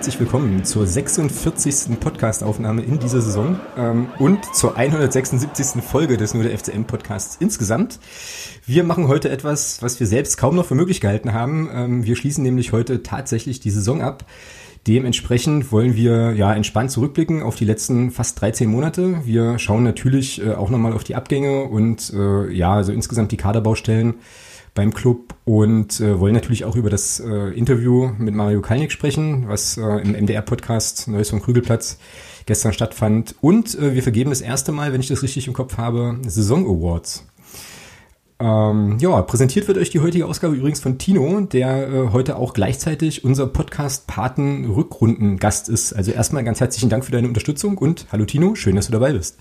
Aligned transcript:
herzlich 0.00 0.18
willkommen 0.18 0.64
zur 0.64 0.86
46. 0.86 2.00
Podcast-Aufnahme 2.00 2.80
in 2.80 2.98
dieser 2.98 3.20
Saison 3.20 3.60
ähm, 3.76 4.08
und 4.18 4.46
zur 4.54 4.74
176. 4.74 5.82
Folge 5.82 6.16
des 6.16 6.32
Nur 6.32 6.42
der 6.42 6.56
FCM 6.56 6.84
Podcasts 6.84 7.36
insgesamt. 7.38 8.00
Wir 8.64 8.82
machen 8.82 9.08
heute 9.08 9.28
etwas, 9.28 9.82
was 9.82 10.00
wir 10.00 10.06
selbst 10.06 10.38
kaum 10.38 10.56
noch 10.56 10.64
für 10.64 10.74
möglich 10.74 11.02
gehalten 11.02 11.34
haben. 11.34 11.68
Ähm, 11.70 12.06
wir 12.06 12.16
schließen 12.16 12.42
nämlich 12.42 12.72
heute 12.72 13.02
tatsächlich 13.02 13.60
die 13.60 13.70
Saison 13.70 14.00
ab. 14.00 14.24
Dementsprechend 14.86 15.70
wollen 15.70 15.94
wir 15.96 16.32
ja 16.32 16.54
entspannt 16.54 16.90
zurückblicken 16.90 17.42
auf 17.42 17.56
die 17.56 17.66
letzten 17.66 18.10
fast 18.10 18.40
13 18.40 18.70
Monate. 18.70 19.20
Wir 19.26 19.58
schauen 19.58 19.84
natürlich 19.84 20.42
äh, 20.42 20.54
auch 20.54 20.70
nochmal 20.70 20.94
auf 20.94 21.04
die 21.04 21.14
Abgänge 21.14 21.64
und 21.64 22.10
äh, 22.16 22.50
ja, 22.50 22.72
also 22.72 22.92
insgesamt 22.92 23.32
die 23.32 23.36
Kaderbaustellen 23.36 24.14
beim 24.80 24.94
Club 24.94 25.34
und 25.44 26.00
äh, 26.00 26.18
wollen 26.18 26.32
natürlich 26.32 26.64
auch 26.64 26.74
über 26.74 26.88
das 26.88 27.20
äh, 27.20 27.50
Interview 27.50 28.12
mit 28.16 28.34
Mario 28.34 28.62
Kalnick 28.62 28.90
sprechen, 28.90 29.46
was 29.46 29.76
äh, 29.76 29.82
im 29.82 30.12
MDR-Podcast 30.12 31.06
Neues 31.08 31.28
vom 31.28 31.42
Krügelplatz 31.42 31.98
gestern 32.46 32.72
stattfand. 32.72 33.34
Und 33.42 33.78
äh, 33.78 33.94
wir 33.94 34.02
vergeben 34.02 34.30
das 34.30 34.40
erste 34.40 34.72
Mal, 34.72 34.94
wenn 34.94 35.02
ich 35.02 35.08
das 35.08 35.22
richtig 35.22 35.46
im 35.46 35.52
Kopf 35.52 35.76
habe, 35.76 36.16
Saison 36.26 36.64
Awards. 36.64 37.26
Ähm, 38.38 38.96
ja, 39.00 39.20
präsentiert 39.20 39.68
wird 39.68 39.76
euch 39.76 39.90
die 39.90 40.00
heutige 40.00 40.24
Ausgabe 40.24 40.54
übrigens 40.54 40.80
von 40.80 40.96
Tino, 40.96 41.42
der 41.42 41.86
äh, 41.86 42.08
heute 42.12 42.36
auch 42.36 42.54
gleichzeitig 42.54 43.22
unser 43.22 43.48
Podcast-Paten-Rückrunden-Gast 43.48 45.68
ist. 45.68 45.92
Also 45.92 46.10
erstmal 46.10 46.42
ganz 46.42 46.60
herzlichen 46.60 46.88
Dank 46.88 47.04
für 47.04 47.12
deine 47.12 47.28
Unterstützung 47.28 47.76
und 47.76 48.06
hallo 48.12 48.24
Tino, 48.24 48.54
schön, 48.54 48.76
dass 48.76 48.86
du 48.86 48.92
dabei 48.92 49.12
bist. 49.12 49.38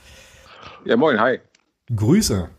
Ja, 0.83 0.97
moin, 0.97 1.17
hi. 1.17 1.39
Grüße. 1.95 2.49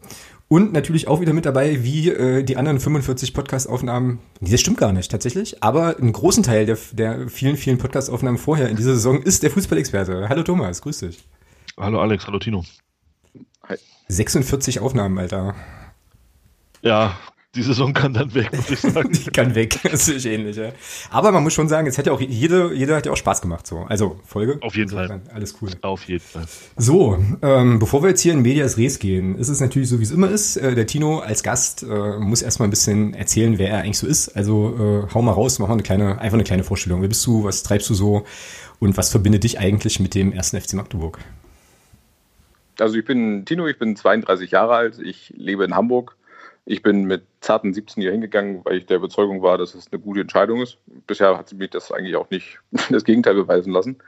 Und 0.53 0.73
natürlich 0.73 1.07
auch 1.07 1.21
wieder 1.21 1.33
mit 1.33 1.47
dabei, 1.47 1.85
wie 1.85 2.09
äh, 2.09 2.43
die 2.43 2.57
anderen 2.57 2.81
45 2.81 3.35
Podcast-Aufnahmen. 3.35 4.19
Nee, 4.41 4.51
das 4.51 4.61
stimmt 4.61 4.79
gar 4.79 4.93
nicht, 4.93 5.09
tatsächlich. 5.09 5.63
Aber 5.63 5.97
einen 5.97 6.13
großen 6.13 6.43
Teil 6.43 6.67
der, 6.67 6.77
der 6.91 7.29
vielen, 7.29 7.57
vielen 7.57 7.79
Podcast-Aufnahmen 7.79 8.37
vorher 8.37 8.69
in 8.69 8.75
dieser 8.75 8.95
Saison 8.95 9.23
ist 9.23 9.45
der 9.45 9.53
Fußballexperte. 9.53 10.29
Hallo 10.29 10.43
Thomas, 10.43 10.83
grüß 10.83 10.99
dich. 10.99 11.23
Hallo 11.79 12.01
Alex, 12.01 12.27
hallo 12.27 12.41
Tino. 12.41 12.65
Hi. 13.69 13.77
46 14.09 14.81
Aufnahmen, 14.81 15.17
Alter. 15.21 15.55
Ja, 16.83 17.17
die 17.57 17.63
Saison 17.63 17.93
kann 17.93 18.15
dann 18.15 18.33
weg, 18.33 18.53
muss 18.53 18.71
ich 18.71 18.81
sagen. 18.81 19.11
die 19.25 19.31
kann 19.31 19.55
weg, 19.57 19.81
das 19.91 20.09
ist 20.09 20.25
ähnlich, 20.25 20.57
ja. 20.57 20.71
Aber 21.11 21.33
man 21.33 21.43
muss 21.43 21.53
schon 21.53 21.69
sagen, 21.69 21.89
es 21.89 21.99
hat 21.99 22.07
ja 22.07 22.13
auch 22.13 22.21
jede, 22.21 22.73
jeder 22.73 22.97
hat 22.97 23.07
ja 23.07 23.13
auch 23.13 23.17
Spaß 23.17 23.43
gemacht, 23.43 23.67
so. 23.67 23.81
Also, 23.89 24.21
Folge. 24.25 24.59
Auf 24.61 24.77
jeden 24.77 24.97
also, 24.97 25.15
Fall. 25.15 25.23
Alles 25.35 25.57
cool. 25.61 25.71
Auf 25.83 26.05
jeden 26.05 26.25
Fall. 26.25 26.45
So, 26.77 27.19
ähm, 27.43 27.81
bevor 27.81 28.03
wir 28.03 28.11
jetzt 28.11 28.21
hier 28.21 28.35
in 28.35 28.43
Medias 28.43 28.79
Res 28.79 29.01
gehen, 29.01 29.37
ist 29.37 29.49
es 29.49 29.61
natürlich 29.61 29.89
so, 29.89 29.99
wie 29.99 30.05
es 30.05 30.13
immer 30.13 30.31
ist. 30.31 30.59
Äh, 30.59 30.77
der 30.77 30.87
Tino 30.87 31.19
als 31.19 31.43
Gast 31.43 31.83
äh, 31.83 32.19
muss 32.19 32.43
erstmal 32.43 32.69
ein 32.69 32.71
bisschen 32.71 33.15
erzählen, 33.15 33.59
wer 33.59 33.71
er 33.71 33.79
eigentlich 33.81 33.99
so 33.99 34.07
ist. 34.07 34.29
Also, 34.29 35.07
äh, 35.09 35.13
hau 35.13 35.21
mal 35.21 35.33
raus, 35.33 35.59
mach 35.59 35.67
mal 35.67 35.75
eine 35.75 35.83
kleine, 35.83 36.21
einfach 36.21 36.37
eine 36.37 36.45
kleine 36.45 36.63
Vorstellung. 36.63 37.03
Wer 37.03 37.09
bist 37.09 37.27
du, 37.27 37.43
was 37.43 37.65
treibst 37.65 37.91
du 37.91 37.95
so 37.95 38.25
und 38.79 38.97
was 38.97 39.11
verbindet 39.11 39.43
dich 39.43 39.59
eigentlich 39.59 39.99
mit 39.99 40.15
dem 40.15 40.33
ersten 40.33 40.61
FC 40.61 40.75
Magdeburg? 40.75 41.19
Also, 42.79 42.97
ich 42.97 43.05
bin 43.05 43.45
Tino, 43.45 43.67
ich 43.67 43.79
bin 43.79 43.97
32 43.97 44.53
Jahre 44.53 44.75
alt, 44.75 45.01
ich 45.03 45.35
lebe 45.37 45.65
in 45.65 45.75
Hamburg 45.75 46.17
ich 46.65 46.83
bin 46.83 47.05
mit 47.05 47.23
zarten 47.41 47.73
17 47.73 48.03
hier 48.03 48.13
hingegangen, 48.13 48.65
weil 48.65 48.77
ich 48.77 48.87
der 48.87 48.99
Überzeugung 48.99 49.43
war, 49.43 49.59
dass 49.59 49.75
es 49.75 49.91
eine 49.91 50.01
gute 50.01 50.21
Entscheidung 50.21 50.63
ist. 50.63 50.79
Bisher 51.07 51.37
hat 51.37 51.49
sie 51.49 51.57
mich 51.57 51.71
das 51.71 51.91
eigentlich 51.91 52.17
auch 52.17 52.31
nicht 52.31 52.59
das 52.91 53.05
Gegenteil 53.05 53.35
beweisen 53.35 53.73
lassen. 53.73 53.99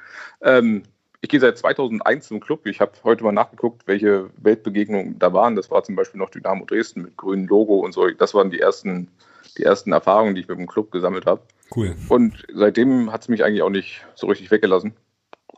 Ähm, 0.43 0.83
ich 1.21 1.29
gehe 1.29 1.41
seit 1.41 1.57
2001 1.57 2.29
zum 2.29 2.41
Club. 2.41 2.67
Ich 2.67 2.81
habe 2.81 2.93
heute 3.05 3.23
mal 3.23 3.33
nachgeguckt, 3.33 3.87
welche 3.87 4.29
Weltbegegnungen 4.39 5.19
da 5.21 5.33
waren. 5.33 5.55
Das 5.55 5.71
war 5.71 5.85
zum 5.85 5.95
Beispiel 5.95 6.19
noch 6.19 6.31
Dynamo 6.31 6.65
Dresden 6.65 7.03
mit 7.03 7.17
grünem 7.17 7.47
Logo 7.47 7.79
und 7.79 7.93
so. 7.93 8.11
Das 8.11 8.35
waren 8.35 8.51
die 8.51 8.59
ersten, 8.59 9.09
die 9.57 9.63
ersten 9.63 9.93
Erfahrungen, 9.93 10.35
die 10.35 10.41
ich 10.41 10.49
mit 10.49 10.59
dem 10.59 10.67
Club 10.67 10.91
gesammelt 10.91 11.27
habe. 11.27 11.43
Cool. 11.75 11.95
Und 12.09 12.45
seitdem 12.53 13.13
hat 13.13 13.23
es 13.23 13.29
mich 13.29 13.45
eigentlich 13.45 13.63
auch 13.63 13.71
nicht 13.71 14.05
so 14.17 14.27
richtig 14.27 14.51
weggelassen. 14.51 14.95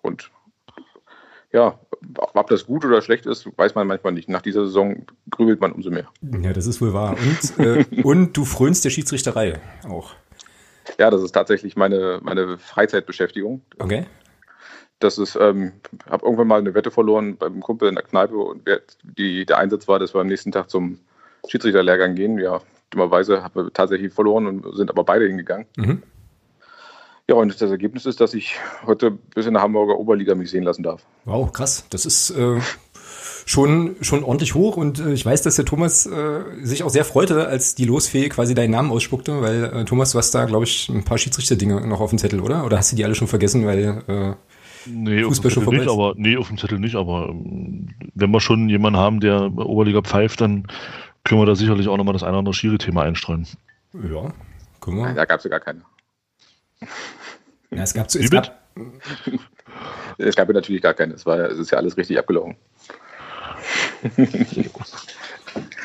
Und 0.03 0.31
ja, 1.55 1.79
ob 2.17 2.49
das 2.49 2.67
gut 2.67 2.85
oder 2.85 3.01
schlecht 3.01 3.27
ist, 3.27 3.49
weiß 3.57 3.77
man 3.77 3.87
manchmal 3.87 4.13
nicht. 4.13 4.29
Nach 4.29 4.43
dieser 4.43 4.67
Saison 4.67 5.07
grübelt 5.31 5.61
man 5.61 5.71
umso 5.71 5.89
mehr. 5.89 6.09
Ja, 6.43 6.53
das 6.53 6.67
ist 6.67 6.81
wohl 6.81 6.93
wahr. 6.93 7.17
Und, 7.17 7.65
äh, 7.65 7.85
und 8.03 8.37
du 8.37 8.45
frönst 8.45 8.85
der 8.85 8.91
Schiedsrichterei 8.91 9.61
auch. 9.89 10.15
Ja, 10.99 11.11
das 11.11 11.23
ist 11.23 11.31
tatsächlich 11.31 11.77
meine, 11.77 12.19
meine 12.23 12.59
Freizeitbeschäftigung. 12.59 13.63
Okay. 13.79 14.05
Das 14.99 15.17
ist, 15.17 15.37
ähm, 15.37 15.75
habe 16.11 16.25
irgendwann 16.25 16.49
mal 16.49 16.59
eine 16.59 16.75
Wette 16.75 16.91
verloren 16.91 17.37
beim 17.37 17.61
Kumpel 17.61 17.89
in 17.89 17.95
der 17.95 18.05
Kneipe 18.05 18.37
und 18.37 18.69
die, 19.05 19.47
der 19.47 19.59
Einsatz 19.59 19.87
war, 19.87 20.01
dass 20.01 20.13
wir 20.13 20.21
am 20.21 20.27
nächsten 20.27 20.51
Tag 20.51 20.71
zum 20.71 20.99
Schiedsrichterlehrgang 21.47 22.17
gehen. 22.17 22.39
Ja, 22.39 22.63
dummerweise 22.91 23.45
haben 23.45 23.55
wir 23.55 23.73
tatsächlich 23.73 24.13
verloren 24.13 24.47
und 24.49 24.77
sind 24.77 24.91
aber 24.91 25.05
beide 25.05 25.27
hingegangen. 25.27 25.67
Mhm. 25.77 26.03
Ja, 27.29 27.37
und 27.37 27.61
das 27.61 27.71
Ergebnis 27.71 28.05
ist, 28.05 28.21
dass 28.21 28.35
ich 28.35 28.57
heute 28.85 29.11
bis 29.11 29.47
in 29.47 29.55
der 29.55 29.63
Hamburger 29.63 29.99
Oberliga 29.99 30.35
mich 30.35 30.51
sehen 30.51 30.63
lassen 30.63 30.83
darf. 30.83 31.07
Wow, 31.25 31.51
krass. 31.53 31.87
Das 31.89 32.05
ist 32.05 32.31
äh, 32.31 32.61
schon, 33.47 33.97
schon 34.03 34.25
ordentlich 34.25 34.55
hoch 34.55 34.77
und 34.77 35.01
äh, 35.01 35.13
ich 35.13 35.25
weiß, 35.25 35.41
dass 35.43 35.57
der 35.57 35.65
Thomas 35.65 36.05
äh, 36.05 36.41
sich 36.63 36.83
auch 36.83 36.91
sehr 36.91 37.05
freute, 37.05 37.47
als 37.47 37.75
die 37.75 37.87
Losfee 37.87 38.29
quasi 38.29 38.55
deinen 38.55 38.73
Namen 38.73 38.91
ausspuckte, 38.91 39.41
weil 39.41 39.65
äh, 39.65 39.85
Thomas, 39.87 40.13
du 40.13 40.19
hast 40.19 40.35
da, 40.35 40.45
glaube 40.45 40.65
ich, 40.65 40.91
ein 40.91 41.05
paar 41.05 41.17
Schiedsrichter-Dinge 41.17 41.87
noch 41.87 42.01
auf 42.01 42.11
dem 42.11 42.19
Zettel, 42.19 42.41
oder? 42.41 42.67
Oder 42.67 42.77
hast 42.77 42.93
du 42.93 42.97
die 42.97 43.05
alle 43.05 43.15
schon 43.15 43.29
vergessen, 43.29 43.65
weil 43.65 44.03
äh, 44.07 44.35
Nee, 44.87 45.23
Fußball 45.23 45.51
auf 45.51 45.55
dem 45.55 45.65
Zettel 45.65 45.79
nicht, 45.79 45.91
aber 45.91 46.15
nee, 46.17 46.37
auf 46.37 46.49
dem 46.49 46.59
Zettel 46.59 46.79
nicht, 46.79 46.95
aber 46.95 47.31
ähm, 47.31 47.89
wenn 48.15 48.31
wir 48.31 48.41
schon 48.41 48.69
jemanden 48.69 48.99
haben, 48.99 49.21
der 49.21 49.51
Oberliga 49.57 50.03
pfeift, 50.03 50.43
dann 50.43 50.67
können 51.25 51.41
wir 51.41 51.47
da 51.47 51.55
sicherlich 51.55 51.89
auch 51.89 51.97
nochmal 51.97 52.13
das 52.13 52.23
eine 52.23 52.33
oder 52.33 52.41
andere 52.41 52.55
Schiri-Thema 52.55 53.03
einstreuen. 53.03 53.47
Ja, 53.95 54.31
können 54.81 54.99
wir. 54.99 55.15
Da 55.15 55.25
gab 55.25 55.39
es 55.39 55.45
ja 55.45 55.51
gar 55.51 55.61
keine. 55.61 55.81
Ja, 57.71 57.83
es 57.83 57.95
gab, 57.95 58.07
es 58.07 58.31
gab, 58.31 58.61
es 60.19 60.37
gab 60.37 60.49
ja 60.49 60.55
natürlich 60.55 60.83
gar 60.83 60.95
keine. 60.95 61.15
Es, 61.15 61.27
war, 61.27 61.39
es 61.51 61.59
ist 61.59 61.71
ja 61.71 61.79
alles 61.79 61.97
richtig 61.97 62.19
abgelaufen. 62.19 62.57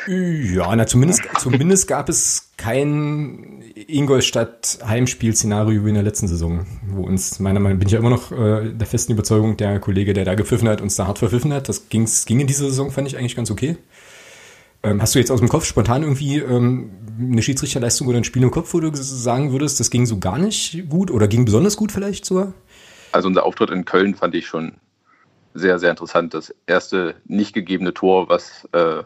Ja, 0.07 0.75
na 0.75 0.88
zumindest, 0.88 1.21
zumindest 1.39 1.88
gab 1.88 2.09
es 2.09 2.51
kein 2.57 3.63
Ingolstadt-Heimspiel-Szenario 3.75 5.85
wie 5.85 5.89
in 5.89 5.95
der 5.95 6.03
letzten 6.03 6.27
Saison, 6.27 6.65
wo 6.88 7.03
uns, 7.03 7.39
meiner 7.39 7.59
Meinung 7.59 7.77
nach, 7.77 7.79
bin 7.79 7.88
ich 7.88 7.93
ja 7.93 7.99
immer 7.99 8.09
noch 8.09 8.31
äh, 8.31 8.73
der 8.73 8.88
festen 8.88 9.13
Überzeugung, 9.13 9.57
der 9.57 9.79
Kollege, 9.79 10.13
der 10.13 10.25
da 10.25 10.35
gepfiffen 10.35 10.67
hat, 10.67 10.81
uns 10.81 10.95
da 10.95 11.05
hart 11.05 11.19
verpfiffen 11.19 11.53
hat. 11.53 11.69
Das 11.69 11.89
ging's, 11.89 12.25
ging 12.25 12.39
in 12.39 12.47
dieser 12.47 12.65
Saison, 12.65 12.91
fand 12.91 13.07
ich 13.07 13.17
eigentlich 13.17 13.35
ganz 13.35 13.51
okay. 13.51 13.77
Ähm, 14.81 15.01
hast 15.01 15.16
du 15.16 15.19
jetzt 15.19 15.31
aus 15.31 15.40
dem 15.40 15.50
Kopf 15.50 15.66
spontan 15.66 16.03
irgendwie 16.03 16.38
ähm, 16.38 16.91
eine 17.19 17.41
Schiedsrichterleistung 17.41 18.07
oder 18.07 18.17
ein 18.17 18.23
Spiel 18.23 18.44
im 18.44 18.51
Kopf, 18.51 18.73
wo 18.73 18.79
du 18.79 18.90
sagen 18.94 19.51
würdest, 19.51 19.79
das 19.79 19.90
ging 19.90 20.06
so 20.06 20.19
gar 20.19 20.38
nicht 20.38 20.90
gut 20.90 21.12
oder 21.12 21.28
ging 21.28 21.45
besonders 21.45 21.75
gut 21.75 21.91
vielleicht 21.91 22.25
sogar? 22.25 22.53
Also 23.12 23.28
unser 23.28 23.45
Auftritt 23.45 23.72
in 23.72 23.85
Köln 23.85 24.16
fand 24.16 24.35
ich 24.35 24.47
schon 24.47 24.73
sehr, 25.53 25.79
sehr 25.79 25.89
interessant. 25.89 26.34
Das 26.34 26.53
erste 26.66 27.16
nicht 27.25 27.53
gegebene 27.53 27.94
Tor, 27.94 28.29
was 28.29 28.68
äh, 28.72 29.03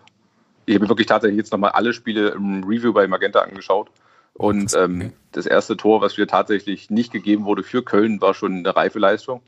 ich 0.65 0.75
habe 0.75 0.87
wirklich 0.89 1.07
tatsächlich 1.07 1.37
jetzt 1.37 1.51
nochmal 1.51 1.71
alle 1.71 1.93
Spiele 1.93 2.29
im 2.29 2.63
Review 2.63 2.93
bei 2.93 3.07
Magenta 3.07 3.39
angeschaut. 3.39 3.89
Und 4.33 4.73
ähm, 4.75 5.13
das 5.31 5.45
erste 5.45 5.77
Tor, 5.77 6.01
was 6.01 6.17
wir 6.17 6.27
tatsächlich 6.27 6.89
nicht 6.89 7.11
gegeben 7.11 7.45
wurde 7.45 7.63
für 7.63 7.83
Köln, 7.83 8.21
war 8.21 8.33
schon 8.33 8.57
eine 8.57 8.75
reife 8.75 8.99
Leistung. 8.99 9.41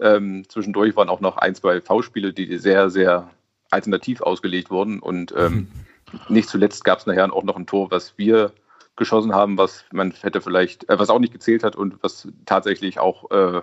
Ähm, 0.00 0.44
zwischendurch 0.48 0.96
waren 0.96 1.08
auch 1.08 1.20
noch 1.20 1.36
ein, 1.36 1.54
zwei 1.54 1.80
V-Spiele, 1.80 2.32
die 2.32 2.58
sehr, 2.58 2.90
sehr 2.90 3.30
alternativ 3.74 4.22
ausgelegt 4.22 4.70
wurden. 4.70 5.00
Und 5.00 5.34
ähm, 5.36 5.68
mhm. 6.12 6.20
nicht 6.28 6.48
zuletzt 6.48 6.84
gab 6.84 6.98
es 6.98 7.06
nachher 7.06 7.32
auch 7.32 7.44
noch 7.44 7.56
ein 7.56 7.66
Tor, 7.66 7.90
was 7.90 8.14
wir 8.16 8.52
geschossen 8.96 9.34
haben, 9.34 9.58
was 9.58 9.84
man 9.92 10.12
hätte 10.12 10.40
vielleicht, 10.40 10.88
äh, 10.88 10.98
was 10.98 11.10
auch 11.10 11.18
nicht 11.18 11.32
gezählt 11.32 11.64
hat 11.64 11.76
und 11.76 12.02
was 12.02 12.28
tatsächlich 12.46 12.98
auch 12.98 13.30
äh, 13.30 13.60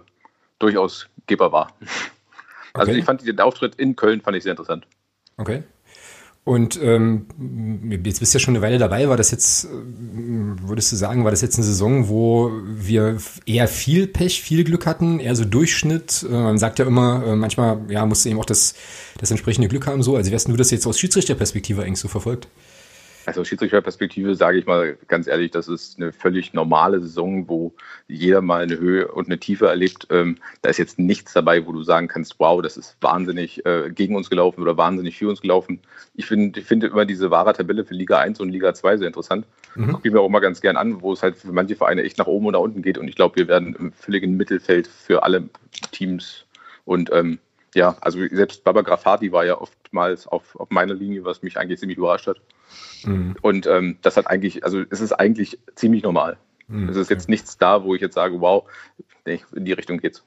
durchaus 0.59 1.07
Geber 1.27 1.51
war. 1.51 1.73
Also 2.73 2.91
okay. 2.91 2.99
ich 2.99 3.05
fand 3.05 3.27
den 3.27 3.37
Auftritt 3.41 3.75
in 3.75 3.97
Köln 3.97 4.21
fand 4.21 4.37
ich 4.37 4.43
sehr 4.43 4.53
interessant. 4.53 4.87
Okay. 5.35 5.61
Und 6.43 6.81
ähm, 6.81 7.27
jetzt 8.03 8.19
bist 8.19 8.33
du 8.33 8.37
ja 8.37 8.39
schon 8.39 8.55
eine 8.55 8.63
Weile 8.63 8.79
dabei. 8.79 9.07
War 9.07 9.17
das 9.17 9.29
jetzt, 9.29 9.65
äh, 9.65 9.67
würdest 9.67 10.91
du 10.91 10.95
sagen, 10.95 11.23
war 11.23 11.29
das 11.29 11.41
jetzt 11.41 11.55
eine 11.57 11.65
Saison, 11.65 12.09
wo 12.09 12.51
wir 12.65 13.17
eher 13.45 13.67
viel 13.67 14.07
Pech, 14.07 14.41
viel 14.41 14.63
Glück 14.63 14.87
hatten, 14.87 15.19
eher 15.19 15.35
so 15.35 15.45
Durchschnitt? 15.45 16.25
Äh, 16.27 16.33
man 16.33 16.57
sagt 16.57 16.79
ja 16.79 16.85
immer, 16.85 17.23
äh, 17.25 17.35
manchmal 17.35 17.81
ja, 17.89 18.05
musst 18.07 18.25
du 18.25 18.29
eben 18.29 18.39
auch 18.39 18.45
das, 18.45 18.73
das 19.19 19.29
entsprechende 19.29 19.67
Glück 19.67 19.85
haben. 19.85 20.01
So, 20.01 20.15
also 20.15 20.31
hast 20.31 20.47
du 20.47 20.57
das 20.57 20.71
jetzt 20.71 20.87
aus 20.87 20.99
Schiedsrichterperspektive 20.99 21.83
eigentlich 21.83 21.99
so 21.99 22.07
verfolgt? 22.07 22.47
Also 23.25 23.41
aus 23.41 23.47
Schiedsrichterperspektive 23.47 24.35
sage 24.35 24.57
ich 24.57 24.65
mal 24.65 24.97
ganz 25.07 25.27
ehrlich, 25.27 25.51
das 25.51 25.67
ist 25.67 25.97
eine 25.97 26.11
völlig 26.11 26.53
normale 26.53 26.99
Saison, 27.01 27.47
wo 27.47 27.73
jeder 28.07 28.41
mal 28.41 28.63
eine 28.63 28.79
Höhe 28.79 29.07
und 29.07 29.27
eine 29.27 29.39
Tiefe 29.39 29.67
erlebt. 29.67 30.07
Ähm, 30.09 30.37
da 30.61 30.69
ist 30.69 30.77
jetzt 30.77 30.99
nichts 30.99 31.33
dabei, 31.33 31.65
wo 31.65 31.71
du 31.71 31.83
sagen 31.83 32.07
kannst, 32.07 32.35
wow, 32.39 32.61
das 32.61 32.77
ist 32.77 32.97
wahnsinnig 33.01 33.65
äh, 33.65 33.91
gegen 33.93 34.15
uns 34.15 34.29
gelaufen 34.29 34.61
oder 34.61 34.77
wahnsinnig 34.77 35.17
für 35.17 35.29
uns 35.29 35.41
gelaufen. 35.41 35.79
Ich, 36.15 36.25
find, 36.25 36.57
finde 36.59 36.87
immer 36.87 37.05
diese 37.05 37.31
wahre 37.31 37.53
Tabelle 37.53 37.85
für 37.85 37.93
Liga 37.93 38.19
1 38.19 38.39
und 38.39 38.49
Liga 38.49 38.73
2 38.73 38.97
sehr 38.97 39.07
interessant. 39.07 39.45
Mhm. 39.75 39.91
Gucke 39.91 40.07
ich 40.07 40.13
mir 40.13 40.21
auch 40.21 40.27
immer 40.27 40.41
ganz 40.41 40.61
gern 40.61 40.77
an, 40.77 41.01
wo 41.01 41.13
es 41.13 41.23
halt 41.23 41.37
für 41.37 41.51
manche 41.51 41.75
Vereine 41.75 42.03
echt 42.03 42.17
nach 42.17 42.27
oben 42.27 42.47
oder 42.47 42.59
unten 42.59 42.81
geht. 42.81 42.97
Und 42.97 43.07
ich 43.07 43.15
glaube, 43.15 43.35
wir 43.37 43.47
werden 43.47 43.75
im 43.77 43.91
völligen 43.93 44.35
Mittelfeld 44.37 44.87
für 44.87 45.23
alle 45.23 45.49
Teams. 45.91 46.45
Und 46.85 47.11
ähm, 47.13 47.39
ja, 47.73 47.95
also 48.01 48.19
selbst 48.31 48.63
Baba 48.63 48.81
Grafati 48.81 49.31
war 49.31 49.45
ja 49.45 49.59
oftmals 49.59 50.27
auf, 50.27 50.55
auf 50.59 50.69
meiner 50.69 50.93
Linie, 50.93 51.23
was 51.23 51.41
mich 51.41 51.57
eigentlich 51.57 51.79
ziemlich 51.79 51.97
überrascht 51.97 52.27
hat. 52.27 52.41
Mhm. 53.03 53.35
Und 53.41 53.67
ähm, 53.67 53.97
das 54.01 54.17
hat 54.17 54.27
eigentlich, 54.27 54.63
also 54.63 54.83
es 54.89 55.01
ist 55.01 55.13
eigentlich 55.13 55.57
ziemlich 55.75 56.03
normal. 56.03 56.37
Mhm. 56.67 56.89
Es 56.89 56.95
ist 56.95 57.09
jetzt 57.09 57.29
nichts 57.29 57.57
da, 57.57 57.83
wo 57.83 57.95
ich 57.95 58.01
jetzt 58.01 58.15
sage, 58.15 58.41
wow, 58.41 58.63
in 59.25 59.65
die 59.65 59.73
Richtung 59.73 59.99
geht's. 59.99 60.23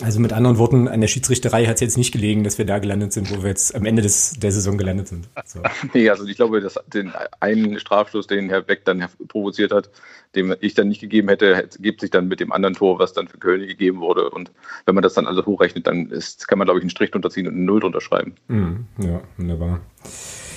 Also 0.00 0.20
mit 0.20 0.32
anderen 0.32 0.56
Worten, 0.56 0.88
an 0.88 1.00
der 1.00 1.08
Schiedsrichterei 1.08 1.66
hat 1.66 1.74
es 1.74 1.80
jetzt 1.80 1.98
nicht 1.98 2.12
gelegen, 2.12 2.44
dass 2.44 2.56
wir 2.56 2.64
da 2.64 2.78
gelandet 2.78 3.12
sind, 3.12 3.30
wo 3.30 3.42
wir 3.42 3.50
jetzt 3.50 3.74
am 3.74 3.84
Ende 3.84 4.00
des, 4.00 4.32
der 4.38 4.50
Saison 4.50 4.78
gelandet 4.78 5.08
sind. 5.08 5.28
So. 5.44 5.60
Nee, 5.92 6.08
also 6.08 6.24
ich 6.26 6.36
glaube, 6.36 6.60
dass 6.60 6.78
den 6.86 7.12
einen 7.40 7.78
Strafschluss, 7.78 8.26
den 8.26 8.48
Herr 8.48 8.62
Beck 8.62 8.84
dann 8.84 9.06
provoziert 9.28 9.72
hat, 9.72 9.90
dem 10.34 10.54
ich 10.60 10.74
dann 10.74 10.88
nicht 10.88 11.00
gegeben 11.00 11.28
hätte, 11.28 11.68
gibt 11.78 12.00
sich 12.00 12.10
dann 12.10 12.28
mit 12.28 12.40
dem 12.40 12.52
anderen 12.52 12.74
Tor, 12.74 12.98
was 12.98 13.12
dann 13.12 13.28
für 13.28 13.38
Köln 13.38 13.66
gegeben 13.66 14.00
wurde. 14.00 14.30
Und 14.30 14.50
wenn 14.86 14.94
man 14.94 15.02
das 15.02 15.14
dann 15.14 15.26
alles 15.26 15.44
hochrechnet, 15.44 15.86
dann 15.86 16.10
ist, 16.10 16.48
kann 16.48 16.58
man, 16.58 16.66
glaube 16.66 16.78
ich, 16.78 16.84
einen 16.84 16.90
Strich 16.90 17.10
drunter 17.10 17.28
ziehen 17.28 17.46
und 17.46 17.54
eine 17.54 17.64
Null 17.64 17.80
drunter 17.80 18.00
schreiben. 18.00 18.34
Mhm, 18.48 18.86
ja, 18.98 19.20
wunderbar. 19.36 19.80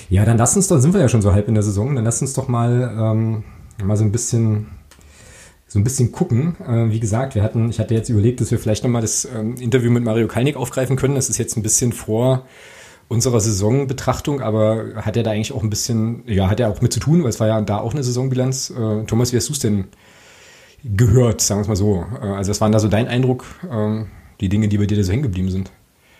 Ja, 0.08 0.24
dann 0.24 0.38
lass 0.38 0.56
uns 0.56 0.68
doch, 0.68 0.78
sind 0.78 0.94
wir 0.94 1.00
ja 1.00 1.08
schon 1.08 1.22
so 1.22 1.32
halb 1.32 1.48
in 1.48 1.54
der 1.54 1.62
Saison, 1.62 1.94
dann 1.94 2.04
lass 2.04 2.22
uns 2.22 2.32
doch 2.32 2.48
mal, 2.48 2.96
ähm, 2.98 3.44
mal 3.84 3.96
so 3.96 4.04
ein 4.04 4.12
bisschen 4.12 4.68
so 5.66 5.78
ein 5.78 5.84
bisschen 5.84 6.12
gucken. 6.12 6.56
Äh, 6.60 6.90
wie 6.90 7.00
gesagt, 7.00 7.34
wir 7.34 7.42
hatten, 7.42 7.68
ich 7.70 7.78
hatte 7.78 7.94
jetzt 7.94 8.08
überlegt, 8.08 8.40
dass 8.40 8.50
wir 8.50 8.58
vielleicht 8.58 8.84
nochmal 8.84 9.02
das 9.02 9.24
ähm, 9.24 9.56
Interview 9.56 9.90
mit 9.90 10.04
Mario 10.04 10.28
Kalnick 10.28 10.56
aufgreifen 10.56 10.96
können. 10.96 11.14
Das 11.14 11.28
ist 11.28 11.38
jetzt 11.38 11.56
ein 11.56 11.62
bisschen 11.62 11.92
vor 11.92 12.46
unserer 13.08 13.40
Saisonbetrachtung, 13.40 14.40
aber 14.40 14.94
hat 14.96 15.16
er 15.16 15.22
da 15.22 15.30
eigentlich 15.30 15.52
auch 15.52 15.62
ein 15.62 15.70
bisschen, 15.70 16.22
ja, 16.26 16.48
hat 16.50 16.60
er 16.60 16.70
auch 16.70 16.82
mit 16.82 16.92
zu 16.92 17.00
tun, 17.00 17.22
weil 17.22 17.30
es 17.30 17.40
war 17.40 17.46
ja 17.46 17.60
da 17.60 17.78
auch 17.78 17.92
eine 17.92 18.02
Saisonbilanz. 18.02 18.70
Äh, 18.70 19.04
Thomas, 19.04 19.32
wie 19.32 19.36
hast 19.36 19.48
du 19.48 19.52
es 19.52 19.60
denn 19.60 19.86
gehört, 20.84 21.40
sagen 21.40 21.60
wir 21.60 21.62
es 21.62 21.68
mal 21.68 21.76
so? 21.76 22.04
Äh, 22.20 22.26
also 22.26 22.50
was 22.50 22.60
war 22.60 22.70
da 22.70 22.78
so 22.78 22.88
dein 22.88 23.08
Eindruck, 23.08 23.44
äh, 23.70 24.04
die 24.40 24.48
Dinge, 24.48 24.68
die 24.68 24.78
bei 24.78 24.86
dir 24.86 24.96
da 24.96 25.02
so 25.02 25.12
hängen 25.12 25.22
geblieben 25.22 25.50
sind? 25.50 25.70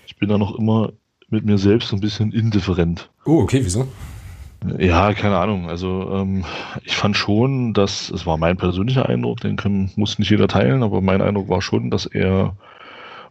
Ich 0.06 0.16
bin 0.16 0.28
da 0.28 0.38
noch 0.38 0.56
immer 0.58 0.92
mit 1.28 1.44
mir 1.44 1.58
selbst 1.58 1.88
so 1.88 1.96
ein 1.96 2.00
bisschen 2.00 2.32
indifferent. 2.32 3.10
Oh, 3.24 3.40
okay, 3.42 3.60
wieso? 3.62 3.86
Ja, 4.78 5.12
keine 5.14 5.38
Ahnung. 5.38 5.68
Also 5.68 6.10
ähm, 6.12 6.44
ich 6.84 6.96
fand 6.96 7.16
schon, 7.16 7.74
dass, 7.74 8.10
es 8.10 8.26
war 8.26 8.36
mein 8.36 8.56
persönlicher 8.56 9.08
Eindruck, 9.08 9.40
den 9.40 9.56
kann, 9.56 9.90
muss 9.96 10.18
nicht 10.18 10.30
jeder 10.30 10.48
teilen, 10.48 10.82
aber 10.82 11.00
mein 11.00 11.22
Eindruck 11.22 11.48
war 11.48 11.62
schon, 11.62 11.90
dass 11.90 12.06
er 12.06 12.56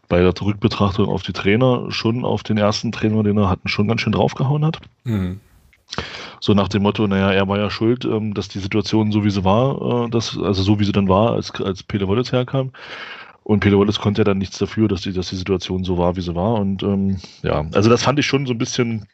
bei 0.07 0.21
der 0.21 0.33
Rückbetrachtung 0.39 1.07
auf 1.07 1.23
die 1.23 1.33
Trainer 1.33 1.85
schon 1.89 2.25
auf 2.25 2.43
den 2.43 2.57
ersten 2.57 2.91
Trainer, 2.91 3.23
den 3.23 3.37
er 3.37 3.49
hatten, 3.49 3.67
schon 3.67 3.87
ganz 3.87 4.01
schön 4.01 4.13
draufgehauen 4.13 4.65
hat. 4.65 4.79
Mhm. 5.03 5.39
So 6.39 6.53
nach 6.53 6.67
dem 6.67 6.83
Motto, 6.83 7.07
naja, 7.07 7.31
er 7.31 7.47
war 7.47 7.57
ja 7.57 7.69
schuld, 7.69 8.05
ähm, 8.05 8.33
dass 8.33 8.47
die 8.47 8.59
Situation 8.59 9.11
so 9.11 9.23
wie 9.23 9.29
sie 9.29 9.43
war, 9.43 10.05
äh, 10.05 10.09
dass, 10.09 10.37
also 10.37 10.61
so 10.63 10.79
wie 10.79 10.85
sie 10.85 10.91
dann 10.91 11.09
war, 11.09 11.33
als, 11.33 11.51
als 11.61 11.83
Peter 11.83 12.07
Wollitz 12.07 12.31
herkam. 12.31 12.71
Und 13.43 13.59
Peter 13.59 13.77
Wollitz 13.77 13.99
konnte 13.99 14.21
ja 14.21 14.23
dann 14.25 14.39
nichts 14.39 14.57
dafür, 14.57 14.87
dass 14.87 15.01
die, 15.01 15.13
dass 15.13 15.29
die 15.29 15.35
Situation 15.35 15.83
so 15.83 15.97
war, 15.97 16.15
wie 16.15 16.21
sie 16.21 16.35
war. 16.35 16.55
Und 16.55 16.81
ähm, 16.83 17.17
ja, 17.43 17.65
also 17.73 17.89
das 17.89 18.03
fand 18.03 18.19
ich 18.19 18.25
schon 18.25 18.45
so 18.47 18.53
ein 18.53 18.57
bisschen, 18.57 19.07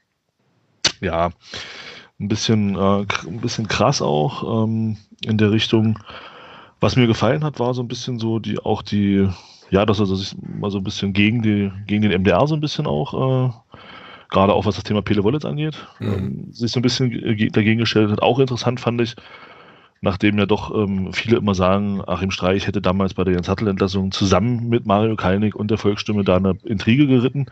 ja, 1.01 1.31
ein 2.21 2.27
bisschen, 2.27 2.75
äh, 2.75 3.05
ein 3.27 3.41
bisschen 3.41 3.67
krass 3.67 4.01
auch 4.01 4.65
ähm, 4.65 4.97
in 5.25 5.37
der 5.37 5.51
Richtung. 5.51 5.99
Was 6.79 6.95
mir 6.95 7.07
gefallen 7.07 7.43
hat, 7.43 7.59
war 7.59 7.73
so 7.73 7.81
ein 7.81 7.87
bisschen 7.87 8.19
so 8.19 8.39
die, 8.39 8.59
auch 8.59 8.81
die, 8.81 9.27
ja, 9.69 9.85
dass 9.85 9.99
er 9.99 10.05
sich 10.05 10.35
mal 10.41 10.71
so 10.71 10.77
ein 10.77 10.83
bisschen 10.83 11.13
gegen 11.13 11.41
die, 11.41 11.71
gegen 11.87 12.01
den 12.01 12.21
MDR 12.21 12.47
so 12.47 12.55
ein 12.55 12.61
bisschen 12.61 12.87
auch, 12.87 13.13
äh, 13.13 13.51
gerade 14.29 14.53
auch 14.53 14.65
was 14.65 14.75
das 14.75 14.83
Thema 14.83 15.01
Pele 15.01 15.23
Wallet 15.23 15.45
angeht, 15.45 15.75
mhm. 15.99 16.13
ähm, 16.13 16.47
sich 16.51 16.71
so 16.71 16.79
ein 16.79 16.83
bisschen 16.83 17.11
dagegen 17.51 17.79
gestellt 17.79 18.11
hat. 18.11 18.21
Auch 18.21 18.39
interessant 18.39 18.79
fand 18.79 19.01
ich, 19.01 19.15
nachdem 20.01 20.39
ja 20.39 20.45
doch 20.45 20.75
ähm, 20.75 21.13
viele 21.13 21.37
immer 21.37 21.53
sagen, 21.53 22.01
Achim 22.07 22.31
Streich 22.31 22.65
hätte 22.65 22.81
damals 22.81 23.13
bei 23.13 23.23
der 23.23 23.33
Jens 23.33 23.49
Hattel-Entlassung 23.49 24.11
zusammen 24.11 24.69
mit 24.69 24.85
Mario 24.85 25.15
Kalnick 25.15 25.55
und 25.55 25.69
der 25.69 25.77
Volksstimme 25.77 26.23
da 26.23 26.37
eine 26.37 26.57
Intrige 26.63 27.05
geritten, 27.05 27.45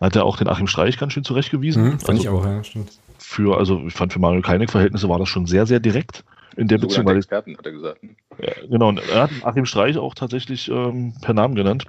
hat 0.00 0.16
er 0.16 0.24
auch 0.24 0.36
den 0.36 0.48
Achim 0.48 0.66
Streich 0.66 0.98
ganz 0.98 1.12
schön 1.12 1.24
zurechtgewiesen. 1.24 1.84
Mhm, 1.84 1.90
fand 2.00 2.10
also, 2.10 2.22
ich 2.22 2.28
auch, 2.28 2.44
ja, 2.44 2.64
stimmt 2.64 2.90
für, 3.28 3.58
also 3.58 3.86
ich 3.86 3.92
fand 3.92 4.12
für 4.12 4.18
Mario 4.18 4.40
Keinig-Verhältnisse 4.40 5.08
war 5.08 5.18
das 5.18 5.28
schon 5.28 5.44
sehr, 5.44 5.66
sehr 5.66 5.80
direkt 5.80 6.24
in 6.56 6.66
der 6.66 6.78
Beziehung. 6.78 7.06
Weil 7.06 7.18
Experten, 7.18 7.56
hat 7.58 7.66
er 7.66 7.72
gesagt. 7.72 8.02
Ne? 8.02 8.16
Ja, 8.40 8.52
genau, 8.68 8.88
und 8.88 9.00
er 9.10 9.22
hat 9.22 9.30
Achim 9.42 9.66
Streich 9.66 9.98
auch 9.98 10.14
tatsächlich 10.14 10.70
ähm, 10.70 11.12
per 11.20 11.34
Namen 11.34 11.54
genannt. 11.54 11.84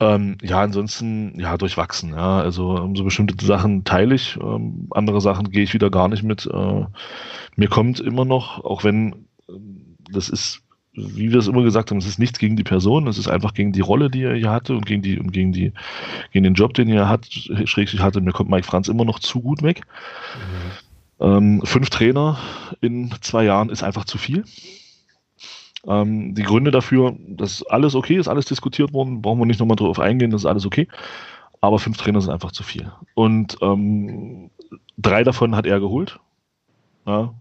Ähm, 0.00 0.36
ja, 0.42 0.60
ansonsten, 0.60 1.40
ja, 1.40 1.56
durchwachsen. 1.56 2.10
Ja, 2.10 2.40
also 2.40 2.76
um, 2.76 2.94
so 2.94 3.04
bestimmte 3.04 3.42
Sachen 3.44 3.84
teile 3.84 4.14
ich, 4.14 4.36
ähm, 4.36 4.88
andere 4.90 5.22
Sachen 5.22 5.50
gehe 5.50 5.62
ich 5.62 5.72
wieder 5.72 5.88
gar 5.88 6.08
nicht 6.08 6.22
mit. 6.22 6.46
Äh, 6.46 6.84
mir 7.56 7.68
kommt 7.68 8.00
immer 8.00 8.26
noch, 8.26 8.62
auch 8.64 8.84
wenn 8.84 9.26
ähm, 9.48 9.96
das 10.10 10.28
ist 10.28 10.60
wie 10.94 11.32
wir 11.32 11.38
es 11.38 11.48
immer 11.48 11.62
gesagt 11.62 11.90
haben, 11.90 11.98
es 11.98 12.06
ist 12.06 12.18
nichts 12.18 12.38
gegen 12.38 12.56
die 12.56 12.64
Person, 12.64 13.06
es 13.08 13.18
ist 13.18 13.28
einfach 13.28 13.54
gegen 13.54 13.72
die 13.72 13.80
Rolle, 13.80 14.10
die 14.10 14.22
er 14.22 14.36
hier 14.36 14.50
hatte 14.50 14.74
und 14.74 14.86
gegen 14.86 15.02
die 15.02 15.18
und 15.18 15.32
gegen 15.32 15.52
die 15.52 15.72
gegen 16.32 16.44
den 16.44 16.54
Job, 16.54 16.74
den 16.74 16.88
er 16.88 17.08
hat, 17.08 17.26
schrägstrich 17.30 18.00
hatte. 18.00 18.20
Mir 18.20 18.32
kommt 18.32 18.50
Mike 18.50 18.66
Franz 18.66 18.88
immer 18.88 19.04
noch 19.04 19.18
zu 19.18 19.40
gut 19.40 19.62
weg. 19.62 19.82
Mhm. 21.20 21.26
Ähm, 21.26 21.62
fünf 21.64 21.90
Trainer 21.90 22.38
in 22.80 23.12
zwei 23.20 23.44
Jahren 23.44 23.70
ist 23.70 23.82
einfach 23.82 24.04
zu 24.04 24.18
viel. 24.18 24.44
Ähm, 25.86 26.34
die 26.34 26.42
Gründe 26.42 26.70
dafür, 26.70 27.16
dass 27.28 27.64
alles 27.64 27.94
okay 27.94 28.16
ist, 28.16 28.28
alles 28.28 28.46
diskutiert 28.46 28.92
worden, 28.92 29.20
brauchen 29.20 29.40
wir 29.40 29.46
nicht 29.46 29.60
nochmal 29.60 29.76
drauf 29.76 29.98
eingehen, 29.98 30.30
das 30.30 30.42
ist 30.42 30.46
alles 30.46 30.66
okay. 30.66 30.88
Aber 31.60 31.78
fünf 31.78 31.96
Trainer 31.96 32.20
sind 32.20 32.32
einfach 32.32 32.52
zu 32.52 32.62
viel. 32.62 32.90
Und 33.14 33.56
ähm, 33.62 34.50
drei 34.98 35.24
davon 35.24 35.56
hat 35.56 35.66
er 35.66 35.80
geholt. 35.80 36.20
Ja, 37.06 37.34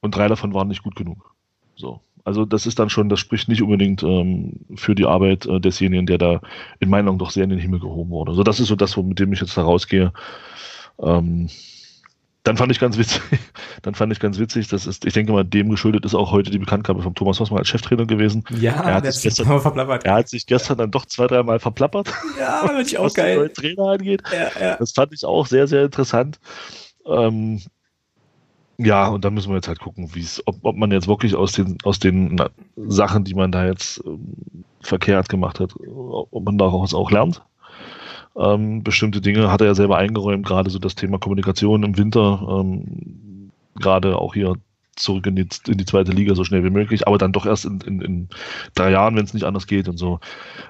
und 0.00 0.16
drei 0.16 0.28
davon 0.28 0.54
waren 0.54 0.68
nicht 0.68 0.82
gut 0.82 0.96
genug. 0.96 1.34
So. 1.74 2.00
Also 2.24 2.44
das 2.44 2.66
ist 2.66 2.78
dann 2.78 2.90
schon, 2.90 3.08
das 3.08 3.20
spricht 3.20 3.48
nicht 3.48 3.62
unbedingt 3.62 4.02
ähm, 4.02 4.60
für 4.76 4.94
die 4.94 5.06
Arbeit 5.06 5.46
äh, 5.46 5.60
desjenigen, 5.60 6.06
der 6.06 6.18
da 6.18 6.40
in 6.78 6.88
meiner 6.88 7.04
Meinung 7.04 7.18
doch 7.18 7.30
sehr 7.30 7.44
in 7.44 7.50
den 7.50 7.58
Himmel 7.58 7.80
gehoben 7.80 8.10
wurde. 8.10 8.30
Also 8.30 8.42
das 8.42 8.60
ist 8.60 8.68
so 8.68 8.76
das, 8.76 8.96
mit 8.96 9.18
dem 9.18 9.32
ich 9.32 9.40
jetzt 9.40 9.56
da 9.56 9.62
rausgehe. 9.62 10.12
Ähm, 11.00 11.48
dann 12.42 12.56
fand 12.56 12.72
ich 12.72 12.80
ganz 12.80 12.96
witzig, 12.96 13.20
dann 13.82 13.94
fand 13.94 14.12
ich 14.12 14.20
ganz 14.20 14.38
witzig, 14.38 14.68
das 14.68 14.86
ist, 14.86 15.04
ich 15.04 15.12
denke 15.12 15.32
mal, 15.32 15.44
dem 15.44 15.68
geschuldet 15.68 16.04
ist 16.04 16.14
auch 16.14 16.32
heute 16.32 16.50
die 16.50 16.58
Bekanntgabe 16.58 17.02
von 17.02 17.14
Thomas 17.14 17.38
Hossmann 17.38 17.58
als 17.58 17.68
Cheftrainer 17.68 18.06
gewesen. 18.06 18.44
Ja, 18.58 18.72
er 18.72 18.94
hat, 18.94 19.12
sich 19.12 19.22
gestern, 19.22 19.60
verplappert. 19.60 20.04
er 20.04 20.14
hat 20.14 20.28
sich 20.28 20.46
gestern 20.46 20.78
dann 20.78 20.90
doch 20.90 21.04
zwei, 21.06 21.26
dreimal 21.26 21.58
verplappert. 21.58 22.12
Ja, 22.38 22.66
finde 22.66 22.82
ich 22.82 22.96
auch 22.98 23.04
was 23.04 23.14
geil. 23.14 23.44
Was 23.44 23.52
Trainer 23.52 23.90
angeht. 23.90 24.22
Ja, 24.32 24.50
ja. 24.60 24.76
Das 24.76 24.92
fand 24.92 25.12
ich 25.12 25.24
auch 25.24 25.46
sehr, 25.46 25.66
sehr 25.66 25.84
interessant. 25.84 26.38
Ähm, 27.06 27.60
ja, 28.82 29.08
und 29.08 29.24
dann 29.24 29.34
müssen 29.34 29.50
wir 29.50 29.56
jetzt 29.56 29.68
halt 29.68 29.80
gucken, 29.80 30.14
wie 30.14 30.20
es, 30.20 30.42
ob, 30.46 30.56
ob 30.62 30.76
man 30.76 30.90
jetzt 30.90 31.06
wirklich 31.06 31.34
aus 31.34 31.52
den, 31.52 31.76
aus 31.84 31.98
den 31.98 32.34
na, 32.34 32.48
Sachen, 32.76 33.24
die 33.24 33.34
man 33.34 33.52
da 33.52 33.66
jetzt 33.66 34.02
ähm, 34.06 34.64
verkehrt 34.80 35.28
gemacht 35.28 35.60
hat, 35.60 35.74
ob 35.76 36.44
man 36.44 36.56
daraus 36.56 36.94
auch 36.94 37.10
lernt. 37.10 37.42
Ähm, 38.36 38.82
bestimmte 38.82 39.20
Dinge 39.20 39.50
hat 39.50 39.60
er 39.60 39.68
ja 39.68 39.74
selber 39.74 39.98
eingeräumt, 39.98 40.46
gerade 40.46 40.70
so 40.70 40.78
das 40.78 40.94
Thema 40.94 41.18
Kommunikation 41.18 41.82
im 41.82 41.98
Winter, 41.98 42.60
ähm, 42.60 43.50
gerade 43.74 44.16
auch 44.16 44.32
hier 44.32 44.54
zurück 44.96 45.26
in 45.26 45.36
die, 45.36 45.48
in 45.66 45.76
die 45.76 45.84
zweite 45.84 46.12
Liga 46.12 46.34
so 46.34 46.44
schnell 46.44 46.64
wie 46.64 46.70
möglich, 46.70 47.06
aber 47.06 47.18
dann 47.18 47.32
doch 47.32 47.44
erst 47.44 47.66
in, 47.66 47.80
in, 47.82 48.00
in 48.00 48.28
drei 48.74 48.92
Jahren, 48.92 49.16
wenn 49.16 49.24
es 49.24 49.34
nicht 49.34 49.44
anders 49.44 49.66
geht 49.66 49.88
und 49.88 49.98
so. 49.98 50.20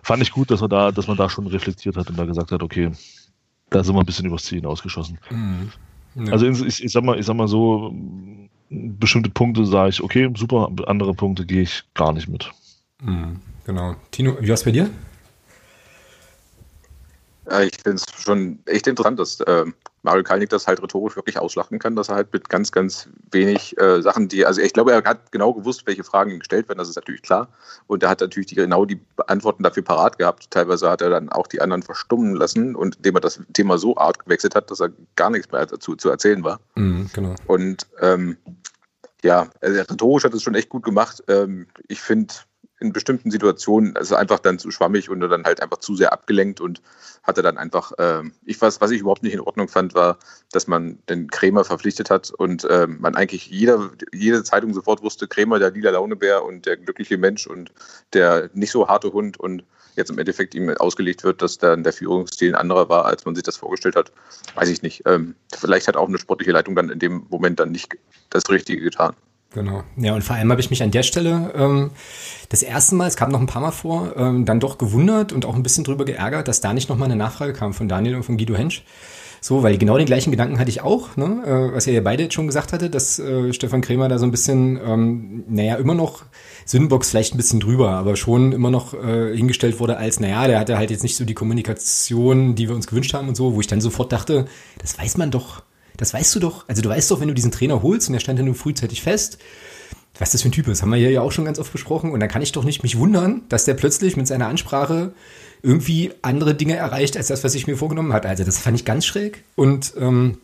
Fand 0.03 0.23
ich 0.23 0.33
gut, 0.33 0.51
dass 0.51 0.61
man 0.61 0.71
da, 0.71 0.91
dass 0.91 1.07
man 1.07 1.17
da 1.17 1.29
schon 1.29 1.47
reflektiert 1.47 1.97
hat 1.97 2.11
und 2.11 2.19
da 2.19 2.25
gesagt 2.25 2.51
hat, 2.51 2.63
okay, 2.63 2.91
da 3.71 3.85
sind 3.85 3.95
wir 3.95 4.01
ein 4.01 4.07
bisschen 4.07 4.27
übers 4.27 4.45
Ziel 4.45 4.67
ausgeschossen. 4.67 5.19
Mhm. 5.31 5.71
Ja. 6.15 6.33
Also 6.33 6.47
ich, 6.47 6.83
ich, 6.85 6.93
sag 6.93 7.05
mal, 7.05 7.19
ich 7.19 7.27
sag 7.27 7.37
mal 7.37 7.49
so, 7.49 7.95
bestimmte 8.71 9.31
Punkte 9.31 9.67
sage 9.67 9.91
ich, 9.91 10.03
okay, 10.03 10.31
super, 10.37 10.71
andere 10.87 11.15
Punkte 11.15 11.45
gehe 11.47 11.63
ich 11.63 11.85
gar 11.95 12.13
nicht 12.13 12.29
mit. 12.29 12.51
Mhm, 13.03 13.41
genau. 13.65 13.97
Tino, 14.11 14.37
wie 14.41 14.49
war 14.49 14.55
es 14.55 14.65
bei 14.65 14.73
dir? 14.73 14.91
Ja, 17.51 17.63
ich 17.63 17.75
finde 17.83 17.97
es 17.97 18.05
schon 18.23 18.59
echt 18.67 18.87
interessant, 18.87 19.19
dass 19.19 19.41
äh, 19.41 19.65
Mario 20.03 20.23
Kalnick 20.23 20.49
das 20.49 20.67
halt 20.67 20.83
rhetorisch 20.83 21.17
wirklich 21.17 21.39
ausschlachten 21.39 21.79
kann, 21.79 21.95
dass 21.95 22.09
er 22.09 22.15
halt 22.15 22.33
mit 22.33 22.49
ganz, 22.49 22.73
ganz 22.73 23.09
wenig 23.31 23.79
äh, 23.79 24.01
Sachen, 24.01 24.29
die, 24.29 24.47
also 24.47 24.61
ich 24.61 24.73
glaube, 24.73 24.93
er 24.93 25.05
hat 25.05 25.31
genau 25.31 25.53
gewusst, 25.53 25.87
welche 25.87 26.05
Fragen 26.05 26.39
gestellt 26.39 26.69
werden, 26.69 26.79
das 26.79 26.89
ist 26.89 26.97
natürlich 26.97 27.23
klar. 27.23 27.49
Und 27.87 28.03
er 28.03 28.09
hat 28.09 28.21
natürlich 28.21 28.47
die, 28.47 28.55
genau 28.55 28.85
die 28.85 29.01
Antworten 29.27 29.63
dafür 29.63 29.83
parat 29.83 30.19
gehabt. 30.19 30.51
Teilweise 30.51 30.91
hat 30.91 31.03
er 31.03 31.11
dann 31.11 31.29
auch 31.29 31.47
die 31.47 31.61
anderen 31.61 31.83
verstummen 31.83 32.35
lassen 32.35 32.75
und 32.75 32.97
indem 32.97 33.17
er 33.17 33.21
das 33.21 33.41
Thema 33.53 33.79
so 33.79 33.97
art 33.97 34.19
gewechselt 34.25 34.55
hat, 34.55 34.71
dass 34.71 34.81
er 34.81 34.91
gar 35.17 35.31
nichts 35.31 35.53
mehr 35.53 35.67
dazu 35.67 35.97
zu 35.97 36.09
erzählen 36.09 36.43
war. 36.45 36.61
Mhm, 36.77 37.11
genau. 37.13 37.35
Und 37.47 37.87
ähm, 38.01 38.39
ja, 39.23 39.49
also 39.61 39.81
rhetorisch 39.81 40.25
hat 40.25 40.35
es 40.35 40.43
schon 40.43 40.55
echt 40.55 40.71
gut 40.71 40.83
gemacht. 40.83 41.23
Ähm, 41.29 41.67
ich 41.89 42.01
finde, 42.01 42.35
in 42.81 42.93
bestimmten 42.93 43.31
Situationen 43.31 43.97
also 43.97 44.17
einfach 44.17 44.39
dann 44.39 44.59
zu 44.59 44.71
schwammig 44.71 45.11
und 45.11 45.21
dann 45.21 45.45
halt 45.45 45.63
einfach 45.63 45.79
zu 45.79 45.95
sehr 45.97 46.13
abgelenkt 46.13 46.61
und 46.61 46.81
hatte 47.23 47.43
dann 47.43 47.59
einfach, 47.59 47.93
äh, 47.99 48.23
ich 48.45 48.61
was, 48.61 48.81
was 48.81 48.91
ich 48.91 49.01
überhaupt 49.01 49.23
nicht 49.23 49.35
in 49.35 49.41
Ordnung 49.41 49.69
fand, 49.69 49.95
war, 49.95 50.19
dass 50.51 50.67
man 50.67 50.99
den 51.09 51.29
Krämer 51.29 51.65
verpflichtet 51.65 52.11
hat 52.11 52.31
und 52.31 52.65
äh, 52.65 52.87
man 52.87 53.15
eigentlich 53.15 53.49
jeder, 53.49 53.91
jede 54.13 54.43
Zeitung 54.43 54.73
sofort 54.73 55.03
wusste, 55.03 55.29
Krämer, 55.29 55.59
der 55.59 55.71
lila 55.71 55.91
Launebär 55.91 56.45
und 56.45 56.67
der 56.67 56.79
glückliche 56.79 57.19
Mensch 57.19 57.47
und 57.47 57.71
der 58.15 58.51
nicht 58.55 58.71
so 58.71 58.89
harte 58.89 59.13
Hund 59.13 59.39
und 59.39 59.65
jetzt 59.97 60.11
im 60.11 60.19
Endeffekt 60.19 60.55
ihm 60.55 60.71
ausgelegt 60.71 61.25
wird, 61.25 61.43
dass 61.43 61.59
dann 61.59 61.85
der 61.85 61.93
Führungsstil 61.93 62.51
ein 62.51 62.61
anderer 62.61 62.89
war, 62.89 63.05
als 63.05 63.25
man 63.25 63.35
sich 63.35 63.45
das 63.45 63.57
vorgestellt 63.57 63.97
hat, 63.97 64.13
weiß 64.55 64.69
ich 64.71 64.83
nicht. 64.83 65.03
Ähm, 65.07 65.35
vielleicht 65.55 65.89
hat 65.89 65.97
auch 65.97 66.09
eine 66.09 66.19
sportliche 66.19 66.53
Leitung 66.53 66.75
dann 66.75 66.91
in 66.91 66.99
dem 66.99 67.27
Moment 67.29 67.61
dann 67.61 67.73
nicht 67.73 67.97
das 68.31 68.49
Richtige 68.49 68.83
getan. 68.83 69.15
Genau. 69.53 69.83
Ja, 69.97 70.15
und 70.15 70.23
vor 70.23 70.37
allem 70.37 70.51
habe 70.51 70.61
ich 70.61 70.71
mich 70.71 70.83
an 70.83 70.93
der 70.93 71.03
Stelle 71.03 71.53
ähm, 71.57 71.91
das 72.51 72.63
erste 72.63 72.95
Mal, 72.95 73.09
es 73.09 73.17
kam 73.17 73.33
noch 73.33 73.41
ein 73.41 73.47
paar 73.47 73.63
Mal 73.63 73.73
vor, 73.73 74.17
ähm, 74.17 74.45
dann 74.45 74.61
doch 74.61 74.79
gewundert 74.79 75.33
und 75.33 75.45
auch 75.45 75.57
ein 75.57 75.65
bisschen 75.65 75.83
drüber 75.83 76.05
geärgert, 76.05 76.47
dass 76.47 76.61
da 76.61 76.73
nicht 76.73 76.89
nochmal 76.89 77.07
eine 77.07 77.17
Nachfrage 77.17 77.53
kam 77.53 77.75
von 77.75 77.89
Daniel 77.89 78.15
und 78.15 78.23
von 78.23 78.37
Guido 78.37 78.55
Hensch. 78.55 78.85
So, 79.43 79.63
weil 79.63 79.79
genau 79.79 79.97
den 79.97 80.07
gleichen 80.07 80.31
Gedanken 80.31 80.59
hatte 80.59 80.69
ich 80.69 80.83
auch, 80.83 81.17
ne? 81.17 81.43
äh, 81.47 81.75
was 81.75 81.87
ihr 81.87 81.95
ja 81.95 82.03
beide 82.03 82.25
jetzt 82.25 82.35
schon 82.35 82.47
gesagt 82.47 82.73
hatte, 82.73 82.91
dass 82.91 83.19
äh, 83.19 83.53
Stefan 83.55 83.81
Krämer 83.81 84.09
da 84.09 84.19
so 84.19 84.27
ein 84.27 84.31
bisschen, 84.31 84.79
ähm, 84.85 85.45
naja, 85.49 85.77
immer 85.77 85.95
noch 85.95 86.25
Sündenbox 86.67 87.09
vielleicht 87.09 87.35
ein 87.35 87.39
bisschen 87.39 87.59
drüber, 87.59 87.91
aber 87.93 88.17
schon 88.17 88.53
immer 88.53 88.71
noch 88.71 88.93
äh, 88.93 89.35
hingestellt 89.35 89.81
wurde 89.81 89.97
als, 89.97 90.21
naja, 90.21 90.47
der 90.47 90.61
hatte 90.61 90.77
halt 90.77 90.91
jetzt 90.91 91.03
nicht 91.03 91.17
so 91.17 91.25
die 91.25 91.35
Kommunikation, 91.35 92.55
die 92.55 92.69
wir 92.69 92.77
uns 92.77 92.87
gewünscht 92.87 93.15
haben 93.15 93.29
und 93.29 93.35
so, 93.35 93.55
wo 93.55 93.61
ich 93.61 93.67
dann 93.67 93.81
sofort 93.81 94.13
dachte, 94.13 94.45
das 94.79 94.99
weiß 94.99 95.17
man 95.17 95.31
doch, 95.31 95.63
das 96.01 96.15
weißt 96.15 96.35
du 96.35 96.41
doch. 96.41 96.65
Also 96.67 96.81
du 96.81 96.89
weißt 96.89 97.11
doch, 97.11 97.21
wenn 97.21 97.29
du 97.29 97.35
diesen 97.35 97.51
Trainer 97.51 97.83
holst 97.83 98.09
und 98.09 98.15
der 98.15 98.21
stand 98.21 98.39
ja 98.39 98.45
nur 98.45 98.55
frühzeitig 98.55 99.03
fest, 99.03 99.39
was 100.19 100.33
das 100.33 100.43
für 100.43 100.49
ein 100.49 100.53
Typ 100.53 100.67
ist, 100.69 100.81
haben 100.81 100.91
wir 100.91 100.99
hier 100.99 101.11
ja 101.11 101.21
auch 101.21 101.31
schon 101.31 101.45
ganz 101.45 101.59
oft 101.59 101.71
besprochen. 101.73 102.11
Und 102.11 102.21
dann 102.21 102.29
kann 102.29 102.41
ich 102.41 102.53
doch 102.53 102.65
nicht 102.65 102.83
mich 102.83 102.97
wundern, 102.97 103.43
dass 103.51 103.67
der 103.67 103.75
plötzlich 103.75 104.17
mit 104.17 104.27
seiner 104.27 104.49
Ansprache 104.49 105.13
irgendwie 105.63 106.13
andere 106.23 106.55
Dinge 106.55 106.77
erreicht, 106.77 107.19
als 107.19 107.27
das, 107.27 107.45
was 107.45 107.55
ich 107.55 107.67
mir 107.67 107.77
vorgenommen 107.77 108.15
hatte. 108.15 108.29
Also 108.29 108.45
das 108.45 108.59
fand 108.59 108.79
ich 108.79 108.87
ganz 108.87 109.05
schräg 109.05 109.45
und 109.57 109.93
ähm, 109.99 110.39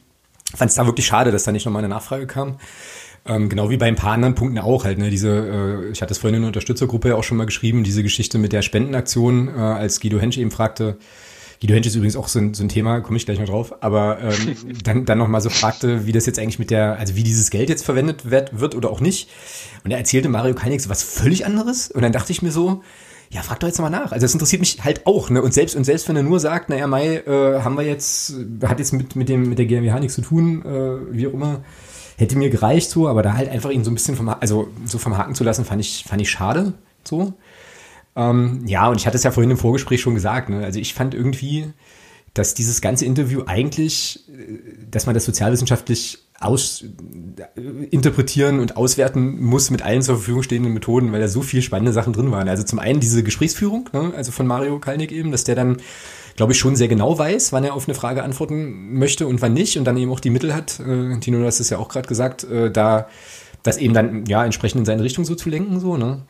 fand 0.55 0.71
es 0.71 0.75
da 0.75 0.85
wirklich 0.85 1.07
schade, 1.07 1.33
dass 1.33 1.45
da 1.45 1.53
nicht 1.53 1.65
nochmal 1.65 1.81
eine 1.83 1.93
Nachfrage 1.93 2.27
kam. 2.27 2.57
Ähm, 3.25 3.49
genau 3.49 3.71
wie 3.71 3.79
bei 3.79 3.87
ein 3.87 3.97
paar 3.97 4.13
anderen 4.13 4.35
Punkten 4.35 4.59
auch 4.59 4.85
halt, 4.85 4.99
ne, 4.99 5.09
diese, 5.09 5.31
äh, 5.31 5.91
ich 5.91 6.03
hatte 6.03 6.13
es 6.13 6.19
vorhin 6.19 6.37
in 6.37 6.43
der 6.43 6.49
Unterstützergruppe 6.49 7.09
ja 7.09 7.15
auch 7.17 7.25
schon 7.25 7.39
mal 7.39 7.47
geschrieben, 7.47 7.83
diese 7.83 8.03
Geschichte 8.03 8.39
mit 8.39 8.53
der 8.53 8.63
Spendenaktion, 8.63 9.49
äh, 9.49 9.53
als 9.59 10.01
Guido 10.01 10.21
Hensch 10.21 10.37
eben 10.37 10.51
fragte, 10.51 10.99
Guido 11.61 11.75
Hensch 11.75 11.87
ist 11.87 11.95
übrigens 11.95 12.17
auch 12.17 12.29
so 12.29 12.39
ein, 12.39 12.55
so 12.55 12.63
ein 12.63 12.69
Thema, 12.69 13.01
komme 13.01 13.17
ich 13.17 13.25
gleich 13.25 13.39
noch 13.39 13.47
drauf, 13.47 13.75
aber 13.83 14.19
ähm, 14.21 14.57
dann, 14.85 15.05
dann 15.05 15.19
nochmal 15.19 15.41
so 15.41 15.51
fragte, 15.51 16.07
wie 16.07 16.13
das 16.13 16.27
jetzt 16.27 16.39
eigentlich 16.39 16.59
mit 16.59 16.71
der, 16.71 16.99
also 16.99 17.17
wie 17.17 17.23
dieses 17.23 17.51
Geld 17.51 17.69
jetzt 17.69 17.85
verwendet 17.85 18.31
wird, 18.31 18.59
wird 18.61 18.75
oder 18.75 18.91
auch 18.91 19.01
nicht. 19.01 19.31
Und 19.85 19.91
er 19.91 19.99
erzählte 19.99 20.29
Mario 20.29 20.55
Kalnix 20.55 20.89
was 20.89 21.03
völlig 21.03 21.47
anderes. 21.47 21.91
Und 21.91 22.03
dann 22.03 22.13
dachte 22.13 22.33
ich 22.33 22.43
mir 22.43 22.51
so, 22.51 22.83
ja, 23.31 23.43
frag 23.43 23.61
doch 23.61 23.69
jetzt 23.69 23.81
mal 23.81 23.91
nach. 23.91 24.13
Also 24.13 24.25
das 24.25 24.33
interessiert 24.33 24.61
mich 24.61 24.85
halt 24.85 25.07
auch, 25.07 25.31
ne? 25.31 25.43
Und 25.43 25.53
selbst 25.53 25.75
und 25.75 25.85
selbst 25.85 26.09
wenn 26.09 26.17
er 26.17 26.23
nur 26.23 26.41
sagt, 26.41 26.69
naja, 26.69 26.87
Mai, 26.87 27.17
äh, 27.17 27.61
haben 27.61 27.77
wir 27.77 27.85
jetzt, 27.85 28.35
hat 28.63 28.79
jetzt 28.79 28.93
mit 28.93 29.17
mit 29.17 29.29
dem 29.29 29.49
mit 29.49 29.59
der 29.59 29.67
GmbH 29.67 29.99
nichts 29.99 30.15
zu 30.15 30.23
tun, 30.23 30.65
äh, 30.65 31.15
wie 31.15 31.27
auch 31.27 31.33
immer, 31.33 31.65
hätte 32.17 32.39
mir 32.39 32.51
gereicht 32.51 32.91
so, 32.91 33.09
aber 33.09 33.23
da 33.23 33.35
halt 33.35 33.49
einfach 33.49 33.71
ihn 33.71 33.85
so 33.85 33.91
ein 33.91 33.95
bisschen 33.95 34.17
vom 34.17 34.29
also 34.29 34.69
so 34.85 34.99
vom 34.99 35.17
Haken 35.17 35.35
zu 35.35 35.45
lassen, 35.45 35.65
fand 35.65 35.81
ich 35.81 36.05
fand 36.07 36.23
ich 36.23 36.31
schade 36.31 36.75
so. 37.05 37.35
Ähm, 38.17 38.63
ja, 38.67 38.89
und 38.89 38.99
ich 38.99 39.07
hatte 39.07 39.17
es 39.17 39.23
ja 39.23 39.31
vorhin 39.31 39.51
im 39.51 39.59
Vorgespräch 39.59 40.01
schon 40.01 40.15
gesagt. 40.15 40.49
Ne? 40.49 40.65
Also 40.65 40.81
ich 40.81 40.95
fand 40.95 41.15
irgendwie, 41.15 41.73
dass 42.35 42.55
dieses 42.55 42.81
ganze 42.81 43.05
Interview 43.05 43.43
eigentlich, 43.47 44.25
äh, 44.29 44.87
dass 44.91 45.07
man 45.07 45.15
das 45.15 45.25
sozialwissenschaftlich 45.25 46.19
aus 46.41 46.85
äh, 47.37 47.61
interpretieren 47.91 48.61
und 48.61 48.77
auswerten 48.77 49.43
muss 49.43 49.71
mit 49.71 49.83
allen 49.83 50.03
zur 50.03 50.17
Verfügung 50.17 50.43
stehenden 50.43 50.73
Methoden, 50.73 51.13
weil 51.13 51.21
da 51.21 51.29
so 51.29 51.43
viel 51.43 51.63
spannende 51.63 51.93
Sachen 51.93 52.13
drin 52.13 52.31
waren. 52.31 52.49
Also 52.49 52.63
zum 52.63 52.79
einen 52.79 53.01
diese 53.01 53.23
Gesprächsführung, 53.23 53.91
ne, 53.93 54.13
also 54.17 54.33
von 54.33 54.47
Mario 54.47 54.79
Kalnick 54.79 55.13
eben, 55.13 55.31
dass 55.31 55.45
der 55.45 55.55
dann, 55.55 55.79
glaube 56.37 56.53
ich, 56.53 56.59
schon 56.59 56.77
sehr 56.77 56.89
genau 56.89 57.19
weiß, 57.19 57.53
wann 57.53 57.65
er 57.65 57.75
auf 57.75 57.87
eine 57.89 57.95
Frage 57.95 58.23
antworten 58.23 58.99
möchte 58.99 59.27
und 59.27 59.41
wann 59.43 59.55
nicht 59.55 59.79
und 59.79 59.85
dann 59.85 59.97
eben 59.97 60.11
auch 60.11 60.21
die 60.21 60.31
Mittel 60.31 60.55
hat. 60.55 60.81
Äh, 60.81 61.19
Tino, 61.21 61.39
du 61.39 61.47
hast 61.47 61.61
es 61.61 61.71
ja 61.71 61.79
auch 61.79 61.89
gerade 61.89 62.09
gesagt, 62.09 62.45
äh, 62.45 62.71
da 62.71 63.09
das 63.63 63.79
eben 63.79 63.95
dann 63.95 64.27
ja 64.27 64.45
entsprechend 64.45 64.81
in 64.81 64.85
seine 64.85 65.03
Richtung 65.03 65.25
so 65.25 65.35
zu 65.35 65.49
lenken, 65.49 65.81
so 65.81 65.97
ne. 65.97 66.23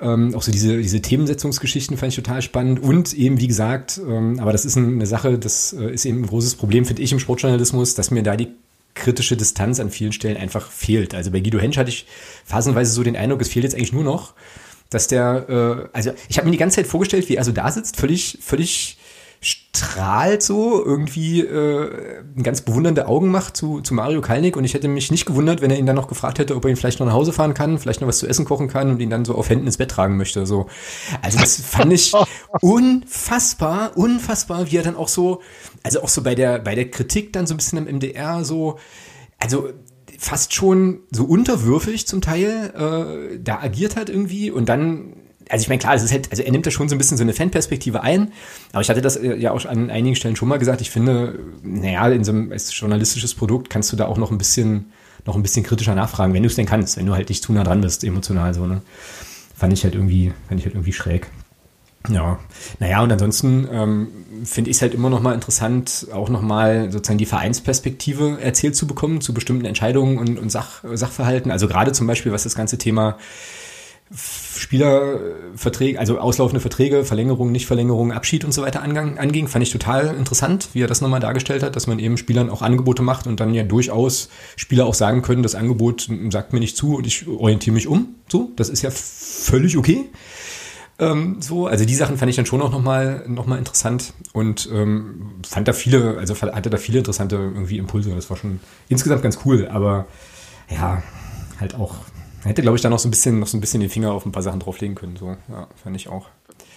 Ähm, 0.00 0.34
auch 0.34 0.42
so 0.42 0.50
diese, 0.50 0.78
diese 0.78 1.02
Themensetzungsgeschichten 1.02 1.96
fand 1.96 2.12
ich 2.12 2.16
total 2.16 2.42
spannend. 2.42 2.80
Und 2.80 3.12
eben, 3.12 3.38
wie 3.40 3.48
gesagt, 3.48 4.00
ähm, 4.06 4.38
aber 4.40 4.52
das 4.52 4.64
ist 4.64 4.76
eine 4.76 5.06
Sache, 5.06 5.38
das 5.38 5.72
äh, 5.72 5.92
ist 5.92 6.04
eben 6.04 6.22
ein 6.22 6.26
großes 6.26 6.54
Problem, 6.54 6.84
finde 6.84 7.02
ich, 7.02 7.12
im 7.12 7.18
Sportjournalismus, 7.18 7.94
dass 7.94 8.10
mir 8.10 8.22
da 8.22 8.36
die 8.36 8.48
kritische 8.94 9.36
Distanz 9.36 9.78
an 9.80 9.90
vielen 9.90 10.12
Stellen 10.12 10.36
einfach 10.36 10.70
fehlt. 10.70 11.14
Also 11.14 11.30
bei 11.30 11.40
Guido 11.40 11.58
Hensch 11.58 11.76
hatte 11.76 11.90
ich 11.90 12.06
phasenweise 12.44 12.92
so 12.92 13.02
den 13.02 13.16
Eindruck, 13.16 13.40
es 13.40 13.48
fehlt 13.48 13.64
jetzt 13.64 13.74
eigentlich 13.74 13.92
nur 13.92 14.04
noch, 14.04 14.34
dass 14.88 15.06
der, 15.06 15.88
äh, 15.92 15.96
also 15.96 16.12
ich 16.28 16.38
habe 16.38 16.46
mir 16.46 16.52
die 16.52 16.58
ganze 16.58 16.76
Zeit 16.76 16.86
vorgestellt, 16.86 17.28
wie 17.28 17.36
er 17.36 17.44
so 17.44 17.52
da 17.52 17.70
sitzt, 17.70 17.96
völlig, 17.96 18.38
völlig 18.40 18.98
strahlt 19.42 20.42
so, 20.42 20.84
irgendwie 20.84 21.40
äh, 21.40 22.22
ganz 22.42 22.60
bewundernde 22.60 23.08
Augen 23.08 23.30
macht 23.30 23.56
zu, 23.56 23.80
zu 23.80 23.94
Mario 23.94 24.20
Kalnick 24.20 24.54
und 24.56 24.64
ich 24.64 24.74
hätte 24.74 24.86
mich 24.86 25.10
nicht 25.10 25.24
gewundert, 25.24 25.62
wenn 25.62 25.70
er 25.70 25.78
ihn 25.78 25.86
dann 25.86 25.96
noch 25.96 26.08
gefragt 26.08 26.38
hätte, 26.38 26.54
ob 26.56 26.64
er 26.64 26.70
ihn 26.70 26.76
vielleicht 26.76 27.00
noch 27.00 27.06
nach 27.06 27.14
Hause 27.14 27.32
fahren 27.32 27.54
kann, 27.54 27.78
vielleicht 27.78 28.02
noch 28.02 28.08
was 28.08 28.18
zu 28.18 28.26
essen 28.26 28.44
kochen 28.44 28.68
kann 28.68 28.90
und 28.90 29.00
ihn 29.00 29.08
dann 29.08 29.24
so 29.24 29.34
auf 29.34 29.48
Händen 29.48 29.66
ins 29.66 29.78
Bett 29.78 29.90
tragen 29.90 30.18
möchte. 30.18 30.44
So. 30.44 30.66
Also 31.22 31.38
das 31.38 31.56
fand 31.64 31.92
ich 31.92 32.12
unfassbar, 32.60 33.96
unfassbar, 33.96 34.70
wie 34.70 34.76
er 34.76 34.82
dann 34.82 34.96
auch 34.96 35.08
so, 35.08 35.40
also 35.82 36.02
auch 36.02 36.08
so 36.08 36.22
bei 36.22 36.34
der, 36.34 36.58
bei 36.58 36.74
der 36.74 36.90
Kritik 36.90 37.32
dann 37.32 37.46
so 37.46 37.54
ein 37.54 37.56
bisschen 37.56 37.78
am 37.78 37.84
MDR 37.84 38.44
so, 38.44 38.78
also 39.38 39.70
fast 40.18 40.52
schon 40.52 41.00
so 41.10 41.24
unterwürfig 41.24 42.06
zum 42.06 42.20
Teil 42.20 42.74
äh, 43.34 43.38
da 43.42 43.60
agiert 43.60 43.96
hat 43.96 44.10
irgendwie 44.10 44.50
und 44.50 44.68
dann 44.68 45.14
also 45.50 45.62
ich 45.62 45.68
meine, 45.68 45.80
klar, 45.80 45.94
es 45.94 46.02
ist 46.02 46.12
halt, 46.12 46.30
also 46.30 46.42
er 46.42 46.52
nimmt 46.52 46.64
da 46.64 46.70
schon 46.70 46.88
so 46.88 46.94
ein 46.94 46.98
bisschen 46.98 47.16
so 47.16 47.24
eine 47.24 47.32
Fanperspektive 47.32 48.02
ein, 48.02 48.32
aber 48.72 48.82
ich 48.82 48.88
hatte 48.88 49.02
das 49.02 49.16
äh, 49.16 49.36
ja 49.36 49.50
auch 49.50 49.64
an 49.66 49.90
einigen 49.90 50.14
Stellen 50.16 50.36
schon 50.36 50.48
mal 50.48 50.58
gesagt, 50.58 50.80
ich 50.80 50.90
finde, 50.90 51.38
naja, 51.62 52.08
in 52.08 52.24
so 52.24 52.32
einem 52.32 52.52
journalistisches 52.52 53.34
Produkt 53.34 53.68
kannst 53.68 53.92
du 53.92 53.96
da 53.96 54.06
auch 54.06 54.16
noch 54.16 54.30
ein 54.30 54.38
bisschen, 54.38 54.92
noch 55.26 55.34
ein 55.34 55.42
bisschen 55.42 55.64
kritischer 55.64 55.94
nachfragen, 55.94 56.32
wenn 56.34 56.42
du 56.42 56.48
es 56.48 56.54
denn 56.54 56.66
kannst, 56.66 56.96
wenn 56.96 57.06
du 57.06 57.14
halt 57.14 57.28
nicht 57.28 57.42
zu 57.42 57.52
nah 57.52 57.64
dran 57.64 57.80
bist, 57.80 58.04
emotional 58.04 58.54
so, 58.54 58.66
ne? 58.66 58.82
Fand 59.56 59.74
ich 59.74 59.84
halt 59.84 59.94
irgendwie, 59.94 60.32
fand 60.48 60.60
ich 60.60 60.64
halt 60.64 60.74
irgendwie 60.74 60.92
schräg. 60.92 61.26
Ja, 62.08 62.38
naja, 62.78 63.02
und 63.02 63.12
ansonsten 63.12 63.68
ähm, 63.70 64.08
finde 64.44 64.70
ich 64.70 64.76
es 64.76 64.82
halt 64.82 64.94
immer 64.94 65.10
noch 65.10 65.20
mal 65.20 65.34
interessant, 65.34 66.06
auch 66.14 66.30
noch 66.30 66.40
mal 66.40 66.90
sozusagen 66.90 67.18
die 67.18 67.26
Vereinsperspektive 67.26 68.38
erzählt 68.40 68.74
zu 68.74 68.86
bekommen 68.86 69.20
zu 69.20 69.34
bestimmten 69.34 69.66
Entscheidungen 69.66 70.16
und, 70.16 70.38
und 70.38 70.50
Sach, 70.50 70.82
Sachverhalten. 70.94 71.50
Also 71.50 71.68
gerade 71.68 71.92
zum 71.92 72.06
Beispiel, 72.06 72.32
was 72.32 72.44
das 72.44 72.54
ganze 72.54 72.78
Thema 72.78 73.18
Spielerverträge, 74.12 75.98
also 75.98 76.18
auslaufende 76.18 76.60
Verträge, 76.60 77.04
Verlängerung, 77.04 77.52
Nichtverlängerung, 77.52 78.10
Abschied 78.10 78.44
und 78.44 78.52
so 78.52 78.62
weiter 78.62 78.82
anging, 78.82 79.46
fand 79.46 79.62
ich 79.62 79.70
total 79.70 80.16
interessant, 80.16 80.70
wie 80.72 80.82
er 80.82 80.88
das 80.88 81.00
nochmal 81.00 81.20
dargestellt 81.20 81.62
hat, 81.62 81.76
dass 81.76 81.86
man 81.86 82.00
eben 82.00 82.16
Spielern 82.16 82.50
auch 82.50 82.60
Angebote 82.60 83.02
macht 83.02 83.28
und 83.28 83.38
dann 83.38 83.54
ja 83.54 83.62
durchaus 83.62 84.28
Spieler 84.56 84.86
auch 84.86 84.94
sagen 84.94 85.22
können, 85.22 85.44
das 85.44 85.54
Angebot 85.54 86.08
sagt 86.30 86.52
mir 86.52 86.58
nicht 86.58 86.76
zu 86.76 86.96
und 86.96 87.06
ich 87.06 87.28
orientiere 87.28 87.74
mich 87.74 87.86
um. 87.86 88.16
So, 88.28 88.50
das 88.56 88.68
ist 88.68 88.82
ja 88.82 88.90
völlig 88.90 89.76
okay. 89.76 90.06
Ähm, 90.98 91.40
so, 91.40 91.68
also 91.68 91.84
die 91.84 91.94
Sachen 91.94 92.18
fand 92.18 92.30
ich 92.30 92.36
dann 92.36 92.46
schon 92.46 92.60
auch 92.62 92.72
nochmal 92.72 93.24
noch 93.28 93.46
mal 93.46 93.58
interessant 93.58 94.12
und 94.32 94.68
ähm, 94.72 95.36
fand 95.48 95.68
da 95.68 95.72
viele, 95.72 96.18
also 96.18 96.34
hatte 96.34 96.68
da 96.68 96.78
viele 96.78 96.98
interessante 96.98 97.36
irgendwie 97.36 97.78
Impulse. 97.78 98.10
Das 98.10 98.28
war 98.28 98.36
schon 98.36 98.58
insgesamt 98.88 99.22
ganz 99.22 99.38
cool, 99.44 99.68
aber 99.68 100.06
ja, 100.68 101.02
halt 101.60 101.74
auch 101.74 101.96
Hätte, 102.42 102.62
glaube 102.62 102.76
ich, 102.76 102.82
da 102.82 102.88
noch 102.88 102.98
so 102.98 103.08
ein 103.08 103.10
bisschen, 103.10 103.38
noch 103.38 103.46
so 103.46 103.56
ein 103.56 103.60
bisschen 103.60 103.80
den 103.80 103.90
Finger 103.90 104.12
auf 104.12 104.24
ein 104.24 104.32
paar 104.32 104.42
Sachen 104.42 104.60
drauflegen 104.60 104.94
können. 104.94 105.16
So, 105.16 105.36
ja, 105.48 105.68
fand 105.82 105.96
ich 105.96 106.08
auch. 106.08 106.28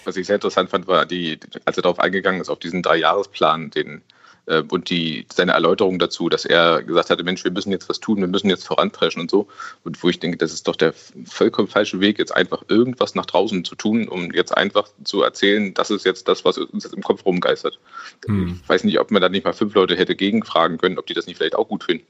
Was 0.05 0.17
ich 0.17 0.27
sehr 0.27 0.36
interessant 0.36 0.70
fand, 0.70 0.88
war 0.88 1.05
die, 1.05 1.39
als 1.65 1.77
er 1.77 1.84
darauf 1.84 2.00
eingegangen 2.00 2.41
ist, 2.41 2.50
auf 2.50 2.60
diesen 2.60 2.82
Dreijahresplan, 2.82 3.72
den 3.72 4.01
äh, 4.46 4.63
und 4.70 4.89
die, 4.89 5.25
seine 5.34 5.53
Erläuterung 5.53 6.00
dazu, 6.00 6.29
dass 6.29 6.46
er 6.46 6.84
gesagt 6.84 7.10
hatte, 7.10 7.24
Mensch, 7.24 7.43
wir 7.43 7.51
müssen 7.51 7.72
jetzt 7.72 7.89
was 7.89 8.00
tun, 8.00 8.20
wir 8.20 8.27
müssen 8.27 8.50
jetzt 8.50 8.67
voranpreschen 8.67 9.22
und 9.22 9.32
so. 9.32 9.48
Und 9.84 10.01
wo 10.03 10.10
ich 10.10 10.20
denke, 10.20 10.38
das 10.38 10.53
ist 10.53 10.67
doch 10.67 10.75
der 10.75 10.93
vollkommen 11.25 11.67
falsche 11.67 12.00
Weg, 12.00 12.20
jetzt 12.20 12.36
einfach 12.36 12.63
irgendwas 12.67 13.15
nach 13.15 13.25
draußen 13.25 13.63
zu 13.63 13.75
tun, 13.75 14.08
um 14.08 14.32
jetzt 14.32 14.55
einfach 14.55 14.89
zu 15.03 15.22
erzählen, 15.22 15.74
das 15.74 15.91
ist 15.91 16.05
jetzt 16.05 16.27
das, 16.27 16.43
was 16.46 16.58
uns 16.58 16.84
jetzt 16.84 16.93
im 16.93 17.03
Kopf 17.03 17.25
rumgeistert. 17.25 17.79
Hm. 18.25 18.60
Ich 18.62 18.70
weiß 18.70 18.84
nicht, 18.84 19.00
ob 19.00 19.12
man 19.12 19.22
da 19.22 19.29
nicht 19.29 19.46
mal 19.46 19.53
fünf 19.53 19.74
Leute 19.74 19.96
hätte 19.96 20.15
gegenfragen 20.15 20.77
können, 20.77 21.00
ob 21.00 21.08
die 21.08 21.13
das 21.13 21.27
nicht 21.27 21.38
vielleicht 21.38 21.55
auch 21.55 21.67
gut 21.67 21.84
finden. 21.84 22.05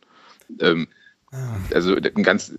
Ähm, 0.59 0.87
also 1.73 1.95
ganz, 2.21 2.53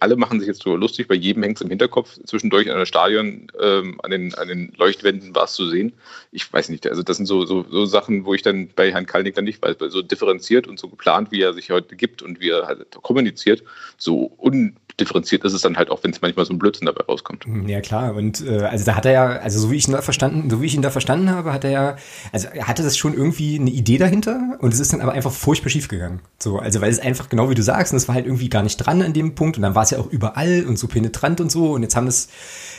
alle 0.00 0.16
machen 0.16 0.40
sich 0.40 0.48
jetzt 0.48 0.62
so 0.62 0.74
lustig, 0.76 1.08
bei 1.08 1.14
jedem 1.14 1.42
hängt 1.42 1.58
es 1.58 1.62
im 1.62 1.68
Hinterkopf, 1.68 2.18
zwischendurch 2.24 2.66
in 2.66 2.72
einem 2.72 2.86
Stadion 2.86 3.46
ähm, 3.60 4.00
an, 4.02 4.10
den, 4.10 4.34
an 4.34 4.48
den 4.48 4.72
Leuchtwänden 4.76 5.34
war 5.34 5.44
es 5.44 5.52
zu 5.52 5.68
sehen. 5.68 5.92
Ich 6.32 6.52
weiß 6.52 6.68
nicht, 6.70 6.86
also 6.86 7.02
das 7.02 7.18
sind 7.18 7.26
so, 7.26 7.44
so, 7.46 7.64
so 7.70 7.86
Sachen, 7.86 8.24
wo 8.24 8.34
ich 8.34 8.42
dann 8.42 8.68
bei 8.74 8.92
Herrn 8.92 9.06
Kalnick 9.06 9.34
dann 9.34 9.44
nicht 9.44 9.62
weiß, 9.62 9.76
weil 9.78 9.90
so 9.90 10.02
differenziert 10.02 10.66
und 10.66 10.78
so 10.78 10.88
geplant, 10.88 11.30
wie 11.30 11.40
er 11.40 11.54
sich 11.54 11.70
heute 11.70 11.96
gibt 11.96 12.22
und 12.22 12.40
wie 12.40 12.50
er 12.50 12.66
halt 12.66 12.86
kommuniziert, 13.02 13.62
so 13.96 14.32
un 14.38 14.76
differenziert 15.00 15.44
ist 15.44 15.52
es 15.52 15.60
dann 15.60 15.76
halt 15.76 15.90
auch, 15.90 16.02
wenn 16.02 16.10
es 16.10 16.22
manchmal 16.22 16.46
so 16.46 16.54
ein 16.54 16.58
Blödsinn 16.58 16.86
dabei 16.86 17.04
rauskommt. 17.04 17.44
Hm, 17.44 17.68
ja 17.68 17.80
klar, 17.80 18.14
und 18.14 18.44
äh, 18.46 18.62
also 18.62 18.84
da 18.84 18.94
hat 18.94 19.04
er 19.04 19.12
ja, 19.12 19.26
also 19.26 19.60
so 19.60 19.70
wie 19.70 19.76
ich 19.76 19.86
ihn 19.86 19.92
da 19.92 20.00
verstanden, 20.00 20.48
so 20.48 20.62
wie 20.62 20.66
ich 20.66 20.74
ihn 20.74 20.82
da 20.82 20.90
verstanden 20.90 21.30
habe, 21.30 21.52
hat 21.52 21.64
er 21.64 21.70
ja, 21.70 21.96
also 22.32 22.48
er 22.52 22.66
hatte 22.66 22.82
das 22.82 22.96
schon 22.96 23.12
irgendwie 23.12 23.58
eine 23.58 23.70
Idee 23.70 23.98
dahinter 23.98 24.56
und 24.60 24.72
es 24.72 24.80
ist 24.80 24.92
dann 24.92 25.02
aber 25.02 25.12
einfach 25.12 25.32
furchtbar 25.32 25.68
schief 25.68 25.88
gegangen. 25.88 26.20
So, 26.38 26.58
also 26.58 26.80
weil 26.80 26.90
es 26.90 26.98
einfach 26.98 27.28
genau 27.28 27.50
wie 27.50 27.54
du 27.54 27.62
sagst, 27.62 27.92
und 27.92 27.98
es 27.98 28.08
war 28.08 28.14
halt 28.14 28.26
irgendwie 28.26 28.48
gar 28.48 28.62
nicht 28.62 28.78
dran 28.78 29.02
an 29.02 29.12
dem 29.12 29.34
Punkt 29.34 29.56
und 29.56 29.62
dann 29.62 29.74
war 29.74 29.82
es 29.82 29.90
ja 29.90 29.98
auch 29.98 30.10
überall 30.10 30.64
und 30.66 30.78
so 30.78 30.88
penetrant 30.88 31.40
und 31.40 31.52
so 31.52 31.72
und 31.72 31.82
jetzt 31.82 31.94
haben 31.94 32.06
das, 32.06 32.28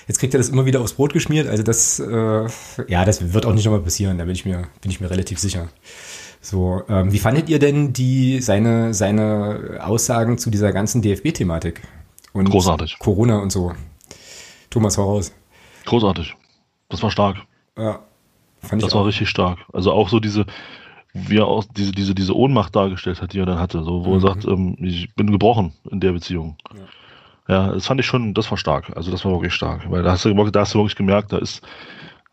jetzt 0.08 0.20
kriegt 0.20 0.34
er 0.34 0.40
das 0.40 0.50
immer 0.50 0.66
wieder 0.66 0.82
aufs 0.82 0.94
Brot 0.94 1.14
geschmiert. 1.14 1.48
Also 1.48 1.62
das, 1.62 2.00
äh, 2.00 2.48
ja, 2.88 3.06
das 3.06 3.34
wird 3.34 3.46
auch 3.46 3.54
nicht 3.54 3.66
nochmal 3.66 3.82
passieren, 3.82 4.18
da 4.18 4.26
bin 4.26 4.34
ich 4.34 4.46
mir, 4.46 4.64
bin 4.82 4.90
ich 4.90 5.00
mir 5.00 5.12
relativ 5.12 5.38
sicher. 5.38 5.70
So, 6.42 6.82
ähm, 6.88 7.12
wie 7.12 7.20
fandet 7.20 7.50
ihr 7.50 7.60
denn 7.60 7.94
die 7.94 8.42
seine 8.42 8.94
seine 8.94 9.80
Aussagen 9.82 10.38
zu 10.38 10.50
dieser 10.50 10.72
ganzen 10.72 11.02
DFB-Thematik? 11.02 11.82
Und 12.38 12.50
Großartig. 12.50 13.00
Corona 13.00 13.39
und 13.39 13.51
so. 13.51 13.74
Thomas, 14.70 14.96
voraus. 14.96 15.34
Großartig. 15.86 16.36
Das 16.89 17.01
war 17.01 17.12
stark. 17.12 17.38
Ja. 17.77 18.00
Fand 18.60 18.84
das 18.84 18.94
war 18.94 19.01
auch. 19.01 19.08
richtig 19.08 19.29
stark. 19.29 19.60
Also 19.74 19.91
auch 19.91 20.10
so 20.10 20.20
diese, 20.20 20.46
wie 21.13 21.38
er 21.38 21.48
auch 21.48 21.63
diese, 21.75 21.91
diese, 21.91 22.13
diese 22.13 22.36
Ohnmacht 22.36 22.75
dargestellt 22.75 23.22
hat, 23.22 23.34
die 23.34 23.39
er 23.39 23.46
dann 23.46 23.60
hatte, 23.60 23.84
so, 23.84 24.06
wo 24.06 24.10
mhm. 24.10 24.15
er 24.15 24.22
sagt, 24.22 24.46
ähm, 24.46 24.77
ich 24.79 25.13
bin 25.15 25.32
gebrochen 25.32 25.74
in 25.89 26.00
der 26.00 26.12
Beziehung. 26.12 26.58
Ja. 26.74 26.82
Ja, 27.50 27.72
das 27.72 27.86
fand 27.88 28.00
ich 28.00 28.06
schon, 28.06 28.34
das 28.34 28.51
war 28.51 28.58
stark. 28.58 28.91
Also 28.96 29.10
das 29.10 29.24
war 29.24 29.32
wirklich 29.32 29.53
stark, 29.53 29.89
weil 29.89 30.03
da 30.03 30.12
hast 30.12 30.25
du, 30.25 30.34
da 30.34 30.60
hast 30.60 30.74
du 30.74 30.79
wirklich 30.79 30.98
gemerkt, 30.98 31.32
da 31.32 31.38
ist, 31.38 31.65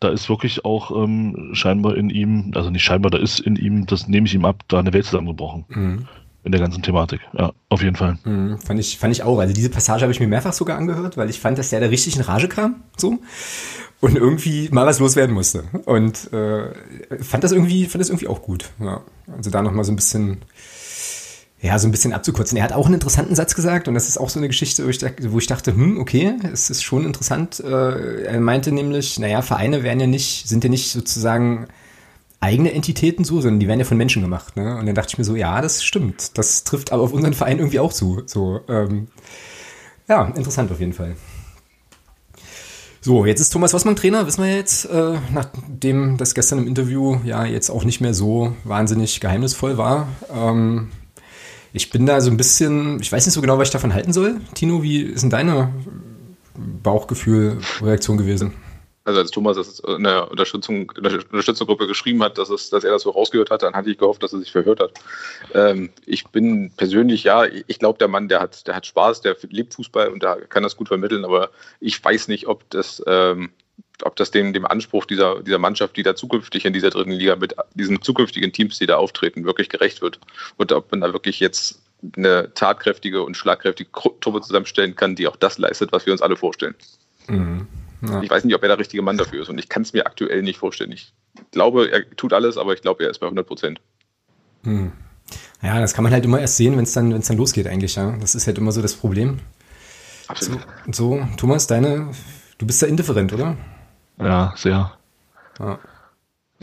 da 0.01 0.09
ist 0.09 0.27
wirklich 0.27 0.65
auch 0.65 0.91
ähm, 0.91 1.51
scheinbar 1.53 1.95
in 1.95 2.09
ihm, 2.09 2.51
also 2.53 2.69
nicht 2.69 2.83
scheinbar, 2.83 3.11
da 3.11 3.17
ist 3.17 3.39
in 3.39 3.55
ihm, 3.55 3.85
das 3.85 4.09
nehme 4.09 4.27
ich 4.27 4.35
ihm 4.35 4.43
ab, 4.43 4.63
da 4.67 4.79
eine 4.79 4.91
Welt 4.91 5.05
zusammengebrochen. 5.05 5.65
Mhm. 5.69 6.07
In 6.45 6.51
der 6.51 6.61
ganzen 6.61 6.83
Thematik. 6.83 7.21
Ja, 7.37 7.53
auf 7.69 7.81
jeden 7.81 7.95
Fall. 7.95 8.19
Mhm, 8.23 8.59
fand, 8.59 8.79
ich, 8.79 8.99
fand 8.99 9.11
ich 9.11 9.23
auch. 9.23 9.39
Also 9.39 9.53
diese 9.53 9.69
Passage 9.69 10.03
habe 10.03 10.11
ich 10.11 10.19
mir 10.19 10.27
mehrfach 10.27 10.53
sogar 10.53 10.77
angehört, 10.77 11.17
weil 11.17 11.29
ich 11.29 11.39
fand, 11.39 11.57
dass 11.57 11.71
der 11.71 11.79
da 11.79 11.87
richtig 11.87 12.15
in 12.15 12.21
Rage 12.21 12.47
kam. 12.47 12.83
So. 12.95 13.17
Und 13.99 14.15
irgendwie 14.15 14.69
mal 14.71 14.85
was 14.85 14.99
loswerden 14.99 15.33
musste. 15.33 15.63
Und 15.85 16.31
äh, 16.31 16.67
fand 17.19 17.43
das 17.43 17.51
irgendwie, 17.51 17.85
fand 17.85 17.99
das 17.99 18.09
irgendwie 18.09 18.27
auch 18.27 18.43
gut. 18.43 18.69
Ja. 18.79 19.01
Also 19.35 19.49
da 19.49 19.63
nochmal 19.63 19.85
so 19.85 19.91
ein 19.91 19.95
bisschen 19.95 20.37
ja, 21.61 21.79
so 21.79 21.87
ein 21.87 21.91
bisschen 21.91 22.13
abzukürzen. 22.13 22.57
Er 22.57 22.63
hat 22.63 22.73
auch 22.73 22.85
einen 22.85 22.95
interessanten 22.95 23.33
Satz 23.33 23.55
gesagt 23.55 23.87
und 23.87 23.95
das 23.95 24.07
ist 24.07 24.19
auch 24.19 24.29
so 24.29 24.39
eine 24.39 24.47
Geschichte, 24.47 24.85
wo 24.85 24.89
ich, 24.89 25.01
wo 25.01 25.39
ich 25.39 25.47
dachte, 25.47 25.73
hm, 25.73 25.99
okay, 25.99 26.35
es 26.53 26.69
ist 26.69 26.83
schon 26.83 27.05
interessant. 27.05 27.59
Äh, 27.59 28.25
er 28.25 28.39
meinte 28.39 28.71
nämlich, 28.71 29.17
naja, 29.17 29.41
Vereine 29.41 29.81
werden 29.81 29.99
ja 29.99 30.05
nicht, 30.05 30.47
sind 30.47 30.63
ja 30.63 30.69
nicht 30.69 30.91
sozusagen 30.91 31.67
eigene 32.45 32.71
Entitäten 32.71 33.25
so, 33.25 33.41
sondern 33.41 33.59
die 33.59 33.67
werden 33.67 33.79
ja 33.79 33.85
von 33.85 33.97
Menschen 33.97 34.21
gemacht. 34.21 34.55
Ne? 34.55 34.77
Und 34.77 34.85
dann 34.85 34.95
dachte 34.95 35.09
ich 35.09 35.17
mir 35.17 35.23
so, 35.23 35.35
ja, 35.35 35.61
das 35.61 35.83
stimmt. 35.83 36.37
Das 36.37 36.63
trifft 36.63 36.91
aber 36.91 37.03
auf 37.03 37.11
unseren 37.11 37.33
Verein 37.33 37.57
irgendwie 37.57 37.79
auch 37.79 37.91
zu. 37.91 38.21
So, 38.27 38.61
ähm, 38.69 39.07
ja, 40.07 40.25
interessant 40.35 40.71
auf 40.71 40.79
jeden 40.79 40.93
Fall. 40.93 41.15
So, 43.01 43.25
jetzt 43.25 43.39
ist 43.39 43.49
Thomas 43.51 43.73
Wassmann 43.73 43.95
Trainer, 43.95 44.25
wissen 44.25 44.43
wir 44.43 44.55
jetzt, 44.55 44.85
äh, 44.85 45.19
nachdem 45.31 46.17
das 46.17 46.33
gestern 46.33 46.59
im 46.59 46.67
Interview 46.67 47.17
ja 47.23 47.45
jetzt 47.45 47.69
auch 47.69 47.83
nicht 47.83 48.01
mehr 48.01 48.13
so 48.13 48.55
wahnsinnig 48.63 49.19
geheimnisvoll 49.19 49.77
war. 49.77 50.07
Ähm, 50.33 50.89
ich 51.73 51.89
bin 51.89 52.05
da 52.05 52.21
so 52.21 52.31
ein 52.31 52.37
bisschen, 52.37 52.99
ich 53.01 53.11
weiß 53.11 53.25
nicht 53.25 53.33
so 53.33 53.41
genau, 53.41 53.57
was 53.57 53.67
ich 53.67 53.73
davon 53.73 53.93
halten 53.93 54.13
soll. 54.13 54.39
Tino, 54.53 54.81
wie 54.81 55.01
ist 55.01 55.21
denn 55.21 55.29
deine 55.29 55.73
Bauchgefühl-Reaktion 56.83 58.17
gewesen? 58.17 58.53
Also 59.05 59.19
als 59.19 59.31
Thomas 59.31 59.55
das 59.55 59.79
in 59.79 60.03
der 60.03 60.29
Unterstützung, 60.31 60.91
in 60.97 61.03
der 61.03 61.13
Unterstützergruppe 61.13 61.85
geschrieben 61.85 62.23
hat, 62.23 62.39
dass, 62.39 62.49
es, 62.49 62.71
dass 62.71 62.83
er 62.83 62.91
das 62.91 63.03
so 63.03 63.11
rausgehört 63.11 63.51
hat, 63.51 63.61
dann 63.61 63.75
hatte 63.75 63.91
ich 63.91 63.99
gehofft, 63.99 64.23
dass 64.23 64.33
er 64.33 64.39
sich 64.39 64.51
verhört 64.51 64.79
hat. 64.79 64.93
Ähm, 65.53 65.91
ich 66.07 66.27
bin 66.27 66.71
persönlich, 66.75 67.23
ja, 67.23 67.45
ich 67.45 67.77
glaube, 67.77 67.99
der 67.99 68.07
Mann, 68.07 68.27
der 68.27 68.41
hat, 68.41 68.65
der 68.67 68.75
hat 68.75 68.87
Spaß, 68.87 69.21
der 69.21 69.37
liebt 69.49 69.75
Fußball 69.75 70.09
und 70.09 70.23
der 70.23 70.37
kann 70.47 70.63
das 70.63 70.75
gut 70.75 70.87
vermitteln, 70.87 71.23
aber 71.23 71.51
ich 71.79 72.03
weiß 72.03 72.27
nicht, 72.27 72.47
ob 72.47 72.67
das 72.71 73.01
ähm, 73.05 73.51
ob 74.03 74.15
das 74.17 74.31
dem, 74.31 74.51
dem 74.51 74.65
Anspruch 74.65 75.05
dieser, 75.05 75.41
dieser 75.41 75.57
Mannschaft, 75.57 75.95
die 75.95 76.03
da 76.03 76.15
zukünftig 76.15 76.65
in 76.65 76.73
dieser 76.73 76.89
dritten 76.89 77.11
Liga 77.11 77.37
mit 77.37 77.55
diesen 77.75 78.01
zukünftigen 78.01 78.51
Teams, 78.51 78.77
die 78.77 78.87
da 78.87 78.97
auftreten, 78.97 79.45
wirklich 79.45 79.69
gerecht 79.69 80.01
wird. 80.01 80.19
Und 80.57 80.73
ob 80.73 80.91
man 80.91 80.99
da 80.99 81.13
wirklich 81.13 81.39
jetzt 81.39 81.81
eine 82.17 82.53
tatkräftige 82.53 83.23
und 83.23 83.37
schlagkräftige 83.37 83.89
Truppe 84.19 84.41
zusammenstellen 84.41 84.95
kann, 84.95 85.15
die 85.15 85.27
auch 85.27 85.37
das 85.37 85.57
leistet, 85.57 85.93
was 85.93 86.05
wir 86.05 86.11
uns 86.11 86.21
alle 86.21 86.35
vorstellen. 86.35 86.75
Mhm. 87.27 87.67
Ja. 88.07 88.21
Ich 88.21 88.29
weiß 88.29 88.43
nicht, 88.43 88.55
ob 88.55 88.61
er 88.61 88.69
der 88.69 88.79
richtige 88.79 89.01
Mann 89.01 89.17
dafür 89.17 89.41
ist 89.41 89.49
und 89.49 89.57
ich 89.57 89.69
kann 89.69 89.81
es 89.83 89.93
mir 89.93 90.05
aktuell 90.05 90.41
nicht 90.41 90.57
vorstellen. 90.57 90.91
Ich 90.91 91.13
glaube, 91.51 91.91
er 91.91 92.09
tut 92.15 92.33
alles, 92.33 92.57
aber 92.57 92.73
ich 92.73 92.81
glaube, 92.81 93.03
er 93.03 93.09
ist 93.09 93.19
bei 93.19 93.27
100 93.27 93.47
Prozent. 93.47 93.81
Mhm. 94.63 94.91
Ja, 95.61 95.79
das 95.79 95.93
kann 95.93 96.03
man 96.03 96.13
halt 96.13 96.25
immer 96.25 96.39
erst 96.39 96.57
sehen, 96.57 96.75
wenn 96.77 96.83
es 96.83 96.93
dann, 96.93 97.09
dann 97.09 97.37
losgeht 97.37 97.67
eigentlich. 97.67 97.95
Ja, 97.95 98.15
Das 98.17 98.35
ist 98.35 98.47
halt 98.47 98.57
immer 98.57 98.71
so 98.71 98.81
das 98.81 98.95
Problem. 98.95 99.39
Absolut. 100.27 100.61
So, 100.91 101.17
so 101.17 101.27
Thomas, 101.37 101.67
deine, 101.67 102.11
du 102.57 102.65
bist 102.65 102.81
ja 102.81 102.87
indifferent, 102.87 103.33
oder? 103.33 103.57
Ja, 104.19 104.53
sehr. 104.55 104.93
Ja. 105.59 105.79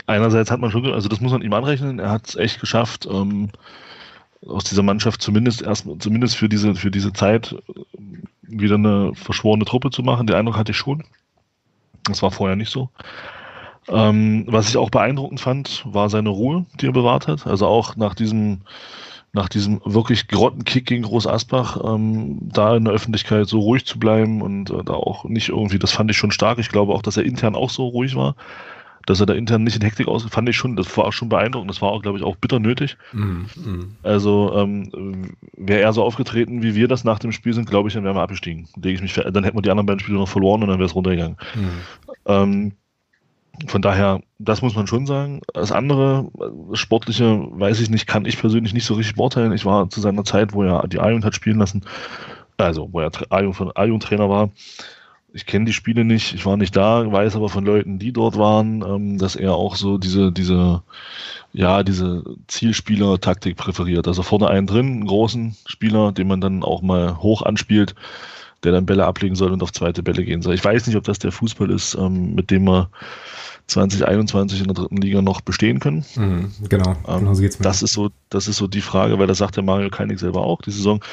Einerseits 0.05 0.51
hat 0.51 0.59
man 0.59 0.71
schon, 0.71 0.85
also 0.91 1.07
das 1.07 1.21
muss 1.21 1.31
man 1.31 1.41
ihm 1.41 1.53
anrechnen, 1.53 1.99
er 1.99 2.11
hat 2.11 2.27
es 2.27 2.35
echt 2.35 2.59
geschafft, 2.59 3.07
ähm, 3.09 3.49
aus 4.45 4.65
dieser 4.65 4.83
Mannschaft 4.83 5.21
zumindest 5.21 5.61
erst, 5.61 5.87
zumindest 5.99 6.35
für 6.35 6.49
diese, 6.49 6.75
für 6.75 6.91
diese 6.91 7.13
Zeit 7.13 7.55
wieder 8.41 8.75
eine 8.75 9.13
verschworene 9.15 9.65
Truppe 9.65 9.89
zu 9.89 10.03
machen. 10.03 10.27
Den 10.27 10.35
Eindruck 10.35 10.57
hatte 10.57 10.71
ich 10.71 10.77
schon. 10.77 11.03
Das 12.05 12.21
war 12.21 12.31
vorher 12.31 12.55
nicht 12.55 12.71
so. 12.71 12.89
Ähm, 13.89 14.45
was 14.47 14.69
ich 14.69 14.77
auch 14.77 14.89
beeindruckend 14.89 15.39
fand, 15.39 15.83
war 15.85 16.09
seine 16.09 16.29
Ruhe, 16.29 16.65
die 16.79 16.87
er 16.87 16.93
bewahrt 16.93 17.27
hat. 17.27 17.45
Also 17.47 17.67
auch 17.67 17.95
nach 17.95 18.15
diesem, 18.15 18.61
nach 19.33 19.49
diesem 19.49 19.81
wirklich 19.83 20.27
Grottenkick 20.27 20.85
gegen 20.85 21.03
Groß 21.03 21.27
Asbach, 21.27 21.77
ähm, 21.83 22.39
da 22.41 22.75
in 22.77 22.85
der 22.85 22.93
Öffentlichkeit 22.93 23.47
so 23.47 23.59
ruhig 23.59 23.85
zu 23.85 23.99
bleiben 23.99 24.41
und 24.41 24.69
äh, 24.69 24.83
da 24.83 24.93
auch 24.93 25.25
nicht 25.25 25.49
irgendwie, 25.49 25.79
das 25.79 25.91
fand 25.91 26.09
ich 26.11 26.17
schon 26.17 26.31
stark. 26.31 26.59
Ich 26.59 26.69
glaube 26.69 26.93
auch, 26.93 27.01
dass 27.01 27.17
er 27.17 27.25
intern 27.25 27.55
auch 27.55 27.69
so 27.69 27.87
ruhig 27.87 28.15
war, 28.15 28.35
dass 29.05 29.19
er 29.19 29.25
da 29.25 29.33
intern 29.33 29.63
nicht 29.63 29.75
in 29.75 29.81
Hektik 29.81 30.07
aus, 30.07 30.23
fand 30.23 30.47
ich 30.49 30.55
schon, 30.55 30.75
das 30.75 30.95
war 30.97 31.05
auch 31.05 31.13
schon 31.13 31.29
beeindruckend. 31.29 31.69
Das 31.69 31.81
war 31.81 31.91
auch, 31.91 32.01
glaube 32.01 32.17
ich, 32.17 32.23
auch 32.23 32.37
bitter 32.37 32.59
nötig. 32.59 32.97
Mm, 33.11 33.43
mm. 33.55 33.95
Also 34.01 34.53
ähm, 34.55 35.35
wäre 35.57 35.81
er 35.81 35.93
so 35.93 36.03
aufgetreten, 36.03 36.63
wie 36.63 36.75
wir 36.75 36.87
das 36.87 37.03
nach 37.03 37.19
dem 37.19 37.31
Spiel 37.31 37.53
sind, 37.53 37.69
glaube 37.69 37.89
ich, 37.89 37.95
dann 37.95 38.03
wären 38.03 38.15
wir 38.15 38.21
abgestiegen. 38.21 38.67
Ich 38.83 39.01
mich, 39.01 39.13
dann 39.13 39.43
hätten 39.43 39.57
wir 39.57 39.61
die 39.61 39.71
anderen 39.71 39.85
beiden 39.85 39.99
Spiele 39.99 40.17
noch 40.17 40.29
verloren 40.29 40.63
und 40.63 40.69
dann 40.69 40.79
wäre 40.79 40.87
es 40.87 40.95
runtergegangen. 40.95 41.37
Mm. 41.55 41.59
Ähm, 42.25 42.71
von 43.67 43.81
daher, 43.81 44.21
das 44.39 44.61
muss 44.61 44.75
man 44.75 44.87
schon 44.87 45.05
sagen. 45.05 45.41
Das 45.53 45.71
andere, 45.71 46.31
das 46.69 46.79
Sportliche, 46.79 47.45
weiß 47.51 47.79
ich 47.81 47.89
nicht, 47.89 48.07
kann 48.07 48.25
ich 48.25 48.39
persönlich 48.39 48.73
nicht 48.73 48.85
so 48.85 48.95
richtig 48.95 49.15
beurteilen. 49.15 49.53
Ich 49.53 49.65
war 49.65 49.89
zu 49.89 50.01
seiner 50.01 50.23
Zeit, 50.23 50.53
wo 50.53 50.63
er 50.63 50.87
die 50.87 50.99
Ayun 50.99 51.23
hat 51.23 51.35
spielen 51.35 51.59
lassen, 51.59 51.83
also 52.57 52.89
wo 52.91 52.99
er 52.99 53.11
Ayun 53.29 53.53
von 53.53 53.71
Ayun 53.75 53.99
Trainer 53.99 54.29
war. 54.29 54.49
Ich 55.35 55.47
kenne 55.47 55.65
die 55.65 55.73
Spiele 55.73 56.05
nicht, 56.05 56.35
ich 56.35 56.45
war 56.45 56.57
nicht 56.57 56.75
da, 56.75 57.11
weiß 57.11 57.35
aber 57.35 57.49
von 57.49 57.65
Leuten, 57.65 57.97
die 57.97 58.13
dort 58.13 58.37
waren, 58.37 58.83
ähm, 58.83 59.17
dass 59.17 59.35
er 59.35 59.55
auch 59.55 59.75
so 59.75 59.97
diese, 59.97 60.31
diese, 60.31 60.83
ja, 61.53 61.83
diese 61.83 62.23
Zielspieler-Taktik 62.47 63.57
präferiert. 63.57 64.07
Also 64.07 64.21
vorne 64.21 64.47
einen 64.47 64.67
drin, 64.67 64.85
einen 64.85 65.07
großen 65.07 65.55
Spieler, 65.65 66.11
den 66.11 66.27
man 66.27 66.39
dann 66.39 66.63
auch 66.63 66.83
mal 66.83 67.17
hoch 67.17 67.41
anspielt, 67.41 67.95
der 68.63 68.71
dann 68.71 68.85
Bälle 68.85 69.05
ablegen 69.05 69.35
soll 69.35 69.51
und 69.51 69.63
auf 69.63 69.73
zweite 69.73 70.03
Bälle 70.03 70.23
gehen 70.23 70.43
soll. 70.43 70.53
Ich 70.53 70.63
weiß 70.63 70.85
nicht, 70.85 70.95
ob 70.95 71.03
das 71.03 71.19
der 71.19 71.31
Fußball 71.31 71.71
ist, 71.71 71.95
ähm, 71.95 72.35
mit 72.35 72.51
dem 72.51 72.65
wir 72.65 72.89
2021 73.67 74.59
in 74.59 74.65
der 74.67 74.75
dritten 74.75 74.97
Liga 74.97 75.21
noch 75.21 75.41
bestehen 75.41 75.79
können. 75.79 76.05
Mhm, 76.15 76.51
genau, 76.69 76.95
ähm, 77.07 77.19
genau 77.19 77.33
so 77.33 77.41
geht's 77.41 77.59
mir. 77.59 77.63
Das 77.63 77.81
ist 77.81 77.93
so, 77.93 78.11
das 78.29 78.47
ist 78.47 78.57
so 78.57 78.67
die 78.67 78.81
Frage, 78.81 79.19
weil 79.19 79.27
das 79.27 79.37
sagt 79.37 79.55
der 79.55 79.63
Mario 79.63 79.89
Keinig 79.89 80.19
selber 80.19 80.41
auch. 80.41 80.61
Die 80.61 80.71
Saison, 80.71 81.03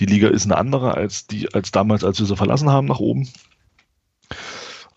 die 0.00 0.06
Liga 0.06 0.28
ist 0.28 0.46
eine 0.46 0.56
andere 0.56 0.94
als 0.94 1.26
die, 1.26 1.52
als 1.54 1.70
damals, 1.70 2.04
als 2.04 2.18
wir 2.18 2.26
sie 2.26 2.36
verlassen 2.36 2.70
haben 2.70 2.86
nach 2.86 2.98
oben. 2.98 3.28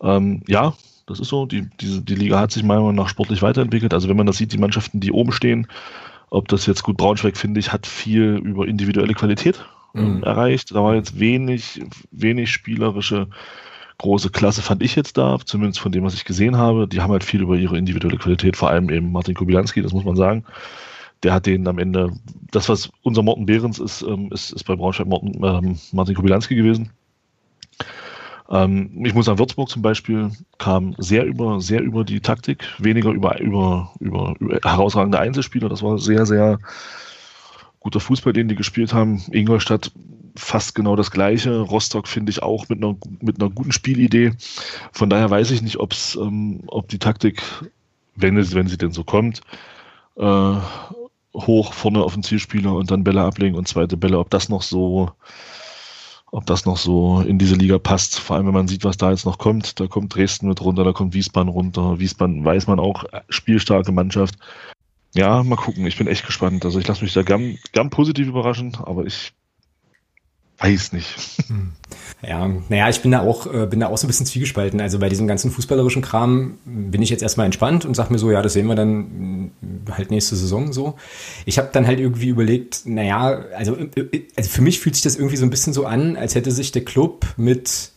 Ähm, 0.02 0.42
ja, 0.46 0.74
das 1.06 1.20
ist 1.20 1.28
so. 1.28 1.46
Die, 1.46 1.68
die, 1.80 2.04
die 2.04 2.14
Liga 2.14 2.38
hat 2.38 2.52
sich 2.52 2.62
meiner 2.62 2.80
Meinung 2.80 2.96
nach 2.96 3.08
sportlich 3.08 3.42
weiterentwickelt. 3.42 3.94
Also 3.94 4.08
wenn 4.08 4.16
man 4.16 4.26
das 4.26 4.36
sieht, 4.36 4.52
die 4.52 4.58
Mannschaften, 4.58 5.00
die 5.00 5.12
oben 5.12 5.32
stehen, 5.32 5.66
ob 6.30 6.48
das 6.48 6.66
jetzt 6.66 6.82
gut 6.82 6.96
Braunschweig, 6.96 7.36
finde 7.36 7.60
ich, 7.60 7.72
hat 7.72 7.86
viel 7.86 8.36
über 8.44 8.66
individuelle 8.66 9.14
Qualität 9.14 9.64
ähm, 9.94 10.16
mhm. 10.16 10.22
erreicht. 10.22 10.74
Da 10.74 10.82
war 10.82 10.94
jetzt 10.94 11.18
wenig, 11.18 11.82
wenig 12.10 12.50
spielerische 12.50 13.28
große 13.98 14.30
Klasse 14.30 14.62
fand 14.62 14.82
ich 14.82 14.96
jetzt 14.96 15.16
da, 15.16 15.38
zumindest 15.44 15.80
von 15.80 15.92
dem, 15.92 16.04
was 16.04 16.14
ich 16.14 16.24
gesehen 16.24 16.56
habe. 16.56 16.88
Die 16.88 17.00
haben 17.00 17.12
halt 17.12 17.24
viel 17.24 17.40
über 17.40 17.56
ihre 17.56 17.78
individuelle 17.78 18.18
Qualität, 18.18 18.56
vor 18.56 18.68
allem 18.68 18.90
eben 18.90 19.12
Martin 19.12 19.34
Kubilanski, 19.34 19.80
das 19.80 19.92
muss 19.92 20.04
man 20.04 20.16
sagen. 20.16 20.44
Der 21.22 21.32
hat 21.32 21.46
denen 21.46 21.68
am 21.68 21.78
Ende, 21.78 22.12
das, 22.50 22.68
was 22.68 22.90
unser 23.02 23.22
Morten 23.22 23.46
Behrens 23.46 23.78
ist, 23.78 24.02
ähm, 24.02 24.30
ist, 24.32 24.52
ist 24.52 24.64
bei 24.64 24.74
Braunschweig 24.74 25.06
Morten, 25.06 25.44
ähm, 25.44 25.78
Martin 25.92 26.16
Kubilanski 26.16 26.56
gewesen. 26.56 26.90
Ähm, 28.52 29.04
ich 29.04 29.14
muss 29.14 29.24
sagen, 29.26 29.38
Würzburg 29.38 29.70
zum 29.70 29.82
Beispiel 29.82 30.30
kam 30.58 30.94
sehr 30.98 31.24
über, 31.24 31.60
sehr 31.60 31.80
über 31.80 32.04
die 32.04 32.20
Taktik, 32.20 32.64
weniger 32.78 33.10
über, 33.10 33.40
über, 33.40 33.92
über, 33.98 34.34
über 34.38 34.60
herausragende 34.62 35.18
Einzelspieler. 35.18 35.70
Das 35.70 35.82
war 35.82 35.98
sehr, 35.98 36.26
sehr 36.26 36.58
guter 37.80 37.98
Fußball, 37.98 38.34
den 38.34 38.48
die 38.48 38.54
gespielt 38.54 38.92
haben. 38.92 39.22
Ingolstadt 39.32 39.90
fast 40.36 40.74
genau 40.74 40.96
das 40.96 41.10
gleiche. 41.10 41.60
Rostock 41.60 42.06
finde 42.06 42.30
ich 42.30 42.42
auch 42.42 42.68
mit 42.68 42.78
einer, 42.78 42.94
mit 43.20 43.40
einer 43.40 43.50
guten 43.50 43.72
Spielidee. 43.72 44.32
Von 44.92 45.08
daher 45.08 45.30
weiß 45.30 45.50
ich 45.50 45.62
nicht, 45.62 45.78
ob's, 45.78 46.16
ähm, 46.16 46.62
ob 46.66 46.88
die 46.88 46.98
Taktik, 46.98 47.42
wenn, 48.16 48.36
es, 48.36 48.54
wenn 48.54 48.68
sie 48.68 48.78
denn 48.78 48.92
so 48.92 49.02
kommt, 49.02 49.40
äh, 50.16 50.54
hoch 51.34 51.72
vorne 51.72 52.02
auf 52.02 52.12
den 52.12 52.22
Zielspieler 52.22 52.74
und 52.74 52.90
dann 52.90 53.04
Bälle 53.04 53.22
ablegen 53.22 53.56
und 53.56 53.66
zweite 53.66 53.96
Bälle, 53.96 54.18
ob 54.18 54.28
das 54.28 54.50
noch 54.50 54.62
so, 54.62 55.10
ob 56.32 56.46
das 56.46 56.64
noch 56.64 56.78
so 56.78 57.20
in 57.20 57.38
diese 57.38 57.54
Liga 57.54 57.78
passt. 57.78 58.18
Vor 58.18 58.36
allem, 58.36 58.46
wenn 58.46 58.54
man 58.54 58.66
sieht, 58.66 58.84
was 58.84 58.96
da 58.96 59.10
jetzt 59.10 59.26
noch 59.26 59.38
kommt. 59.38 59.78
Da 59.78 59.86
kommt 59.86 60.14
Dresden 60.14 60.48
mit 60.48 60.60
runter, 60.62 60.82
da 60.82 60.92
kommt 60.92 61.14
Wiesbaden 61.14 61.50
runter. 61.50 62.00
Wiesbaden 62.00 62.42
weiß 62.44 62.66
man 62.66 62.80
auch, 62.80 63.04
spielstarke 63.28 63.92
Mannschaft. 63.92 64.36
Ja, 65.14 65.42
mal 65.42 65.56
gucken. 65.56 65.86
Ich 65.86 65.98
bin 65.98 66.06
echt 66.06 66.24
gespannt. 66.24 66.64
Also 66.64 66.78
ich 66.78 66.88
lasse 66.88 67.04
mich 67.04 67.12
da 67.12 67.22
gern, 67.22 67.58
gern 67.72 67.90
positiv 67.90 68.28
überraschen, 68.28 68.76
aber 68.82 69.04
ich 69.04 69.34
weiß 70.62 70.92
nicht. 70.92 71.08
Hm. 71.48 71.72
Ja, 72.26 72.48
naja, 72.68 72.88
ich 72.88 73.00
bin 73.00 73.10
da 73.10 73.20
auch, 73.20 73.52
äh, 73.52 73.66
bin 73.66 73.80
da 73.80 73.88
auch 73.88 73.98
so 73.98 74.06
ein 74.06 74.08
bisschen 74.08 74.26
zwiegespalten. 74.26 74.80
Also 74.80 74.98
bei 74.98 75.08
diesem 75.08 75.26
ganzen 75.26 75.50
fußballerischen 75.50 76.02
Kram 76.02 76.58
bin 76.64 77.02
ich 77.02 77.10
jetzt 77.10 77.22
erstmal 77.22 77.46
entspannt 77.46 77.84
und 77.84 77.94
sag 77.94 78.10
mir 78.10 78.18
so, 78.18 78.30
ja, 78.30 78.42
das 78.42 78.52
sehen 78.52 78.66
wir 78.68 78.76
dann 78.76 79.50
hm, 79.60 79.82
halt 79.90 80.10
nächste 80.10 80.36
Saison 80.36 80.72
so. 80.72 80.94
Ich 81.46 81.58
habe 81.58 81.70
dann 81.72 81.86
halt 81.86 81.98
irgendwie 81.98 82.28
überlegt, 82.28 82.82
naja, 82.84 83.44
also, 83.56 83.76
äh, 83.76 84.22
also 84.36 84.50
für 84.50 84.62
mich 84.62 84.80
fühlt 84.80 84.94
sich 84.94 85.02
das 85.02 85.16
irgendwie 85.16 85.36
so 85.36 85.44
ein 85.44 85.50
bisschen 85.50 85.72
so 85.72 85.84
an, 85.84 86.16
als 86.16 86.34
hätte 86.34 86.52
sich 86.52 86.70
der 86.70 86.84
Club 86.84 87.26
mit 87.36 87.90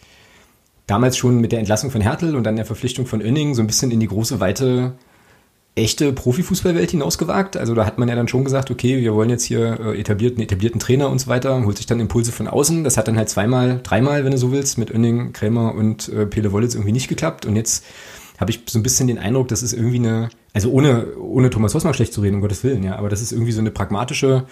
damals 0.87 1.17
schon 1.17 1.39
mit 1.39 1.51
der 1.51 1.59
Entlassung 1.59 1.91
von 1.91 2.01
Hertel 2.01 2.35
und 2.35 2.43
dann 2.43 2.55
der 2.55 2.65
Verpflichtung 2.65 3.05
von 3.05 3.21
Oenning 3.21 3.55
so 3.55 3.61
ein 3.61 3.67
bisschen 3.67 3.91
in 3.91 3.99
die 3.99 4.07
große 4.07 4.39
Weite 4.39 4.93
echte 5.75 6.13
Profifußballwelt 6.13 6.91
hinausgewagt. 6.91 7.57
Also 7.57 7.75
da 7.75 7.85
hat 7.85 7.97
man 7.97 8.07
ja 8.07 8.15
dann 8.15 8.29
schon 8.29 8.45
gesagt, 8.45 8.71
okay, 8.71 8.99
wir 9.01 9.13
wollen 9.13 9.29
jetzt 9.29 9.43
hier 9.43 9.79
äh, 9.79 9.99
etablierten, 9.99 10.41
etablierten 10.41 10.79
Trainer 10.79 11.09
und 11.09 11.19
so 11.19 11.27
weiter, 11.27 11.63
holt 11.65 11.77
sich 11.77 11.85
dann 11.85 11.99
Impulse 11.99 12.31
von 12.31 12.47
außen. 12.47 12.83
Das 12.85 12.95
hat 12.95 13.07
dann 13.07 13.17
halt 13.17 13.29
zweimal, 13.29 13.81
dreimal, 13.83 14.23
wenn 14.23 14.31
du 14.31 14.37
so 14.37 14.51
willst, 14.51 14.77
mit 14.77 14.89
Önning, 14.89 15.33
Krämer 15.33 15.75
und 15.75 16.07
äh, 16.09 16.25
Pele 16.25 16.53
Wollitz 16.53 16.75
irgendwie 16.75 16.93
nicht 16.93 17.09
geklappt. 17.09 17.45
Und 17.45 17.57
jetzt 17.57 17.83
habe 18.37 18.51
ich 18.51 18.61
so 18.67 18.79
ein 18.79 18.83
bisschen 18.83 19.07
den 19.07 19.17
Eindruck, 19.17 19.47
das 19.49 19.63
ist 19.63 19.73
irgendwie 19.73 19.97
eine, 19.97 20.29
also 20.53 20.71
ohne, 20.71 21.17
ohne 21.17 21.49
Thomas 21.49 21.73
Hossmann 21.73 21.93
schlecht 21.93 22.13
zu 22.13 22.21
reden, 22.21 22.35
um 22.35 22.41
Gottes 22.41 22.63
Willen, 22.63 22.83
ja, 22.83 22.97
aber 22.97 23.09
das 23.09 23.21
ist 23.21 23.31
irgendwie 23.31 23.51
so 23.51 23.61
eine 23.61 23.71
pragmatische 23.71 24.45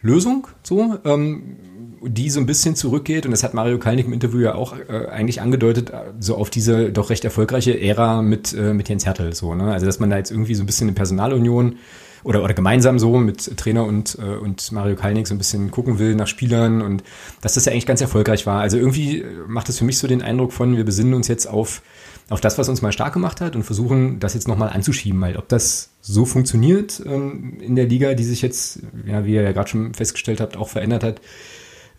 Lösung, 0.00 0.46
so, 0.62 0.98
ähm, 1.04 1.56
die 2.02 2.30
so 2.30 2.40
ein 2.40 2.46
bisschen 2.46 2.76
zurückgeht, 2.76 3.24
und 3.24 3.32
das 3.32 3.42
hat 3.42 3.54
Mario 3.54 3.78
Kalnick 3.78 4.06
im 4.06 4.12
Interview 4.12 4.40
ja 4.40 4.54
auch 4.54 4.74
äh, 4.76 5.06
eigentlich 5.08 5.40
angedeutet, 5.40 5.92
so 6.20 6.36
auf 6.36 6.50
diese 6.50 6.92
doch 6.92 7.10
recht 7.10 7.24
erfolgreiche 7.24 7.80
Ära 7.80 8.22
mit, 8.22 8.52
äh, 8.52 8.72
mit 8.74 8.88
Jens 8.88 9.06
Hertel, 9.06 9.34
so, 9.34 9.54
ne? 9.54 9.72
Also, 9.72 9.86
dass 9.86 9.98
man 9.98 10.10
da 10.10 10.16
jetzt 10.16 10.30
irgendwie 10.30 10.54
so 10.54 10.62
ein 10.62 10.66
bisschen 10.66 10.88
eine 10.88 10.94
Personalunion 10.94 11.76
oder, 12.24 12.42
oder 12.42 12.54
gemeinsam 12.54 12.98
so 12.98 13.18
mit 13.18 13.56
Trainer 13.56 13.84
und, 13.84 14.18
äh, 14.20 14.36
und 14.36 14.72
Mario 14.72 14.96
Kalnick 14.96 15.26
so 15.26 15.34
ein 15.34 15.38
bisschen 15.38 15.70
gucken 15.70 15.98
will 15.98 16.14
nach 16.14 16.26
Spielern 16.26 16.82
und 16.82 17.02
dass 17.40 17.54
das 17.54 17.64
ja 17.64 17.72
eigentlich 17.72 17.86
ganz 17.86 18.00
erfolgreich 18.00 18.46
war. 18.46 18.60
Also 18.60 18.76
irgendwie 18.76 19.24
macht 19.46 19.68
es 19.68 19.78
für 19.78 19.84
mich 19.84 19.98
so 19.98 20.06
den 20.08 20.22
Eindruck 20.22 20.52
von, 20.52 20.76
wir 20.76 20.84
besinnen 20.84 21.14
uns 21.14 21.28
jetzt 21.28 21.46
auf 21.46 21.82
auf 22.30 22.40
das, 22.40 22.58
was 22.58 22.68
uns 22.68 22.82
mal 22.82 22.92
stark 22.92 23.14
gemacht 23.14 23.40
hat 23.40 23.56
und 23.56 23.62
versuchen, 23.62 24.20
das 24.20 24.34
jetzt 24.34 24.48
nochmal 24.48 24.68
anzuschieben. 24.68 25.20
Weil 25.20 25.36
ob 25.36 25.48
das 25.48 25.90
so 26.02 26.24
funktioniert 26.24 27.02
ähm, 27.06 27.58
in 27.60 27.74
der 27.74 27.86
Liga, 27.86 28.14
die 28.14 28.24
sich 28.24 28.42
jetzt, 28.42 28.80
ja, 29.06 29.24
wie 29.24 29.34
ihr 29.34 29.42
ja 29.42 29.52
gerade 29.52 29.70
schon 29.70 29.94
festgestellt 29.94 30.40
habt, 30.40 30.56
auch 30.56 30.68
verändert 30.68 31.04
hat, 31.04 31.20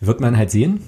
wird 0.00 0.20
man 0.20 0.36
halt 0.36 0.50
sehen. 0.50 0.80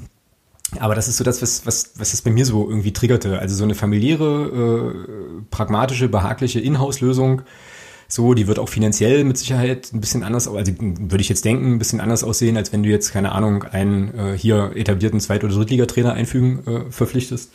Aber 0.79 0.94
das 0.94 1.07
ist 1.07 1.18
so 1.18 1.25
das, 1.25 1.42
was, 1.42 1.66
was, 1.66 1.92
was 1.96 2.14
es 2.14 2.22
bei 2.22 2.31
mir 2.31 2.46
so 2.46 2.68
irgendwie 2.68 2.92
triggerte. 2.92 3.38
Also 3.38 3.55
so 3.55 3.64
eine 3.64 3.75
familiäre, 3.75 4.94
äh, 4.98 5.42
pragmatische, 5.51 6.09
behagliche 6.09 6.61
Inhouse-Lösung. 6.61 7.42
So, 8.09 8.35
die 8.35 8.46
wird 8.46 8.59
auch 8.59 8.68
finanziell 8.68 9.25
mit 9.25 9.38
Sicherheit 9.38 9.90
ein 9.92 10.01
bisschen 10.01 10.22
anders, 10.22 10.46
also 10.46 10.72
würde 10.79 11.22
ich 11.22 11.31
jetzt 11.31 11.46
denken, 11.46 11.72
ein 11.72 11.79
bisschen 11.79 12.01
anders 12.01 12.25
aussehen, 12.25 12.59
als 12.59 12.70
wenn 12.70 12.83
du 12.83 12.90
jetzt, 12.90 13.11
keine 13.11 13.33
Ahnung, 13.33 13.62
einen 13.62 14.14
äh, 14.14 14.37
hier 14.37 14.72
etablierten 14.75 15.18
Zweit- 15.18 15.44
oder 15.44 15.55
Drittligatrainer 15.55 16.12
einfügen 16.12 16.66
äh, 16.66 16.90
verpflichtest. 16.90 17.51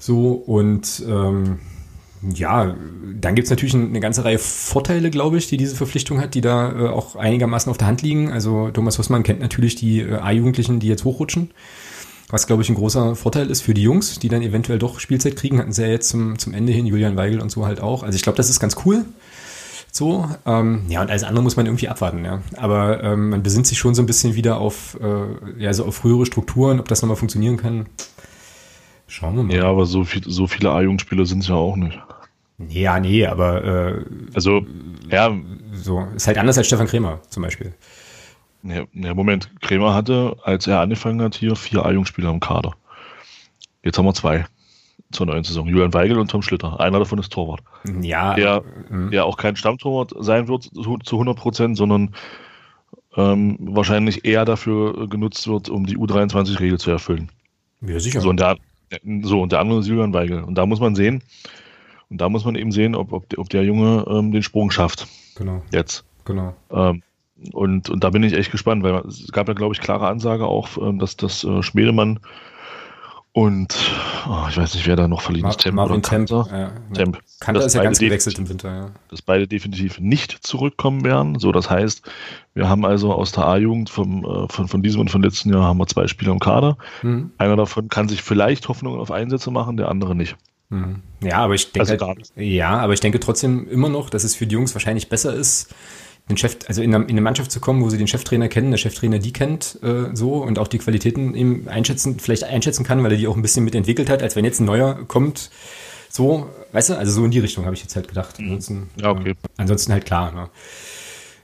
So, 0.00 0.32
und 0.32 1.02
ähm, 1.06 1.60
ja, 2.22 2.74
dann 3.14 3.34
gibt's 3.34 3.50
natürlich 3.50 3.74
eine 3.74 4.00
ganze 4.00 4.24
Reihe 4.24 4.38
Vorteile, 4.38 5.10
glaube 5.10 5.38
ich, 5.38 5.46
die 5.46 5.56
diese 5.56 5.76
Verpflichtung 5.76 6.20
hat, 6.20 6.34
die 6.34 6.40
da 6.40 6.72
äh, 6.72 6.88
auch 6.88 7.16
einigermaßen 7.16 7.70
auf 7.70 7.78
der 7.78 7.86
Hand 7.86 8.02
liegen. 8.02 8.32
Also 8.32 8.70
Thomas 8.70 8.98
Hossmann 8.98 9.22
kennt 9.22 9.40
natürlich 9.40 9.76
die 9.76 10.00
äh, 10.00 10.14
A-Jugendlichen, 10.16 10.80
die 10.80 10.88
jetzt 10.88 11.04
hochrutschen. 11.04 11.50
Was, 12.30 12.46
glaube 12.46 12.62
ich, 12.62 12.68
ein 12.68 12.74
großer 12.74 13.16
Vorteil 13.16 13.50
ist 13.50 13.62
für 13.62 13.72
die 13.72 13.82
Jungs, 13.82 14.18
die 14.18 14.28
dann 14.28 14.42
eventuell 14.42 14.78
doch 14.78 15.00
Spielzeit 15.00 15.36
kriegen, 15.36 15.58
hatten 15.58 15.72
sie 15.72 15.82
ja 15.82 15.88
jetzt 15.88 16.10
zum, 16.10 16.38
zum 16.38 16.52
Ende 16.52 16.72
hin, 16.72 16.84
Julian 16.84 17.16
Weigel 17.16 17.40
und 17.40 17.50
so 17.50 17.64
halt 17.64 17.80
auch. 17.80 18.02
Also 18.02 18.16
ich 18.16 18.22
glaube, 18.22 18.36
das 18.36 18.50
ist 18.50 18.60
ganz 18.60 18.76
cool. 18.84 19.04
So, 19.90 20.28
ähm, 20.44 20.82
ja, 20.88 21.00
und 21.00 21.10
alles 21.10 21.24
andere 21.24 21.42
muss 21.42 21.56
man 21.56 21.64
irgendwie 21.64 21.88
abwarten, 21.88 22.24
ja. 22.24 22.42
Aber 22.56 23.02
ähm, 23.02 23.30
man 23.30 23.42
besinnt 23.42 23.66
sich 23.66 23.78
schon 23.78 23.94
so 23.94 24.02
ein 24.02 24.06
bisschen 24.06 24.34
wieder 24.34 24.58
auf, 24.58 24.98
äh, 25.00 25.62
ja, 25.62 25.72
so 25.72 25.86
auf 25.86 25.96
frühere 25.96 26.26
Strukturen, 26.26 26.80
ob 26.80 26.88
das 26.88 27.00
nochmal 27.00 27.16
funktionieren 27.16 27.56
kann. 27.56 27.86
Schauen 29.08 29.36
wir 29.36 29.42
mal. 29.42 29.56
Ja, 29.56 29.64
aber 29.64 29.86
so, 29.86 30.04
viel, 30.04 30.22
so 30.24 30.46
viele 30.46 30.70
A-Jugendspieler 30.70 31.26
sind 31.26 31.40
es 31.40 31.48
ja 31.48 31.54
auch 31.54 31.76
nicht. 31.76 31.98
Ja, 32.68 33.00
nee, 33.00 33.26
aber 33.26 33.64
äh, 33.64 34.04
also 34.34 34.66
ja, 35.10 35.34
so 35.72 36.06
ist 36.14 36.26
halt 36.26 36.38
anders 36.38 36.58
als 36.58 36.66
Stefan 36.66 36.86
Krämer 36.86 37.20
zum 37.30 37.42
Beispiel. 37.42 37.72
Ja, 38.62 38.84
ja 38.92 39.14
Moment, 39.14 39.50
Krämer 39.60 39.94
hatte, 39.94 40.36
als 40.42 40.66
er 40.66 40.80
angefangen 40.80 41.22
hat, 41.22 41.36
hier 41.36 41.56
vier 41.56 41.86
A-Jugendspieler 41.86 42.30
im 42.30 42.40
Kader. 42.40 42.74
Jetzt 43.82 43.96
haben 43.96 44.04
wir 44.04 44.14
zwei 44.14 44.44
zur 45.10 45.26
neuen 45.26 45.44
Saison. 45.44 45.66
Julian 45.66 45.94
Weigel 45.94 46.18
und 46.18 46.30
Tom 46.30 46.42
Schlitter. 46.42 46.78
Einer 46.80 46.98
davon 46.98 47.18
ist 47.18 47.32
Torwart. 47.32 47.60
Ja. 48.02 48.34
Der, 48.34 48.62
äh, 48.90 49.10
der 49.10 49.24
auch 49.24 49.36
kein 49.36 49.56
Stammtorwart 49.56 50.12
sein 50.18 50.48
wird 50.48 50.64
zu, 50.64 50.98
zu 50.98 51.16
100 51.16 51.36
Prozent, 51.38 51.76
sondern 51.76 52.14
ähm, 53.16 53.56
wahrscheinlich 53.60 54.24
eher 54.24 54.44
dafür 54.44 55.08
genutzt 55.08 55.46
wird, 55.48 55.68
um 55.70 55.86
die 55.86 55.96
U23-Regel 55.96 56.78
zu 56.78 56.90
erfüllen. 56.90 57.30
Ja, 57.80 57.98
sicher. 58.00 58.20
So, 58.20 58.28
und 58.30 58.40
der, 58.40 58.56
so, 59.22 59.42
und 59.42 59.52
der 59.52 59.60
andere 59.60 59.80
ist 59.80 59.86
Julian 59.86 60.12
Weigel. 60.12 60.42
Und 60.42 60.56
da 60.56 60.66
muss 60.66 60.80
man 60.80 60.94
sehen, 60.94 61.22
und 62.10 62.20
da 62.20 62.28
muss 62.28 62.44
man 62.44 62.54
eben 62.54 62.72
sehen, 62.72 62.94
ob, 62.94 63.12
ob, 63.12 63.28
der, 63.28 63.38
ob 63.38 63.48
der 63.50 63.64
Junge 63.64 64.04
ähm, 64.08 64.32
den 64.32 64.42
Sprung 64.42 64.70
schafft. 64.70 65.06
Genau. 65.36 65.62
Jetzt. 65.72 66.04
Genau. 66.24 66.54
Ähm, 66.70 67.02
und, 67.52 67.88
und 67.88 68.02
da 68.02 68.10
bin 68.10 68.22
ich 68.22 68.32
echt 68.32 68.50
gespannt, 68.50 68.82
weil 68.82 68.96
es 69.06 69.30
gab 69.30 69.48
ja, 69.48 69.54
glaube 69.54 69.74
ich, 69.74 69.80
klare 69.80 70.08
Ansage 70.08 70.46
auch, 70.46 70.76
ähm, 70.78 70.98
dass 70.98 71.16
das 71.16 71.44
äh, 71.44 71.62
Schmedemann 71.62 72.20
und 73.38 73.72
oh, 74.28 74.46
ich 74.50 74.56
weiß 74.56 74.74
nicht, 74.74 74.88
wer 74.88 74.96
da 74.96 75.06
noch 75.06 75.20
verliehen 75.20 75.46
ist. 75.46 75.60
Temp 75.60 75.76
Marvin 75.76 76.02
Temp. 76.02 76.28
Ja, 76.28 76.72
Temp. 76.92 77.20
Kanter 77.38 77.64
ist 77.64 77.72
ja 77.72 77.84
ganz 77.84 78.00
gewechselt 78.00 78.36
im 78.36 78.48
Winter, 78.48 78.74
ja. 78.74 78.90
Dass 79.10 79.22
beide 79.22 79.46
definitiv 79.46 80.00
nicht 80.00 80.44
zurückkommen 80.44 81.04
werden. 81.04 81.38
So, 81.38 81.52
das 81.52 81.70
heißt, 81.70 82.02
wir 82.54 82.68
haben 82.68 82.84
also 82.84 83.12
aus 83.12 83.30
der 83.30 83.46
A-Jugend 83.46 83.90
äh, 83.90 83.92
von, 83.92 84.48
von 84.48 84.82
diesem 84.82 85.02
und 85.02 85.12
von 85.12 85.22
letzten 85.22 85.52
Jahr 85.52 85.62
haben 85.62 85.78
wir 85.78 85.86
zwei 85.86 86.08
Spieler 86.08 86.32
im 86.32 86.40
Kader. 86.40 86.78
Mhm. 87.02 87.30
Einer 87.38 87.54
davon 87.54 87.88
kann 87.88 88.08
sich 88.08 88.24
vielleicht 88.24 88.68
Hoffnungen 88.68 88.98
auf 88.98 89.12
Einsätze 89.12 89.52
machen, 89.52 89.76
der 89.76 89.88
andere 89.88 90.16
nicht. 90.16 90.34
Mhm. 90.70 91.02
Ja, 91.22 91.38
aber 91.38 91.54
ich 91.54 91.70
denke 91.70 91.92
also 91.92 92.06
halt, 92.08 92.32
ja, 92.34 92.76
aber 92.76 92.92
ich 92.92 93.00
denke 93.00 93.20
trotzdem 93.20 93.68
immer 93.68 93.88
noch, 93.88 94.10
dass 94.10 94.24
es 94.24 94.34
für 94.34 94.48
die 94.48 94.54
Jungs 94.54 94.74
wahrscheinlich 94.74 95.08
besser 95.08 95.32
ist, 95.32 95.72
den 96.28 96.36
Chef, 96.36 96.56
also 96.66 96.82
in 96.82 96.94
eine, 96.94 97.04
in 97.04 97.10
eine 97.10 97.20
Mannschaft 97.20 97.50
zu 97.50 97.60
kommen, 97.60 97.82
wo 97.82 97.90
sie 97.90 97.98
den 97.98 98.06
Cheftrainer 98.06 98.48
kennen, 98.48 98.70
der 98.70 98.78
Cheftrainer 98.78 99.18
die 99.18 99.32
kennt, 99.32 99.78
äh, 99.82 100.14
so 100.14 100.42
und 100.42 100.58
auch 100.58 100.68
die 100.68 100.78
Qualitäten 100.78 101.34
eben 101.34 101.68
einschätzen, 101.68 102.18
vielleicht 102.18 102.44
einschätzen 102.44 102.84
kann, 102.84 103.02
weil 103.02 103.12
er 103.12 103.18
die 103.18 103.26
auch 103.26 103.36
ein 103.36 103.42
bisschen 103.42 103.64
mitentwickelt 103.64 104.10
hat, 104.10 104.22
als 104.22 104.36
wenn 104.36 104.44
jetzt 104.44 104.60
ein 104.60 104.66
neuer 104.66 104.98
kommt. 105.06 105.50
So, 106.10 106.48
weißt 106.72 106.90
du, 106.90 106.98
also 106.98 107.12
so 107.12 107.24
in 107.24 107.30
die 107.30 107.38
Richtung 107.38 107.64
habe 107.64 107.74
ich 107.74 107.82
jetzt 107.82 107.96
halt 107.96 108.08
gedacht. 108.08 108.38
Mhm. 108.38 108.46
Ansonsten, 108.46 108.90
ja, 109.00 109.10
okay. 109.10 109.30
Äh, 109.30 109.34
ansonsten 109.56 109.92
halt 109.92 110.04
klar. 110.04 110.32
Ne? 110.32 110.48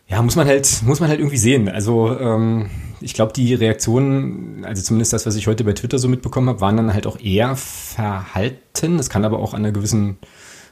Ja, 0.09 0.21
muss 0.21 0.37
man 0.37 0.47
halt, 0.47 0.83
muss 0.85 1.01
man 1.01 1.09
halt 1.09 1.21
irgendwie 1.21 1.39
sehen. 1.39 1.69
Also 1.69 2.19
ähm, 2.19 2.71
ich 3.01 3.15
glaube, 3.15 3.33
die 3.33 3.55
Reaktionen, 3.55 4.65
also 4.65 4.83
zumindest 4.83 5.13
das, 5.13 5.27
was 5.27 5.37
ich 5.37 5.47
heute 5.47 5.65
bei 5.65 5.73
Twitter 5.73 5.99
so 5.99 6.09
mitbekommen 6.09 6.49
habe, 6.49 6.61
waren 6.61 6.77
dann 6.77 6.93
halt 6.93 7.07
auch 7.07 7.19
eher 7.19 7.57
verhalten. 7.57 8.99
Das 8.99 9.09
kann 9.09 9.25
aber 9.25 9.39
auch 9.39 9.55
an 9.55 9.61
einer 9.61 9.73
gewissen 9.73 10.19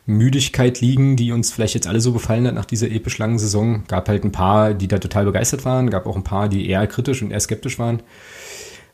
Müdigkeit 0.04 0.80
liegen, 0.80 1.16
die 1.16 1.32
uns 1.32 1.52
vielleicht 1.52 1.74
jetzt 1.74 1.86
alle 1.86 2.00
so 2.00 2.12
gefallen 2.12 2.46
hat 2.46 2.54
nach 2.54 2.64
dieser 2.64 2.90
episch 2.90 3.18
langen 3.18 3.38
Saison. 3.38 3.84
Gab 3.86 4.08
halt 4.08 4.24
ein 4.24 4.32
paar, 4.32 4.74
die 4.74 4.88
da 4.88 4.98
total 4.98 5.24
begeistert 5.24 5.64
waren, 5.64 5.90
gab 5.90 6.06
auch 6.06 6.16
ein 6.16 6.24
paar, 6.24 6.48
die 6.48 6.68
eher 6.68 6.86
kritisch 6.86 7.22
und 7.22 7.30
eher 7.30 7.40
skeptisch 7.40 7.78
waren. 7.78 8.02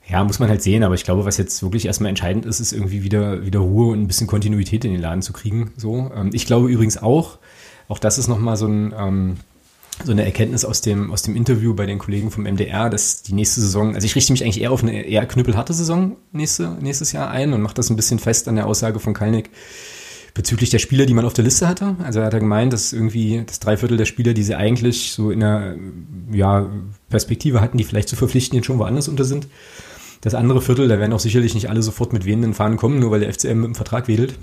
Ja, 0.08 0.24
muss 0.24 0.38
man 0.38 0.48
halt 0.48 0.62
sehen, 0.62 0.82
aber 0.82 0.94
ich 0.94 1.04
glaube, 1.04 1.26
was 1.26 1.36
jetzt 1.36 1.62
wirklich 1.62 1.84
erstmal 1.84 2.08
entscheidend 2.08 2.46
ist, 2.46 2.60
ist 2.60 2.72
irgendwie 2.72 3.02
wieder, 3.02 3.44
wieder 3.44 3.58
Ruhe 3.58 3.92
und 3.92 4.00
ein 4.00 4.06
bisschen 4.06 4.26
Kontinuität 4.26 4.84
in 4.84 4.92
den 4.92 5.02
Laden 5.02 5.20
zu 5.20 5.34
kriegen. 5.34 5.72
So, 5.76 6.10
ähm, 6.14 6.30
ich 6.32 6.46
glaube 6.46 6.70
übrigens 6.70 6.96
auch, 6.96 7.38
auch 7.88 7.98
das 7.98 8.16
ist 8.16 8.26
nochmal 8.26 8.56
so 8.56 8.66
ein, 8.66 8.94
ähm, 8.98 9.36
so 10.04 10.12
eine 10.12 10.24
Erkenntnis 10.24 10.64
aus 10.64 10.80
dem, 10.80 11.10
aus 11.10 11.22
dem 11.22 11.36
Interview 11.36 11.74
bei 11.74 11.84
den 11.84 11.98
Kollegen 11.98 12.30
vom 12.30 12.44
MDR, 12.44 12.88
dass 12.88 13.22
die 13.22 13.34
nächste 13.34 13.60
Saison, 13.60 13.94
also 13.94 14.04
ich 14.04 14.14
richte 14.14 14.32
mich 14.32 14.42
eigentlich 14.42 14.60
eher 14.60 14.70
auf 14.70 14.82
eine 14.82 15.02
eher 15.02 15.26
knüppelharte 15.26 15.74
Saison 15.74 16.16
nächste, 16.32 16.76
nächstes 16.80 17.12
Jahr 17.12 17.30
ein 17.30 17.52
und 17.52 17.60
mache 17.60 17.74
das 17.74 17.90
ein 17.90 17.96
bisschen 17.96 18.18
fest 18.18 18.48
an 18.48 18.56
der 18.56 18.66
Aussage 18.66 19.00
von 19.00 19.12
Kalnick, 19.12 19.50
bezüglich 20.38 20.70
der 20.70 20.78
Spieler, 20.78 21.04
die 21.04 21.14
man 21.14 21.24
auf 21.24 21.32
der 21.32 21.42
Liste 21.42 21.66
hatte. 21.66 21.96
Also 22.00 22.20
er 22.20 22.26
hat 22.26 22.32
er 22.32 22.38
gemeint, 22.38 22.72
dass 22.72 22.92
irgendwie 22.92 23.42
das 23.44 23.58
Dreiviertel 23.58 23.96
der 23.96 24.04
Spieler, 24.04 24.34
die 24.34 24.44
sie 24.44 24.54
eigentlich 24.54 25.10
so 25.10 25.32
in 25.32 25.40
der 25.40 25.74
ja, 26.30 26.70
Perspektive 27.10 27.60
hatten, 27.60 27.76
die 27.76 27.82
vielleicht 27.82 28.08
zu 28.08 28.14
verpflichten, 28.14 28.54
jetzt 28.54 28.66
schon 28.66 28.78
woanders 28.78 29.08
unter 29.08 29.24
sind. 29.24 29.48
Das 30.20 30.36
andere 30.36 30.62
Viertel, 30.62 30.86
da 30.86 31.00
werden 31.00 31.12
auch 31.12 31.18
sicherlich 31.18 31.54
nicht 31.54 31.68
alle 31.68 31.82
sofort 31.82 32.12
mit 32.12 32.24
wehenden 32.24 32.54
Fahnen 32.54 32.76
kommen, 32.76 33.00
nur 33.00 33.10
weil 33.10 33.18
der 33.18 33.34
FCM 33.34 33.56
mit 33.56 33.66
dem 33.66 33.74
Vertrag 33.74 34.06
wedelt. 34.06 34.38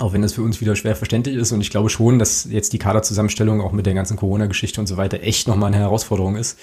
Auch 0.00 0.12
wenn 0.12 0.22
das 0.22 0.32
für 0.32 0.42
uns 0.42 0.60
wieder 0.60 0.74
schwer 0.74 0.96
verständlich 0.96 1.36
ist. 1.36 1.52
Und 1.52 1.60
ich 1.60 1.70
glaube 1.70 1.90
schon, 1.90 2.18
dass 2.18 2.48
jetzt 2.50 2.72
die 2.72 2.78
Kaderzusammenstellung 2.78 3.60
auch 3.60 3.70
mit 3.70 3.86
der 3.86 3.94
ganzen 3.94 4.16
Corona-Geschichte 4.16 4.80
und 4.80 4.88
so 4.88 4.96
weiter 4.96 5.22
echt 5.22 5.46
nochmal 5.46 5.68
eine 5.68 5.76
Herausforderung 5.76 6.34
ist 6.34 6.58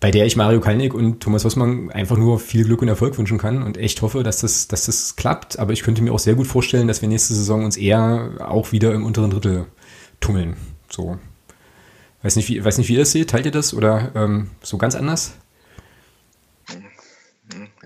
bei 0.00 0.10
der 0.10 0.26
ich 0.26 0.36
Mario 0.36 0.60
Kalnick 0.60 0.94
und 0.94 1.20
Thomas 1.20 1.44
Hossmann 1.44 1.90
einfach 1.90 2.16
nur 2.16 2.38
viel 2.38 2.64
Glück 2.64 2.82
und 2.82 2.88
Erfolg 2.88 3.18
wünschen 3.18 3.38
kann 3.38 3.62
und 3.62 3.76
echt 3.76 4.00
hoffe, 4.02 4.22
dass 4.22 4.40
das, 4.40 4.68
dass 4.68 4.86
das 4.86 5.16
klappt. 5.16 5.58
Aber 5.58 5.72
ich 5.72 5.82
könnte 5.82 6.02
mir 6.02 6.12
auch 6.12 6.20
sehr 6.20 6.34
gut 6.34 6.46
vorstellen, 6.46 6.86
dass 6.86 7.02
wir 7.02 7.08
nächste 7.08 7.34
Saison 7.34 7.64
uns 7.64 7.76
eher 7.76 8.32
auch 8.38 8.70
wieder 8.70 8.94
im 8.94 9.04
unteren 9.04 9.30
Drittel 9.30 9.66
tummeln. 10.20 10.56
So. 10.88 11.18
Weiß 12.22 12.36
nicht, 12.36 12.48
wie, 12.48 12.64
weiß 12.64 12.78
nicht, 12.78 12.88
wie 12.88 12.94
ihr 12.94 13.00
das 13.00 13.12
seht. 13.12 13.30
Teilt 13.30 13.46
ihr 13.46 13.52
das 13.52 13.74
oder 13.74 14.12
ähm, 14.14 14.50
so 14.62 14.78
ganz 14.78 14.94
anders? 14.94 15.34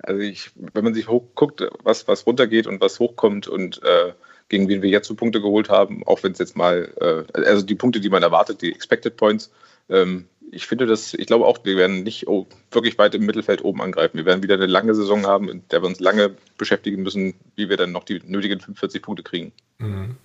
Also 0.03 0.21
ich, 0.21 0.51
wenn 0.57 0.85
man 0.85 0.95
sich 0.95 1.09
hochguckt, 1.09 1.63
was, 1.83 2.09
was 2.09 2.27
runtergeht 2.27 2.67
und 2.67 2.81
was 2.81 2.99
hochkommt 2.99 3.47
und 3.47 3.81
äh, 3.85 4.13
gegen 4.49 4.69
wen 4.69 4.83
wir 4.83 4.91
jetzt 4.91 5.09
so 5.09 5.15
Punkte 5.15 5.41
geholt 5.41 5.71
haben, 5.71 6.03
auch 6.07 6.23
wenn 6.23 6.33
es 6.33 6.39
jetzt 6.39 6.57
mal, 6.57 6.93
äh, 7.01 7.41
also 7.41 7.65
die 7.65 7.75
Punkte, 7.75 8.01
die 8.01 8.11
man 8.11 8.23
erwartet, 8.23 8.61
die 8.61 8.73
Expected 8.73 9.17
Points, 9.17 9.51
ähm, 9.89 10.27
ich 10.53 10.67
finde 10.67 10.87
das, 10.87 11.15
ich 11.15 11.27
glaube 11.27 11.47
auch, 11.47 11.65
wir 11.65 11.77
werden 11.77 12.03
nicht 12.03 12.27
wirklich 12.71 12.99
weit 12.99 13.15
im 13.15 13.25
Mittelfeld 13.25 13.65
oben 13.65 13.81
angreifen. 13.81 14.19
Wir 14.19 14.27
werden 14.27 14.43
wieder 14.43 14.55
eine 14.55 14.67
lange 14.67 14.95
Saison 14.95 15.27
haben, 15.27 15.49
in 15.49 15.67
der 15.71 15.83
wir 15.83 15.89
uns 15.89 15.99
lange 15.99 16.37
beschäftigen 16.59 17.03
müssen, 17.03 17.35
wie 17.57 17.71
wir 17.71 17.79
dann 17.79 17.91
noch 17.91 18.05
die 18.05 18.21
nötigen 18.27 18.61
45 18.61 19.03
Punkte 19.03 19.23
kriegen. 19.23 19.53
Mhm. 19.79 20.17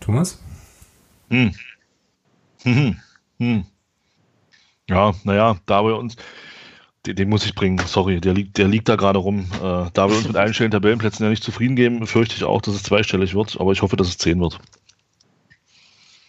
Thomas? 0.00 0.38
Hm. 1.30 1.52
Hm. 2.62 2.96
Hm. 3.38 3.66
Ja, 4.88 5.14
naja, 5.24 5.56
da 5.66 5.84
wir 5.84 5.96
uns, 5.96 6.14
den, 7.04 7.16
den, 7.16 7.28
muss 7.28 7.44
ich 7.44 7.56
bringen, 7.56 7.78
sorry, 7.86 8.20
der 8.20 8.34
liegt, 8.34 8.56
der 8.56 8.68
liegt 8.68 8.88
da 8.88 8.94
gerade 8.94 9.18
rum. 9.18 9.50
Äh, 9.56 9.90
da 9.92 10.08
wir 10.08 10.16
uns 10.16 10.28
mit 10.28 10.36
einstellenden 10.36 10.80
Tabellenplätzen 10.80 11.24
ja 11.24 11.30
nicht 11.30 11.42
zufrieden 11.42 11.74
geben, 11.74 12.06
fürchte 12.06 12.36
ich 12.36 12.44
auch, 12.44 12.62
dass 12.62 12.74
es 12.74 12.84
zweistellig 12.84 13.34
wird, 13.34 13.58
aber 13.58 13.72
ich 13.72 13.82
hoffe, 13.82 13.96
dass 13.96 14.08
es 14.08 14.18
zehn 14.18 14.40
wird. 14.40 14.60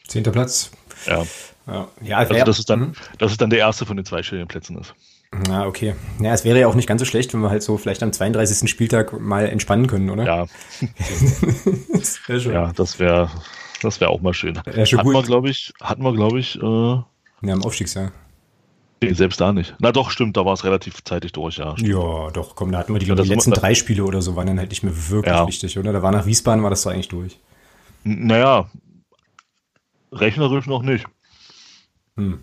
Zehnter 0.07 0.31
Platz. 0.31 0.71
Ja. 1.05 1.23
Ja, 1.67 1.87
ja 2.01 2.17
also 2.17 2.33
das 2.33 2.59
ist 2.59 2.69
dann, 2.69 2.79
mhm. 2.79 2.93
das 3.17 3.31
ist 3.31 3.41
dann 3.41 3.49
der 3.49 3.59
erste 3.59 3.85
von 3.85 3.97
den 3.97 4.05
zweistelligen 4.05 4.47
Plätzen 4.47 4.77
ist. 4.77 4.93
Na, 5.47 5.65
okay. 5.65 5.95
Ja, 6.21 6.33
es 6.33 6.45
wäre 6.45 6.59
ja 6.59 6.67
auch 6.67 6.75
nicht 6.75 6.87
ganz 6.87 6.99
so 6.99 7.05
schlecht, 7.05 7.33
wenn 7.33 7.41
wir 7.41 7.49
halt 7.49 7.63
so 7.63 7.77
vielleicht 7.77 8.03
am 8.03 8.13
32. 8.13 8.69
Spieltag 8.69 9.19
mal 9.19 9.47
entspannen 9.47 9.87
können, 9.87 10.09
oder? 10.09 10.23
Ja. 10.23 10.45
das 11.93 12.19
ja, 12.45 12.71
das 12.73 12.99
wäre 12.99 13.29
das 13.81 13.99
wäre 13.99 14.11
auch 14.11 14.21
mal 14.21 14.33
schön. 14.33 14.59
Ja, 14.73 14.85
schon 14.85 14.99
hatten 14.99 15.09
gut. 15.09 15.15
wir, 15.15 15.23
glaube 15.23 15.49
ich, 15.49 15.73
hatten 15.81 16.03
wir, 16.03 16.13
glaube 16.13 16.39
ich, 16.39 16.55
äh, 16.55 16.61
ja, 16.61 17.05
im 17.41 17.63
Aufstiegsjahr. 17.63 18.11
Nee, 19.01 19.13
selbst 19.13 19.41
da 19.41 19.51
nicht. 19.51 19.75
Na 19.79 19.91
doch, 19.91 20.09
stimmt, 20.09 20.37
da 20.37 20.45
war 20.45 20.53
es 20.53 20.63
relativ 20.63 21.03
zeitig 21.03 21.33
durch, 21.33 21.57
ja. 21.57 21.73
Stimmt. 21.77 21.89
Ja, 21.89 22.31
doch, 22.31 22.55
komm, 22.55 22.71
da 22.71 22.79
hatten 22.79 22.93
wir 22.93 22.99
die, 22.99 23.07
ja, 23.07 23.15
die 23.15 23.27
letzten 23.27 23.51
drei 23.51 23.75
Spiele 23.75 24.03
oder 24.05 24.21
so, 24.21 24.35
waren 24.35 24.47
dann 24.47 24.57
halt 24.59 24.69
nicht 24.69 24.83
mehr 24.83 24.93
wirklich 25.09 25.35
ja. 25.35 25.47
wichtig, 25.47 25.77
oder? 25.77 25.91
Da 25.91 26.01
war 26.01 26.11
nach 26.11 26.25
Wiesbaden, 26.25 26.63
war 26.63 26.69
das 26.69 26.81
so 26.81 26.89
eigentlich 26.89 27.09
durch. 27.09 27.37
naja, 28.03 28.69
rechnerisch 30.11 30.65
noch 30.65 30.81
nicht. 30.81 31.05
Hm. 32.17 32.39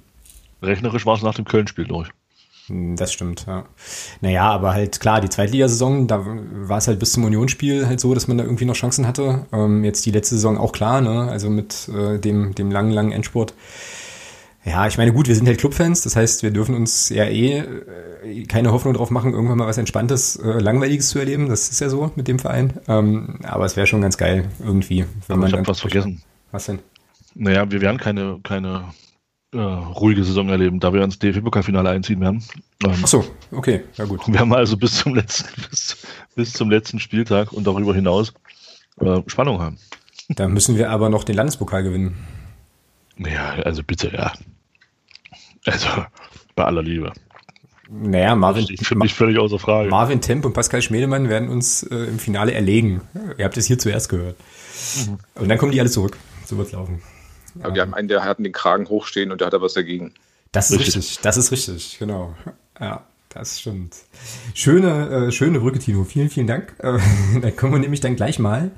Rechnerisch 0.63 1.07
war 1.07 1.17
es 1.17 1.23
nach 1.23 1.35
dem 1.35 1.45
Köln-Spiel 1.45 1.87
durch. 1.87 2.11
Hm, 2.67 2.97
das 2.97 3.13
stimmt, 3.13 3.47
ja. 3.47 3.65
Naja, 4.21 4.51
aber 4.51 4.75
halt 4.75 5.01
klar, 5.01 5.21
die 5.21 5.29
Zweitligasaison, 5.29 6.07
da 6.07 6.25
war 6.25 6.79
es 6.79 6.87
halt 6.87 6.99
bis 6.99 7.13
zum 7.13 7.25
Unionsspiel 7.25 7.87
halt 7.87 8.01
so, 8.01 8.15
dass 8.15 8.29
man 8.29 8.39
da 8.39 8.45
irgendwie 8.45 8.65
noch 8.65 8.75
Chancen 8.77 9.07
hatte. 9.07 9.47
Ähm, 9.53 9.85
jetzt 9.85 10.07
die 10.07 10.11
letzte 10.11 10.37
Saison 10.37 10.59
auch 10.59 10.73
klar, 10.73 11.01
ne? 11.01 11.29
Also 11.31 11.51
mit 11.51 11.89
äh, 11.89 12.19
dem, 12.19 12.55
dem 12.55 12.71
langen, 12.71 12.93
langen 12.93 13.13
Endspurt. 13.13 13.55
Ja, 14.65 14.87
ich 14.87 14.97
meine, 14.97 15.13
gut, 15.13 15.27
wir 15.27 15.35
sind 15.35 15.49
halt 15.49 15.59
Clubfans, 15.59 16.03
das 16.03 16.15
heißt, 16.15 16.45
wir 16.45 16.53
dürfen 16.53 16.77
uns 16.77 17.09
ja 17.09 17.25
eh 17.25 17.65
äh, 18.25 18.45
keine 18.45 18.71
Hoffnung 18.71 18.95
drauf 18.95 19.11
machen, 19.11 19.33
irgendwann 19.33 19.59
mal 19.59 19.67
was 19.67 19.77
Entspanntes, 19.77 20.37
äh, 20.37 20.61
Langweiliges 20.61 21.09
zu 21.09 21.19
erleben. 21.19 21.49
Das 21.49 21.69
ist 21.69 21.81
ja 21.81 21.89
so 21.89 22.13
mit 22.15 22.29
dem 22.29 22.39
Verein. 22.39 22.75
Ähm, 22.87 23.41
aber 23.43 23.65
es 23.65 23.77
wäre 23.77 23.89
schon 23.89 24.03
ganz 24.03 24.17
geil, 24.17 24.49
irgendwie. 24.65 24.99
Wenn 25.27 25.35
aber 25.35 25.37
man 25.37 25.49
ich 25.49 25.57
habe 25.57 25.67
was 25.67 25.81
vergessen. 25.81 26.23
Was 26.53 26.67
denn? 26.67 26.79
Naja, 27.35 27.69
wir 27.73 27.81
werden 27.81 27.99
keine, 27.99 28.39
keine 28.45 28.85
äh, 29.53 29.59
ruhige 29.59 30.25
Saison 30.25 30.49
erleben, 30.49 30.81
da 30.81 30.93
wir 30.93 31.03
ins 31.03 31.19
DFB-Pokalfinale 31.19 31.91
einziehen 31.91 32.21
werden. 32.21 32.43
Ähm, 32.85 32.95
Ach 33.03 33.07
so, 33.07 33.25
okay, 33.51 33.85
ja 33.97 34.05
gut. 34.05 34.21
Wir 34.27 34.41
haben 34.41 34.53
also 34.53 34.77
bis 34.77 34.99
zum 34.99 35.15
letzten, 35.15 35.49
bis, 35.71 35.97
bis 36.35 36.53
zum 36.53 36.71
letzten 36.71 36.99
Spieltag 36.99 37.53
und 37.53 37.67
darüber 37.67 37.95
hinaus 37.95 38.33
äh, 39.01 39.21
Spannung 39.27 39.61
haben. 39.61 39.79
Da 40.29 40.49
müssen 40.49 40.77
wir 40.77 40.91
aber 40.91 41.11
noch 41.11 41.25
den 41.25 41.37
Landespokal 41.37 41.83
gewinnen. 41.83 42.17
Ja, 43.19 43.51
also 43.65 43.83
bitte, 43.83 44.11
ja. 44.13 44.33
Also, 45.67 45.89
bei 46.55 46.65
aller 46.65 46.83
Liebe. 46.83 47.13
Naja, 47.91 48.35
Marvin. 48.35 48.67
Ich 48.71 48.87
finde 48.87 49.05
mich 49.05 49.13
völlig 49.13 49.39
außer 49.39 49.59
Frage. 49.59 49.91
Marvin 49.91 50.23
Temp 50.23 50.47
und 50.47 50.55
Pascal 50.55 50.81
Schmedemann 50.81 51.29
werden 51.29 51.51
uns 51.51 51.83
äh, 51.83 51.95
im 51.95 52.19
Finale 52.19 52.53
erlegen. 52.53 53.03
Ihr 53.37 53.45
habt 53.45 53.57
es 53.59 53.67
hier 53.67 53.79
zuerst 53.79 54.09
gehört. 54.09 54.37
Mhm. 54.97 55.19
Und 55.35 55.49
dann 55.49 55.59
kommen 55.59 55.73
die 55.73 55.81
alle 55.81 55.91
zurück. 55.91 56.17
So 56.47 56.57
wird 56.57 56.69
es 56.69 56.73
laufen. 56.73 57.03
Aber 57.61 57.75
wir 57.75 57.83
haben 57.83 57.95
einen, 57.95 58.09
der 58.09 58.25
hat 58.25 58.39
den 58.39 58.53
Kragen 58.53 58.89
hochstehen 58.89 59.33
und 59.33 59.41
der 59.41 59.47
hat 59.47 59.53
da 59.55 59.61
was 59.61 59.75
dagegen. 59.75 60.15
Das 60.53 60.71
ist 60.71 60.79
richtig. 60.79 60.97
richtig. 60.97 61.19
Das 61.21 61.37
ist 61.37 61.53
richtig, 61.53 61.99
genau. 61.99 62.35
Ja, 62.81 63.05
das 63.31 63.61
stimmt. 63.61 63.97
Schöne, 64.55 65.29
äh, 65.29 65.33
schöne 65.33 65.61
Brücke, 65.61 65.79
Tino. 65.79 66.05
Vielen, 66.05 66.31
vielen 66.31 66.47
Dank. 66.47 66.75
Äh, 66.83 66.99
dann 67.41 67.57
können 67.57 67.73
wir 67.73 67.79
nämlich 67.79 68.01
dann 68.01 68.17
gleich 68.17 68.39
mal 68.39 68.71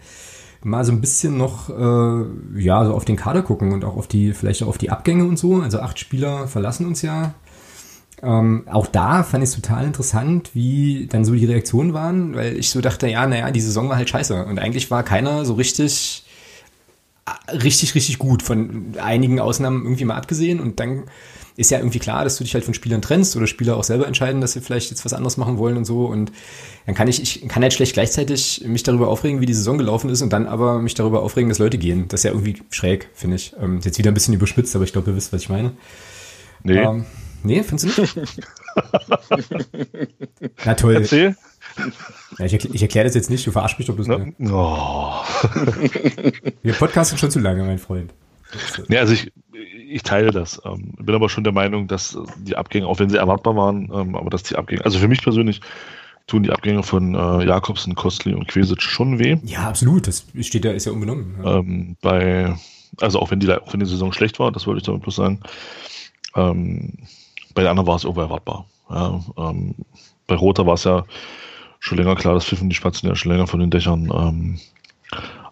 mal 0.64 0.84
so 0.84 0.92
ein 0.92 1.00
bisschen 1.00 1.36
noch 1.36 1.68
äh, 1.68 2.60
ja 2.60 2.84
so 2.84 2.94
auf 2.94 3.04
den 3.04 3.16
Kader 3.16 3.42
gucken 3.42 3.72
und 3.72 3.84
auch 3.84 3.96
auf 3.96 4.08
die 4.08 4.32
vielleicht 4.32 4.62
auch 4.62 4.68
auf 4.68 4.78
die 4.78 4.90
Abgänge 4.90 5.24
und 5.24 5.38
so. 5.38 5.56
Also 5.56 5.80
acht 5.80 5.98
Spieler 5.98 6.48
verlassen 6.48 6.86
uns 6.86 7.02
ja. 7.02 7.34
Ähm, 8.22 8.66
auch 8.70 8.86
da 8.86 9.22
fand 9.22 9.44
ich 9.44 9.50
es 9.50 9.56
total 9.56 9.84
interessant, 9.84 10.50
wie 10.54 11.06
dann 11.10 11.24
so 11.24 11.34
die 11.34 11.44
Reaktionen 11.44 11.92
waren, 11.92 12.34
weil 12.34 12.56
ich 12.56 12.70
so 12.70 12.80
dachte, 12.80 13.06
ja, 13.06 13.26
naja, 13.26 13.50
die 13.50 13.60
Saison 13.60 13.90
war 13.90 13.96
halt 13.96 14.08
scheiße. 14.08 14.46
Und 14.46 14.58
eigentlich 14.58 14.90
war 14.90 15.02
keiner 15.02 15.44
so 15.44 15.54
richtig 15.54 16.24
richtig, 17.52 17.94
richtig 17.94 18.18
gut, 18.18 18.42
von 18.42 18.94
einigen 19.00 19.40
Ausnahmen 19.40 19.84
irgendwie 19.84 20.04
mal 20.04 20.16
abgesehen. 20.16 20.60
Und 20.60 20.80
dann 20.80 21.04
ist 21.56 21.70
ja 21.70 21.78
irgendwie 21.78 22.00
klar, 22.00 22.24
dass 22.24 22.36
du 22.36 22.44
dich 22.44 22.54
halt 22.54 22.64
von 22.64 22.74
Spielern 22.74 23.00
trennst 23.00 23.36
oder 23.36 23.46
Spieler 23.46 23.76
auch 23.76 23.84
selber 23.84 24.06
entscheiden, 24.06 24.40
dass 24.40 24.52
sie 24.52 24.60
vielleicht 24.60 24.90
jetzt 24.90 25.04
was 25.04 25.12
anderes 25.12 25.36
machen 25.36 25.56
wollen 25.56 25.76
und 25.76 25.84
so. 25.84 26.06
Und 26.06 26.32
dann 26.86 26.94
kann 26.94 27.06
ich, 27.06 27.22
ich 27.22 27.48
kann 27.48 27.62
halt 27.62 27.72
schlecht 27.72 27.94
gleichzeitig 27.94 28.62
mich 28.66 28.82
darüber 28.82 29.08
aufregen, 29.08 29.40
wie 29.40 29.46
die 29.46 29.54
Saison 29.54 29.78
gelaufen 29.78 30.10
ist 30.10 30.20
und 30.20 30.32
dann 30.32 30.46
aber 30.46 30.80
mich 30.80 30.94
darüber 30.94 31.22
aufregen, 31.22 31.48
dass 31.48 31.58
Leute 31.58 31.78
gehen. 31.78 32.08
Das 32.08 32.20
ist 32.20 32.24
ja 32.24 32.30
irgendwie 32.32 32.62
schräg, 32.70 33.08
finde 33.14 33.36
ich. 33.36 33.54
Ähm, 33.60 33.80
jetzt 33.84 33.98
wieder 33.98 34.10
ein 34.10 34.14
bisschen 34.14 34.34
überspitzt, 34.34 34.74
aber 34.74 34.84
ich 34.84 34.92
glaube, 34.92 35.12
ihr 35.12 35.16
wisst, 35.16 35.32
was 35.32 35.42
ich 35.42 35.48
meine. 35.48 35.72
Nee. 36.64 36.78
Ähm, 36.78 37.04
nee, 37.44 37.62
findest 37.62 37.98
du 37.98 38.00
nicht? 38.00 38.16
Na 40.64 40.74
toll. 40.74 40.96
Erzähl. 40.96 41.36
Ja, 42.38 42.44
ich, 42.46 42.52
erkläre, 42.52 42.74
ich 42.74 42.82
erkläre 42.82 43.06
das 43.06 43.14
jetzt 43.14 43.30
nicht, 43.30 43.46
du 43.46 43.52
verarsch 43.52 43.78
mich 43.78 43.86
doch 43.86 43.94
bloß. 43.94 44.08
Ne? 44.08 44.32
Oh. 44.50 45.20
Wir 46.62 46.72
podcasten 46.74 47.18
schon 47.18 47.30
zu 47.30 47.40
lange, 47.40 47.64
mein 47.64 47.78
Freund. 47.78 48.12
Ja, 48.88 49.00
also 49.00 49.14
ich, 49.14 49.32
ich 49.88 50.02
teile 50.02 50.30
das. 50.30 50.60
Ähm, 50.64 50.94
bin 50.98 51.14
aber 51.14 51.28
schon 51.28 51.44
der 51.44 51.52
Meinung, 51.52 51.88
dass 51.88 52.16
die 52.38 52.56
Abgänge, 52.56 52.86
auch 52.86 52.98
wenn 52.98 53.10
sie 53.10 53.16
erwartbar 53.16 53.56
waren, 53.56 53.90
ähm, 53.92 54.14
aber 54.16 54.30
dass 54.30 54.42
die 54.44 54.56
Abgänge, 54.56 54.84
also 54.84 54.98
für 54.98 55.08
mich 55.08 55.22
persönlich 55.22 55.60
tun 56.26 56.42
die 56.42 56.50
Abgänge 56.50 56.82
von 56.82 57.14
äh, 57.14 57.44
Jakobsen, 57.44 57.94
Kostli 57.94 58.34
und 58.34 58.48
Quesic 58.48 58.82
schon 58.82 59.18
weh. 59.18 59.36
Ja, 59.44 59.68
absolut. 59.68 60.06
Das 60.06 60.24
steht 60.40 60.64
da, 60.64 60.70
ist 60.70 60.86
ja 60.86 60.92
unbenommen. 60.92 61.36
Ja. 61.42 61.58
Ähm, 61.58 61.96
bei, 62.00 62.54
also 63.00 63.20
auch 63.20 63.30
wenn 63.30 63.40
die, 63.40 63.50
auch 63.52 63.72
wenn 63.72 63.80
die 63.80 63.86
Saison 63.86 64.12
schlecht 64.12 64.38
war, 64.38 64.50
das 64.50 64.66
wollte 64.66 64.78
ich 64.78 64.86
damit 64.86 65.02
bloß 65.02 65.16
sagen. 65.16 65.40
Ähm, 66.34 66.98
bei 67.54 67.62
den 67.62 67.70
anderen 67.70 67.86
war 67.86 67.96
es 67.96 68.04
irgendwo 68.04 68.22
erwartbar. 68.22 68.66
Ja, 68.88 69.20
ähm, 69.36 69.74
bei 70.26 70.34
Roter 70.34 70.66
war 70.66 70.74
es 70.74 70.84
ja 70.84 71.04
schon 71.84 71.98
länger 71.98 72.16
klar, 72.16 72.32
das 72.32 72.46
pfiffen 72.46 72.70
die 72.70 72.74
Spatzen 72.74 73.08
ja 73.10 73.14
schon 73.14 73.30
länger 73.30 73.46
von 73.46 73.60
den 73.60 73.68
Dächern. 73.68 74.10
Ähm, 74.10 74.58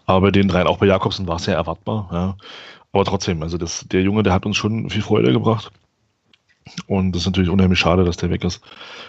aber 0.07 0.23
bei 0.23 0.31
den 0.31 0.49
dreien, 0.49 0.67
auch 0.67 0.79
bei 0.79 0.87
Jakobsen, 0.87 1.29
war 1.29 1.37
es 1.37 1.45
ja 1.45 1.53
erwartbar. 1.53 2.09
Ja. 2.11 2.37
Aber 2.91 3.05
trotzdem, 3.05 3.43
also 3.43 3.59
das, 3.59 3.87
der 3.89 4.01
Junge, 4.01 4.23
der 4.23 4.33
hat 4.33 4.47
uns 4.47 4.57
schon 4.57 4.89
viel 4.89 5.03
Freude 5.03 5.31
gebracht. 5.31 5.71
Und 6.87 7.13
das 7.13 7.23
ist 7.23 7.27
natürlich 7.27 7.51
unheimlich 7.51 7.79
schade, 7.79 8.05
dass 8.05 8.17
der 8.17 8.31
weg 8.31 8.45
ist. 8.45 8.63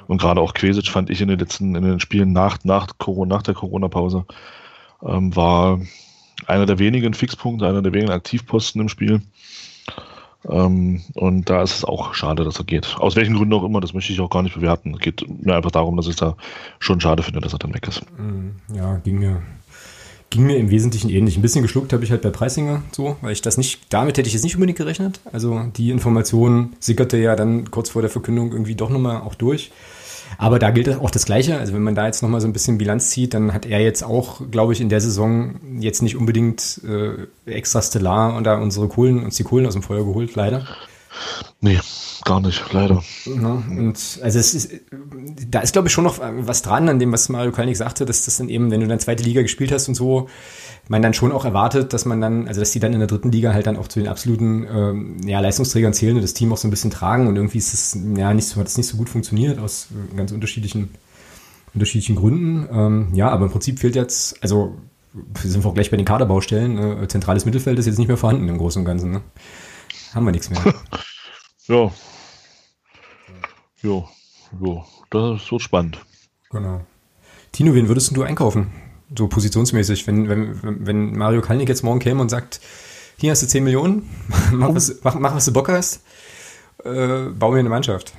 Und 0.08 0.20
gerade 0.20 0.42
auch 0.42 0.54
Quesic 0.54 0.90
fand 0.90 1.10
ich 1.10 1.22
in 1.22 1.30
den 1.30 1.40
letzten, 1.40 1.76
in 1.76 1.84
den 1.84 2.02
Spielen 2.02 2.34
nach, 2.34 2.58
nach, 2.66 2.98
Corona, 2.98 3.36
nach 3.36 3.44
der 3.44 3.54
Corona-Pause, 3.54 4.26
ähm, 5.02 5.34
war 5.34 5.80
einer 6.46 6.66
der 6.66 6.78
wenigen 6.78 7.14
Fixpunkte, 7.14 7.66
einer 7.66 7.82
der 7.82 7.94
wenigen 7.94 8.12
Aktivposten 8.12 8.82
im 8.82 8.90
Spiel. 8.90 9.22
Ähm, 10.50 11.02
und 11.14 11.50
da 11.50 11.64
ist 11.64 11.76
es 11.76 11.86
auch 11.86 12.14
schade, 12.14 12.44
dass 12.44 12.60
er 12.60 12.66
geht. 12.66 12.96
Aus 12.98 13.16
welchen 13.16 13.36
Gründen 13.36 13.54
auch 13.54 13.64
immer, 13.64 13.82
das 13.82 13.94
möchte 13.94 14.12
ich 14.12 14.20
auch 14.20 14.30
gar 14.30 14.44
nicht 14.44 14.56
bewerten. 14.56 14.94
Es 14.94 15.00
geht 15.00 15.26
mir 15.44 15.56
einfach 15.56 15.72
darum, 15.72 15.96
dass 15.98 16.08
ich 16.08 16.16
da 16.16 16.36
schon 16.80 17.00
schade 17.00 17.24
finde, 17.24 17.40
dass 17.40 17.54
er 17.54 17.60
dann 17.60 17.74
weg 17.74 17.88
ist. 17.88 18.02
Mm, 18.18 18.76
ja, 18.76 18.98
ging 18.98 19.20
mir, 19.20 19.42
ging 20.30 20.46
mir 20.46 20.58
im 20.58 20.70
Wesentlichen 20.70 21.10
ähnlich. 21.10 21.38
Ein 21.38 21.42
bisschen 21.42 21.62
geschluckt 21.62 21.94
habe 21.94 22.04
ich 22.04 22.12
halt 22.12 22.22
bei 22.22 22.30
Preisinger 22.30 22.82
so, 22.92 23.16
weil 23.22 23.32
ich 23.32 23.42
das 23.42 23.58
nicht, 23.58 23.82
damit 23.90 24.18
hätte 24.18 24.28
ich 24.28 24.34
jetzt 24.34 24.44
nicht 24.44 24.56
unbedingt 24.56 24.78
gerechnet. 24.78 25.22
Also 25.32 25.62
die 25.78 25.92
Information 25.92 26.74
sickerte 26.80 27.18
ja 27.18 27.36
dann 27.36 27.72
kurz 27.72 27.90
vor 27.90 28.02
der 28.02 28.12
Verkündung 28.12 28.52
irgendwie 28.52 28.76
doch 28.76 28.90
nochmal 28.90 29.22
auch 29.22 29.36
durch. 29.36 29.72
Aber 30.38 30.60
da 30.60 30.72
gilt 30.72 30.90
auch 30.90 31.12
das 31.12 31.26
Gleiche. 31.26 31.58
Also 31.58 31.74
wenn 31.74 31.84
man 31.84 31.96
da 31.96 32.06
jetzt 32.06 32.22
nochmal 32.22 32.42
so 32.42 32.48
ein 32.48 32.54
bisschen 32.54 32.78
Bilanz 32.78 33.10
zieht, 33.10 33.34
dann 33.34 33.54
hat 33.54 33.66
er 33.66 33.80
jetzt 33.80 34.04
auch, 34.04 34.42
glaube 34.52 34.74
ich, 34.74 34.82
in 34.82 34.90
der 34.90 35.02
Saison 35.02 35.56
jetzt 35.80 36.02
nicht 36.02 36.16
unbedingt 36.16 36.82
äh, 36.88 37.28
extra 37.50 37.82
stellar 37.82 38.36
und 38.36 38.44
da 38.44 38.58
unsere 38.58 38.88
Kohlen, 38.88 39.24
uns 39.24 39.38
die 39.38 39.44
Kohlen 39.44 39.66
aus 39.66 39.74
dem 39.74 39.84
Feuer 39.84 40.06
geholt, 40.06 40.36
leider. 40.36 40.66
Nee, 41.62 41.80
gar 42.26 42.42
nicht, 42.42 42.62
leider. 42.74 43.04
Ja, 43.26 43.64
und 43.70 44.20
also 44.22 44.40
es 44.40 44.54
ist, 44.54 44.72
da 45.48 45.60
ist, 45.60 45.74
glaube 45.74 45.88
ich, 45.88 45.94
schon 45.94 46.04
noch 46.04 46.20
was 46.20 46.62
dran 46.62 46.90
an 46.90 47.00
dem, 47.00 47.12
was 47.12 47.30
Mario 47.30 47.52
Kalnick 47.52 47.78
sagte, 47.78 48.06
dass 48.06 48.26
das 48.26 48.38
dann 48.38 48.50
eben, 48.50 48.72
wenn 48.72 48.82
du 48.82 48.88
dann 48.88 49.00
zweite 49.00 49.24
Liga 49.24 49.42
gespielt 49.42 49.72
hast 49.72 49.88
und 49.88 49.96
so, 49.96 50.28
man 50.89 51.02
dann 51.02 51.13
schon 51.13 51.32
auch 51.32 51.46
erwartet, 51.46 51.93
dass 51.93 52.06
man 52.06 52.19
dann, 52.19 52.48
also 52.48 52.60
dass 52.60 52.72
die 52.72 52.80
dann 52.80 52.93
in 52.93 53.00
der 53.00 53.08
dritten 53.08 53.32
Liga 53.32 53.54
halt 53.54 53.67
dann 53.67 53.78
auch 53.78 53.88
zu 53.88 54.00
den 54.00 54.10
absoluten 54.10 54.67
ähm, 54.69 55.17
ja, 55.26 55.39
Leistungsträgern 55.39 55.93
zählen 55.93 56.15
und 56.15 56.22
das 56.22 56.34
Team 56.34 56.52
auch 56.52 56.58
so 56.58 56.67
ein 56.67 56.72
bisschen 56.72 56.91
tragen 56.91 57.28
und 57.28 57.36
irgendwie 57.36 57.58
ist 57.58 57.74
es 57.74 57.98
ja 58.15 58.34
nicht 58.34 58.48
so, 58.48 58.60
hat 58.60 58.67
es 58.67 58.78
nicht 58.78 58.88
so 58.88 58.98
gut 58.98 59.10
funktioniert 59.10 59.60
aus 59.60 59.88
äh, 59.91 60.15
ganz 60.15 60.32
unterschiedlichen, 60.32 60.89
unterschiedlichen 61.74 62.15
Gründen. 62.15 62.67
Ähm, 62.72 63.08
ja, 63.13 63.30
aber 63.30 63.46
im 63.46 63.52
Prinzip 63.52 63.80
fehlt 63.80 63.96
jetzt, 63.96 64.41
also 64.43 64.76
wir 65.13 65.50
sind 65.50 65.65
auch 65.65 65.74
gleich 65.74 65.91
bei 65.91 65.98
den 65.98 66.06
Kaderbaustellen, 66.06 67.04
äh, 67.04 67.08
zentrales 67.08 67.46
Mittelfeld 67.46 67.80
ist 67.80 67.86
jetzt 67.86 68.00
nicht 68.00 68.08
mehr 68.08 68.17
vorhanden 68.17 68.50
im 68.50 68.58
Großen 68.58 68.82
und 68.82 68.86
Ganzen. 68.86 69.12
Ne? 69.12 69.22
Haben 70.13 70.26
wir 70.26 70.32
nichts 70.32 70.50
mehr. 70.50 70.62
ja. 71.67 71.91
Ja, 73.82 74.04
ja, 74.62 74.86
das 75.10 75.52
wird 75.52 75.62
spannend. 75.62 76.00
Genau. 76.50 76.86
Tino, 77.52 77.74
wen 77.74 77.88
würdest 77.88 78.15
du 78.15 78.24
einkaufen? 78.24 78.83
So 79.16 79.28
positionsmäßig, 79.28 80.08
wenn, 80.08 80.30
wenn, 80.30 80.86
wenn 80.86 81.16
Mario 81.16 81.42
Kalnick 81.42 81.70
jetzt 81.70 81.84
morgen 81.84 82.00
käme 82.00 82.22
und 82.22 82.30
sagt, 82.30 82.60
hier 83.18 83.32
hast 83.32 83.44
du 83.44 83.48
10 83.48 83.63
Millionen, 83.63 84.10
mach, 84.52 84.74
was, 84.74 85.00
mach, 85.04 85.16
mach 85.16 85.36
was 85.36 85.46
du 85.46 85.54
Bock 85.54 85.70
hast, 85.70 86.04
äh, 86.84 87.26
bau 87.38 87.52
mir 87.52 87.60
eine 87.60 87.70
Mannschaft. 87.70 88.13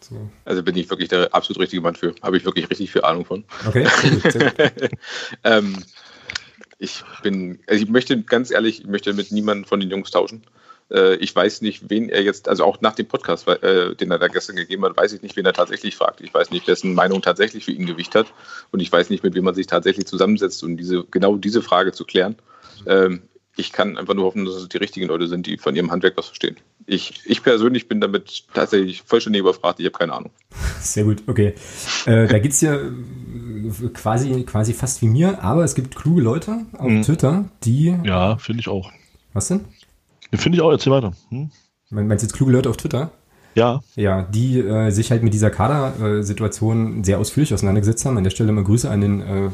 So. 0.00 0.30
Also 0.44 0.62
bin 0.62 0.76
ich 0.76 0.88
wirklich 0.88 1.08
der 1.08 1.34
absolut 1.34 1.60
richtige 1.60 1.82
Mann 1.82 1.96
für. 1.96 2.14
Habe 2.22 2.36
ich 2.36 2.44
wirklich 2.44 2.70
richtig 2.70 2.92
viel 2.92 3.02
Ahnung 3.02 3.24
von. 3.24 3.44
Okay. 3.66 3.84
ähm, 5.44 5.82
ich 6.78 7.02
bin, 7.22 7.58
also 7.66 7.82
ich 7.82 7.90
möchte 7.90 8.22
ganz 8.22 8.50
ehrlich, 8.50 8.82
ich 8.82 8.86
möchte 8.86 9.14
mit 9.14 9.32
niemandem 9.32 9.64
von 9.64 9.80
den 9.80 9.90
Jungs 9.90 10.10
tauschen. 10.10 10.42
Äh, 10.90 11.16
ich 11.16 11.34
weiß 11.34 11.62
nicht, 11.62 11.90
wen 11.90 12.08
er 12.08 12.22
jetzt, 12.22 12.48
also 12.48 12.64
auch 12.64 12.80
nach 12.80 12.94
dem 12.94 13.06
Podcast, 13.06 13.46
äh, 13.48 13.94
den 13.94 14.10
er 14.10 14.18
da 14.18 14.28
gestern 14.28 14.56
gegeben 14.56 14.84
hat, 14.84 14.96
weiß 14.96 15.12
ich 15.12 15.22
nicht, 15.22 15.36
wen 15.36 15.46
er 15.46 15.52
tatsächlich 15.52 15.96
fragt. 15.96 16.20
Ich 16.20 16.32
weiß 16.32 16.50
nicht, 16.50 16.66
wessen 16.68 16.94
Meinung 16.94 17.22
tatsächlich 17.22 17.64
für 17.64 17.72
ihn 17.72 17.86
Gewicht 17.86 18.14
hat. 18.14 18.26
Und 18.70 18.80
ich 18.80 18.90
weiß 18.90 19.10
nicht, 19.10 19.22
mit 19.22 19.34
wem 19.34 19.44
man 19.44 19.54
sich 19.54 19.66
tatsächlich 19.66 20.06
zusammensetzt, 20.06 20.62
um 20.62 20.76
diese, 20.76 21.04
genau 21.10 21.36
diese 21.36 21.62
Frage 21.62 21.92
zu 21.92 22.04
klären. 22.04 22.36
Ähm, 22.86 23.22
ich 23.56 23.72
kann 23.72 23.96
einfach 23.96 24.14
nur 24.14 24.24
hoffen, 24.26 24.44
dass 24.44 24.54
es 24.54 24.68
die 24.68 24.76
richtigen 24.76 25.06
Leute 25.06 25.28
sind, 25.28 25.46
die 25.46 25.56
von 25.56 25.74
ihrem 25.74 25.90
Handwerk 25.90 26.16
was 26.16 26.26
verstehen. 26.26 26.56
Ich, 26.86 27.22
ich 27.24 27.42
persönlich 27.42 27.88
bin 27.88 28.00
damit 28.00 28.44
tatsächlich 28.52 29.02
vollständig 29.02 29.40
überfragt, 29.40 29.80
ich 29.80 29.86
habe 29.86 29.98
keine 29.98 30.12
Ahnung. 30.12 30.30
Sehr 30.80 31.04
gut, 31.04 31.22
okay. 31.26 31.54
Äh, 32.04 32.26
da 32.26 32.36
es 32.36 32.60
ja 32.60 32.78
quasi, 33.94 34.44
quasi 34.44 34.74
fast 34.74 35.02
wie 35.02 35.06
mir, 35.06 35.42
aber 35.42 35.64
es 35.64 35.74
gibt 35.74 35.96
kluge 35.96 36.20
Leute 36.20 36.66
auf 36.74 36.86
hm. 36.86 37.02
Twitter, 37.02 37.48
die. 37.64 37.96
Ja, 38.04 38.36
finde 38.36 38.60
ich 38.60 38.68
auch. 38.68 38.92
Was 39.32 39.48
denn? 39.48 39.64
Finde 40.34 40.56
ich 40.56 40.62
auch, 40.62 40.70
erzähl 40.70 40.92
weiter. 40.92 41.12
Hm? 41.30 41.50
Meinst 41.90 42.22
du 42.22 42.26
jetzt 42.26 42.34
kluge 42.34 42.52
Leute 42.52 42.68
auf 42.68 42.76
Twitter? 42.76 43.10
Ja. 43.54 43.80
Ja, 43.94 44.22
die 44.22 44.58
äh, 44.60 44.90
sich 44.90 45.10
halt 45.10 45.22
mit 45.22 45.32
dieser 45.32 45.50
Kader-Situation 45.50 47.04
sehr 47.04 47.18
ausführlich 47.18 47.54
auseinandergesetzt 47.54 48.04
haben. 48.04 48.18
An 48.18 48.24
der 48.24 48.30
Stelle 48.30 48.52
mal 48.52 48.64
Grüße 48.64 48.90
an 48.90 49.00
den 49.00 49.22
äh, 49.22 49.50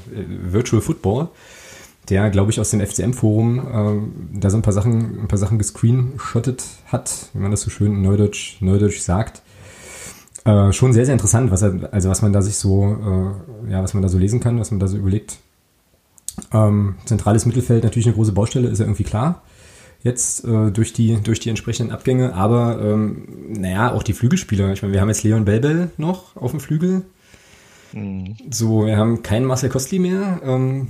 Virtual 0.50 0.82
Football, 0.82 1.28
der, 2.08 2.30
glaube 2.30 2.50
ich, 2.50 2.58
aus 2.58 2.70
dem 2.70 2.80
FCM-Forum 2.80 3.58
äh, 4.35 4.40
da 4.40 4.50
so 4.50 4.56
ein 4.56 4.62
paar 4.62 4.72
Sachen, 4.72 5.20
ein 5.20 5.28
paar 5.28 5.38
Sachen 5.38 5.58
gescreenshottet 5.58 6.64
hat, 6.87 7.28
wie 7.32 7.40
man 7.40 7.52
das 7.52 7.61
so 7.61 7.70
schön 7.70 7.92
in 7.92 8.02
Neudeutsch, 8.02 8.61
Neudeutsch 8.61 8.98
sagt. 8.98 9.42
Äh, 10.44 10.72
schon 10.72 10.92
sehr, 10.92 11.06
sehr 11.06 11.12
interessant, 11.12 11.52
was 11.52 11.62
er, 11.62 11.92
also 11.92 12.11
was 12.11 12.22
man 12.22 12.32
da 12.32 12.42
sich 12.42 12.56
so, 12.56 12.96
äh, 13.68 13.70
ja, 13.70 13.85
was 13.85 13.94
man 13.94 14.02
da 14.02 14.08
so 14.08 14.18
lesen 14.18 14.40
kann, 14.40 14.58
was 14.58 14.72
man 14.72 14.80
da 14.80 14.88
so 14.88 14.96
überlegt. 14.96 15.38
Ähm, 16.52 16.96
zentrales 17.04 17.46
Mittelfeld 17.46 17.85
natürlich 17.85 18.06
eine 18.06 18.16
große 18.16 18.32
Baustelle, 18.32 18.68
ist 18.68 18.80
ja 18.80 18.87
irgendwie 18.87 19.04
klar 19.04 19.42
jetzt 20.03 20.45
äh, 20.45 20.71
durch, 20.71 20.93
die, 20.93 21.19
durch 21.23 21.41
die 21.41 21.51
entsprechenden 21.51 21.93
Abgänge. 21.93 22.35
Aber 22.35 22.81
ähm, 22.83 23.29
naja, 23.49 23.93
auch 23.93 24.03
die 24.03 24.12
Flügelspieler. 24.12 24.73
Ich 24.73 24.83
meine, 24.83 24.95
wir 24.95 25.01
haben 25.01 25.09
jetzt 25.09 25.23
Leon 25.23 25.45
Belbel 25.45 25.91
noch 25.97 26.37
auf 26.37 26.51
dem 26.51 26.61
Flügel. 26.61 27.03
Mhm. 27.93 28.37
So, 28.51 28.87
wir 28.87 28.97
haben 28.97 29.23
keinen 29.23 29.47
Marcel 29.47 29.71
Kostli 29.71 29.99
mehr. 29.99 30.41
Ähm, 30.45 30.88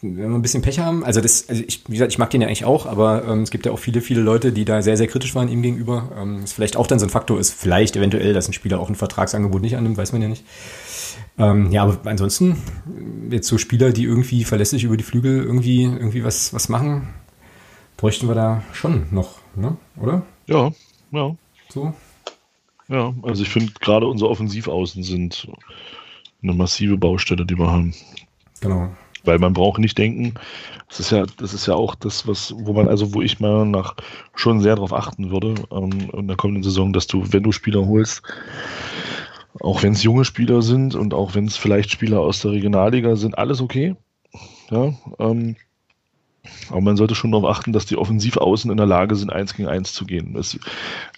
wenn 0.00 0.16
wir 0.16 0.26
ein 0.26 0.42
bisschen 0.42 0.62
Pech 0.62 0.78
haben, 0.78 1.04
also 1.04 1.20
das, 1.20 1.48
also 1.48 1.60
ich, 1.66 1.82
wie 1.88 1.94
gesagt, 1.94 2.12
ich 2.12 2.18
mag 2.18 2.30
den 2.30 2.40
ja 2.40 2.46
eigentlich 2.46 2.64
auch, 2.64 2.86
aber 2.86 3.24
ähm, 3.26 3.42
es 3.42 3.50
gibt 3.50 3.66
ja 3.66 3.72
auch 3.72 3.80
viele, 3.80 4.00
viele 4.00 4.20
Leute, 4.20 4.52
die 4.52 4.64
da 4.64 4.80
sehr, 4.80 4.96
sehr 4.96 5.08
kritisch 5.08 5.34
waren 5.34 5.48
ihm 5.48 5.60
gegenüber. 5.60 6.12
Ähm, 6.16 6.44
ist 6.44 6.52
vielleicht 6.52 6.76
auch 6.76 6.86
dann 6.86 7.00
so 7.00 7.06
ein 7.06 7.10
Faktor 7.10 7.40
ist, 7.40 7.52
vielleicht 7.52 7.96
eventuell, 7.96 8.32
dass 8.32 8.48
ein 8.48 8.52
Spieler 8.52 8.78
auch 8.78 8.88
ein 8.88 8.94
Vertragsangebot 8.94 9.60
nicht 9.60 9.76
annimmt, 9.76 9.96
weiß 9.96 10.12
man 10.12 10.22
ja 10.22 10.28
nicht. 10.28 10.44
Ähm, 11.36 11.72
ja, 11.72 11.82
aber 11.82 11.98
ansonsten, 12.04 12.58
jetzt 13.30 13.48
so 13.48 13.58
Spieler, 13.58 13.90
die 13.90 14.04
irgendwie 14.04 14.44
verlässlich 14.44 14.84
über 14.84 14.96
die 14.96 15.04
Flügel 15.04 15.42
irgendwie, 15.42 15.82
irgendwie 15.82 16.22
was, 16.22 16.54
was 16.54 16.68
machen, 16.68 17.08
bräuchten 17.98 18.28
wir 18.28 18.34
da 18.34 18.62
schon 18.72 19.06
noch, 19.10 19.34
ne? 19.54 19.76
oder? 20.00 20.22
Ja, 20.46 20.72
ja. 21.10 21.36
So? 21.68 21.92
Ja, 22.88 23.12
also 23.22 23.42
ich 23.42 23.50
finde 23.50 23.72
gerade 23.80 24.06
unsere 24.06 24.30
Offensivaußen 24.30 25.02
sind 25.02 25.46
eine 26.42 26.54
massive 26.54 26.96
Baustelle, 26.96 27.44
die 27.44 27.58
wir 27.58 27.70
haben. 27.70 27.92
Genau. 28.62 28.88
Weil 29.24 29.38
man 29.38 29.52
braucht 29.52 29.78
nicht 29.78 29.98
denken, 29.98 30.34
das 30.88 31.00
ist 31.00 31.10
ja, 31.10 31.26
das 31.36 31.52
ist 31.52 31.66
ja 31.66 31.74
auch 31.74 31.94
das, 31.96 32.26
was, 32.26 32.54
wo 32.56 32.72
man, 32.72 32.88
also 32.88 33.12
wo 33.12 33.20
ich 33.20 33.40
mal 33.40 33.66
nach 33.66 33.94
schon 34.34 34.60
sehr 34.60 34.76
darauf 34.76 34.94
achten 34.94 35.30
würde, 35.30 35.54
ähm, 35.70 36.08
in 36.12 36.28
der 36.28 36.36
kommenden 36.36 36.62
Saison, 36.62 36.92
dass 36.94 37.08
du, 37.08 37.30
wenn 37.30 37.42
du 37.42 37.52
Spieler 37.52 37.86
holst, 37.86 38.22
auch 39.60 39.82
wenn 39.82 39.92
es 39.92 40.04
junge 40.04 40.24
Spieler 40.24 40.62
sind 40.62 40.94
und 40.94 41.12
auch 41.12 41.34
wenn 41.34 41.46
es 41.46 41.56
vielleicht 41.56 41.90
Spieler 41.90 42.20
aus 42.20 42.40
der 42.40 42.52
Regionalliga 42.52 43.16
sind, 43.16 43.36
alles 43.36 43.60
okay. 43.60 43.96
Ja, 44.70 44.94
ähm, 45.18 45.56
aber 46.70 46.80
man 46.80 46.96
sollte 46.96 47.14
schon 47.14 47.32
darauf 47.32 47.48
achten, 47.48 47.72
dass 47.72 47.86
die 47.86 47.96
Offensivaußen 47.96 48.70
in 48.70 48.76
der 48.76 48.86
Lage 48.86 49.14
sind, 49.16 49.32
eins 49.32 49.54
gegen 49.54 49.68
eins 49.68 49.92
zu 49.92 50.04
gehen. 50.04 50.36
Es, 50.36 50.58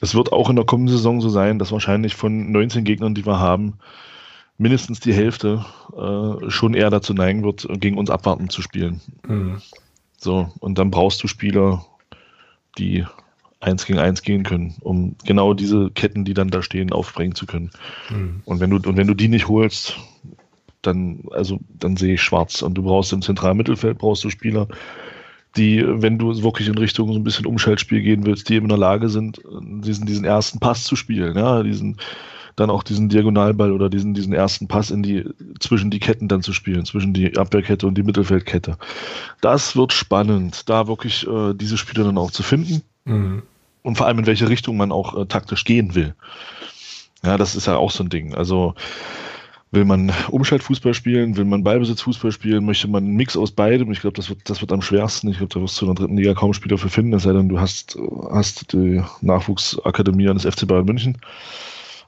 es 0.00 0.14
wird 0.14 0.32
auch 0.32 0.50
in 0.50 0.56
der 0.56 0.64
kommenden 0.64 0.96
Saison 0.96 1.20
so 1.20 1.28
sein, 1.28 1.58
dass 1.58 1.72
wahrscheinlich 1.72 2.14
von 2.14 2.52
19 2.52 2.84
Gegnern, 2.84 3.14
die 3.14 3.26
wir 3.26 3.38
haben, 3.38 3.74
mindestens 4.58 5.00
die 5.00 5.14
Hälfte 5.14 5.64
äh, 5.96 6.50
schon 6.50 6.74
eher 6.74 6.90
dazu 6.90 7.14
neigen 7.14 7.42
wird, 7.42 7.66
gegen 7.80 7.98
uns 7.98 8.10
abwarten 8.10 8.50
zu 8.50 8.62
spielen. 8.62 9.00
Mhm. 9.26 9.62
So, 10.18 10.52
und 10.60 10.78
dann 10.78 10.90
brauchst 10.90 11.22
du 11.22 11.28
Spieler, 11.28 11.86
die 12.76 13.06
eins 13.60 13.86
gegen 13.86 13.98
eins 13.98 14.22
gehen 14.22 14.42
können, 14.42 14.74
um 14.80 15.16
genau 15.24 15.54
diese 15.54 15.90
Ketten, 15.90 16.24
die 16.24 16.34
dann 16.34 16.48
da 16.48 16.62
stehen, 16.62 16.92
aufbringen 16.92 17.34
zu 17.34 17.46
können. 17.46 17.70
Mhm. 18.10 18.42
Und 18.44 18.60
wenn 18.60 18.70
du, 18.70 18.76
und 18.76 18.96
wenn 18.96 19.06
du 19.06 19.14
die 19.14 19.28
nicht 19.28 19.48
holst, 19.48 19.96
dann, 20.82 21.24
also, 21.30 21.60
dann 21.78 21.96
sehe 21.96 22.14
ich 22.14 22.22
schwarz. 22.22 22.62
Und 22.62 22.74
du 22.74 22.82
brauchst 22.82 23.12
im 23.12 23.22
zentralen 23.22 23.56
Mittelfeld 23.56 23.98
brauchst 23.98 24.24
du 24.24 24.30
Spieler, 24.30 24.66
die, 25.56 25.84
wenn 25.86 26.18
du 26.18 26.42
wirklich 26.42 26.68
in 26.68 26.78
Richtung 26.78 27.12
so 27.12 27.18
ein 27.18 27.24
bisschen 27.24 27.46
Umschaltspiel 27.46 28.02
gehen 28.02 28.24
willst, 28.24 28.48
die 28.48 28.54
eben 28.54 28.66
in 28.66 28.70
der 28.70 28.78
Lage 28.78 29.08
sind, 29.08 29.40
diesen, 29.60 30.06
diesen 30.06 30.24
ersten 30.24 30.60
Pass 30.60 30.84
zu 30.84 30.96
spielen, 30.96 31.36
ja, 31.36 31.62
diesen, 31.62 31.96
dann 32.56 32.70
auch 32.70 32.82
diesen 32.82 33.08
Diagonalball 33.08 33.72
oder 33.72 33.88
diesen, 33.88 34.14
diesen 34.14 34.32
ersten 34.32 34.68
Pass 34.68 34.90
in 34.90 35.02
die, 35.02 35.24
zwischen 35.58 35.90
die 35.90 35.98
Ketten 35.98 36.28
dann 36.28 36.42
zu 36.42 36.52
spielen, 36.52 36.84
zwischen 36.84 37.12
die 37.12 37.36
Abwehrkette 37.36 37.86
und 37.86 37.96
die 37.96 38.02
Mittelfeldkette. 38.02 38.76
Das 39.40 39.74
wird 39.76 39.92
spannend, 39.92 40.68
da 40.68 40.86
wirklich 40.86 41.26
äh, 41.26 41.54
diese 41.54 41.78
Spieler 41.78 42.04
dann 42.04 42.18
auch 42.18 42.30
zu 42.30 42.42
finden. 42.42 42.82
Mhm. 43.04 43.42
Und 43.82 43.96
vor 43.96 44.06
allem 44.06 44.20
in 44.20 44.26
welche 44.26 44.48
Richtung 44.48 44.76
man 44.76 44.92
auch 44.92 45.16
äh, 45.16 45.26
taktisch 45.26 45.64
gehen 45.64 45.94
will. 45.94 46.14
Ja, 47.24 47.36
das 47.36 47.54
ist 47.54 47.66
ja 47.66 47.76
auch 47.76 47.90
so 47.90 48.04
ein 48.04 48.10
Ding. 48.10 48.34
Also, 48.34 48.74
Will 49.72 49.84
man 49.84 50.12
Umschaltfußball 50.30 50.94
spielen? 50.94 51.36
Will 51.36 51.44
man 51.44 51.62
Ballbesitzfußball 51.62 52.32
spielen? 52.32 52.64
Möchte 52.64 52.88
man 52.88 53.04
einen 53.04 53.14
Mix 53.14 53.36
aus 53.36 53.52
beidem? 53.52 53.92
Ich 53.92 54.00
glaube, 54.00 54.16
das 54.16 54.28
wird, 54.28 54.50
das 54.50 54.60
wird 54.60 54.72
am 54.72 54.82
schwersten. 54.82 55.28
Ich 55.28 55.38
glaube, 55.38 55.54
da 55.54 55.60
wirst 55.60 55.80
du 55.80 55.86
in 55.86 55.94
der 55.94 56.02
dritten 56.02 56.16
Liga 56.16 56.34
kaum 56.34 56.52
Spieler 56.52 56.76
für 56.76 56.88
finden, 56.88 57.12
es 57.12 57.22
sei 57.22 57.32
denn, 57.32 57.48
du 57.48 57.60
hast, 57.60 57.96
hast 58.32 58.72
die 58.72 59.00
Nachwuchsakademie 59.20 60.28
eines 60.28 60.44
FC 60.44 60.66
Bayern 60.66 60.86
München, 60.86 61.18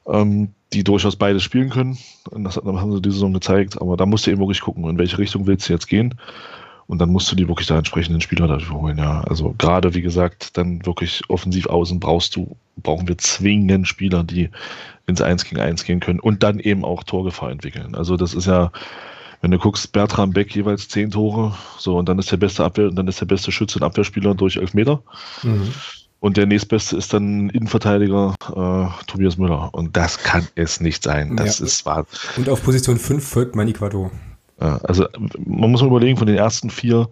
ähm, 0.09 0.48
die 0.72 0.83
durchaus 0.83 1.14
beides 1.14 1.44
spielen 1.44 1.70
können. 1.70 1.98
Und 2.31 2.42
das 2.42 2.57
haben 2.57 2.92
sie 2.92 3.01
diese 3.01 3.14
Saison 3.14 3.33
gezeigt. 3.33 3.81
Aber 3.81 3.96
da 3.96 4.07
musst 4.07 4.27
du 4.27 4.33
eben 4.33 4.40
wirklich 4.40 4.61
gucken, 4.61 4.88
in 4.88 4.98
welche 4.98 5.18
Richtung 5.18 5.46
willst 5.46 5.68
du 5.68 5.72
jetzt 5.72 5.87
gehen. 5.87 6.16
Und 6.92 6.98
dann 6.98 7.09
musst 7.09 7.33
du 7.33 7.37
die 7.37 7.48
wirklich 7.48 7.68
da 7.68 7.78
entsprechenden 7.78 8.20
Spieler 8.20 8.46
dafür 8.46 8.76
holen, 8.76 8.98
ja. 8.98 9.22
Also 9.22 9.55
gerade, 9.57 9.94
wie 9.94 10.02
gesagt, 10.02 10.59
dann 10.59 10.85
wirklich 10.85 11.22
offensiv 11.28 11.64
außen 11.64 11.98
brauchst 11.98 12.37
du, 12.37 12.55
brauchen 12.76 13.09
wir 13.09 13.16
zwingend 13.16 13.88
Spieler, 13.88 14.24
die 14.24 14.50
ins 15.07 15.22
Eins 15.22 15.46
gegen 15.46 15.59
Eins 15.59 15.85
gehen 15.85 16.00
können 16.00 16.20
und 16.20 16.42
dann 16.42 16.61
eben 16.61 16.85
auch 16.85 17.02
Torgefahr 17.02 17.50
entwickeln. 17.50 17.94
Also 17.94 18.18
das 18.18 18.35
ist 18.35 18.46
ja, 18.46 18.70
wenn 19.40 19.52
du 19.52 19.59
guckst, 19.59 19.90
Bertram 19.92 20.35
Beck 20.35 20.55
jeweils 20.55 20.87
zehn 20.87 21.11
Tore, 21.11 21.57
so 21.78 21.96
und 21.96 22.11
dann 22.11 22.18
ist 22.18 22.31
der 22.31 22.37
beste 22.37 22.62
Abwehr, 22.62 22.88
und 22.88 22.96
dann 22.96 23.09
ist 23.09 23.22
der 23.22 23.26
beste 23.26 23.52
Schütze 23.52 23.78
und 23.78 23.85
Abwehrspieler 23.85 24.35
durch 24.35 24.59
elf 24.59 24.74
Meter. 24.74 25.02
Mhm. 25.44 25.72
Und 26.20 26.37
der 26.37 26.44
nächstbeste 26.44 26.98
ist 26.98 27.14
dann 27.14 27.48
Innenverteidiger 27.48 28.35
äh, 28.50 29.05
Tobias 29.07 29.38
Müller. 29.38 29.70
Und 29.72 29.96
das 29.96 30.18
kann 30.18 30.46
es 30.57 30.78
nicht 30.78 31.02
sein. 31.02 31.38
Das 31.38 31.59
ja. 31.59 31.64
ist 31.64 31.87
wahr. 31.87 32.05
Und 32.37 32.50
auf 32.50 32.62
Position 32.62 32.98
5 32.98 33.26
folgt 33.26 33.57
Manny 33.57 33.72
Quadro. 33.72 34.11
Ja, 34.62 34.77
also 34.85 35.09
man 35.44 35.72
muss 35.72 35.83
mal 35.83 35.88
überlegen, 35.88 36.16
von 36.16 36.29
den 36.29 36.37
ersten 36.37 36.70
vier 36.70 37.09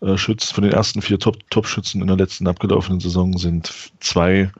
äh, 0.00 0.16
Schützen, 0.16 0.54
von 0.54 0.64
den 0.64 0.72
ersten 0.72 1.02
vier 1.02 1.18
Top-Schützen 1.18 2.00
in 2.00 2.06
der 2.06 2.16
letzten 2.16 2.48
abgelaufenen 2.48 3.00
Saison 3.00 3.36
sind 3.36 3.70
zwei 4.00 4.50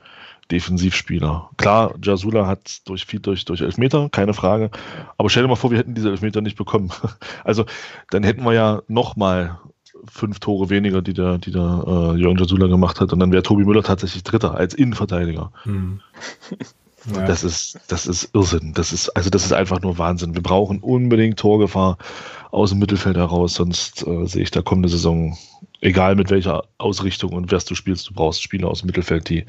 Defensivspieler. 0.51 1.49
Klar, 1.57 1.95
Jasula 2.03 2.45
hat 2.45 2.81
durch 2.85 3.05
viel 3.05 3.21
durch, 3.21 3.45
durch 3.45 3.61
Elfmeter, 3.61 4.09
keine 4.09 4.35
Frage. 4.35 4.69
Aber 5.17 5.31
stell 5.31 5.43
dir 5.43 5.49
mal 5.49 5.55
vor, 5.55 5.71
wir 5.71 5.79
hätten 5.79 5.95
diese 5.95 6.09
Elfmeter 6.09 6.41
nicht 6.41 6.57
bekommen. 6.57 6.91
Also 7.43 7.65
dann 8.11 8.23
hätten 8.23 8.43
wir 8.43 8.53
ja 8.53 8.81
nochmal 8.87 9.59
fünf 10.07 10.39
Tore 10.39 10.69
weniger, 10.69 11.01
die 11.01 11.13
der, 11.13 11.39
die 11.39 11.51
der 11.51 11.83
äh, 11.87 12.19
Jürgen 12.19 12.37
Jasula 12.37 12.67
gemacht 12.67 13.01
hat. 13.01 13.13
Und 13.13 13.19
dann 13.19 13.31
wäre 13.31 13.41
Tobi 13.41 13.63
Müller 13.63 13.83
tatsächlich 13.83 14.23
Dritter 14.23 14.53
als 14.53 14.75
Innenverteidiger. 14.75 15.51
Hm. 15.63 16.01
Ja. 17.05 17.25
Das 17.25 17.43
ist, 17.43 17.79
das 17.87 18.05
ist 18.05 18.29
Irrsinn. 18.33 18.73
Das 18.73 18.93
ist, 18.93 19.09
also 19.09 19.29
das 19.29 19.43
ist 19.43 19.53
einfach 19.53 19.81
nur 19.81 19.97
Wahnsinn. 19.97 20.35
Wir 20.35 20.43
brauchen 20.43 20.79
unbedingt 20.79 21.39
Torgefahr 21.39 21.97
aus 22.51 22.69
dem 22.69 22.79
Mittelfeld 22.79 23.17
heraus, 23.17 23.55
sonst 23.55 24.05
äh, 24.05 24.25
sehe 24.27 24.43
ich 24.43 24.51
da 24.51 24.61
kommende 24.61 24.89
Saison, 24.89 25.37
egal 25.79 26.15
mit 26.15 26.29
welcher 26.29 26.63
Ausrichtung 26.77 27.33
und 27.33 27.51
wer 27.51 27.59
du 27.59 27.75
spielst, 27.75 28.09
du 28.09 28.13
brauchst 28.13 28.43
Spieler 28.43 28.67
aus 28.67 28.81
dem 28.81 28.87
Mittelfeld, 28.87 29.29
die, 29.29 29.45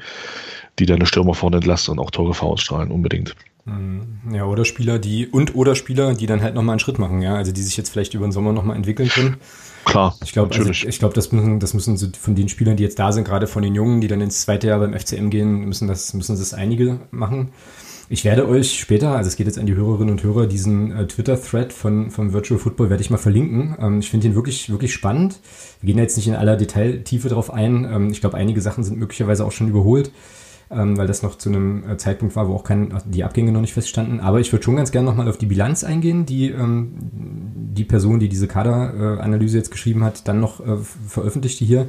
die 0.79 0.85
deine 0.85 1.05
Stürmer 1.05 1.33
vorne 1.33 1.57
entlasten 1.57 1.93
und 1.93 1.99
auch 1.99 2.11
Torgefahr 2.11 2.49
ausstrahlen, 2.49 2.91
unbedingt. 2.91 3.35
Mhm. 3.65 4.33
Ja, 4.33 4.45
oder 4.45 4.65
Spieler, 4.65 4.99
die, 4.99 5.27
und 5.27 5.55
oder 5.55 5.75
Spieler, 5.75 6.13
die 6.15 6.25
dann 6.25 6.41
halt 6.41 6.55
nochmal 6.55 6.73
einen 6.73 6.79
Schritt 6.79 6.99
machen, 6.99 7.21
ja, 7.21 7.35
also 7.35 7.51
die 7.51 7.61
sich 7.61 7.77
jetzt 7.77 7.89
vielleicht 7.89 8.13
über 8.13 8.25
den 8.25 8.31
Sommer 8.31 8.53
nochmal 8.53 8.75
entwickeln 8.75 9.09
können. 9.09 9.37
Klar, 9.85 10.15
ich 10.23 10.31
glaube, 10.31 10.55
also, 10.55 10.69
ich 10.69 10.99
glaube, 10.99 11.13
das 11.13 11.31
müssen, 11.31 11.59
das 11.59 11.73
müssen 11.73 11.97
so 11.97 12.07
von 12.19 12.35
den 12.35 12.49
Spielern, 12.49 12.77
die 12.77 12.83
jetzt 12.83 12.99
da 12.99 13.11
sind, 13.11 13.25
gerade 13.25 13.47
von 13.47 13.63
den 13.63 13.75
Jungen, 13.75 14.01
die 14.01 14.07
dann 14.07 14.21
ins 14.21 14.41
zweite 14.41 14.67
Jahr 14.67 14.79
beim 14.79 14.93
FCM 14.93 15.29
gehen, 15.29 15.65
müssen 15.65 15.87
das, 15.87 16.13
müssen 16.13 16.37
das 16.37 16.53
einige 16.53 16.99
machen. 17.11 17.49
Ich 18.09 18.25
werde 18.25 18.47
euch 18.47 18.79
später, 18.79 19.15
also 19.15 19.27
es 19.27 19.35
geht 19.35 19.47
jetzt 19.47 19.57
an 19.57 19.65
die 19.65 19.75
Hörerinnen 19.75 20.11
und 20.11 20.23
Hörer, 20.23 20.45
diesen 20.45 20.91
äh, 20.91 21.07
Twitter-Thread 21.07 21.73
von, 21.73 22.11
vom 22.11 22.33
Virtual 22.33 22.59
Football 22.59 22.89
werde 22.89 23.01
ich 23.01 23.09
mal 23.09 23.17
verlinken. 23.17 23.75
Ähm, 23.79 23.99
ich 23.99 24.09
finde 24.09 24.27
ihn 24.27 24.35
wirklich, 24.35 24.69
wirklich 24.69 24.93
spannend. 24.93 25.39
Wir 25.81 25.93
gehen 25.93 26.01
jetzt 26.01 26.17
nicht 26.17 26.27
in 26.27 26.35
aller 26.35 26.57
Detailtiefe 26.57 27.29
drauf 27.29 27.51
ein. 27.51 27.85
Ähm, 27.85 28.11
ich 28.11 28.21
glaube, 28.21 28.37
einige 28.37 28.61
Sachen 28.61 28.83
sind 28.83 28.99
möglicherweise 28.99 29.45
auch 29.45 29.51
schon 29.51 29.67
überholt 29.67 30.11
ähm, 30.71 30.97
weil 30.97 31.07
das 31.07 31.23
noch 31.23 31.37
zu 31.37 31.49
einem 31.49 31.89
äh, 31.89 31.97
Zeitpunkt 31.97 32.35
war, 32.35 32.47
wo 32.47 32.55
auch 32.55 32.63
kein, 32.63 32.93
die 33.05 33.23
Abgänge 33.23 33.51
noch 33.51 33.61
nicht 33.61 33.73
feststanden. 33.73 34.19
Aber 34.19 34.39
ich 34.39 34.51
würde 34.51 34.63
schon 34.63 34.75
ganz 34.75 34.91
gerne 34.91 35.07
nochmal 35.07 35.27
auf 35.29 35.37
die 35.37 35.45
Bilanz 35.45 35.83
eingehen, 35.83 36.25
die 36.25 36.49
ähm, 36.49 36.93
die 37.75 37.85
Person, 37.85 38.19
die 38.19 38.29
diese 38.29 38.47
Kaderanalyse 38.47 39.57
jetzt 39.57 39.71
geschrieben 39.71 40.03
hat, 40.03 40.27
dann 40.27 40.39
noch 40.39 40.65
äh, 40.65 40.77
veröffentlichte 41.07 41.65
hier. 41.65 41.87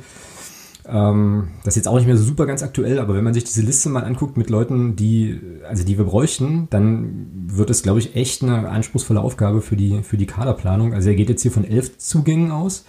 Ähm, 0.87 1.49
das 1.64 1.72
ist 1.72 1.77
jetzt 1.77 1.89
auch 1.89 1.97
nicht 1.97 2.07
mehr 2.07 2.16
so 2.16 2.25
super 2.25 2.47
ganz 2.47 2.62
aktuell, 2.62 2.99
aber 2.99 3.14
wenn 3.14 3.25
man 3.25 3.35
sich 3.35 3.45
diese 3.45 3.62
Liste 3.62 3.89
mal 3.89 4.05
anguckt 4.05 4.37
mit 4.37 4.51
Leuten, 4.51 4.97
die, 4.97 5.41
also 5.66 5.85
die 5.85 5.97
wir 5.97 6.05
bräuchten, 6.05 6.68
dann 6.70 7.27
wird 7.47 7.70
es, 7.70 7.83
glaube 7.83 8.01
ich, 8.01 8.16
echt 8.16 8.43
eine 8.43 8.68
anspruchsvolle 8.68 9.20
Aufgabe 9.20 9.62
für 9.62 9.77
die, 9.77 10.03
für 10.03 10.16
die 10.16 10.27
Kaderplanung. 10.27 10.93
Also 10.93 11.09
er 11.09 11.14
geht 11.14 11.31
jetzt 11.31 11.43
hier 11.43 11.53
von 11.53 11.64
elf 11.64 11.97
Zugängen 11.99 12.51
aus. 12.51 12.85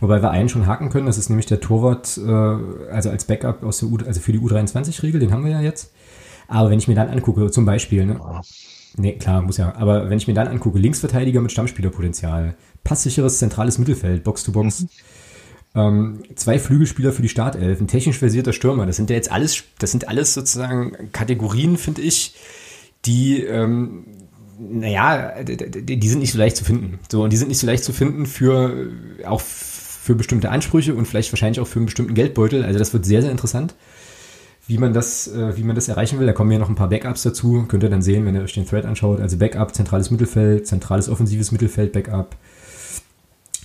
Wobei 0.00 0.22
wir 0.22 0.30
einen 0.30 0.48
schon 0.48 0.66
haken 0.66 0.90
können, 0.90 1.06
das 1.06 1.18
ist 1.18 1.28
nämlich 1.28 1.46
der 1.46 1.60
Torwart, 1.60 2.18
äh, 2.18 2.30
also 2.92 3.10
als 3.10 3.24
Backup 3.24 3.62
aus 3.62 3.78
der 3.78 3.88
U, 3.88 3.98
also 4.04 4.20
für 4.20 4.32
die 4.32 4.40
U23-Regel, 4.40 5.20
den 5.20 5.32
haben 5.32 5.44
wir 5.44 5.52
ja 5.52 5.60
jetzt. 5.60 5.92
Aber 6.48 6.70
wenn 6.70 6.78
ich 6.78 6.88
mir 6.88 6.94
dann 6.94 7.08
angucke, 7.08 7.50
zum 7.50 7.64
Beispiel, 7.64 8.04
ne? 8.06 8.20
Nee, 8.96 9.12
klar, 9.14 9.42
muss 9.42 9.56
ja. 9.56 9.74
Aber 9.76 10.08
wenn 10.10 10.18
ich 10.18 10.28
mir 10.28 10.34
dann 10.34 10.48
angucke, 10.48 10.78
Linksverteidiger 10.78 11.40
mit 11.40 11.52
Stammspielerpotenzial, 11.52 12.54
passsicheres 12.84 13.38
zentrales 13.38 13.78
Mittelfeld, 13.78 14.22
Box 14.24 14.44
to 14.44 14.52
Box, 14.52 14.82
mhm. 14.82 14.88
ähm, 15.74 16.22
zwei 16.36 16.58
Flügelspieler 16.58 17.12
für 17.12 17.22
die 17.22 17.28
Startelf, 17.28 17.80
ein 17.80 17.88
technisch 17.88 18.18
versierter 18.18 18.52
Stürmer, 18.52 18.86
das 18.86 18.96
sind 18.96 19.10
ja 19.10 19.16
jetzt 19.16 19.32
alles, 19.32 19.64
das 19.78 19.90
sind 19.90 20.08
alles 20.08 20.34
sozusagen 20.34 21.10
Kategorien, 21.12 21.76
finde 21.76 22.02
ich, 22.02 22.34
die, 23.04 23.42
ähm, 23.42 24.06
naja, 24.58 25.42
die, 25.42 25.98
die 25.98 26.08
sind 26.08 26.20
nicht 26.20 26.32
so 26.32 26.38
leicht 26.38 26.56
zu 26.56 26.64
finden. 26.64 27.00
So, 27.10 27.24
und 27.24 27.32
die 27.32 27.36
sind 27.36 27.48
nicht 27.48 27.58
so 27.58 27.66
leicht 27.66 27.82
zu 27.82 27.92
finden 27.92 28.26
für 28.26 28.92
auch 29.26 29.40
für 29.40 29.73
bestimmte 30.12 30.50
Ansprüche 30.50 30.94
und 30.94 31.06
vielleicht 31.06 31.32
wahrscheinlich 31.32 31.60
auch 31.60 31.66
für 31.66 31.78
einen 31.78 31.86
bestimmten 31.86 32.14
Geldbeutel. 32.14 32.64
Also 32.64 32.78
das 32.78 32.92
wird 32.92 33.06
sehr, 33.06 33.22
sehr 33.22 33.30
interessant, 33.30 33.74
wie 34.66 34.76
man 34.76 34.92
das, 34.92 35.28
äh, 35.28 35.56
wie 35.56 35.62
man 35.62 35.74
das 35.74 35.88
erreichen 35.88 36.18
will. 36.18 36.26
Da 36.26 36.34
kommen 36.34 36.50
ja 36.52 36.58
noch 36.58 36.68
ein 36.68 36.74
paar 36.74 36.90
Backups 36.90 37.22
dazu. 37.22 37.64
Könnt 37.66 37.82
ihr 37.82 37.90
dann 37.90 38.02
sehen, 38.02 38.26
wenn 38.26 38.34
ihr 38.34 38.42
euch 38.42 38.52
den 38.52 38.66
Thread 38.66 38.84
anschaut. 38.84 39.20
Also 39.20 39.38
Backup, 39.38 39.74
zentrales 39.74 40.10
Mittelfeld, 40.10 40.66
zentrales 40.66 41.08
offensives 41.08 41.50
Mittelfeld, 41.52 41.92
Backup 41.92 42.36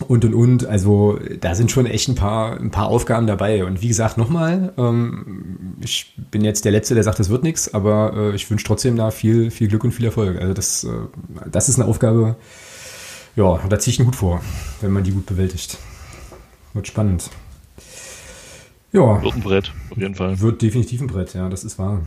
und 0.07 0.25
und 0.25 0.33
und. 0.33 0.65
Also 0.65 1.19
da 1.39 1.55
sind 1.55 1.71
schon 1.71 1.85
echt 1.85 2.07
ein 2.07 2.15
paar, 2.15 2.59
ein 2.59 2.71
paar 2.71 2.87
Aufgaben 2.87 3.27
dabei. 3.27 3.65
Und 3.65 3.81
wie 3.81 3.87
gesagt, 3.87 4.17
nochmal, 4.17 4.73
ähm, 4.77 5.75
ich 5.81 6.15
bin 6.31 6.43
jetzt 6.43 6.65
der 6.65 6.71
Letzte, 6.71 6.95
der 6.95 7.03
sagt, 7.03 7.19
das 7.19 7.29
wird 7.29 7.43
nichts, 7.43 7.73
aber 7.73 8.13
äh, 8.15 8.35
ich 8.35 8.49
wünsche 8.49 8.65
trotzdem 8.65 8.95
da 8.95 9.11
viel, 9.11 9.51
viel 9.51 9.67
Glück 9.67 9.83
und 9.83 9.91
viel 9.91 10.05
Erfolg. 10.05 10.39
Also 10.39 10.53
das, 10.53 10.83
äh, 10.83 10.89
das 11.51 11.69
ist 11.69 11.79
eine 11.79 11.87
Aufgabe, 11.87 12.35
ja, 13.35 13.59
da 13.69 13.79
ziehe 13.79 13.93
ich 13.93 13.99
einen 13.99 14.07
Hut 14.07 14.15
vor, 14.15 14.41
wenn 14.81 14.91
man 14.91 15.03
die 15.03 15.11
gut 15.11 15.25
bewältigt. 15.25 15.77
Wird 16.73 16.87
spannend. 16.87 17.29
Ja. 18.91 19.21
Wird 19.21 19.35
ein 19.35 19.41
Brett, 19.41 19.71
auf 19.91 19.97
jeden 19.97 20.15
Fall. 20.15 20.39
Wird 20.39 20.61
definitiv 20.61 21.01
ein 21.01 21.07
Brett, 21.07 21.33
ja, 21.33 21.49
das 21.49 21.63
ist 21.63 21.77
wahr. 21.77 22.01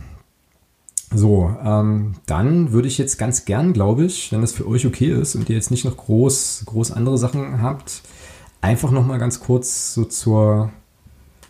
So, 1.15 1.55
ähm, 1.63 2.15
dann 2.25 2.71
würde 2.71 2.87
ich 2.87 2.97
jetzt 2.97 3.17
ganz 3.17 3.45
gern, 3.45 3.73
glaube 3.73 4.05
ich, 4.05 4.31
wenn 4.31 4.41
das 4.41 4.51
für 4.51 4.67
euch 4.67 4.85
okay 4.85 5.11
ist 5.11 5.35
und 5.35 5.49
ihr 5.49 5.55
jetzt 5.55 5.69
nicht 5.69 5.85
noch 5.85 5.95
groß, 5.95 6.63
groß 6.65 6.91
andere 6.91 7.17
Sachen 7.17 7.61
habt, 7.61 8.01
einfach 8.61 8.91
nochmal 8.91 9.19
ganz 9.19 9.39
kurz 9.39 9.93
so 9.93 10.05
zur, 10.05 10.71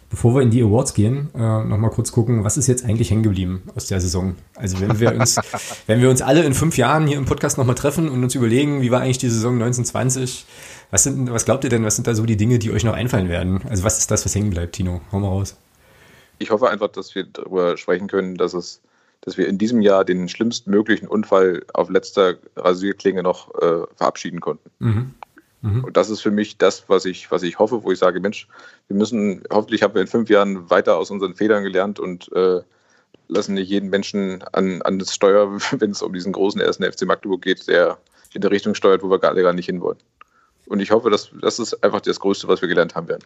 bevor 0.09 0.35
wir 0.35 0.41
in 0.41 0.51
die 0.51 0.61
Awards 0.61 0.93
gehen, 0.93 1.29
äh, 1.33 1.63
nochmal 1.63 1.91
kurz 1.91 2.11
gucken, 2.11 2.43
was 2.43 2.57
ist 2.57 2.67
jetzt 2.67 2.83
eigentlich 2.83 3.09
hängen 3.09 3.23
geblieben 3.23 3.63
aus 3.73 3.87
der 3.87 4.01
Saison? 4.01 4.35
Also 4.55 4.81
wenn 4.81 4.99
wir 4.99 5.15
uns, 5.15 5.39
wenn 5.87 6.01
wir 6.01 6.09
uns 6.09 6.21
alle 6.21 6.43
in 6.43 6.53
fünf 6.53 6.75
Jahren 6.77 7.07
hier 7.07 7.17
im 7.17 7.25
Podcast 7.25 7.57
nochmal 7.57 7.75
treffen 7.75 8.09
und 8.09 8.21
uns 8.21 8.35
überlegen, 8.35 8.81
wie 8.81 8.91
war 8.91 9.01
eigentlich 9.01 9.19
die 9.19 9.29
Saison 9.29 9.53
1920, 9.53 10.45
was, 10.93 11.01
sind, 11.01 11.31
was 11.31 11.45
glaubt 11.45 11.63
ihr 11.63 11.71
denn, 11.71 11.83
was 11.83 11.95
sind 11.95 12.05
da 12.05 12.13
so 12.13 12.23
die 12.23 12.37
Dinge, 12.37 12.59
die 12.59 12.71
euch 12.71 12.83
noch 12.83 12.93
einfallen 12.93 13.27
werden? 13.27 13.61
Also 13.67 13.83
was 13.83 13.97
ist 13.97 14.11
das, 14.11 14.25
was 14.25 14.35
hängen 14.35 14.51
bleibt, 14.51 14.75
Tino? 14.75 15.01
Hau 15.11 15.19
mal 15.19 15.27
raus. 15.27 15.57
Ich 16.37 16.51
hoffe 16.51 16.69
einfach, 16.69 16.89
dass 16.89 17.15
wir 17.15 17.23
darüber 17.23 17.77
sprechen 17.77 18.05
können, 18.07 18.35
dass 18.35 18.53
es, 18.53 18.79
dass 19.21 19.35
wir 19.35 19.47
in 19.47 19.57
diesem 19.57 19.81
Jahr 19.81 20.05
den 20.05 20.29
schlimmsten 20.29 20.69
möglichen 20.69 21.07
Unfall 21.07 21.65
auf 21.73 21.89
letzter 21.89 22.35
Rasierklinge 22.55 23.23
noch 23.23 23.55
äh, 23.55 23.87
verabschieden 23.95 24.39
konnten. 24.39 24.69
Mhm. 24.77 25.15
Mhm. 25.63 25.83
Und 25.83 25.97
das 25.97 26.11
ist 26.11 26.21
für 26.21 26.29
mich 26.29 26.59
das, 26.59 26.83
was 26.89 27.05
ich, 27.05 27.31
was 27.31 27.41
ich 27.41 27.57
hoffe, 27.57 27.83
wo 27.83 27.91
ich 27.91 27.97
sage, 27.97 28.19
Mensch, 28.19 28.47
wir 28.87 28.95
müssen, 28.95 29.41
hoffentlich 29.49 29.81
haben 29.81 29.95
wir 29.95 30.01
in 30.01 30.07
fünf 30.07 30.29
Jahren 30.29 30.69
weiter 30.69 30.97
aus 30.97 31.09
unseren 31.09 31.33
Fehlern 31.33 31.63
gelernt 31.63 31.99
und 31.99 32.31
äh, 32.33 32.61
lassen 33.29 33.55
nicht 33.55 33.69
jeden 33.69 33.89
Menschen 33.89 34.43
an, 34.51 34.83
an 34.83 34.99
das 34.99 35.15
Steuer, 35.15 35.57
wenn 35.71 35.89
es 35.89 36.03
um 36.03 36.13
diesen 36.13 36.33
großen 36.33 36.61
ersten 36.61 36.83
FC 36.83 37.07
Magdeburg 37.07 37.41
geht, 37.41 37.67
der 37.67 37.97
in 38.35 38.41
der 38.41 38.51
Richtung 38.51 38.75
steuert, 38.75 39.01
wo 39.01 39.09
wir 39.09 39.23
alle 39.23 39.41
gar 39.41 39.53
nicht 39.53 39.65
hinwollen. 39.65 39.97
Und 40.65 40.79
ich 40.79 40.91
hoffe, 40.91 41.09
dass 41.09 41.29
das 41.41 41.59
ist 41.59 41.83
einfach 41.83 42.01
das 42.01 42.19
Größte, 42.19 42.47
was 42.47 42.61
wir 42.61 42.67
gelernt 42.67 42.95
haben 42.95 43.07
werden. 43.07 43.23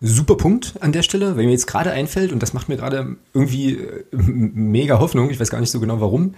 Super 0.00 0.36
Punkt 0.36 0.74
an 0.80 0.92
der 0.92 1.02
Stelle, 1.02 1.36
wenn 1.36 1.46
mir 1.46 1.52
jetzt 1.52 1.66
gerade 1.66 1.90
einfällt, 1.90 2.32
und 2.32 2.42
das 2.42 2.52
macht 2.52 2.68
mir 2.68 2.76
gerade 2.76 3.16
irgendwie 3.32 3.76
äh, 3.76 4.04
mega 4.12 4.98
Hoffnung, 4.98 5.30
ich 5.30 5.40
weiß 5.40 5.50
gar 5.50 5.60
nicht 5.60 5.70
so 5.70 5.80
genau 5.80 6.00
warum, 6.00 6.34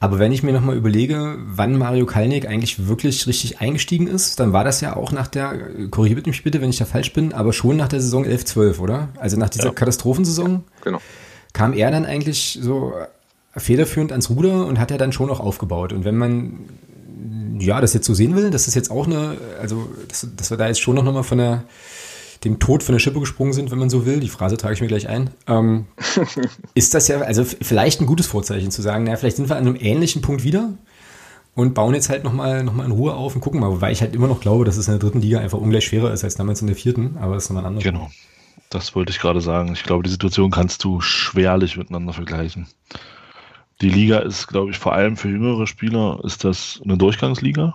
aber 0.00 0.18
wenn 0.18 0.32
ich 0.32 0.42
mir 0.42 0.52
nochmal 0.52 0.76
überlege, 0.76 1.36
wann 1.46 1.78
Mario 1.78 2.06
Kalnick 2.06 2.46
eigentlich 2.46 2.88
wirklich 2.88 3.26
richtig 3.26 3.60
eingestiegen 3.60 4.06
ist, 4.06 4.40
dann 4.40 4.52
war 4.52 4.64
das 4.64 4.80
ja 4.80 4.96
auch 4.96 5.12
nach 5.12 5.28
der, 5.28 5.56
korrigiert 5.90 6.26
mich 6.26 6.42
bitte, 6.42 6.60
wenn 6.60 6.70
ich 6.70 6.78
da 6.78 6.84
falsch 6.84 7.12
bin, 7.12 7.32
aber 7.32 7.52
schon 7.52 7.76
nach 7.76 7.88
der 7.88 8.00
Saison 8.00 8.24
11-12, 8.24 8.80
oder? 8.80 9.08
Also 9.18 9.36
nach 9.36 9.48
dieser 9.48 9.68
ja. 9.68 9.72
Katastrophensaison 9.72 10.64
genau. 10.82 11.00
kam 11.52 11.72
er 11.72 11.90
dann 11.90 12.04
eigentlich 12.06 12.58
so 12.60 12.94
federführend 13.56 14.10
ans 14.10 14.30
Ruder 14.30 14.66
und 14.66 14.78
hat 14.78 14.90
er 14.90 14.98
dann 14.98 15.12
schon 15.12 15.30
auch 15.30 15.40
aufgebaut. 15.40 15.92
Und 15.92 16.04
wenn 16.04 16.16
man 16.16 16.58
ja, 17.58 17.80
das 17.80 17.94
jetzt 17.94 18.06
so 18.06 18.14
sehen 18.14 18.36
will, 18.36 18.50
das 18.50 18.68
ist 18.68 18.74
jetzt 18.74 18.90
auch 18.90 19.06
eine, 19.06 19.36
also 19.60 19.88
dass, 20.08 20.26
dass 20.36 20.50
wir 20.50 20.56
da 20.56 20.68
jetzt 20.68 20.80
schon 20.80 20.94
noch 20.96 21.04
mal 21.04 21.22
von 21.22 21.38
der, 21.38 21.64
dem 22.44 22.58
Tod 22.58 22.82
von 22.82 22.94
der 22.94 23.00
Schippe 23.00 23.20
gesprungen 23.20 23.52
sind, 23.52 23.70
wenn 23.70 23.78
man 23.78 23.90
so 23.90 24.06
will, 24.06 24.20
die 24.20 24.28
Phrase 24.28 24.56
trage 24.56 24.74
ich 24.74 24.80
mir 24.80 24.86
gleich 24.86 25.08
ein, 25.08 25.30
ähm, 25.46 25.86
ist 26.74 26.94
das 26.94 27.08
ja 27.08 27.20
also 27.20 27.44
vielleicht 27.44 28.00
ein 28.00 28.06
gutes 28.06 28.26
Vorzeichen 28.26 28.70
zu 28.70 28.82
sagen, 28.82 29.04
naja, 29.04 29.16
vielleicht 29.16 29.36
sind 29.36 29.48
wir 29.48 29.56
an 29.56 29.66
einem 29.66 29.76
ähnlichen 29.76 30.22
Punkt 30.22 30.44
wieder 30.44 30.70
und 31.54 31.74
bauen 31.74 31.94
jetzt 31.94 32.10
halt 32.10 32.24
nochmal 32.24 32.64
noch 32.64 32.74
mal 32.74 32.84
in 32.84 32.92
Ruhe 32.92 33.14
auf 33.14 33.34
und 33.34 33.40
gucken 33.40 33.60
mal, 33.60 33.70
wobei 33.70 33.92
ich 33.92 34.00
halt 34.00 34.14
immer 34.14 34.28
noch 34.28 34.40
glaube, 34.40 34.64
dass 34.64 34.76
es 34.76 34.88
in 34.88 34.92
der 34.92 35.00
dritten 35.00 35.20
Liga 35.20 35.38
einfach 35.38 35.58
ungleich 35.58 35.84
schwerer 35.84 36.12
ist 36.12 36.24
als 36.24 36.34
damals 36.34 36.60
in 36.60 36.66
der 36.66 36.76
vierten, 36.76 37.16
aber 37.20 37.34
das 37.34 37.44
ist 37.44 37.50
nochmal 37.50 37.64
ein 37.64 37.68
anderes. 37.68 37.84
Genau, 37.84 38.10
das 38.70 38.94
wollte 38.94 39.10
ich 39.10 39.20
gerade 39.20 39.40
sagen. 39.40 39.72
Ich 39.72 39.84
glaube, 39.84 40.02
die 40.02 40.10
Situation 40.10 40.50
kannst 40.50 40.84
du 40.84 41.00
schwerlich 41.00 41.76
miteinander 41.76 42.12
vergleichen. 42.12 42.66
Die 43.84 43.90
Liga 43.90 44.20
ist, 44.20 44.46
glaube 44.46 44.70
ich, 44.70 44.78
vor 44.78 44.94
allem 44.94 45.18
für 45.18 45.28
jüngere 45.28 45.66
Spieler 45.66 46.18
ist 46.24 46.42
das 46.42 46.80
eine 46.82 46.96
Durchgangsliga. 46.96 47.74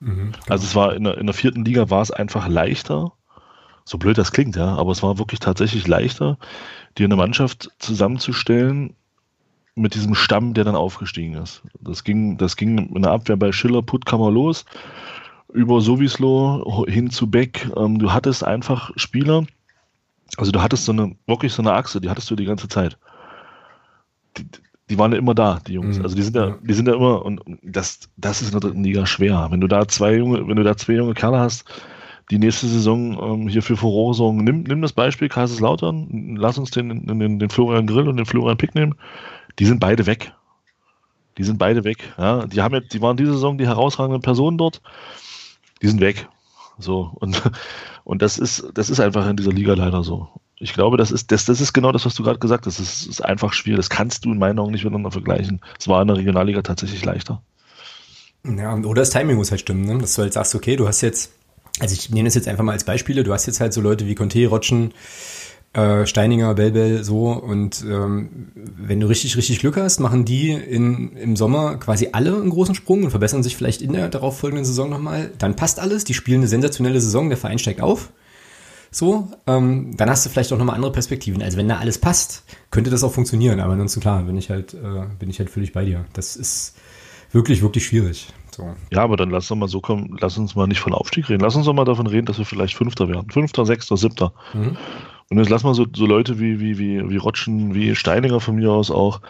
Mhm, 0.00 0.32
also 0.48 0.64
es 0.64 0.74
war 0.74 0.94
in 0.94 1.04
der, 1.04 1.18
in 1.18 1.26
der 1.26 1.34
vierten 1.34 1.62
Liga 1.62 1.90
war 1.90 2.00
es 2.00 2.10
einfach 2.10 2.48
leichter, 2.48 3.12
so 3.84 3.98
blöd 3.98 4.16
das 4.16 4.32
klingt, 4.32 4.56
ja, 4.56 4.74
aber 4.76 4.92
es 4.92 5.02
war 5.02 5.18
wirklich 5.18 5.40
tatsächlich 5.40 5.86
leichter, 5.86 6.38
dir 6.96 7.04
eine 7.04 7.16
Mannschaft 7.16 7.70
zusammenzustellen 7.78 8.96
mit 9.74 9.94
diesem 9.94 10.14
Stamm, 10.14 10.54
der 10.54 10.64
dann 10.64 10.74
aufgestiegen 10.74 11.34
ist. 11.34 11.60
Das 11.82 12.02
ging, 12.02 12.38
das 12.38 12.56
ging 12.56 12.78
in 12.94 13.02
der 13.02 13.10
Abwehr 13.10 13.36
bei 13.36 13.52
Schiller, 13.52 13.82
Puttkammer 13.82 14.30
los, 14.30 14.64
über 15.52 15.82
Sowislo 15.82 16.86
hin 16.88 17.10
zu 17.10 17.30
Beck. 17.30 17.68
Ähm, 17.76 17.98
du 17.98 18.10
hattest 18.10 18.42
einfach 18.42 18.90
Spieler, 18.96 19.44
also 20.38 20.50
du 20.50 20.62
hattest 20.62 20.86
so 20.86 20.92
eine, 20.92 21.14
wirklich 21.26 21.52
so 21.52 21.60
eine 21.60 21.74
Achse, 21.74 22.00
die 22.00 22.08
hattest 22.08 22.30
du 22.30 22.36
die 22.36 22.46
ganze 22.46 22.68
Zeit. 22.68 22.96
Die, 24.38 24.46
die 24.92 24.98
waren 24.98 25.12
ja 25.12 25.18
immer 25.18 25.34
da, 25.34 25.58
die 25.66 25.72
Jungs. 25.72 25.96
Mhm. 25.96 26.04
Also 26.04 26.14
die 26.14 26.22
sind 26.22 26.36
ja, 26.36 26.58
die 26.60 26.74
sind 26.74 26.86
ja 26.86 26.94
immer, 26.94 27.24
und 27.24 27.40
das, 27.62 28.00
das 28.18 28.42
ist 28.42 28.48
in 28.48 28.52
der 28.52 28.60
dritten 28.60 28.84
Liga 28.84 29.06
schwer. 29.06 29.48
Wenn 29.50 29.62
du 29.62 29.66
da 29.66 29.88
zwei 29.88 30.16
junge, 30.16 30.46
wenn 30.46 30.56
du 30.56 30.62
da 30.62 30.76
zwei 30.76 30.92
junge 30.92 31.14
Kerle 31.14 31.38
hast, 31.38 31.64
die 32.30 32.38
nächste 32.38 32.66
Saison 32.66 33.18
ähm, 33.22 33.48
hier 33.48 33.62
für 33.62 33.74
Furore 33.74 34.12
sorgen, 34.12 34.44
nimm, 34.44 34.64
nimm 34.64 34.82
das 34.82 34.92
Beispiel 34.92 35.30
Kaiserslautern, 35.30 36.36
lass 36.36 36.58
uns 36.58 36.70
den, 36.72 37.06
den, 37.06 37.38
den 37.38 37.48
Florian 37.48 37.86
Grill 37.86 38.06
und 38.06 38.18
den 38.18 38.26
Florian 38.26 38.58
Pick 38.58 38.74
nehmen. 38.74 38.94
Die 39.58 39.64
sind 39.64 39.80
beide 39.80 40.04
weg. 40.04 40.34
Die 41.38 41.44
sind 41.44 41.58
beide 41.58 41.84
weg. 41.84 42.12
Ja, 42.18 42.46
die 42.46 42.60
haben 42.60 42.74
jetzt, 42.74 42.92
die 42.92 43.00
waren 43.00 43.16
diese 43.16 43.32
Saison 43.32 43.56
die 43.56 43.66
herausragenden 43.66 44.20
Personen 44.20 44.58
dort. 44.58 44.82
Die 45.80 45.88
sind 45.88 46.02
weg. 46.02 46.28
So, 46.78 47.12
und, 47.14 47.40
und 48.04 48.20
das 48.20 48.36
ist, 48.36 48.70
das 48.74 48.90
ist 48.90 49.00
einfach 49.00 49.26
in 49.26 49.36
dieser 49.36 49.52
Liga 49.52 49.72
leider 49.72 50.02
so. 50.02 50.28
Ich 50.62 50.74
glaube, 50.74 50.96
das 50.96 51.10
ist, 51.10 51.32
das, 51.32 51.44
das 51.44 51.60
ist 51.60 51.72
genau 51.72 51.90
das, 51.90 52.06
was 52.06 52.14
du 52.14 52.22
gerade 52.22 52.38
gesagt 52.38 52.66
hast. 52.66 52.78
Das 52.78 52.88
ist, 52.88 53.06
ist 53.06 53.24
einfach 53.24 53.52
schwierig. 53.52 53.78
Das 53.78 53.90
kannst 53.90 54.24
du 54.24 54.32
in 54.32 54.38
meinen 54.38 54.60
Augen 54.60 54.70
nicht 54.70 54.84
miteinander 54.84 55.10
vergleichen. 55.10 55.60
Es 55.78 55.88
war 55.88 56.00
in 56.02 56.08
der 56.08 56.16
Regionalliga 56.16 56.62
tatsächlich 56.62 57.04
leichter. 57.04 57.42
Ja, 58.44 58.74
oder 58.76 59.02
das 59.02 59.10
Timing 59.10 59.36
muss 59.36 59.50
halt 59.50 59.60
stimmen, 59.60 59.84
ne? 59.84 59.98
dass 59.98 60.14
du 60.14 60.22
halt 60.22 60.32
sagst, 60.32 60.54
okay, 60.54 60.76
du 60.76 60.86
hast 60.86 61.00
jetzt, 61.00 61.32
also 61.80 61.94
ich 61.94 62.10
nehme 62.10 62.28
das 62.28 62.36
jetzt 62.36 62.46
einfach 62.46 62.62
mal 62.62 62.72
als 62.72 62.84
Beispiele, 62.84 63.24
du 63.24 63.32
hast 63.32 63.46
jetzt 63.46 63.60
halt 63.60 63.72
so 63.72 63.80
Leute 63.80 64.06
wie 64.06 64.14
Conte, 64.14 64.46
Rotschen, 64.46 64.94
äh, 65.72 66.06
Steininger, 66.06 66.54
Belbel, 66.54 67.02
so 67.02 67.30
und 67.30 67.84
ähm, 67.88 68.50
wenn 68.54 69.00
du 69.00 69.08
richtig, 69.08 69.36
richtig 69.36 69.60
Glück 69.60 69.76
hast, 69.76 70.00
machen 70.00 70.24
die 70.24 70.50
in, 70.50 71.16
im 71.16 71.36
Sommer 71.36 71.76
quasi 71.76 72.10
alle 72.12 72.34
einen 72.34 72.50
großen 72.50 72.74
Sprung 72.74 73.04
und 73.04 73.10
verbessern 73.10 73.42
sich 73.42 73.56
vielleicht 73.56 73.80
in 73.80 73.92
der 73.92 74.08
darauffolgenden 74.08 74.64
Saison 74.64 74.90
nochmal. 74.90 75.30
Dann 75.38 75.56
passt 75.56 75.78
alles, 75.78 76.04
die 76.04 76.14
spielen 76.14 76.40
eine 76.40 76.48
sensationelle 76.48 77.00
Saison, 77.00 77.28
der 77.28 77.38
Verein 77.38 77.58
steigt 77.58 77.80
auf 77.80 78.10
so, 78.94 79.26
ähm, 79.46 79.96
dann 79.96 80.10
hast 80.10 80.26
du 80.26 80.30
vielleicht 80.30 80.52
auch 80.52 80.58
nochmal 80.58 80.76
andere 80.76 80.92
Perspektiven. 80.92 81.42
Also 81.42 81.56
wenn 81.56 81.66
da 81.66 81.78
alles 81.78 81.96
passt, 81.96 82.44
könnte 82.70 82.90
das 82.90 83.02
auch 83.02 83.12
funktionieren. 83.12 83.58
Aber 83.58 83.72
ansonsten 83.72 84.00
klar, 84.00 84.22
bin 84.22 84.36
ich 84.36 84.50
halt, 84.50 84.74
äh, 84.74 85.06
bin 85.18 85.30
ich 85.30 85.38
halt 85.38 85.48
völlig 85.48 85.72
bei 85.72 85.86
dir. 85.86 86.04
Das 86.12 86.36
ist 86.36 86.76
wirklich, 87.32 87.62
wirklich 87.62 87.86
schwierig. 87.86 88.28
So. 88.54 88.76
Ja, 88.92 89.02
aber 89.02 89.16
dann 89.16 89.30
lass 89.30 89.50
uns 89.50 89.58
mal 89.58 89.68
so 89.68 89.80
kommen, 89.80 90.18
lass 90.20 90.36
uns 90.36 90.54
mal 90.54 90.66
nicht 90.66 90.80
von 90.80 90.92
Aufstieg 90.92 91.30
reden. 91.30 91.40
Lass 91.40 91.56
uns 91.56 91.64
doch 91.64 91.72
mal 91.72 91.86
davon 91.86 92.06
reden, 92.06 92.26
dass 92.26 92.36
wir 92.36 92.44
vielleicht 92.44 92.74
Fünfter 92.74 93.08
werden. 93.08 93.30
Fünfter, 93.30 93.64
Sechster, 93.64 93.96
Siebter. 93.96 94.34
Mhm. 94.52 94.76
Und 95.30 95.38
jetzt 95.38 95.48
lass 95.48 95.64
mal 95.64 95.72
so, 95.72 95.86
so 95.90 96.04
Leute 96.04 96.38
wie, 96.38 96.60
wie, 96.60 96.78
wie, 96.78 97.08
wie 97.08 97.16
Rotschen, 97.16 97.74
wie 97.74 97.96
Steininger 97.96 98.40
von 98.40 98.56
mir 98.56 98.72
aus 98.72 98.90
auch, 98.90 99.22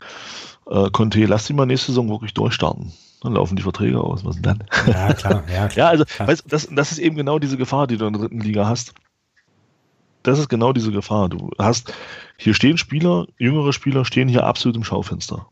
äh, 0.68 0.90
Conte, 0.90 1.24
lass 1.26 1.46
die 1.46 1.52
mal 1.52 1.66
nächste 1.66 1.92
Saison 1.92 2.08
wirklich 2.10 2.34
durchstarten. 2.34 2.90
Dann 3.20 3.34
laufen 3.34 3.54
die 3.54 3.62
Verträge 3.62 4.00
aus. 4.00 4.24
Was 4.24 4.34
denn 4.34 4.42
dann? 4.42 4.64
Ja, 4.88 5.12
klar. 5.12 5.44
Ja, 5.54 5.68
klar. 5.68 5.72
ja 5.76 5.88
also, 5.88 6.04
klar. 6.04 6.26
Weißt, 6.26 6.42
das, 6.48 6.68
das 6.68 6.90
ist 6.90 6.98
eben 6.98 7.14
genau 7.14 7.38
diese 7.38 7.56
Gefahr, 7.56 7.86
die 7.86 7.96
du 7.96 8.06
in 8.06 8.14
der 8.14 8.22
dritten 8.22 8.40
Liga 8.40 8.66
hast 8.66 8.94
das 10.22 10.38
ist 10.38 10.48
genau 10.48 10.72
diese 10.72 10.92
Gefahr. 10.92 11.28
Du 11.28 11.50
hast, 11.58 11.92
hier 12.36 12.54
stehen 12.54 12.78
Spieler, 12.78 13.26
jüngere 13.38 13.72
Spieler 13.72 14.04
stehen 14.04 14.28
hier 14.28 14.46
absolut 14.46 14.76
im 14.76 14.84
Schaufenster. 14.84 15.46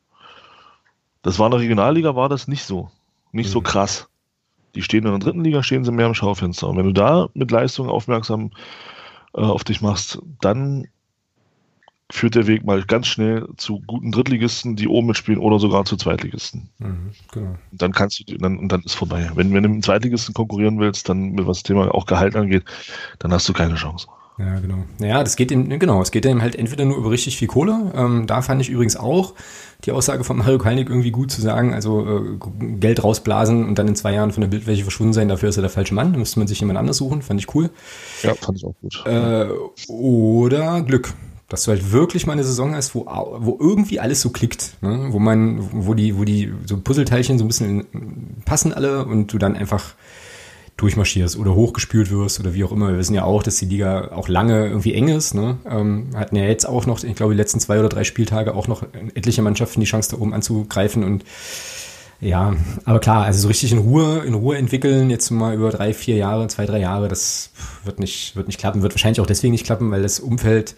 Das 1.23 1.39
war 1.39 1.47
in 1.47 1.53
der 1.53 1.61
Regionalliga, 1.61 2.17
war 2.17 2.29
das 2.29 2.49
nicht 2.49 2.65
so. 2.65 2.91
Nicht 3.33 3.49
mhm. 3.49 3.53
so 3.53 3.61
krass. 3.61 4.09
Die 4.75 4.83
stehen 4.83 5.05
in 5.05 5.11
der 5.11 5.19
dritten 5.19 5.45
Liga, 5.45 5.63
stehen 5.63 5.85
sie 5.85 5.93
mehr 5.93 6.07
im 6.07 6.15
Schaufenster. 6.15 6.69
Und 6.69 6.77
wenn 6.77 6.87
du 6.87 6.93
da 6.93 7.29
mit 7.35 7.51
Leistung 7.51 7.89
aufmerksam 7.89 8.53
äh, 9.35 9.41
auf 9.41 9.65
dich 9.65 9.81
machst, 9.81 10.21
dann 10.41 10.87
führt 12.13 12.35
der 12.35 12.47
Weg 12.47 12.65
mal 12.65 12.83
ganz 12.83 13.07
schnell 13.07 13.47
zu 13.57 13.81
guten 13.87 14.11
Drittligisten, 14.11 14.77
die 14.77 14.89
oben 14.89 15.09
mitspielen 15.09 15.41
oder 15.41 15.59
sogar 15.59 15.85
zu 15.85 15.97
Zweitligisten. 15.97 16.69
Mhm, 16.79 17.11
genau. 17.33 17.57
Und 17.71 17.83
dann 17.83 17.93
kannst 17.93 18.21
du, 18.21 18.37
dann, 18.37 18.59
und 18.59 18.71
dann 18.71 18.83
ist 18.83 18.95
vorbei. 18.95 19.31
Wenn, 19.35 19.53
wenn 19.53 19.63
du 19.63 19.69
mit 19.69 19.79
dem 19.79 19.83
Zweitligisten 19.83 20.35
konkurrieren 20.35 20.81
willst, 20.81 21.09
dann, 21.09 21.39
was 21.39 21.59
das 21.59 21.63
Thema 21.63 21.95
auch 21.95 22.07
Gehalt 22.07 22.35
angeht, 22.35 22.65
dann 23.21 23.33
hast 23.33 23.49
du 23.49 23.53
keine 23.53 23.77
Chance. 23.77 24.09
Ja, 24.41 24.59
genau. 24.59 24.85
Naja, 24.99 25.23
das 25.23 25.37
geht 25.37 25.53
eben, 25.53 25.69
genau, 25.79 26.01
es 26.01 26.11
geht 26.11 26.25
eben 26.25 26.41
halt 26.41 26.57
entweder 26.57 26.87
nur 26.87 26.97
über 26.97 27.11
richtig 27.11 27.37
viel 27.37 27.49
Kohle. 27.49 27.93
Ähm, 27.95 28.27
da 28.27 28.41
fand 28.41 28.63
ich 28.63 28.71
übrigens 28.71 28.97
auch 28.97 29.35
die 29.85 29.93
Aussage 29.93 30.25
von 30.25 30.39
Mario 30.39 30.59
Kalnick 30.59 30.89
irgendwie 30.89 31.11
gut 31.11 31.31
zu 31.31 31.43
sagen, 31.43 31.75
also 31.75 32.07
äh, 32.07 32.67
Geld 32.79 33.05
rausblasen 33.05 33.67
und 33.67 33.79
dann 33.79 33.89
in 33.89 33.97
zwei 33.97 34.15
Jahren 34.15 34.33
von 34.33 34.41
der 34.41 34.49
Bildfläche 34.49 34.83
verschwunden 34.83 35.13
sein, 35.13 35.29
dafür 35.29 35.51
ist 35.51 35.59
er 35.59 35.63
der 35.63 35.71
falsche 35.71 35.95
Mann. 35.95 36.13
Da 36.13 36.19
müsste 36.19 36.39
man 36.39 36.49
sich 36.49 36.59
jemand 36.61 36.79
anders 36.79 36.97
suchen, 36.97 37.21
fand 37.21 37.39
ich 37.39 37.55
cool. 37.55 37.69
Ja, 38.23 38.35
fand 38.35 38.57
ich 38.57 38.65
auch 38.65 38.75
gut. 38.81 39.03
Äh, 39.05 39.49
oder 39.89 40.83
Glück. 40.83 41.13
Dass 41.49 41.65
du 41.65 41.73
halt 41.73 41.91
wirklich 41.91 42.27
mal 42.27 42.35
eine 42.35 42.45
Saison 42.45 42.77
hast, 42.77 42.95
wo, 42.95 43.07
wo 43.07 43.59
irgendwie 43.61 43.99
alles 43.99 44.21
so 44.21 44.31
klickt, 44.31 44.77
ne? 44.83 45.09
wo 45.11 45.19
man, 45.19 45.69
wo 45.73 45.95
die, 45.95 46.17
wo 46.17 46.25
die 46.25 46.53
so 46.65 46.79
Puzzleteilchen 46.79 47.39
so 47.39 47.45
ein 47.45 47.49
bisschen 47.49 48.41
passen 48.45 48.73
alle 48.73 49.05
und 49.05 49.33
du 49.33 49.39
dann 49.39 49.57
einfach 49.57 49.97
durchmarschierst 50.81 51.37
oder 51.37 51.55
hochgespült 51.55 52.11
wirst 52.11 52.41
oder 52.41 52.55
wie 52.55 52.65
auch 52.65 52.73
immer. 52.73 52.89
Wir 52.89 52.99
wissen 52.99 53.15
ja 53.15 53.25
auch, 53.25 53.43
dass 53.43 53.57
die 53.57 53.67
Liga 53.67 54.13
auch 54.13 54.29
lange 54.29 54.67
irgendwie 54.67 54.95
eng 54.95 55.09
ist. 55.09 55.35
Ne? 55.35 55.59
Ähm, 55.69 56.09
hatten 56.15 56.37
ja 56.37 56.45
jetzt 56.45 56.67
auch 56.67 56.87
noch, 56.87 57.03
ich 57.05 57.15
glaube, 57.15 57.33
die 57.35 57.39
letzten 57.39 57.61
zwei 57.61 57.79
oder 57.79 57.89
drei 57.89 58.05
Spieltage 58.05 58.55
auch 58.55 58.69
noch 58.69 58.83
etliche 59.15 59.43
Mannschaften 59.43 59.81
die 59.81 59.87
Chance, 59.87 60.11
da 60.11 60.19
oben 60.19 60.35
anzugreifen 60.35 61.05
und 61.05 61.25
ja, 62.23 62.55
aber 62.85 62.99
klar, 62.99 63.25
also 63.25 63.41
so 63.41 63.49
richtig 63.49 63.73
in 63.73 63.79
Ruhe, 63.79 64.23
in 64.27 64.35
Ruhe 64.35 64.59
entwickeln, 64.59 65.09
jetzt 65.09 65.31
mal 65.31 65.55
über 65.55 65.71
drei, 65.71 65.95
vier 65.95 66.17
Jahre, 66.17 66.49
zwei, 66.49 66.67
drei 66.67 66.79
Jahre, 66.79 67.09
das 67.09 67.51
wird 67.85 67.99
nicht, 67.99 68.37
wird 68.37 68.47
nicht 68.47 68.61
klappen, 68.61 68.83
wird 68.83 68.93
wahrscheinlich 68.93 69.21
auch 69.21 69.27
deswegen 69.27 69.53
nicht 69.53 69.65
klappen, 69.65 69.91
weil 69.91 70.03
das 70.03 70.21
Umfeld 70.21 70.75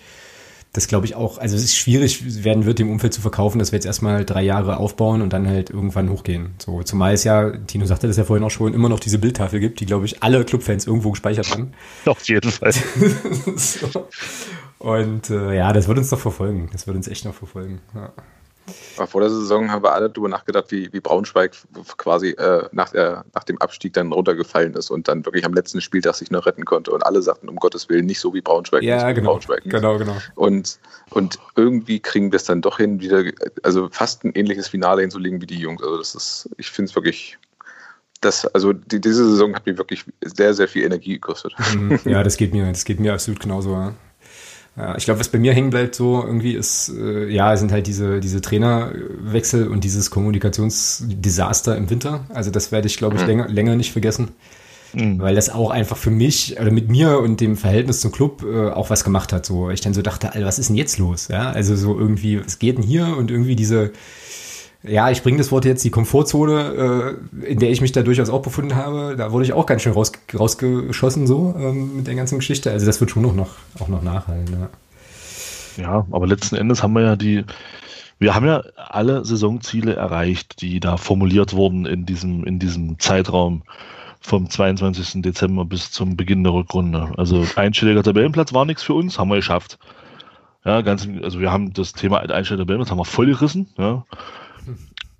das 0.72 0.88
glaube 0.88 1.04
ich 1.04 1.14
auch, 1.14 1.38
also 1.38 1.54
es 1.54 1.62
ist 1.62 1.76
schwierig 1.76 2.44
werden 2.44 2.64
wird, 2.64 2.80
im 2.80 2.90
Umfeld 2.90 3.12
zu 3.12 3.20
verkaufen, 3.20 3.58
dass 3.58 3.72
wir 3.72 3.76
jetzt 3.76 3.84
erstmal 3.84 4.24
drei 4.24 4.42
Jahre 4.42 4.78
aufbauen 4.78 5.20
und 5.20 5.32
dann 5.32 5.46
halt 5.46 5.68
irgendwann 5.68 6.08
hochgehen. 6.08 6.54
So, 6.58 6.82
zumal 6.82 7.12
es 7.12 7.24
ja, 7.24 7.50
Tino 7.50 7.84
sagte 7.84 8.06
das 8.06 8.16
ja 8.16 8.24
vorhin 8.24 8.44
auch 8.44 8.50
schon, 8.50 8.72
immer 8.72 8.88
noch 8.88 9.00
diese 9.00 9.18
Bildtafel 9.18 9.60
gibt, 9.60 9.80
die, 9.80 9.86
glaube 9.86 10.06
ich, 10.06 10.22
alle 10.22 10.44
Clubfans 10.44 10.86
irgendwo 10.86 11.10
gespeichert 11.10 11.50
haben. 11.50 11.72
Auf 12.06 12.26
jeden 12.26 12.50
Fall. 12.50 12.72
so. 13.56 14.08
Und 14.78 15.28
äh, 15.28 15.56
ja, 15.56 15.72
das 15.74 15.88
wird 15.88 15.98
uns 15.98 16.10
noch 16.10 16.18
verfolgen. 16.18 16.70
Das 16.72 16.86
wird 16.86 16.96
uns 16.96 17.06
echt 17.06 17.26
noch 17.26 17.34
verfolgen. 17.34 17.80
Ja. 17.94 18.12
Vor 18.72 19.20
der 19.20 19.30
Saison 19.30 19.70
haben 19.70 19.82
wir 19.82 19.92
alle 19.92 20.10
darüber 20.10 20.28
nachgedacht, 20.28 20.66
wie, 20.70 20.92
wie 20.92 21.00
Braunschweig 21.00 21.52
quasi 21.96 22.30
äh, 22.30 22.68
nach, 22.72 22.90
der, 22.90 23.24
nach 23.34 23.44
dem 23.44 23.58
Abstieg 23.60 23.92
dann 23.92 24.12
runtergefallen 24.12 24.74
ist 24.74 24.90
und 24.90 25.08
dann 25.08 25.24
wirklich 25.24 25.44
am 25.44 25.54
letzten 25.54 25.80
Spieltag 25.80 26.14
sich 26.14 26.30
noch 26.30 26.46
retten 26.46 26.64
konnte. 26.64 26.90
Und 26.90 27.04
alle 27.04 27.22
sagten, 27.22 27.48
um 27.48 27.56
Gottes 27.56 27.88
Willen, 27.88 28.06
nicht 28.06 28.20
so 28.20 28.34
wie 28.34 28.40
Braunschweig. 28.40 28.82
Ja, 28.82 29.12
genau. 29.12 29.32
Braunschweig 29.32 29.62
genau, 29.64 29.98
genau. 29.98 30.16
Und, 30.34 30.78
und 31.10 31.38
irgendwie 31.56 32.00
kriegen 32.00 32.32
wir 32.32 32.36
es 32.36 32.44
dann 32.44 32.62
doch 32.62 32.78
hin, 32.78 33.00
wieder, 33.00 33.24
also 33.62 33.88
fast 33.90 34.24
ein 34.24 34.32
ähnliches 34.34 34.68
Finale 34.68 35.02
hinzulegen 35.02 35.40
wie 35.40 35.46
die 35.46 35.58
Jungs. 35.58 35.82
Also 35.82 35.98
das 35.98 36.14
ist, 36.14 36.50
ich 36.58 36.70
finde 36.70 36.90
es 36.90 36.96
wirklich 36.96 37.38
das, 38.22 38.46
also 38.46 38.72
die, 38.72 39.00
diese 39.00 39.28
Saison 39.28 39.54
hat 39.54 39.66
mir 39.66 39.76
wirklich 39.76 40.04
sehr, 40.22 40.54
sehr 40.54 40.68
viel 40.68 40.84
Energie 40.84 41.14
gekostet. 41.14 41.54
Mhm. 41.74 41.98
Ja, 42.04 42.22
das 42.22 42.36
geht 42.36 42.52
mir, 42.52 42.66
das 42.66 42.84
geht 42.84 43.00
mir 43.00 43.12
absolut 43.12 43.40
genauso. 43.40 43.72
Ja. 43.72 43.94
Ich 44.96 45.04
glaube, 45.04 45.20
was 45.20 45.28
bei 45.28 45.38
mir 45.38 45.52
hängen 45.52 45.68
bleibt 45.68 45.94
so 45.94 46.22
irgendwie 46.24 46.54
ist, 46.54 46.88
äh, 46.88 47.28
ja, 47.28 47.54
sind 47.58 47.72
halt 47.72 47.86
diese, 47.86 48.20
diese 48.20 48.40
Trainerwechsel 48.40 49.68
und 49.68 49.84
dieses 49.84 50.10
Kommunikationsdesaster 50.10 51.76
im 51.76 51.90
Winter. 51.90 52.24
Also 52.32 52.50
das 52.50 52.72
werde 52.72 52.86
ich, 52.86 52.96
glaube 52.96 53.16
ich, 53.16 53.22
mhm. 53.22 53.28
länger, 53.28 53.48
länger 53.48 53.76
nicht 53.76 53.92
vergessen. 53.92 54.28
Mhm. 54.94 55.20
Weil 55.20 55.34
das 55.34 55.50
auch 55.50 55.70
einfach 55.70 55.98
für 55.98 56.10
mich 56.10 56.58
oder 56.58 56.70
mit 56.70 56.88
mir 56.88 57.18
und 57.18 57.40
dem 57.42 57.58
Verhältnis 57.58 58.00
zum 58.00 58.12
Club 58.12 58.44
äh, 58.44 58.70
auch 58.70 58.88
was 58.88 59.04
gemacht 59.04 59.34
hat. 59.34 59.44
So, 59.44 59.68
ich 59.68 59.82
dann 59.82 59.92
so 59.92 60.00
dachte, 60.00 60.32
Alter, 60.32 60.46
was 60.46 60.58
ist 60.58 60.70
denn 60.70 60.76
jetzt 60.76 60.98
los? 60.98 61.28
Ja, 61.28 61.50
also 61.50 61.76
so 61.76 61.98
irgendwie, 61.98 62.42
was 62.42 62.58
geht 62.58 62.78
denn 62.78 62.84
hier? 62.84 63.14
Und 63.16 63.30
irgendwie 63.30 63.56
diese, 63.56 63.92
ja, 64.84 65.10
ich 65.10 65.22
bringe 65.22 65.38
das 65.38 65.52
Wort 65.52 65.64
jetzt, 65.64 65.84
die 65.84 65.90
Komfortzone, 65.90 67.16
äh, 67.42 67.46
in 67.46 67.58
der 67.60 67.70
ich 67.70 67.80
mich 67.80 67.92
da 67.92 68.02
durchaus 68.02 68.28
auch 68.30 68.42
befunden 68.42 68.74
habe, 68.74 69.14
da 69.16 69.30
wurde 69.30 69.44
ich 69.44 69.52
auch 69.52 69.66
ganz 69.66 69.82
schön 69.82 69.92
raus, 69.92 70.10
rausgeschossen 70.36 71.26
so 71.26 71.54
ähm, 71.56 71.96
mit 71.96 72.06
der 72.08 72.16
ganzen 72.16 72.38
Geschichte. 72.38 72.70
Also 72.70 72.84
das 72.84 73.00
wird 73.00 73.10
schon 73.10 73.22
noch, 73.22 73.34
noch 73.34 73.50
auch 73.78 73.88
noch 73.88 74.02
nachhalten. 74.02 74.68
Ja. 75.76 75.82
ja, 75.82 76.06
aber 76.10 76.26
letzten 76.26 76.56
Endes 76.56 76.82
haben 76.82 76.94
wir 76.94 77.02
ja 77.02 77.16
die, 77.16 77.44
wir 78.18 78.34
haben 78.34 78.46
ja 78.46 78.62
alle 78.76 79.24
Saisonziele 79.24 79.94
erreicht, 79.94 80.60
die 80.62 80.80
da 80.80 80.96
formuliert 80.96 81.54
wurden 81.54 81.86
in 81.86 82.04
diesem, 82.04 82.42
in 82.44 82.58
diesem 82.58 82.98
Zeitraum 82.98 83.62
vom 84.20 84.50
22. 84.50 85.22
Dezember 85.22 85.64
bis 85.64 85.92
zum 85.92 86.16
Beginn 86.16 86.42
der 86.42 86.54
Rückrunde. 86.54 87.12
Also 87.16 87.46
einstelliger 87.54 88.02
Tabellenplatz 88.02 88.52
war 88.52 88.64
nichts 88.64 88.82
für 88.82 88.94
uns, 88.94 89.18
haben 89.18 89.28
wir 89.28 89.36
geschafft. 89.36 89.78
Ja, 90.64 90.80
ganz, 90.80 91.08
also 91.22 91.40
wir 91.40 91.52
haben 91.52 91.72
das 91.72 91.92
Thema 91.92 92.18
einstelliger 92.18 92.64
Tabellenplatz 92.64 92.90
haben 92.90 92.98
wir 92.98 93.04
voll 93.04 93.26
gerissen. 93.26 93.68
Ja. 93.78 94.04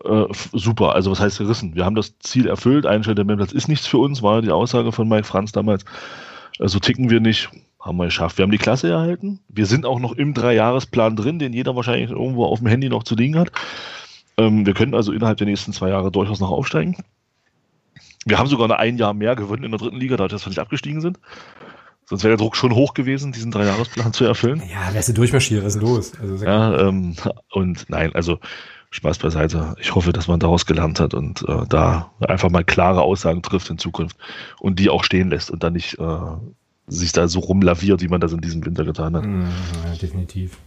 Äh, 0.04 0.26
super, 0.52 0.94
also 0.94 1.10
was 1.10 1.20
heißt 1.20 1.38
gerissen? 1.38 1.74
Wir 1.74 1.84
haben 1.84 1.94
das 1.94 2.18
Ziel 2.18 2.46
erfüllt, 2.46 2.86
einstelliger 2.86 3.22
Tabellenplatz 3.22 3.52
ist 3.52 3.68
nichts 3.68 3.86
für 3.86 3.98
uns, 3.98 4.22
war 4.22 4.42
die 4.42 4.50
Aussage 4.50 4.92
von 4.92 5.08
Mike 5.08 5.24
Franz 5.24 5.52
damals. 5.52 5.84
So 6.58 6.64
also 6.64 6.78
ticken 6.80 7.10
wir 7.10 7.20
nicht, 7.20 7.50
haben 7.80 7.96
wir 7.98 8.06
geschafft. 8.06 8.38
Wir 8.38 8.42
haben 8.42 8.50
die 8.50 8.58
Klasse 8.58 8.90
erhalten. 8.90 9.40
Wir 9.48 9.66
sind 9.66 9.86
auch 9.86 9.98
noch 9.98 10.12
im 10.12 10.34
Dreijahresplan 10.34 11.16
drin, 11.16 11.38
den 11.38 11.52
jeder 11.52 11.76
wahrscheinlich 11.76 12.10
irgendwo 12.10 12.44
auf 12.44 12.58
dem 12.58 12.68
Handy 12.68 12.88
noch 12.88 13.04
zu 13.04 13.14
liegen 13.14 13.38
hat. 13.38 13.52
Ähm, 14.36 14.66
wir 14.66 14.74
können 14.74 14.94
also 14.94 15.12
innerhalb 15.12 15.38
der 15.38 15.46
nächsten 15.46 15.72
zwei 15.72 15.88
Jahre 15.88 16.10
durchaus 16.10 16.40
noch 16.40 16.50
aufsteigen. 16.50 16.96
Wir 18.24 18.38
haben 18.38 18.48
sogar 18.48 18.68
noch 18.68 18.76
ein 18.76 18.98
Jahr 18.98 19.14
mehr 19.14 19.34
gewonnen 19.34 19.64
in 19.64 19.70
der 19.70 19.80
dritten 19.80 19.96
Liga, 19.96 20.16
dadurch, 20.16 20.32
dass 20.32 20.46
wir 20.46 20.50
nicht 20.50 20.60
abgestiegen 20.60 21.00
sind. 21.00 21.18
Sonst 22.04 22.24
wäre 22.24 22.32
der 22.32 22.38
Druck 22.38 22.56
schon 22.56 22.74
hoch 22.74 22.94
gewesen, 22.94 23.32
diesen 23.32 23.50
Dreijahresplan 23.50 24.12
zu 24.12 24.24
erfüllen. 24.24 24.62
Ja, 24.70 24.92
wärst 24.92 25.08
du 25.08 25.14
durchmarschiert, 25.14 25.64
was 25.64 25.76
ist 25.76 25.82
los? 25.82 26.12
Also, 26.20 26.44
ja, 26.44 26.88
ähm, 26.88 27.16
und 27.50 27.88
nein, 27.88 28.14
also 28.14 28.38
Spaß 28.92 29.18
beiseite. 29.18 29.74
Ich 29.80 29.94
hoffe, 29.94 30.12
dass 30.12 30.28
man 30.28 30.38
daraus 30.38 30.66
gelernt 30.66 31.00
hat 31.00 31.14
und 31.14 31.42
äh, 31.48 31.66
da 31.68 32.12
einfach 32.20 32.50
mal 32.50 32.62
klare 32.62 33.02
Aussagen 33.02 33.42
trifft 33.42 33.70
in 33.70 33.78
Zukunft 33.78 34.16
und 34.60 34.78
die 34.78 34.90
auch 34.90 35.02
stehen 35.02 35.30
lässt 35.30 35.50
und 35.50 35.64
dann 35.64 35.72
nicht 35.72 35.98
äh, 35.98 36.18
sich 36.86 37.12
da 37.12 37.26
so 37.26 37.40
rumlaviert, 37.40 38.02
wie 38.02 38.08
man 38.08 38.20
das 38.20 38.32
in 38.32 38.42
diesem 38.42 38.64
Winter 38.64 38.84
getan 38.84 39.16
hat. 39.16 39.24
Ja, 39.24 39.96
definitiv. 40.00 40.58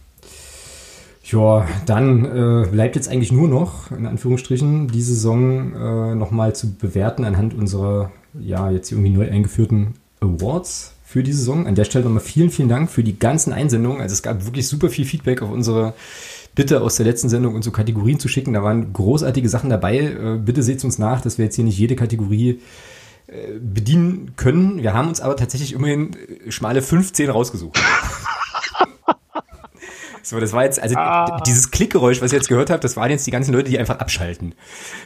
Ja, 1.22 1.66
dann 1.86 2.24
äh, 2.24 2.68
bleibt 2.68 2.96
jetzt 2.96 3.08
eigentlich 3.08 3.32
nur 3.32 3.48
noch, 3.48 3.90
in 3.92 4.06
Anführungsstrichen, 4.06 4.88
die 4.88 5.02
Saison 5.02 5.72
äh, 5.74 6.14
nochmal 6.14 6.54
zu 6.54 6.74
bewerten 6.74 7.24
anhand 7.24 7.54
unserer, 7.54 8.10
ja, 8.38 8.70
jetzt 8.70 8.90
irgendwie 8.92 9.10
neu 9.10 9.30
eingeführten 9.30 9.94
Awards 10.20 10.94
für 11.04 11.22
die 11.22 11.32
Saison. 11.32 11.66
An 11.66 11.74
der 11.76 11.84
Stelle 11.84 12.04
nochmal 12.04 12.22
vielen, 12.22 12.50
vielen 12.50 12.68
Dank 12.68 12.90
für 12.90 13.02
die 13.02 13.18
ganzen 13.18 13.52
Einsendungen. 13.52 14.00
Also 14.00 14.12
es 14.12 14.22
gab 14.22 14.44
wirklich 14.44 14.68
super 14.68 14.88
viel 14.88 15.04
Feedback 15.04 15.42
auf 15.42 15.50
unsere 15.50 15.94
Bitte 16.56 16.80
aus 16.80 16.96
der 16.96 17.06
letzten 17.06 17.28
Sendung 17.28 17.54
uns 17.54 17.66
so 17.66 17.70
Kategorien 17.70 18.18
zu 18.18 18.28
schicken. 18.28 18.54
Da 18.54 18.62
waren 18.62 18.92
großartige 18.92 19.48
Sachen 19.48 19.70
dabei. 19.70 19.98
Äh, 19.98 20.38
bitte 20.38 20.62
seht 20.62 20.82
uns 20.82 20.98
nach, 20.98 21.20
dass 21.20 21.38
wir 21.38 21.44
jetzt 21.44 21.54
hier 21.54 21.64
nicht 21.64 21.78
jede 21.78 21.94
Kategorie 21.94 22.62
äh, 23.28 23.58
bedienen 23.60 24.32
können. 24.36 24.82
Wir 24.82 24.94
haben 24.94 25.08
uns 25.08 25.20
aber 25.20 25.36
tatsächlich 25.36 25.74
immerhin 25.74 26.16
äh, 26.16 26.50
schmale 26.50 26.82
15 26.82 27.30
rausgesucht. 27.30 27.78
So, 30.22 30.40
das 30.40 30.52
war 30.52 30.64
jetzt, 30.64 30.82
also 30.82 30.96
ah. 30.96 31.40
dieses 31.46 31.70
Klickgeräusch, 31.70 32.20
was 32.20 32.32
ihr 32.32 32.38
jetzt 32.38 32.48
gehört 32.48 32.68
habt, 32.68 32.82
das 32.82 32.96
waren 32.96 33.12
jetzt 33.12 33.24
die 33.28 33.30
ganzen 33.30 33.54
Leute, 33.54 33.70
die 33.70 33.78
einfach 33.78 34.00
abschalten. 34.00 34.56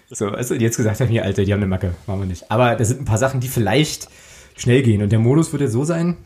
So, 0.08 0.28
also 0.28 0.56
die 0.56 0.64
jetzt 0.64 0.78
gesagt 0.78 0.98
haben, 0.98 1.08
hier, 1.08 1.24
Alter, 1.24 1.44
die 1.44 1.52
haben 1.52 1.60
eine 1.60 1.66
Macke, 1.66 1.94
machen 2.06 2.20
wir 2.20 2.26
nicht. 2.26 2.50
Aber 2.50 2.74
da 2.74 2.82
sind 2.86 3.02
ein 3.02 3.04
paar 3.04 3.18
Sachen, 3.18 3.38
die 3.38 3.48
vielleicht 3.48 4.08
schnell 4.56 4.82
gehen. 4.82 5.02
Und 5.02 5.12
der 5.12 5.18
Modus 5.18 5.52
wird 5.52 5.60
jetzt 5.60 5.72
so 5.72 5.84
sein, 5.84 6.16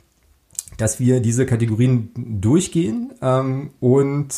dass 0.77 1.01
wir 1.01 1.19
diese 1.19 1.45
Kategorien 1.45 2.11
durchgehen 2.15 3.13
ähm, 3.21 3.71
und 3.81 4.29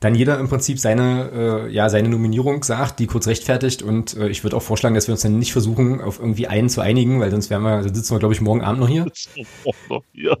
dann 0.00 0.14
jeder 0.14 0.38
im 0.38 0.48
Prinzip 0.48 0.78
seine, 0.78 1.66
äh, 1.68 1.72
ja, 1.72 1.88
seine 1.88 2.08
Nominierung 2.08 2.62
sagt, 2.62 2.98
die 2.98 3.06
kurz 3.06 3.26
rechtfertigt. 3.26 3.82
Und 3.82 4.16
äh, 4.16 4.28
ich 4.28 4.44
würde 4.44 4.56
auch 4.56 4.62
vorschlagen, 4.62 4.94
dass 4.94 5.08
wir 5.08 5.12
uns 5.12 5.22
dann 5.22 5.38
nicht 5.38 5.52
versuchen, 5.52 6.00
auf 6.00 6.18
irgendwie 6.18 6.46
einen 6.46 6.68
zu 6.68 6.80
einigen, 6.80 7.20
weil 7.20 7.30
sonst 7.30 7.50
wären 7.50 7.62
wir, 7.62 7.82
dann 7.82 7.94
sitzen 7.94 8.14
wir, 8.14 8.18
glaube 8.18 8.34
ich, 8.34 8.40
morgen 8.40 8.62
Abend 8.62 8.80
noch 8.80 8.88
hier. 8.88 9.06
noch 9.88 10.02
hier. 10.12 10.38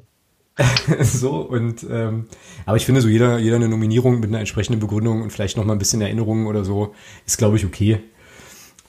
so, 1.02 1.40
und 1.40 1.86
ähm, 1.90 2.26
aber 2.64 2.78
ich 2.78 2.86
finde, 2.86 3.02
so 3.02 3.08
jeder, 3.08 3.38
jeder 3.38 3.56
eine 3.56 3.68
Nominierung 3.68 4.20
mit 4.20 4.30
einer 4.30 4.38
entsprechenden 4.38 4.80
Begründung 4.80 5.22
und 5.22 5.30
vielleicht 5.30 5.56
noch 5.56 5.64
mal 5.64 5.74
ein 5.74 5.78
bisschen 5.78 6.00
Erinnerungen 6.00 6.46
oder 6.46 6.64
so, 6.64 6.94
ist, 7.26 7.36
glaube 7.36 7.56
ich, 7.56 7.66
okay. 7.66 8.00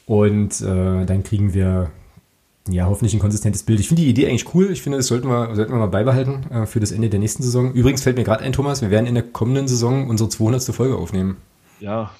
Und 0.05 0.61
äh, 0.61 1.05
dann 1.05 1.23
kriegen 1.23 1.53
wir 1.53 1.91
ja, 2.69 2.85
hoffentlich 2.85 3.13
ein 3.13 3.19
konsistentes 3.19 3.63
Bild. 3.63 3.79
Ich 3.79 3.87
finde 3.87 4.03
die 4.03 4.09
Idee 4.09 4.27
eigentlich 4.27 4.53
cool. 4.53 4.71
Ich 4.71 4.81
finde, 4.81 4.97
das 4.97 5.07
sollten 5.07 5.27
wir, 5.27 5.55
sollten 5.55 5.71
wir 5.71 5.79
mal 5.79 5.87
beibehalten 5.87 6.49
äh, 6.51 6.65
für 6.65 6.79
das 6.79 6.91
Ende 6.91 7.09
der 7.09 7.19
nächsten 7.19 7.43
Saison. 7.43 7.73
Übrigens 7.73 8.03
fällt 8.03 8.17
mir 8.17 8.23
gerade 8.23 8.43
ein, 8.43 8.53
Thomas, 8.53 8.81
wir 8.81 8.91
werden 8.91 9.07
in 9.07 9.15
der 9.15 9.23
kommenden 9.23 9.67
Saison 9.67 10.09
unsere 10.09 10.29
200. 10.29 10.63
Folge 10.63 10.95
aufnehmen. 10.95 11.37
Ja, 11.79 12.11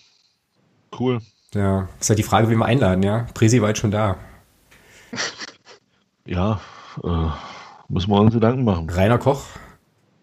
cool. 1.00 1.20
Ja, 1.54 1.90
ist 2.00 2.10
halt 2.10 2.20
die 2.20 2.24
Frage, 2.24 2.50
wie 2.50 2.56
wir 2.56 2.66
einladen, 2.66 3.04
ja. 3.04 3.28
Presi 3.34 3.62
war 3.62 3.70
jetzt 3.70 3.80
schon 3.80 3.92
da. 3.92 4.18
Ja, 6.30 6.60
äh, 7.06 7.30
müssen 7.88 8.12
wir 8.12 8.20
uns 8.20 8.34
Gedanken 8.34 8.66
machen. 8.66 8.90
Rainer 8.90 9.18
Koch. 9.18 9.46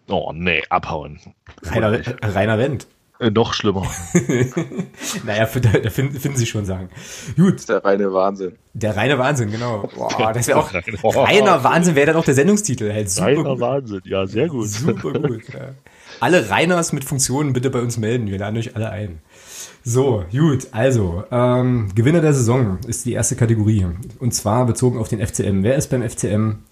Oh, 0.07 0.31
nee, 0.35 0.61
abhauen. 0.69 1.19
Rainer, 1.63 1.99
Rainer 2.21 2.59
Wendt. 2.59 2.85
Äh, 3.19 3.31
noch 3.31 3.53
schlimmer. 3.53 3.83
naja, 5.25 5.45
da, 5.45 5.79
da 5.79 5.89
finden, 5.89 6.19
finden 6.19 6.37
Sie 6.37 6.45
schon 6.45 6.65
sagen. 6.65 6.89
Gut. 7.37 7.67
Der 7.69 7.83
reine 7.83 8.11
Wahnsinn. 8.11 8.53
Der 8.73 8.95
reine 8.97 9.17
Wahnsinn, 9.17 9.51
genau. 9.51 9.89
Boah, 9.95 10.33
das 10.33 10.47
wäre 10.47 10.59
auch 10.59 10.71
reiner 11.15 11.63
Wahnsinn 11.63 11.95
wäre 11.95 12.07
dann 12.07 12.15
auch 12.17 12.25
der 12.25 12.33
Sendungstitel. 12.33 12.91
Halt 12.91 13.09
super 13.09 13.27
reiner 13.27 13.43
gut. 13.43 13.59
Wahnsinn, 13.59 14.01
ja, 14.03 14.27
sehr 14.27 14.47
gut. 14.47 14.67
Super 14.67 15.13
gut. 15.13 15.43
Ja. 15.53 15.69
Alle 16.19 16.49
Reiners 16.49 16.91
mit 16.91 17.05
Funktionen 17.05 17.53
bitte 17.53 17.69
bei 17.69 17.79
uns 17.79 17.97
melden. 17.97 18.27
Wir 18.27 18.37
laden 18.37 18.57
euch 18.57 18.75
alle 18.75 18.89
ein. 18.89 19.19
So, 19.83 20.25
gut. 20.31 20.67
Also, 20.71 21.23
ähm, 21.31 21.89
Gewinner 21.95 22.21
der 22.21 22.33
Saison 22.33 22.79
ist 22.87 23.05
die 23.05 23.13
erste 23.13 23.35
Kategorie. 23.35 23.85
Und 24.19 24.33
zwar 24.33 24.65
bezogen 24.65 24.97
auf 24.97 25.07
den 25.07 25.25
FCM. 25.25 25.63
Wer 25.63 25.75
ist 25.75 25.89
beim 25.89 26.07
FCM 26.07 26.63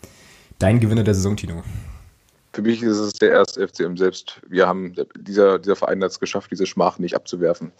dein 0.59 0.79
Gewinner 0.79 1.03
der 1.03 1.13
Saison, 1.13 1.37
Tino? 1.37 1.63
Für 2.53 2.61
mich 2.61 2.83
ist 2.83 2.99
es 2.99 3.13
der 3.13 3.31
erste 3.31 3.67
FCM 3.67 3.97
selbst. 3.97 4.39
Wir 4.47 4.67
haben, 4.67 4.93
dieser, 5.17 5.57
dieser 5.57 5.75
Verein 5.75 6.03
hat 6.03 6.11
es 6.11 6.19
geschafft, 6.19 6.51
diese 6.51 6.67
Schmach 6.67 6.99
nicht 6.99 7.15
abzuwerfen, 7.15 7.71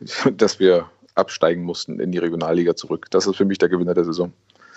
dass 0.36 0.58
wir 0.58 0.90
absteigen 1.14 1.62
mussten 1.62 2.00
in 2.00 2.12
die 2.12 2.18
Regionalliga 2.18 2.74
zurück. 2.74 3.06
Das 3.10 3.26
ist 3.26 3.36
für 3.36 3.44
mich 3.44 3.58
der 3.58 3.68
Gewinner 3.68 3.94
der 3.94 4.04
Saison. 4.04 4.32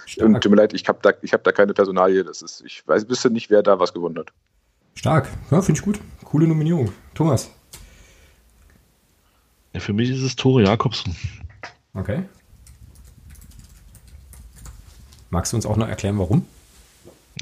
Stark. 0.05 0.27
Und 0.27 0.41
tut 0.41 0.51
mir 0.51 0.57
leid, 0.57 0.73
ich 0.73 0.87
habe 0.87 0.99
da, 1.01 1.11
hab 1.11 1.43
da 1.43 1.51
keine 1.51 1.73
Personalie. 1.73 2.23
Das 2.23 2.41
ist, 2.41 2.63
ich 2.65 2.85
weiß, 2.85 3.07
wüsste 3.07 3.29
nicht, 3.29 3.49
wer 3.49 3.63
da 3.63 3.79
was 3.79 3.93
gewonnen 3.93 4.17
hat. 4.17 4.31
Stark. 4.95 5.29
Ja, 5.51 5.61
finde 5.61 5.79
ich 5.79 5.85
gut. 5.85 5.99
Coole 6.25 6.47
Nominierung. 6.47 6.91
Thomas. 7.13 7.49
Ja, 9.73 9.79
für 9.79 9.93
mich 9.93 10.09
ist 10.09 10.21
es 10.21 10.35
Tore 10.35 10.63
Jakobsen. 10.63 11.15
Okay. 11.93 12.23
Magst 15.29 15.53
du 15.53 15.57
uns 15.57 15.65
auch 15.65 15.77
noch 15.77 15.87
erklären, 15.87 16.17
warum? 16.17 16.45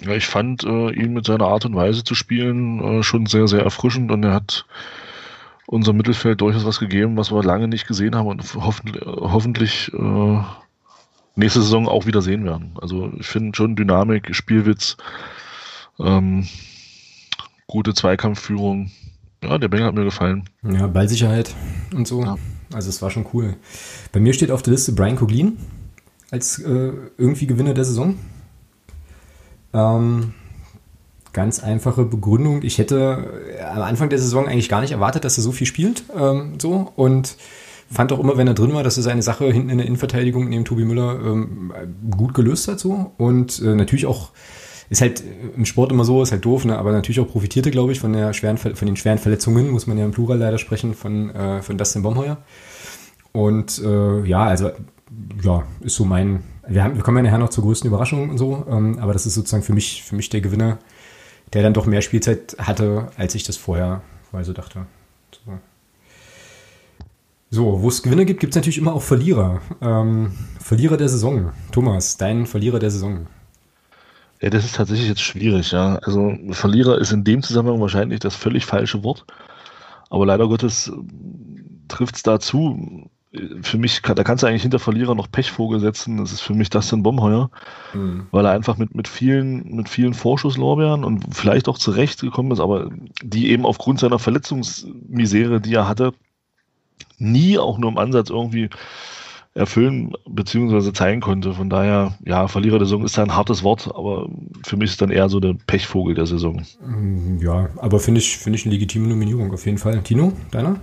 Ja, 0.03 0.11
ich 0.13 0.27
fand 0.27 0.63
äh, 0.63 0.91
ihn 0.91 1.13
mit 1.13 1.25
seiner 1.25 1.45
Art 1.45 1.65
und 1.65 1.75
Weise 1.75 2.03
zu 2.03 2.15
spielen 2.15 2.99
äh, 2.99 3.03
schon 3.03 3.25
sehr, 3.25 3.47
sehr 3.47 3.61
erfrischend 3.61 4.11
und 4.11 4.23
er 4.23 4.33
hat 4.33 4.65
unser 5.65 5.93
Mittelfeld 5.93 6.41
durchaus 6.41 6.65
was 6.65 6.79
gegeben, 6.79 7.17
was 7.17 7.31
wir 7.31 7.43
lange 7.43 7.67
nicht 7.67 7.87
gesehen 7.87 8.15
haben 8.15 8.27
und 8.27 8.43
hoffentlich, 8.55 9.03
hoffentlich 9.05 9.91
äh, 9.93 10.39
nächste 11.35 11.61
Saison 11.61 11.87
auch 11.87 12.05
wieder 12.05 12.21
sehen 12.21 12.45
werden. 12.45 12.71
Also 12.81 13.11
ich 13.19 13.27
finde 13.27 13.55
schon 13.55 13.75
Dynamik, 13.75 14.33
Spielwitz, 14.35 14.97
ähm, 15.99 16.47
gute 17.67 17.93
Zweikampfführung. 17.93 18.91
Ja, 19.43 19.57
der 19.57 19.67
Bengel 19.67 19.87
hat 19.87 19.95
mir 19.95 20.03
gefallen. 20.03 20.49
Ja, 20.63 20.87
Ballsicherheit 20.87 21.53
und 21.93 22.07
so. 22.07 22.23
Ja. 22.23 22.37
Also 22.73 22.89
es 22.89 23.01
war 23.01 23.11
schon 23.11 23.27
cool. 23.33 23.55
Bei 24.11 24.19
mir 24.19 24.33
steht 24.33 24.51
auf 24.51 24.63
der 24.63 24.71
Liste 24.71 24.93
Brian 24.93 25.15
Coglin 25.15 25.57
als 26.31 26.59
äh, 26.59 26.91
irgendwie 27.17 27.47
Gewinner 27.47 27.73
der 27.73 27.85
Saison. 27.85 28.17
Ähm, 29.74 30.34
ganz 31.34 31.63
einfache 31.63 32.03
Begründung. 32.03 32.63
Ich 32.63 32.78
hätte 32.78 33.55
äh, 33.57 33.61
am 33.61 33.84
Anfang 33.84 34.09
der 34.09 34.20
Saison 34.20 34.47
eigentlich 34.47 34.70
gar 34.70 34.82
nicht 34.82 34.91
erwartet, 34.91 35.24
dass 35.24 35.38
er 35.38 35.43
so 35.43 35.51
viel 35.51 35.68
spielt. 35.68 36.03
Ähm, 36.18 36.53
so 36.59 36.91
und 36.95 37.38
fand 37.91 38.11
auch 38.11 38.20
immer, 38.20 38.38
wenn 38.38 38.47
er 38.47 38.53
drin 38.53 38.74
war, 38.74 38.84
dass 38.84 38.97
er 38.97 39.03
seine 39.03 39.22
Sache 39.22 39.45
hinten 39.45 39.70
in 39.70 39.78
der 39.78 39.88
Innenverteidigung 39.88 40.49
neben 40.49 40.65
Tobi 40.65 40.84
Müller 40.84 41.20
ähm, 41.24 41.72
gut 42.09 42.34
gelöst 42.34 42.68
hat. 42.68 42.80
So 42.80 43.11
und 43.18 43.61
äh, 43.61 43.76
natürlich 43.76 44.05
auch 44.05 44.32
ist 44.89 45.01
halt 45.01 45.22
im 45.55 45.65
Sport 45.65 45.91
immer 45.91 46.05
so, 46.05 46.24
ist 46.24 46.32
halt 46.32 46.45
doof, 46.45 46.63
ne? 46.63 46.78
aber 46.78 46.93
natürlich 46.93 47.20
auch 47.20 47.28
profitierte, 47.28 47.72
glaube 47.72 47.91
ich, 47.91 47.99
von 47.99 48.13
der 48.13 48.34
schweren 48.34 48.57
von 48.57 48.86
den 48.86 48.95
schweren 48.95 49.18
Verletzungen, 49.18 49.70
muss 49.70 49.86
man 49.86 49.97
ja 49.97 50.05
im 50.05 50.11
Plural 50.11 50.38
leider 50.38 50.57
sprechen, 50.57 50.93
von, 50.93 51.30
äh, 51.36 51.61
von 51.61 51.78
Dustin 51.78 52.03
Baumheuer. 52.03 52.38
Und 53.34 53.82
äh, 53.84 54.24
ja, 54.24 54.43
also 54.45 54.72
ja, 55.43 55.63
ist 55.82 55.95
so 55.95 56.05
mein 56.05 56.41
wir, 56.68 56.84
haben, 56.84 56.95
wir 56.95 57.03
kommen 57.03 57.18
ja 57.18 57.24
nachher 57.24 57.38
noch 57.38 57.49
zur 57.49 57.63
größten 57.63 57.88
Überraschung 57.88 58.30
und 58.30 58.38
so, 58.38 58.65
ähm, 58.70 58.99
aber 58.99 59.13
das 59.13 59.26
ist 59.26 59.36
sozusagen 59.36 59.63
für 59.63 59.74
mich, 59.74 60.03
für 60.03 60.15
mich 60.15 60.30
der 60.30 60.41
Gewinner, 60.41 60.80
der 61.53 61.63
dann 61.63 61.74
doch 61.74 61.86
mehr 61.86 62.01
Spielzeit 62.01 62.55
hatte, 62.59 63.09
als 63.18 63.36
ich 63.36 63.43
das 63.43 63.57
vorher 63.57 64.01
weil 64.32 64.43
so 64.43 64.53
dachte. 64.53 64.86
So. 65.45 65.59
So, 67.49 67.82
wo 67.82 67.88
es 67.88 68.03
Gewinner 68.03 68.26
gibt, 68.26 68.41
gibt 68.41 68.51
es 68.51 68.55
natürlich 68.55 68.78
immer 68.78 68.93
auch 68.93 69.01
Verlierer. 69.01 69.61
Ähm, 69.82 70.34
Verlierer 70.59 70.97
der 70.97 71.07
Saison. 71.07 71.53
Thomas, 71.72 72.18
dein 72.18 72.45
Verlierer 72.45 72.80
der 72.80 72.91
Saison. 72.91 73.28
Ja, 74.41 74.49
das 74.49 74.65
ist 74.65 74.76
tatsächlich 74.76 75.07
jetzt 75.07 75.22
schwierig, 75.22 75.72
ja. 75.72 75.95
Also 76.03 76.38
Verlierer 76.51 76.99
ist 76.99 77.11
in 77.11 77.24
dem 77.24 77.41
Zusammenhang 77.41 77.80
wahrscheinlich 77.80 78.20
das 78.20 78.36
völlig 78.36 78.65
falsche 78.65 79.03
Wort. 79.03 79.26
Aber 80.09 80.26
leider 80.26 80.47
Gottes 80.47 80.91
trifft 81.88 82.18
es 82.18 82.24
dazu 82.24 83.09
für 83.61 83.78
mich, 83.78 84.01
da 84.01 84.23
kannst 84.23 84.43
du 84.43 84.47
eigentlich 84.47 84.61
hinter 84.61 84.80
Verlierer 84.80 85.13
noch 85.13 85.30
Pechvogel 85.30 85.80
setzen. 85.80 86.17
Das 86.17 86.32
ist 86.32 86.41
für 86.41 86.53
mich 86.53 86.69
Dustin 86.69 87.03
Bomheuer, 87.03 87.49
mhm. 87.93 88.28
weil 88.32 88.45
er 88.45 88.51
einfach 88.51 88.78
mit, 88.78 88.95
mit 88.95 89.07
vielen, 89.07 89.75
mit 89.75 89.89
vielen 89.89 90.13
Vorschusslorbeeren 90.13 91.03
und 91.03 91.36
vielleicht 91.36 91.67
auch 91.67 91.78
zurecht 91.78 92.21
gekommen 92.21 92.51
ist, 92.51 92.59
aber 92.59 92.89
die 93.21 93.51
eben 93.51 93.65
aufgrund 93.65 93.99
seiner 93.99 94.19
Verletzungsmisere, 94.19 95.59
die 95.59 95.73
er 95.73 95.88
hatte, 95.88 96.13
nie 97.17 97.57
auch 97.57 97.78
nur 97.78 97.91
im 97.91 97.97
Ansatz 97.97 98.30
irgendwie 98.30 98.69
erfüllen 99.53 100.13
bzw. 100.30 100.93
zeigen 100.93 101.19
konnte. 101.19 101.53
Von 101.53 101.69
daher, 101.69 102.17
ja, 102.25 102.47
Verlierer 102.47 102.78
der 102.78 102.86
Saison 102.86 103.03
ist 103.03 103.17
ein 103.19 103.36
hartes 103.36 103.63
Wort, 103.63 103.89
aber 103.93 104.30
für 104.63 104.78
mich 104.78 104.91
ist 104.91 105.01
dann 105.01 105.09
eher 105.09 105.30
so 105.30 105.39
der 105.39 105.55
Pechvogel 105.65 106.15
der 106.15 106.28
Saison. 106.28 106.61
Mhm, 106.86 107.39
ja, 107.41 107.69
aber 107.78 107.99
finde 107.99 108.21
ich, 108.21 108.38
finde 108.38 108.57
ich 108.57 108.65
eine 108.65 108.75
legitime 108.75 109.07
Nominierung 109.07 109.51
auf 109.51 109.65
jeden 109.65 109.80
Fall. 109.80 110.01
Tino, 110.03 110.32
deiner? 110.51 110.80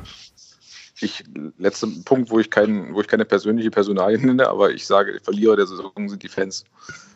Ich, 1.00 1.24
letzter 1.58 1.88
Punkt, 2.04 2.30
wo 2.30 2.38
ich, 2.38 2.50
kein, 2.50 2.94
wo 2.94 3.00
ich 3.00 3.08
keine 3.08 3.24
persönliche 3.24 3.70
Personalie 3.70 4.18
nenne, 4.24 4.48
aber 4.48 4.72
ich 4.72 4.86
sage, 4.86 5.18
Verlierer 5.22 5.56
der 5.56 5.66
Saison 5.66 6.08
sind 6.08 6.22
die 6.22 6.28
Fans. 6.28 6.64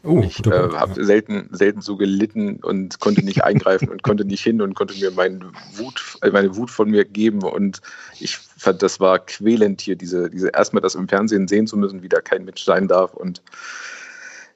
Oh, 0.04 0.20
ich 0.20 0.44
äh, 0.46 0.50
habe 0.50 1.04
selten, 1.04 1.48
selten 1.52 1.80
so 1.80 1.96
gelitten 1.96 2.60
und 2.62 3.00
konnte 3.00 3.24
nicht 3.24 3.44
eingreifen 3.44 3.88
und 3.88 4.02
konnte 4.02 4.24
nicht 4.24 4.42
hin 4.42 4.62
und 4.62 4.74
konnte 4.74 4.94
mir 4.94 5.10
meine 5.10 5.40
Wut, 5.74 6.18
äh, 6.22 6.30
meine 6.30 6.56
Wut 6.56 6.70
von 6.70 6.90
mir 6.90 7.04
geben. 7.04 7.42
Und 7.42 7.80
ich 8.20 8.36
fand, 8.36 8.82
das 8.82 9.00
war 9.00 9.18
quälend 9.18 9.80
hier, 9.80 9.96
diese, 9.96 10.30
diese 10.30 10.48
erstmal 10.48 10.82
das 10.82 10.94
im 10.94 11.08
Fernsehen 11.08 11.48
sehen 11.48 11.66
zu 11.66 11.76
müssen, 11.76 12.02
wie 12.02 12.08
da 12.08 12.20
kein 12.20 12.44
Mensch 12.44 12.64
sein 12.64 12.88
darf. 12.88 13.14
Und 13.14 13.42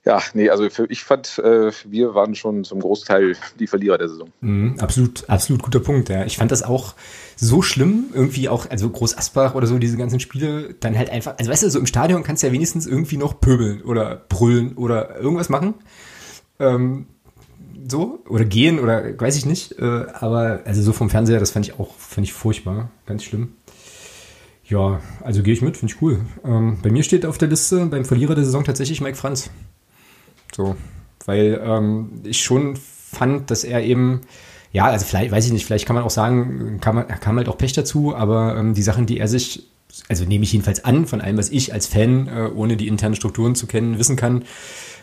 ja, 0.04 0.20
nee, 0.34 0.50
also 0.50 0.68
für, 0.68 0.86
ich 0.90 1.04
fand, 1.04 1.38
äh, 1.38 1.70
wir 1.84 2.14
waren 2.14 2.34
schon 2.34 2.64
zum 2.64 2.80
Großteil 2.80 3.36
die 3.60 3.68
Verlierer 3.68 3.98
der 3.98 4.08
Saison. 4.08 4.30
Mhm, 4.40 4.80
absolut, 4.80 5.28
absolut 5.28 5.62
guter 5.62 5.78
Punkt. 5.78 6.08
Ja. 6.08 6.24
Ich 6.24 6.38
fand 6.38 6.50
das 6.50 6.64
auch 6.64 6.94
so 7.36 7.62
schlimm, 7.62 8.06
irgendwie 8.12 8.48
auch, 8.48 8.68
also 8.68 8.90
Groß 8.90 9.16
Asbach 9.16 9.54
oder 9.54 9.68
so, 9.68 9.78
diese 9.78 9.96
ganzen 9.96 10.18
Spiele, 10.18 10.74
dann 10.80 10.98
halt 10.98 11.10
einfach, 11.10 11.38
also 11.38 11.50
weißt 11.50 11.62
du, 11.62 11.70
so 11.70 11.78
im 11.78 11.86
Stadion 11.86 12.24
kannst 12.24 12.42
du 12.42 12.48
ja 12.48 12.52
wenigstens 12.52 12.86
irgendwie 12.86 13.16
noch 13.16 13.40
pöbeln 13.40 13.82
oder 13.82 14.24
brüllen 14.28 14.76
oder 14.76 15.20
irgendwas 15.20 15.48
machen. 15.48 15.74
Ähm, 16.58 17.06
so, 17.88 18.24
oder 18.28 18.44
gehen 18.44 18.80
oder 18.80 19.18
weiß 19.18 19.36
ich 19.36 19.46
nicht. 19.46 19.78
Äh, 19.78 20.06
aber 20.14 20.62
also 20.64 20.82
so 20.82 20.92
vom 20.92 21.10
Fernseher, 21.10 21.38
das 21.38 21.52
fand 21.52 21.66
ich 21.68 21.78
auch, 21.78 21.94
fand 21.96 22.26
ich 22.26 22.32
furchtbar, 22.32 22.90
ganz 23.06 23.22
schlimm. 23.22 23.54
Ja, 24.64 25.00
also 25.22 25.42
gehe 25.42 25.52
ich 25.52 25.62
mit, 25.62 25.76
finde 25.76 25.94
ich 25.94 26.02
cool. 26.02 26.20
Ähm, 26.44 26.78
bei 26.82 26.90
mir 26.90 27.04
steht 27.04 27.24
auf 27.24 27.38
der 27.38 27.48
Liste 27.48 27.86
beim 27.86 28.04
Verlierer 28.04 28.34
der 28.34 28.44
Saison 28.44 28.64
tatsächlich 28.64 29.00
Mike 29.00 29.16
Franz. 29.16 29.50
So, 30.54 30.76
weil 31.26 31.60
ähm, 31.64 32.20
ich 32.24 32.42
schon 32.42 32.76
fand, 32.76 33.50
dass 33.50 33.64
er 33.64 33.82
eben, 33.82 34.22
ja, 34.72 34.86
also 34.86 35.04
vielleicht, 35.04 35.32
weiß 35.32 35.46
ich 35.46 35.52
nicht, 35.52 35.66
vielleicht 35.66 35.86
kann 35.86 35.96
man 35.96 36.04
auch 36.04 36.10
sagen, 36.10 36.78
kam, 36.80 36.96
man, 36.96 37.08
kam 37.08 37.36
halt 37.36 37.48
auch 37.48 37.58
Pech 37.58 37.72
dazu, 37.72 38.14
aber 38.14 38.56
ähm, 38.56 38.74
die 38.74 38.82
Sachen, 38.82 39.06
die 39.06 39.18
er 39.18 39.28
sich, 39.28 39.68
also 40.08 40.24
nehme 40.24 40.44
ich 40.44 40.52
jedenfalls 40.52 40.84
an, 40.84 41.06
von 41.06 41.20
allem, 41.20 41.36
was 41.36 41.50
ich 41.50 41.72
als 41.72 41.86
Fan, 41.86 42.28
äh, 42.28 42.48
ohne 42.54 42.76
die 42.76 42.88
internen 42.88 43.14
Strukturen 43.14 43.54
zu 43.54 43.66
kennen, 43.66 43.98
wissen 43.98 44.16
kann, 44.16 44.44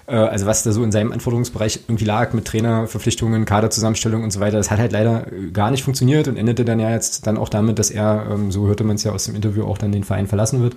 äh, 0.07 0.15
also 0.15 0.45
was 0.45 0.63
da 0.63 0.71
so 0.71 0.83
in 0.83 0.91
seinem 0.91 1.11
Anforderungsbereich 1.11 1.81
irgendwie 1.87 2.05
lag 2.05 2.33
mit 2.33 2.45
Trainerverpflichtungen, 2.45 3.45
Kaderzusammenstellung 3.45 4.23
und 4.23 4.31
so 4.31 4.39
weiter, 4.39 4.57
das 4.57 4.71
hat 4.71 4.79
halt 4.79 4.91
leider 4.91 5.27
gar 5.53 5.71
nicht 5.71 5.83
funktioniert 5.83 6.27
und 6.27 6.37
endete 6.37 6.65
dann 6.65 6.79
ja 6.79 6.91
jetzt 6.91 7.27
dann 7.27 7.37
auch 7.37 7.49
damit, 7.49 7.79
dass 7.79 7.91
er, 7.91 8.27
ähm, 8.31 8.51
so 8.51 8.67
hörte 8.67 8.83
man 8.83 8.95
es 8.95 9.03
ja 9.03 9.11
aus 9.11 9.25
dem 9.25 9.35
Interview, 9.35 9.65
auch 9.65 9.77
dann 9.77 9.91
den 9.91 10.03
Verein 10.03 10.27
verlassen 10.27 10.61
wird. 10.61 10.75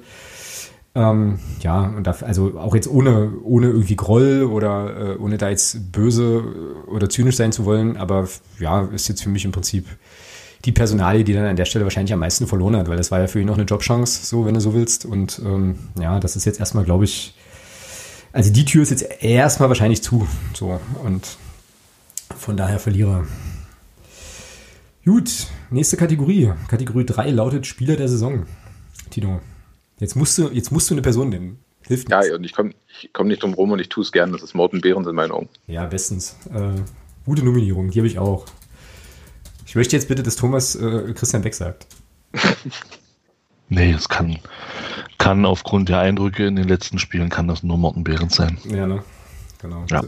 Ähm, 0.95 1.39
ja, 1.61 1.81
und 1.81 2.07
dafür, 2.07 2.29
also 2.29 2.59
auch 2.59 2.75
jetzt 2.75 2.89
ohne, 2.89 3.33
ohne 3.43 3.69
irgendwie 3.69 3.97
Groll 3.97 4.43
oder 4.43 5.15
äh, 5.15 5.17
ohne 5.17 5.39
da 5.39 5.49
jetzt 5.49 5.91
böse 5.91 6.45
oder 6.87 7.09
zynisch 7.09 7.37
sein 7.37 7.51
zu 7.51 7.65
wollen, 7.65 7.97
aber 7.97 8.29
ja, 8.59 8.83
ist 8.83 9.09
jetzt 9.09 9.23
für 9.23 9.31
mich 9.31 9.47
im 9.47 9.53
Prinzip 9.53 9.87
die 10.67 10.73
Personalie, 10.73 11.25
die 11.25 11.33
dann 11.33 11.47
an 11.47 11.57
der 11.57 11.65
Stelle 11.65 11.85
wahrscheinlich 11.85 12.13
am 12.13 12.21
meisten 12.21 12.47
verloren 12.47 12.77
hat, 12.77 12.89
weil 12.89 12.99
das 12.99 13.11
war 13.11 13.21
ja 13.21 13.27
für 13.27 13.41
ihn 13.41 13.47
noch 13.47 13.57
eine 13.57 13.65
Jobchance, 13.65 14.27
so 14.27 14.45
wenn 14.45 14.55
du 14.55 14.61
so 14.61 14.75
willst. 14.75 15.07
Und 15.07 15.41
ähm, 15.45 15.79
ja, 15.99 16.21
das 16.21 16.37
ist 16.37 16.45
jetzt 16.45 16.61
erstmal, 16.61 16.85
glaube 16.85 17.05
ich, 17.05 17.35
also 18.33 18.53
die 18.53 18.65
Tür 18.65 18.83
ist 18.83 18.91
jetzt 18.91 19.23
erstmal 19.23 19.69
wahrscheinlich 19.69 20.03
zu. 20.03 20.29
So, 20.55 20.79
und 21.05 21.37
von 22.39 22.57
daher 22.57 22.79
Verlierer. 22.79 23.25
Gut, 25.05 25.49
nächste 25.71 25.97
Kategorie. 25.97 26.53
Kategorie 26.69 27.07
3 27.07 27.31
lautet 27.31 27.67
Spieler 27.67 27.97
der 27.97 28.09
Saison. 28.09 28.45
Tino. 29.11 29.41
Jetzt 30.03 30.17
musst 30.17 30.37
du, 30.37 30.49
jetzt 30.49 30.73
musst 30.73 30.91
du 30.91 30.95
eine 30.95 31.03
Person 31.03 31.29
nehmen. 31.29 31.61
Hilft 31.87 32.09
nichts. 32.09 32.27
Ja, 32.27 32.35
und 32.35 32.43
ich 32.43 32.53
komme 32.53 32.75
ich 32.89 33.11
komm 33.13 33.29
nicht 33.29 33.45
drum 33.45 33.55
rum 33.55 33.71
und 33.71 33.79
ich 33.79 33.89
tue 33.89 34.03
es 34.03 34.11
gern. 34.11 34.33
Das 34.33 34.43
ist 34.43 34.53
Morten 34.53 34.81
Behrens 34.81 35.07
in 35.07 35.15
meinen 35.15 35.31
Augen. 35.31 35.49
Ja, 35.69 35.87
bestens. 35.87 36.37
Äh, 36.53 36.81
gute 37.25 37.45
Nominierung, 37.45 37.93
die 37.93 38.01
habe 38.01 38.09
ich 38.09 38.19
auch. 38.19 38.47
Ich 39.65 39.77
möchte 39.77 39.95
jetzt 39.95 40.09
bitte, 40.09 40.25
dass 40.25 40.35
Thomas 40.35 40.75
äh, 40.75 41.13
Christian 41.15 41.43
Beck 41.43 41.55
sagt. 41.55 41.87
nee, 43.69 43.93
es 43.93 44.09
kann, 44.09 44.41
kann 45.19 45.47
aufgrund 45.47 45.89
der 45.89 46.01
Eindrücke 46.01 46.49
in 46.49 46.57
den 46.57 46.67
letzten 46.67 46.99
Spielen 46.99 47.29
kann 47.29 47.47
das 47.47 47.63
nur 47.63 47.79
Morten 47.79 48.03
Behrens 48.03 48.35
sein. 48.35 48.59
Ja, 48.65 48.89
ne? 48.89 49.05
Genau. 49.61 49.85
Ja. 49.89 50.03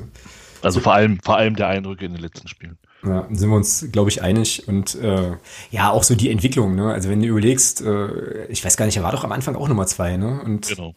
Also 0.64 0.80
vor 0.80 0.94
allem, 0.94 1.20
vor 1.20 1.36
allem 1.36 1.56
der 1.56 1.68
Eindrücke 1.68 2.04
in 2.04 2.12
den 2.12 2.22
letzten 2.22 2.48
Spielen. 2.48 2.78
Ja, 3.04 3.26
sind 3.30 3.50
wir 3.50 3.56
uns, 3.56 3.88
glaube 3.92 4.10
ich, 4.10 4.22
einig. 4.22 4.66
Und 4.66 4.94
äh, 4.94 5.32
ja, 5.70 5.90
auch 5.90 6.02
so 6.02 6.14
die 6.14 6.30
Entwicklung, 6.30 6.74
ne? 6.74 6.92
Also 6.92 7.10
wenn 7.10 7.20
du 7.20 7.28
überlegst, 7.28 7.82
äh, 7.82 8.46
ich 8.46 8.64
weiß 8.64 8.76
gar 8.76 8.86
nicht, 8.86 8.96
er 8.96 9.02
war 9.02 9.12
doch 9.12 9.24
am 9.24 9.32
Anfang 9.32 9.56
auch 9.56 9.68
Nummer 9.68 9.86
zwei, 9.86 10.16
ne? 10.16 10.40
Und 10.42 10.68
genau. 10.68 10.94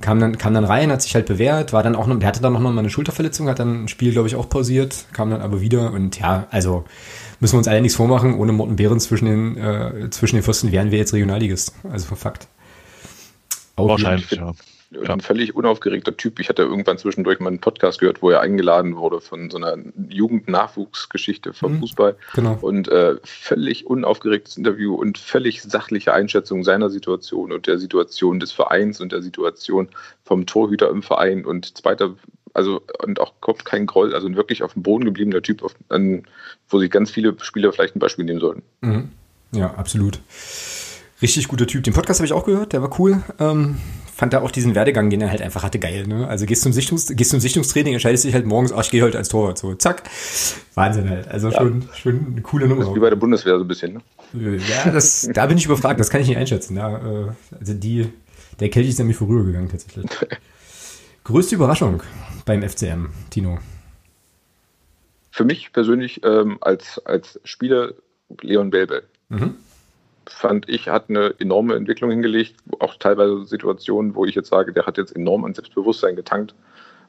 kam 0.00 0.20
dann, 0.20 0.38
kam 0.38 0.54
dann 0.54 0.64
rein, 0.64 0.90
hat 0.90 1.02
sich 1.02 1.14
halt 1.14 1.26
bewährt, 1.26 1.74
war 1.74 1.82
dann 1.82 1.96
auch 1.96 2.06
noch, 2.06 2.18
der 2.18 2.28
hatte 2.28 2.40
dann 2.40 2.54
noch 2.54 2.60
mal 2.60 2.76
eine 2.76 2.88
Schulterverletzung, 2.88 3.48
hat 3.48 3.58
dann 3.58 3.84
ein 3.84 3.88
Spiel, 3.88 4.12
glaube 4.12 4.28
ich, 4.28 4.36
auch 4.36 4.48
pausiert, 4.48 5.06
kam 5.12 5.30
dann 5.30 5.42
aber 5.42 5.60
wieder 5.60 5.92
und 5.92 6.18
ja, 6.18 6.46
also 6.50 6.84
müssen 7.40 7.54
wir 7.54 7.58
uns 7.58 7.68
alle 7.68 7.82
nichts 7.82 7.96
vormachen, 7.96 8.34
ohne 8.38 8.52
Morten 8.52 8.76
Behren 8.76 9.00
zwischen 9.00 9.26
den, 9.26 9.58
äh, 9.58 10.08
zwischen 10.10 10.36
den 10.36 10.42
Pfosten 10.42 10.72
wären 10.72 10.90
wir 10.90 10.98
jetzt 10.98 11.12
Regionalligist. 11.12 11.74
Also 11.92 12.14
Fakt. 12.14 12.48
Auch 13.76 13.88
Wahrscheinlich, 13.88 14.30
ja. 14.30 14.54
Ein 15.08 15.20
völlig 15.20 15.54
unaufgeregter 15.54 16.16
Typ. 16.16 16.40
Ich 16.40 16.48
hatte 16.48 16.62
irgendwann 16.62 16.98
zwischendurch 16.98 17.40
mal 17.40 17.48
einen 17.48 17.60
Podcast 17.60 18.00
gehört, 18.00 18.22
wo 18.22 18.30
er 18.30 18.40
eingeladen 18.40 18.96
wurde 18.96 19.20
von 19.20 19.50
so 19.50 19.56
einer 19.56 19.76
Jugendnachwuchsgeschichte 20.08 21.52
vom 21.52 21.74
mhm, 21.74 21.80
Fußball. 21.80 22.16
Genau. 22.34 22.58
Und 22.60 22.88
äh, 22.88 23.16
völlig 23.24 23.86
unaufgeregtes 23.86 24.56
Interview 24.56 24.94
und 24.94 25.18
völlig 25.18 25.62
sachliche 25.62 26.12
Einschätzung 26.12 26.64
seiner 26.64 26.90
Situation 26.90 27.52
und 27.52 27.66
der 27.66 27.78
Situation 27.78 28.40
des 28.40 28.52
Vereins 28.52 29.00
und 29.00 29.12
der 29.12 29.22
Situation 29.22 29.88
vom 30.24 30.46
Torhüter 30.46 30.90
im 30.90 31.02
Verein 31.02 31.44
und 31.44 31.76
zweiter 31.76 32.14
also 32.54 32.82
und 33.02 33.20
auch 33.20 33.32
kommt 33.40 33.64
kein 33.64 33.86
Groll, 33.86 34.14
also 34.14 34.28
ein 34.28 34.36
wirklich 34.36 34.62
auf 34.62 34.74
dem 34.74 34.82
Boden 34.84 35.04
gebliebener 35.04 35.42
Typ, 35.42 35.62
auf, 35.62 35.74
an, 35.88 36.22
wo 36.68 36.78
sich 36.78 36.90
ganz 36.90 37.10
viele 37.10 37.34
Spieler 37.40 37.72
vielleicht 37.72 37.96
ein 37.96 37.98
Beispiel 37.98 38.24
nehmen 38.24 38.40
sollten. 38.40 38.62
Mhm. 38.80 39.08
Ja, 39.52 39.74
absolut. 39.74 40.20
Richtig 41.20 41.48
guter 41.48 41.66
Typ. 41.66 41.84
Den 41.84 41.94
Podcast 41.94 42.20
habe 42.20 42.26
ich 42.26 42.32
auch 42.32 42.44
gehört, 42.44 42.72
der 42.72 42.82
war 42.82 42.98
cool. 42.98 43.22
Ähm, 43.38 43.78
fand 44.14 44.32
da 44.32 44.42
auch 44.42 44.50
diesen 44.50 44.74
Werdegang, 44.74 45.10
den 45.10 45.20
er 45.20 45.30
halt 45.30 45.42
einfach 45.42 45.64
hatte, 45.64 45.78
geil. 45.78 46.06
Ne? 46.06 46.28
Also 46.28 46.46
gehst 46.46 46.62
zum, 46.62 46.72
Sichtungs 46.72 47.08
gehst 47.14 47.30
zum 47.30 47.40
Sichtungstraining, 47.40 47.94
entscheidest 47.94 48.24
dich 48.24 48.32
halt 48.32 48.46
morgens, 48.46 48.72
ach, 48.72 48.84
ich 48.84 48.90
gehe 48.90 49.02
heute 49.02 49.18
als 49.18 49.28
Torwart. 49.28 49.58
So, 49.58 49.74
zack. 49.74 50.04
Wahnsinn 50.74 51.10
halt. 51.10 51.28
Also 51.28 51.48
ja. 51.48 51.58
schon, 51.58 51.88
schon 51.94 52.26
eine 52.32 52.42
coole 52.42 52.68
Nummer. 52.68 52.82
Das 52.82 52.90
ist 52.90 52.96
wie 52.96 53.00
bei 53.00 53.10
der 53.10 53.16
Bundeswehr 53.16 53.58
so 53.58 53.64
ein 53.64 53.68
bisschen, 53.68 53.94
ne? 54.32 54.56
Ja, 54.56 54.90
das, 54.90 55.28
da 55.32 55.46
bin 55.46 55.58
ich 55.58 55.64
überfragt, 55.64 55.98
das 55.98 56.10
kann 56.10 56.20
ich 56.20 56.28
nicht 56.28 56.36
einschätzen. 56.36 56.76
Ja, 56.76 56.96
äh, 56.96 57.28
also 57.58 57.74
die, 57.74 58.08
der 58.60 58.70
Kelch 58.70 58.88
ist 58.88 58.98
nämlich 58.98 59.16
vorübergegangen 59.16 59.68
tatsächlich. 59.68 60.06
Größte 61.24 61.56
Überraschung 61.56 62.02
beim 62.44 62.62
FCM, 62.62 63.06
Tino? 63.30 63.58
Für 65.30 65.44
mich 65.44 65.72
persönlich 65.72 66.20
ähm, 66.22 66.58
als, 66.60 67.00
als 67.04 67.40
Spieler 67.42 67.94
Leon 68.40 68.70
Belbel. 68.70 69.02
Mhm 69.28 69.54
fand 70.26 70.68
ich, 70.68 70.88
hat 70.88 71.08
eine 71.08 71.34
enorme 71.38 71.74
Entwicklung 71.74 72.10
hingelegt. 72.10 72.56
Auch 72.80 72.94
teilweise 72.96 73.44
Situationen, 73.44 74.14
wo 74.14 74.24
ich 74.24 74.34
jetzt 74.34 74.48
sage, 74.48 74.72
der 74.72 74.86
hat 74.86 74.98
jetzt 74.98 75.14
enorm 75.14 75.44
an 75.44 75.54
Selbstbewusstsein 75.54 76.16
getankt 76.16 76.54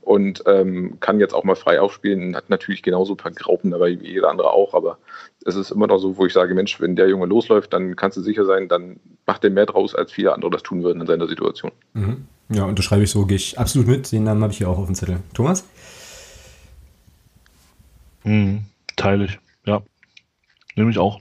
und 0.02 0.44
ähm, 0.46 0.98
kann 1.00 1.20
jetzt 1.20 1.34
auch 1.34 1.44
mal 1.44 1.56
frei 1.56 1.82
aufspielen. 1.82 2.36
Hat 2.36 2.50
natürlich 2.50 2.84
genauso 2.84 3.14
ein 3.14 3.18
paar 3.18 3.32
Graupen 3.32 3.72
dabei 3.72 4.00
wie 4.00 4.12
jeder 4.12 4.30
andere 4.30 4.52
auch, 4.52 4.74
aber 4.74 4.98
es 5.46 5.56
ist 5.56 5.72
immer 5.72 5.88
noch 5.88 5.98
so, 5.98 6.18
wo 6.18 6.26
ich 6.26 6.34
sage, 6.34 6.54
Mensch, 6.54 6.80
wenn 6.80 6.96
der 6.96 7.10
Junge 7.10 7.26
losläuft, 7.26 7.74
dann 7.74 7.96
kannst 7.96 8.18
du 8.18 8.22
sicher 8.22 8.46
sein, 8.46 8.68
dann 8.68 9.00
macht 9.26 9.44
er 9.44 9.50
mehr 9.50 9.66
draus, 9.66 9.96
als 9.96 10.12
viele 10.12 10.34
andere 10.34 10.52
das 10.52 10.64
tun 10.64 10.84
würden 10.84 11.02
in 11.02 11.08
seiner 11.08 11.28
Situation. 11.28 11.72
Mhm. 11.94 12.28
Ja, 12.50 12.66
unterschreibe 12.66 13.04
ich 13.04 13.12
so, 13.12 13.26
gehe 13.26 13.38
ich 13.38 13.58
absolut 13.58 13.88
mit. 13.88 14.12
Den 14.12 14.24
Namen 14.24 14.44
habe 14.44 14.54
ich 14.54 14.60
hier 14.60 14.70
auch 14.70 14.78
auf 14.78 14.86
dem 14.86 14.96
Zettel. 14.96 15.20
Thomas? 15.34 15.66
Mhm, 18.24 18.66
teile 18.96 19.26
ich, 19.26 19.40
ja. 19.66 19.82
Nehme 20.76 20.92
ich 20.92 21.00
auch. 21.00 21.20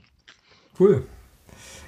Cool. 0.79 1.05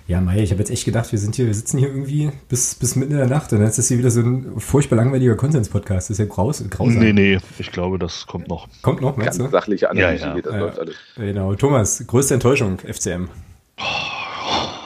Ja, 0.09 0.21
Mai, 0.21 0.39
ich 0.39 0.53
habe 0.53 0.61
jetzt 0.61 0.71
echt 0.71 0.85
gedacht, 0.85 1.11
wir 1.11 1.19
sind 1.19 1.35
hier, 1.35 1.47
wir 1.47 1.55
sitzen 1.55 1.79
hier 1.79 1.89
irgendwie 1.89 2.31
bis, 2.49 2.77
bis 2.77 2.95
mitten 2.95 3.13
in 3.13 3.19
der 3.19 3.27
Nacht 3.27 3.53
und 3.53 3.59
dann 3.59 3.69
ist 3.69 3.77
das 3.77 3.89
hier 3.89 3.99
wieder 3.99 4.13
so 4.13 4.21
ein 4.21 4.61
furchtbar 4.61 4.95
langweiliger 4.95 5.35
Konsens-Podcast. 5.35 6.11
Das 6.11 6.11
ist 6.11 6.19
ja 6.19 6.33
graus, 6.33 6.63
grausam. 6.71 7.01
Nee, 7.01 7.13
nee, 7.13 7.39
ich 7.59 7.73
glaube, 7.73 7.99
das 7.99 8.25
kommt 8.29 8.47
noch. 8.49 8.69
Kommt 8.83 9.01
noch, 9.01 9.17
meinst 9.17 9.39
Ganz 9.39 9.51
du? 9.51 9.51
sachliche 9.51 9.91
Analyse, 9.91 10.27
ja, 10.27 10.37
ja. 10.37 10.43
das 10.43 10.53
ja, 10.53 10.59
läuft 10.61 10.79
alles. 10.79 10.97
Genau. 11.17 11.55
Thomas, 11.57 12.05
größte 12.07 12.35
Enttäuschung, 12.35 12.79
FCM. 12.79 13.29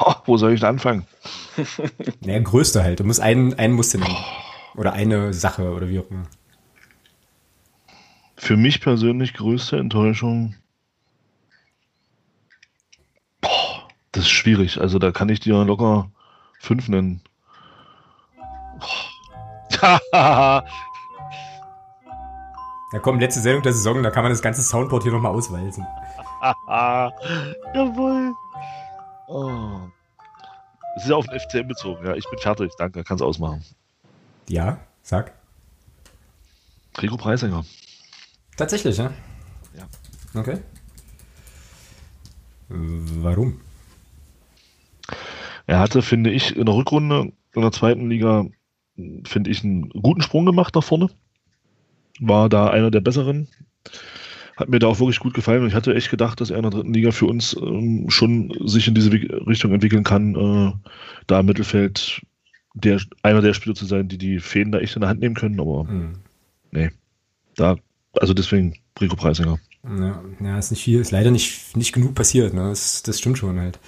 Oh, 0.01 0.15
wo 0.25 0.39
soll 0.39 0.55
ich 0.55 0.61
da 0.61 0.71
anfangen? 0.71 1.05
naja, 2.25 2.39
größte 2.39 2.83
halt. 2.83 3.01
Du 3.01 3.05
musst 3.05 3.21
einen, 3.21 3.53
einen 3.55 3.75
musst 3.75 3.93
du 3.93 3.99
nennen. 3.99 4.17
Oder 4.75 4.95
eine 4.95 5.35
Sache 5.35 5.71
oder 5.71 5.91
wie 5.91 5.99
auch 5.99 6.11
immer. 6.11 6.23
Für 8.37 8.57
mich 8.57 8.81
persönlich 8.81 9.35
größte 9.35 9.77
Enttäuschung 9.77 10.55
Das 14.13 14.25
ist 14.25 14.31
schwierig. 14.31 14.81
Also 14.81 14.99
da 14.99 15.13
kann 15.13 15.29
ich 15.29 15.41
dir 15.41 15.65
locker 15.65 16.11
fünf 16.59 16.89
nennen. 16.89 17.23
ja 20.13 20.63
komm, 23.03 23.21
letzte 23.21 23.41
Sendung 23.41 23.63
der 23.63 23.73
Saison, 23.73 24.03
da 24.03 24.11
kann 24.11 24.25
man 24.25 24.33
das 24.33 24.43
ganze 24.43 24.63
Soundboard 24.63 25.05
hier 25.05 25.13
nochmal 25.13 25.33
auswalzen. 25.33 25.87
Jawohl. 27.75 28.33
Oh. 29.29 29.81
Es 30.97 31.05
ist 31.05 31.11
ja 31.11 31.17
auf 31.17 31.27
den 31.27 31.39
FCM 31.39 31.69
bezogen, 31.69 32.05
ja. 32.05 32.15
Ich 32.15 32.29
bin 32.29 32.39
fertig, 32.39 32.73
danke, 32.79 33.05
kannst 33.05 33.23
ausmachen. 33.23 33.65
Ja, 34.49 34.79
sag. 35.03 35.33
Rico 37.01 37.17
Preisinger. 37.17 37.65
Tatsächlich, 38.57 38.97
ja? 38.97 39.13
Ja. 39.75 39.87
Okay. 40.39 40.61
Warum? 42.69 43.61
Er 45.71 45.79
hatte, 45.79 46.03
finde 46.03 46.31
ich, 46.33 46.57
in 46.57 46.67
der 46.67 46.75
Rückrunde 46.75 47.31
in 47.55 47.63
der 47.63 47.71
zweiten 47.71 48.11
Liga, 48.11 48.45
finde 49.25 49.51
ich, 49.51 49.63
einen 49.63 49.89
guten 49.91 50.21
Sprung 50.21 50.45
gemacht 50.45 50.75
nach 50.75 50.83
vorne. 50.83 51.11
War 52.19 52.49
da 52.49 52.71
einer 52.71 52.91
der 52.91 52.99
besseren. 52.99 53.47
Hat 54.57 54.69
mir 54.69 54.81
da 54.81 54.89
auch 54.89 54.99
wirklich 54.99 55.21
gut 55.21 55.33
gefallen 55.33 55.63
und 55.63 55.69
ich 55.69 55.75
hatte 55.77 55.95
echt 55.95 56.11
gedacht, 56.11 56.41
dass 56.41 56.51
er 56.51 56.57
in 56.57 56.65
der 56.65 56.73
dritten 56.73 56.93
Liga 56.93 57.13
für 57.13 57.27
uns 57.27 57.57
ähm, 57.57 58.11
schon 58.11 58.53
sich 58.67 58.89
in 58.89 58.97
diese 58.97 59.13
Richtung 59.13 59.73
entwickeln 59.73 60.03
kann, 60.03 60.35
äh, 60.35 60.73
da 61.29 61.39
im 61.39 61.47
Mittelfeld 61.47 62.21
der, 62.75 63.01
einer 63.23 63.41
der 63.41 63.55
Spieler 63.55 63.77
zu 63.77 63.85
sein, 63.85 64.09
die 64.09 64.19
die 64.19 64.41
Fäden 64.41 64.73
da 64.73 64.81
echt 64.81 64.97
in 64.97 65.03
der 65.03 65.09
Hand 65.09 65.21
nehmen 65.21 65.37
können, 65.37 65.61
aber 65.61 65.85
mhm. 65.85 66.15
nee. 66.73 66.91
Da, 67.55 67.77
also 68.15 68.35
deswegen 68.35 68.75
Rico 69.01 69.15
Preisinger. 69.15 69.61
Ja, 69.83 70.23
ja, 70.41 70.59
ist 70.59 70.71
nicht 70.71 70.85
viel, 70.85 71.01
ist 71.01 71.11
leider 71.11 71.31
nicht, 71.31 71.75
nicht 71.75 71.95
genug 71.95 72.15
passiert, 72.15 72.53
ne? 72.53 72.69
Das, 72.69 73.03
das 73.03 73.19
stimmt 73.19 73.39
schon 73.39 73.59
halt. 73.59 73.79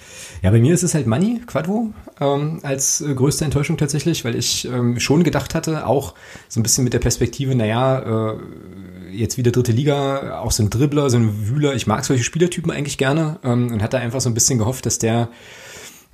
Ja, 0.41 0.49
bei 0.49 0.59
mir 0.59 0.73
ist 0.73 0.81
es 0.81 0.95
halt 0.95 1.05
Money, 1.05 1.41
Quadvo, 1.45 1.93
ähm, 2.19 2.61
als 2.63 3.01
äh, 3.01 3.13
größte 3.13 3.45
Enttäuschung 3.45 3.77
tatsächlich, 3.77 4.25
weil 4.25 4.35
ich 4.35 4.65
ähm, 4.65 4.99
schon 4.99 5.23
gedacht 5.23 5.53
hatte, 5.53 5.85
auch 5.85 6.15
so 6.49 6.59
ein 6.59 6.63
bisschen 6.63 6.83
mit 6.83 6.93
der 6.93 6.99
Perspektive, 6.99 7.53
naja, 7.53 8.31
äh, 8.33 8.37
jetzt 9.11 9.37
wieder 9.37 9.51
dritte 9.51 9.71
Liga, 9.71 10.39
auch 10.39 10.51
so 10.51 10.63
ein 10.63 10.71
Dribbler, 10.71 11.11
so 11.11 11.17
ein 11.17 11.47
Wühler, 11.47 11.75
ich 11.75 11.85
mag 11.85 12.03
solche 12.05 12.23
Spielertypen 12.23 12.71
eigentlich 12.71 12.97
gerne 12.97 13.39
ähm, 13.43 13.71
und 13.71 13.83
hatte 13.83 13.99
einfach 13.99 14.19
so 14.19 14.29
ein 14.31 14.33
bisschen 14.33 14.57
gehofft, 14.57 14.87
dass 14.87 14.97
der 14.97 15.29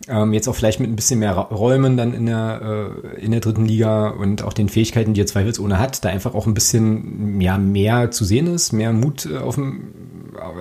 ähm, 0.07 0.33
jetzt 0.33 0.47
auch 0.47 0.55
vielleicht 0.55 0.79
mit 0.79 0.89
ein 0.89 0.95
bisschen 0.95 1.19
mehr 1.19 1.33
Räumen 1.33 1.97
dann 1.97 2.13
in 2.13 2.25
der, 2.25 2.93
äh, 3.15 3.21
in 3.21 3.31
der 3.31 3.41
dritten 3.41 3.65
Liga 3.65 4.09
und 4.09 4.43
auch 4.43 4.53
den 4.53 4.69
Fähigkeiten, 4.69 5.13
die 5.13 5.21
er 5.21 5.27
zweifelsohne 5.27 5.77
hat, 5.77 6.03
da 6.05 6.09
einfach 6.09 6.33
auch 6.33 6.47
ein 6.47 6.53
bisschen 6.53 7.41
ja, 7.41 7.57
mehr 7.57 8.11
zu 8.11 8.23
sehen 8.25 8.47
ist, 8.47 8.71
mehr 8.71 8.93
Mut 8.93 9.25
äh, 9.25 9.37
auf 9.37 9.55
dem, 9.55 9.93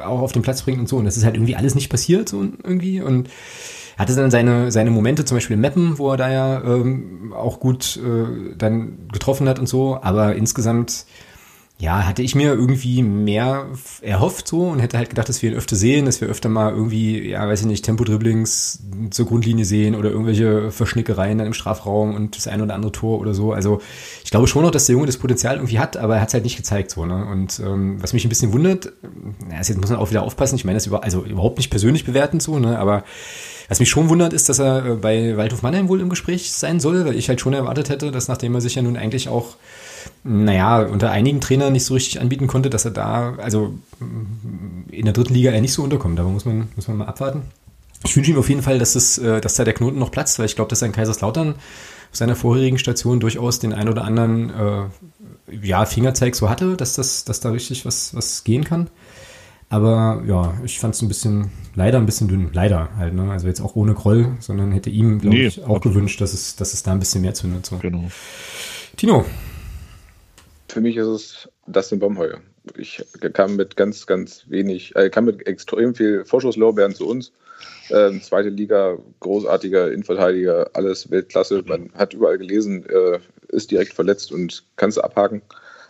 auch 0.05 0.21
auf 0.21 0.33
den 0.33 0.43
Platz 0.43 0.63
bringt 0.63 0.81
und 0.81 0.89
so. 0.89 0.97
Und 0.97 1.05
das 1.05 1.17
ist 1.17 1.25
halt 1.25 1.37
irgendwie 1.37 1.57
alles 1.57 1.75
nicht 1.75 1.89
passiert 1.89 2.29
so 2.29 2.43
irgendwie. 2.43 3.01
Und 3.01 3.29
hatte 3.97 4.15
dann 4.15 4.31
seine, 4.31 4.71
seine 4.71 4.91
Momente, 4.91 5.25
zum 5.25 5.37
Beispiel 5.37 5.55
in 5.55 5.61
Meppen, 5.61 5.99
wo 5.99 6.13
er 6.13 6.17
da 6.17 6.31
ja 6.31 6.63
ähm, 6.63 7.33
auch 7.37 7.59
gut 7.59 7.97
äh, 7.97 8.55
dann 8.57 9.09
getroffen 9.13 9.49
hat 9.49 9.59
und 9.59 9.69
so. 9.69 9.99
Aber 10.01 10.37
insgesamt 10.37 11.05
ja, 11.81 12.05
hatte 12.07 12.23
ich 12.23 12.35
mir 12.35 12.55
irgendwie 12.55 13.05
mehr 13.05 13.67
erhofft 14.03 14.49
so 14.49 14.63
und 14.63 14.81
hätte 14.81 14.99
halt 14.99 15.11
gedacht, 15.11 15.29
dass 15.29 15.43
wir 15.43 15.51
ihn 15.51 15.57
öfter 15.57 15.77
sehen, 15.77 16.07
dass 16.07 16.21
wir 16.21 16.27
öfter 16.27 16.49
mal 16.49 16.73
irgendwie, 16.73 17.29
ja, 17.29 17.47
weiß 17.47 17.61
ich 17.61 17.67
nicht, 17.67 17.85
Tempo-Dribblings 17.85 18.83
zur 19.11 19.27
Grundlinie 19.27 19.65
sehen 19.65 19.95
oder 19.95 20.11
irgendwelche 20.11 20.73
Verschnickereien 20.73 21.39
dann 21.39 21.47
im 21.47 21.53
Strafraum 21.53 22.17
und 22.17 22.37
das 22.37 22.49
ein 22.49 22.61
oder 22.63 22.75
andere 22.75 22.91
Tor 22.91 23.21
oder 23.21 23.33
so. 23.33 23.53
Also 23.53 23.81
ich 24.25 24.33
glaube 24.33 24.49
schon 24.49 24.65
noch, 24.65 24.73
dass 24.73 24.87
der 24.87 24.95
Junge 24.95 25.07
das 25.07 25.19
Potenzial 25.19 25.55
irgendwie 25.55 25.79
hat, 25.79 25.97
aber 25.97 26.17
er 26.17 26.23
hat 26.23 26.29
es 26.29 26.35
halt 26.35 26.43
nicht 26.43 26.57
gezeigt 26.57 26.91
so. 26.91 27.07
Ne? 27.07 27.25
Und 27.27 27.61
ähm, 27.61 28.03
was 28.03 28.13
mich 28.13 28.25
ein 28.25 28.29
bisschen 28.29 28.53
wundert, 28.53 28.93
na, 29.49 29.59
jetzt 29.59 29.77
muss 29.77 29.91
man 29.91 30.01
auch 30.01 30.11
wieder 30.11 30.25
aufpassen, 30.25 30.57
ich 30.57 30.65
meine 30.65 30.79
das 30.79 30.87
über, 30.87 31.05
also 31.05 31.25
überhaupt 31.25 31.59
nicht 31.59 31.71
persönlich 31.71 32.05
bewerten 32.05 32.41
so, 32.41 32.59
ne? 32.59 32.77
aber 32.77 33.05
was 33.69 33.79
mich 33.79 33.89
schon 33.89 34.09
wundert, 34.09 34.33
ist, 34.33 34.49
dass 34.49 34.59
er 34.59 34.85
äh, 34.85 34.95
bei 34.97 35.37
Waldhof 35.37 35.63
Mannheim 35.63 35.89
wohl 35.89 36.01
im 36.01 36.09
Gespräch 36.09 36.51
sein 36.51 36.81
soll, 36.81 37.05
weil 37.05 37.17
ich 37.17 37.29
halt 37.29 37.41
schon 37.41 37.53
erwartet 37.53 37.89
hätte, 37.89 38.11
dass 38.11 38.27
nachdem 38.27 38.55
er 38.57 38.61
sich 38.61 38.75
ja 38.75 38.83
nun 38.83 38.97
eigentlich 38.97 39.29
auch 39.29 39.55
naja, 40.25 40.83
unter 40.83 41.11
einigen 41.11 41.41
Trainern 41.41 41.73
nicht 41.73 41.85
so 41.85 41.95
richtig 41.95 42.21
anbieten 42.21 42.47
konnte, 42.47 42.71
dass 42.71 42.85
er 42.85 42.91
da, 42.91 43.35
also 43.39 43.75
in 44.91 45.05
der 45.05 45.13
dritten 45.13 45.35
Liga 45.35 45.51
eher 45.53 45.61
nicht 45.61 45.73
so 45.73 45.83
unterkommt. 45.83 46.19
Aber 46.21 46.29
muss 46.29 46.45
man, 46.45 46.69
muss 46.77 46.89
man 46.89 46.99
mal 46.99 47.07
abwarten. 47.07 47.43
Ich 48.05 48.17
wünsche 48.17 48.31
ihm 48.31 48.39
auf 48.39 48.49
jeden 48.49 48.63
Fall, 48.63 48.79
dass, 48.79 48.93
das, 48.93 49.19
äh, 49.19 49.41
dass 49.41 49.55
da 49.55 49.65
der 49.65 49.75
Knoten 49.75 49.99
noch 49.99 50.11
platzt, 50.11 50.39
weil 50.39 50.47
ich 50.47 50.55
glaube, 50.55 50.71
dass 50.71 50.83
er 50.83 50.87
in 50.87 50.93
Kaiserslautern 50.93 51.51
auf 51.51 52.17
seiner 52.17 52.37
vorherigen 52.37 52.79
Station 52.79 53.21
durchaus 53.21 53.59
den 53.59 53.73
ein 53.73 53.89
oder 53.89 54.05
anderen 54.05 54.51
äh, 54.51 55.67
ja, 55.67 55.85
Fingerzeig 55.85 56.35
so 56.35 56.49
hatte, 56.49 56.77
dass, 56.77 56.95
das, 56.95 57.25
dass 57.25 57.41
da 57.41 57.51
richtig 57.51 57.85
was, 57.85 58.15
was 58.15 58.45
gehen 58.45 58.65
kann. 58.65 58.89
Aber 59.71 60.23
ja, 60.27 60.55
ich 60.65 60.79
fand 60.79 60.95
es 60.95 61.03
ein 61.03 61.09
bisschen, 61.09 61.51
leider 61.75 61.99
ein 61.99 62.07
bisschen 62.07 62.29
dünn. 62.29 62.51
Leider 62.53 62.89
halt, 62.97 63.13
ne? 63.13 63.31
Also 63.31 63.47
jetzt 63.49 63.61
auch 63.61 63.77
ohne 63.77 63.93
Groll, 63.95 64.37
sondern 64.41 64.73
hätte 64.73 64.89
ihm, 64.89 65.21
glaube 65.21 65.37
nee, 65.37 65.47
ich, 65.47 65.63
auch 65.63 65.81
gewünscht, 65.81 66.21
dass 66.23 66.33
es, 66.33 66.57
dass 66.57 66.73
es 66.73 66.83
da 66.83 66.93
ein 66.93 66.99
bisschen 66.99 67.21
mehr 67.21 67.35
zündet. 67.35 67.67
So. 67.67 67.77
Genau. 67.77 68.05
Tino, 68.97 69.27
für 70.79 70.83
mich 70.83 70.97
ist 70.97 71.09
es 71.09 71.49
Dustin 71.67 71.99
Baumheuer. 71.99 72.41
Ich 72.77 73.05
kam 73.33 73.57
mit 73.57 73.75
ganz, 73.75 74.07
ganz 74.07 74.45
wenig, 74.47 74.95
äh, 74.95 75.11
kam 75.11 75.25
mit 75.25 75.45
extrem 75.45 75.93
viel 75.93 76.25
Vorschusslorbeeren 76.25 76.95
zu 76.95 77.09
uns. 77.09 77.33
Ähm, 77.91 78.23
zweite 78.23 78.51
Liga, 78.51 78.97
großartiger 79.19 79.91
Innenverteidiger, 79.91 80.71
alles 80.75 81.11
Weltklasse. 81.11 81.65
Man 81.67 81.91
hat 81.95 82.15
überall 82.15 82.39
gelesen, 82.39 82.87
äh, 82.87 83.19
ist 83.49 83.73
direkt 83.73 83.93
verletzt 83.93 84.31
und 84.31 84.63
kannst 84.77 85.03
abhaken. 85.03 85.43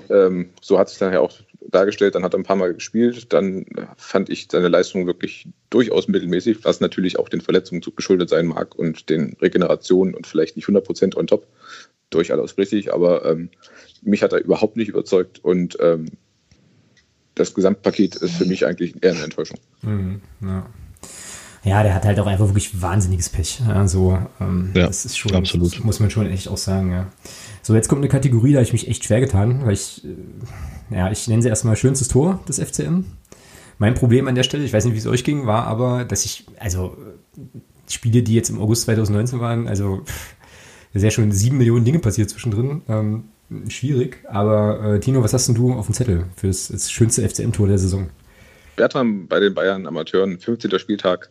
Ähm, 0.08 0.48
so 0.62 0.78
hat 0.78 0.88
sich 0.88 0.96
dann 0.96 1.12
ja 1.12 1.20
auch 1.20 1.34
dargestellt. 1.60 2.14
Dann 2.14 2.24
hat 2.24 2.32
er 2.32 2.38
ein 2.38 2.44
paar 2.44 2.56
Mal 2.56 2.72
gespielt. 2.72 3.30
Dann 3.34 3.66
fand 3.98 4.30
ich 4.30 4.48
seine 4.50 4.68
Leistung 4.68 5.06
wirklich 5.06 5.48
durchaus 5.68 6.08
mittelmäßig, 6.08 6.64
was 6.64 6.80
natürlich 6.80 7.18
auch 7.18 7.28
den 7.28 7.42
Verletzungen 7.42 7.82
geschuldet 7.94 8.30
sein 8.30 8.46
mag 8.46 8.74
und 8.74 9.10
den 9.10 9.36
Regenerationen 9.42 10.14
und 10.14 10.26
vielleicht 10.26 10.56
nicht 10.56 10.66
100% 10.66 11.14
on 11.14 11.26
top. 11.26 11.46
Durchaus 12.08 12.56
richtig, 12.56 12.94
aber 12.94 13.26
ähm, 13.26 13.50
mich 14.02 14.22
hat 14.22 14.32
er 14.32 14.40
überhaupt 14.40 14.76
nicht 14.76 14.88
überzeugt 14.88 15.44
und 15.44 15.76
ähm, 15.80 16.06
das 17.34 17.54
Gesamtpaket 17.54 18.16
ist 18.16 18.34
für 18.34 18.44
mich 18.44 18.66
eigentlich 18.66 18.94
eher 19.02 19.12
eine 19.12 19.24
Enttäuschung. 19.24 19.58
Mhm, 19.82 20.20
ja. 20.42 20.66
Ja, 21.64 21.82
der 21.82 21.94
hat 21.94 22.04
halt 22.04 22.18
auch 22.20 22.26
einfach 22.26 22.46
wirklich 22.46 22.80
wahnsinniges 22.80 23.28
Pech. 23.28 23.60
Also, 23.68 24.18
ähm, 24.40 24.70
ja, 24.74 24.86
das 24.86 25.04
ist 25.04 25.18
schon, 25.18 25.34
absolut. 25.34 25.74
Das 25.74 25.84
muss 25.84 26.00
man 26.00 26.10
schon 26.10 26.26
echt 26.26 26.48
auch 26.48 26.56
sagen, 26.56 26.92
ja. 26.92 27.12
So, 27.62 27.74
jetzt 27.74 27.88
kommt 27.88 28.00
eine 28.00 28.08
Kategorie, 28.08 28.52
da 28.52 28.58
habe 28.58 28.64
ich 28.64 28.72
mich 28.72 28.88
echt 28.88 29.04
schwer 29.04 29.20
getan, 29.20 29.66
weil 29.66 29.74
ich, 29.74 30.04
äh, 30.04 30.94
ja, 30.96 31.10
ich 31.10 31.26
nenne 31.28 31.42
sie 31.42 31.48
erstmal 31.48 31.76
schönstes 31.76 32.08
Tor 32.08 32.40
des 32.48 32.58
FCM. 32.58 33.04
Mein 33.78 33.94
Problem 33.94 34.28
an 34.28 34.34
der 34.34 34.44
Stelle, 34.44 34.64
ich 34.64 34.72
weiß 34.72 34.84
nicht, 34.84 34.94
wie 34.94 34.98
es 34.98 35.06
euch 35.06 35.24
ging, 35.24 35.46
war 35.46 35.66
aber, 35.66 36.04
dass 36.04 36.24
ich, 36.24 36.46
also, 36.58 36.96
Spiele, 37.88 38.22
die 38.22 38.34
jetzt 38.34 38.50
im 38.50 38.60
August 38.60 38.82
2019 38.82 39.40
waren, 39.40 39.68
also, 39.68 40.04
da 40.94 41.00
sind 41.00 41.12
schon 41.12 41.32
sieben 41.32 41.58
Millionen 41.58 41.84
Dinge 41.84 41.98
passiert 41.98 42.30
zwischendrin. 42.30 42.82
Ähm, 42.88 43.24
schwierig, 43.68 44.18
aber 44.26 44.94
äh, 44.94 45.00
Tino, 45.00 45.22
was 45.22 45.32
hast 45.32 45.48
denn 45.48 45.54
du 45.54 45.72
auf 45.72 45.86
dem 45.86 45.94
Zettel 45.94 46.24
für 46.36 46.48
das, 46.48 46.68
das 46.68 46.90
schönste 46.90 47.26
FCM-Tor 47.28 47.68
der 47.68 47.78
Saison? 47.78 48.10
Bertram 48.76 49.26
bei 49.26 49.40
den 49.40 49.54
Bayern 49.54 49.86
Amateuren, 49.86 50.38
15. 50.38 50.78
Spieltag, 50.78 51.30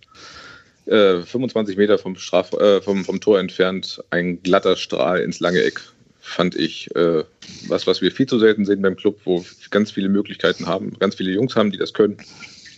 äh, 0.85 1.21
25 1.21 1.77
Meter 1.77 1.97
vom, 1.97 2.15
Straf, 2.15 2.53
äh, 2.53 2.81
vom, 2.81 3.05
vom 3.05 3.19
Tor 3.19 3.39
entfernt, 3.39 4.03
ein 4.09 4.41
glatter 4.41 4.75
Strahl 4.75 5.19
ins 5.19 5.39
lange 5.39 5.61
Eck. 5.63 5.81
Fand 6.19 6.55
ich 6.55 6.93
äh, 6.95 7.23
was, 7.67 7.87
was 7.87 8.01
wir 8.01 8.11
viel 8.11 8.25
zu 8.25 8.37
selten 8.37 8.65
sehen 8.65 8.81
beim 8.81 8.97
Club, 8.97 9.19
wo 9.23 9.39
wir 9.39 9.49
ganz 9.69 9.91
viele 9.91 10.09
Möglichkeiten 10.09 10.67
haben, 10.67 10.97
ganz 10.99 11.15
viele 11.15 11.31
Jungs 11.31 11.55
haben, 11.55 11.71
die 11.71 11.77
das 11.77 11.93
können. 11.93 12.17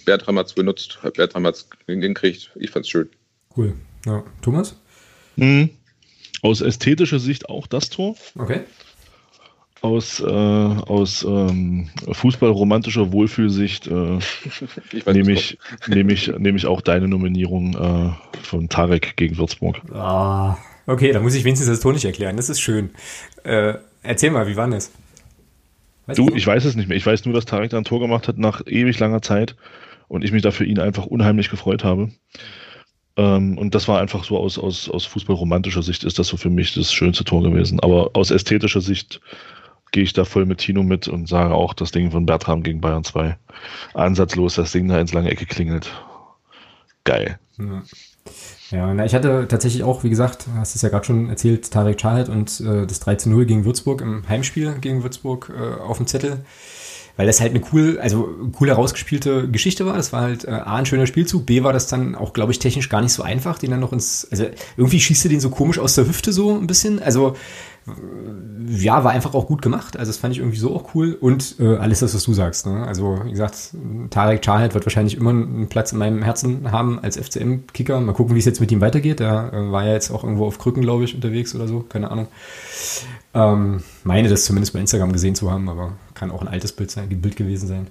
Bertram 0.06 0.38
hat 0.38 0.48
es 0.48 0.54
benutzt, 0.54 1.00
Bertram 1.16 1.48
hat 1.48 1.56
es 1.56 1.68
hingekriegt. 1.88 2.52
Ich 2.56 2.70
fand 2.70 2.86
es 2.86 2.90
schön. 2.90 3.10
Cool. 3.56 3.74
Ja. 4.06 4.24
Thomas? 4.42 4.76
Mhm. 5.36 5.72
Aus 6.42 6.62
ästhetischer 6.62 7.20
Sicht 7.20 7.50
auch 7.50 7.66
das 7.66 7.90
Tor. 7.90 8.16
Okay 8.38 8.62
aus, 9.82 10.20
äh, 10.20 10.26
aus 10.26 11.24
ähm, 11.24 11.90
fußballromantischer 12.12 13.12
Wohlfühlsicht 13.12 13.88
äh, 13.88 14.20
nehme 15.12 15.32
ich, 15.32 15.58
nehm 15.88 16.10
ich, 16.10 16.32
nehm 16.38 16.56
ich 16.56 16.66
auch 16.66 16.82
deine 16.82 17.08
Nominierung 17.08 17.74
äh, 17.76 18.44
von 18.44 18.70
Tarek 18.70 19.16
gegen 19.16 19.38
Würzburg. 19.38 19.82
Ah, 19.94 20.58
okay, 20.86 21.12
da 21.12 21.20
muss 21.20 21.36
ich 21.36 21.44
wenigstens 21.44 21.70
das 21.70 21.80
Tor 21.80 21.94
nicht 21.94 22.06
erklären. 22.06 22.38
Das 22.38 22.50
ist 22.50 22.60
schön. 22.60 22.90
Äh, 23.44 23.76
erzähl 24.04 24.32
mal, 24.32 24.48
wie 24.48 24.56
war 24.56 24.70
das? 24.70 24.92
Du, 26.16 26.30
ich 26.34 26.46
weiß 26.46 26.66
es 26.66 26.76
nicht 26.76 26.90
mehr. 26.90 26.98
Ich 26.98 27.06
weiß 27.06 27.26
nur, 27.26 27.34
dass 27.34 27.46
Tarek 27.46 27.70
da 27.70 27.78
ein 27.78 27.84
Tor 27.84 28.00
gemacht 28.00 28.28
hat 28.28 28.38
nach 28.38 28.66
ewig 28.66 28.98
langer 29.00 29.22
Zeit 29.22 29.56
und 30.08 30.24
ich 30.24 30.32
mich 30.32 30.42
da 30.42 30.52
für 30.52 30.66
ihn 30.66 30.80
einfach 30.80 31.06
unheimlich 31.06 31.50
gefreut 31.50 31.84
habe. 31.84 32.10
Ähm, 33.16 33.58
und 33.58 33.76
das 33.76 33.88
war 33.88 34.02
einfach 34.02 34.24
so 34.24 34.38
aus, 34.38 34.58
aus, 34.58 34.90
aus 34.90 35.06
fußballromantischer 35.06 35.84
Sicht 35.84 36.04
ist 36.04 36.20
das 36.20 36.28
so 36.28 36.38
für 36.38 36.50
mich 36.50 36.74
das 36.74 36.92
schönste 36.92 37.24
Tor 37.24 37.44
gewesen. 37.44 37.80
Aber 37.80 38.12
aus 38.14 38.32
ästhetischer 38.32 38.82
Sicht 38.82 39.22
gehe 39.92 40.04
ich 40.04 40.14
da 40.14 40.26
voll 40.26 40.46
mit 40.46 40.60
Tino 40.60 40.84
mit 40.84 41.08
und 41.08 41.28
sage 41.28 41.54
auch, 41.54 41.74
das 41.74 41.92
Ding 41.92 42.12
von 42.12 42.26
Bertram 42.26 42.64
gegen 42.64 42.82
Bayern 42.82 43.04
2. 43.04 43.38
Ansatzlos, 43.94 44.56
das 44.56 44.72
Ding 44.72 44.88
da 44.88 45.00
ins 45.00 45.14
lange 45.14 45.30
Ecke 45.32 45.46
klingelt. 45.46 45.92
Geil. 47.04 47.40
Ja. 48.72 48.94
Na, 48.94 49.06
ich 49.06 49.16
hatte 49.16 49.48
tatsächlich 49.48 49.84
auch, 49.84 50.04
wie 50.04 50.10
gesagt, 50.10 50.46
hast 50.56 50.76
es 50.76 50.82
ja 50.82 50.90
gerade 50.90 51.06
schon 51.06 51.30
erzählt, 51.30 51.72
Tarek 51.72 51.98
Chahed 51.98 52.30
und 52.30 52.62
äh, 52.62 52.86
das 52.86 53.00
3 53.00 53.16
zu 53.16 53.30
0 53.30 53.46
gegen 53.46 53.66
Würzburg 53.66 54.02
im 54.02 54.28
Heimspiel 54.30 54.76
gegen 54.80 55.02
Würzburg 55.02 55.52
äh, 55.56 55.82
auf 55.82 55.98
dem 55.98 56.08
Zettel 56.08 56.44
weil 57.20 57.28
das 57.28 57.42
halt 57.42 57.54
eine 57.54 57.62
cool, 57.74 58.00
also 58.00 58.30
cool 58.62 58.70
herausgespielte 58.70 59.50
Geschichte 59.50 59.86
war. 59.86 59.98
Das 59.98 60.14
war 60.14 60.22
halt 60.22 60.46
äh, 60.46 60.52
A, 60.52 60.78
ein 60.78 60.86
schöner 60.86 61.06
Spielzug, 61.06 61.46
B 61.46 61.64
war 61.64 61.74
das 61.74 61.88
dann 61.88 62.16
auch, 62.16 62.32
glaube 62.32 62.54
ich, 62.54 62.60
technisch 62.60 62.88
gar 62.88 63.02
nicht 63.02 63.12
so 63.12 63.24
einfach, 63.24 63.60
den 63.60 63.72
dann 63.72 63.82
noch 63.82 63.92
ins, 63.92 64.26
also 64.32 64.46
irgendwie 64.78 65.02
schießt 65.02 65.26
er 65.26 65.30
den 65.30 65.42
so 65.42 65.50
komisch 65.50 65.80
aus 65.80 65.96
der 65.96 66.08
Hüfte 66.08 66.32
so 66.32 66.58
ein 66.58 66.66
bisschen. 66.66 67.04
Also 67.04 67.36
ja, 68.68 69.04
war 69.04 69.12
einfach 69.12 69.34
auch 69.34 69.48
gut 69.48 69.62
gemacht. 69.62 69.98
Also 69.98 70.10
das 70.10 70.18
fand 70.18 70.34
ich 70.34 70.40
irgendwie 70.40 70.58
so 70.58 70.76
auch 70.76 70.94
cool. 70.94 71.18
Und 71.20 71.56
äh, 71.60 71.76
alles 71.78 72.00
das, 72.00 72.14
was 72.14 72.24
du 72.24 72.34
sagst. 72.34 72.66
Ne? 72.66 72.86
Also 72.86 73.20
wie 73.26 73.32
gesagt, 73.32 73.76
Tarek 74.10 74.44
Charheit 74.44 74.74
wird 74.74 74.86
wahrscheinlich 74.86 75.18
immer 75.18 75.32
einen 75.32 75.70
Platz 75.70 75.92
in 75.92 75.98
meinem 75.98 76.22
Herzen 76.22 76.72
haben 76.72 77.00
als 77.00 77.18
FCM-Kicker. 77.18 78.00
Mal 78.00 78.14
gucken, 78.14 78.36
wie 78.36 78.40
es 78.40 78.46
jetzt 78.46 78.60
mit 78.60 78.72
ihm 78.72 78.82
weitergeht. 78.82 79.20
Er 79.22 79.54
äh, 79.54 79.72
war 79.72 79.86
ja 79.86 79.94
jetzt 79.94 80.12
auch 80.12 80.24
irgendwo 80.24 80.46
auf 80.46 80.60
Krücken, 80.60 80.82
glaube 80.82 81.04
ich, 81.04 81.16
unterwegs 81.16 81.56
oder 81.56 81.68
so. 81.68 81.82
Keine 81.82 82.12
Ahnung. 82.12 82.28
Ähm, 83.34 83.84
meine 84.04 84.30
das 84.30 84.46
zumindest 84.46 84.74
bei 84.74 84.80
Instagram 84.80 85.14
gesehen 85.14 85.36
zu 85.36 85.52
haben, 85.52 85.70
aber 85.70 85.94
kann 86.14 86.32
auch 86.32 86.42
ein 86.42 86.48
altes 86.48 86.72
Bild, 86.72 86.92
sein, 86.92 87.08
Bild 87.10 87.36
gewesen 87.36 87.68
sein. 87.68 87.88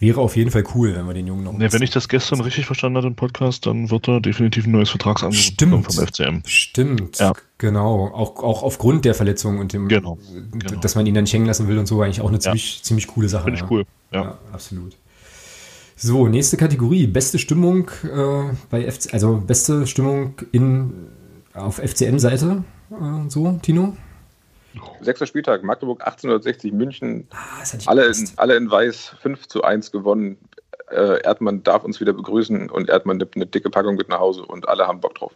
Wäre 0.00 0.20
auf 0.20 0.36
jeden 0.36 0.52
Fall 0.52 0.62
cool, 0.76 0.94
wenn 0.94 1.06
wir 1.08 1.14
den 1.14 1.26
Jungen 1.26 1.42
noch. 1.42 1.52
Nee, 1.54 1.72
wenn 1.72 1.82
ich 1.82 1.90
das 1.90 2.08
gestern 2.08 2.40
richtig 2.40 2.66
verstanden 2.66 2.98
habe 2.98 3.08
im 3.08 3.16
Podcast, 3.16 3.66
dann 3.66 3.90
wird 3.90 4.06
er 4.06 4.20
definitiv 4.20 4.64
ein 4.64 4.70
neues 4.70 4.90
Vertragsangebot 4.90 5.92
vom 5.92 6.06
FCM. 6.06 6.42
Stimmt, 6.46 7.18
ja. 7.18 7.32
genau. 7.58 8.06
Auch, 8.06 8.40
auch 8.40 8.62
aufgrund 8.62 9.04
der 9.04 9.14
Verletzung 9.14 9.58
und 9.58 9.72
dem, 9.72 9.88
genau. 9.88 10.16
genau. 10.52 10.80
dass 10.80 10.94
man 10.94 11.04
ihn 11.06 11.14
dann 11.14 11.24
nicht 11.24 11.32
hängen 11.32 11.46
lassen 11.46 11.66
will 11.66 11.78
und 11.78 11.86
so, 11.86 12.00
eigentlich 12.00 12.20
auch 12.20 12.28
eine 12.28 12.38
ziemlich, 12.38 12.76
ja. 12.76 12.82
ziemlich 12.84 13.08
coole 13.08 13.28
Sache. 13.28 13.44
Finde 13.44 13.58
ich 13.58 13.70
cool, 13.70 13.84
ja. 14.12 14.22
ja. 14.22 14.38
Absolut. 14.52 14.96
So, 15.96 16.28
nächste 16.28 16.56
Kategorie. 16.56 17.08
Beste 17.08 17.40
Stimmung 17.40 17.90
äh, 18.04 18.54
bei 18.70 18.88
FC, 18.88 19.12
also 19.12 19.42
beste 19.44 19.84
Stimmung 19.88 20.34
in, 20.52 20.92
auf 21.54 21.78
FCM-Seite. 21.78 22.62
Äh, 22.92 23.28
so, 23.28 23.58
Tino? 23.62 23.96
Sechster 25.00 25.26
Spieltag, 25.26 25.62
Magdeburg 25.62 26.00
1860, 26.00 26.72
München, 26.72 27.28
ah, 27.30 27.64
alle, 27.86 28.06
in, 28.06 28.30
alle 28.36 28.56
in 28.56 28.70
Weiß, 28.70 29.14
5 29.20 29.48
zu 29.48 29.62
1 29.62 29.92
gewonnen. 29.92 30.38
Äh, 30.90 31.22
Erdmann 31.22 31.62
darf 31.62 31.84
uns 31.84 32.00
wieder 32.00 32.12
begrüßen 32.12 32.70
und 32.70 32.88
Erdmann 32.88 33.18
nimmt 33.18 33.36
eine 33.36 33.46
dicke 33.46 33.70
Packung 33.70 33.96
mit 33.96 34.08
nach 34.08 34.20
Hause 34.20 34.44
und 34.44 34.68
alle 34.68 34.86
haben 34.86 35.00
Bock 35.00 35.14
drauf. 35.16 35.32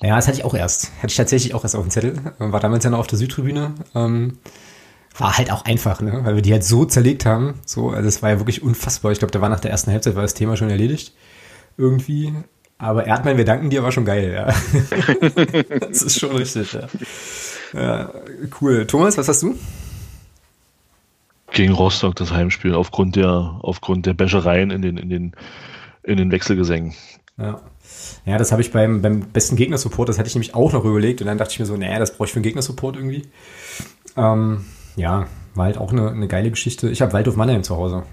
Ja, 0.00 0.16
das 0.16 0.26
hatte 0.26 0.38
ich 0.38 0.44
auch 0.44 0.54
erst. 0.54 0.90
Hatte 0.98 1.08
ich 1.08 1.16
tatsächlich 1.16 1.54
auch 1.54 1.62
erst 1.62 1.76
auf 1.76 1.82
dem 1.82 1.90
Zettel. 1.90 2.18
War 2.38 2.60
damals 2.60 2.84
ja 2.84 2.90
noch 2.90 2.98
auf 2.98 3.06
der 3.06 3.18
Südtribüne. 3.18 3.74
Ähm, 3.94 4.38
war 5.16 5.38
halt 5.38 5.52
auch 5.52 5.64
einfach, 5.64 6.00
ne? 6.00 6.20
weil 6.24 6.34
wir 6.34 6.42
die 6.42 6.52
halt 6.52 6.64
so 6.64 6.84
zerlegt 6.84 7.24
haben. 7.24 7.60
So, 7.64 7.90
also 7.90 8.08
es 8.08 8.22
war 8.22 8.30
ja 8.30 8.38
wirklich 8.38 8.62
unfassbar. 8.62 9.12
Ich 9.12 9.18
glaube, 9.18 9.32
da 9.32 9.40
war 9.40 9.48
nach 9.48 9.60
der 9.60 9.70
ersten 9.70 9.92
Halbzeit 9.92 10.16
war 10.16 10.22
das 10.22 10.34
Thema 10.34 10.56
schon 10.56 10.70
erledigt. 10.70 11.14
Irgendwie. 11.76 12.32
Aber 12.78 13.06
Erdmann, 13.06 13.36
wir 13.36 13.44
danken 13.44 13.70
dir, 13.70 13.82
war 13.84 13.92
schon 13.92 14.04
geil, 14.04 14.32
ja. 14.34 14.46
das 15.78 16.02
ist 16.02 16.18
schon 16.18 16.36
richtig, 16.36 16.72
ja. 16.72 16.88
Ja, 17.74 18.10
cool. 18.60 18.86
Thomas, 18.86 19.18
was 19.18 19.28
hast 19.28 19.42
du? 19.42 19.56
Gegen 21.50 21.72
Rostock 21.72 22.16
das 22.16 22.32
Heimspiel 22.32 22.74
aufgrund 22.74 23.16
der 23.16 23.58
aufgrund 23.62 24.06
der 24.06 24.14
Bäschereien 24.14 24.70
in 24.70 24.82
den 24.82 24.96
in 24.96 25.08
den 25.08 25.32
in 26.02 26.16
den 26.16 26.30
Wechselgesängen. 26.30 26.94
Ja. 27.36 27.60
Ja, 28.24 28.38
das 28.38 28.52
habe 28.52 28.62
ich 28.62 28.72
beim, 28.72 29.02
beim 29.02 29.20
besten 29.20 29.56
Gegnersupport, 29.56 30.08
das 30.08 30.18
hatte 30.18 30.28
ich 30.28 30.34
nämlich 30.34 30.54
auch 30.54 30.72
noch 30.72 30.84
überlegt 30.84 31.20
und 31.20 31.26
dann 31.26 31.38
dachte 31.38 31.52
ich 31.52 31.60
mir 31.60 31.66
so, 31.66 31.76
naja, 31.76 31.98
das 31.98 32.12
brauche 32.12 32.26
ich 32.26 32.32
für 32.32 32.36
einen 32.36 32.44
Gegnersupport 32.44 32.96
irgendwie. 32.96 33.22
Ähm, 34.16 34.64
ja, 34.96 35.26
war 35.54 35.66
halt 35.66 35.78
auch 35.78 35.92
eine, 35.92 36.10
eine 36.10 36.28
geile 36.28 36.50
Geschichte. 36.50 36.88
Ich 36.90 37.02
habe 37.02 37.12
Waldhof 37.12 37.36
Mannheim 37.36 37.62
zu 37.62 37.76
Hause. 37.76 38.04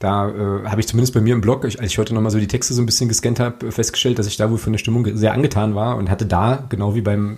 Da 0.00 0.30
äh, 0.30 0.66
habe 0.66 0.80
ich 0.80 0.88
zumindest 0.88 1.12
bei 1.12 1.20
mir 1.20 1.34
im 1.34 1.42
Blog, 1.42 1.62
als 1.62 1.78
ich 1.78 1.98
heute 1.98 2.14
nochmal 2.14 2.30
so 2.30 2.38
die 2.38 2.48
Texte 2.48 2.72
so 2.72 2.80
ein 2.80 2.86
bisschen 2.86 3.10
gescannt 3.10 3.38
habe, 3.38 3.70
festgestellt, 3.70 4.18
dass 4.18 4.26
ich 4.26 4.38
da 4.38 4.50
wohl 4.50 4.56
von 4.56 4.72
der 4.72 4.78
Stimmung 4.78 5.06
sehr 5.14 5.34
angetan 5.34 5.74
war 5.74 5.98
und 5.98 6.08
hatte 6.08 6.24
da, 6.24 6.64
genau 6.70 6.94
wie 6.94 7.02
beim 7.02 7.34
äh, 7.34 7.36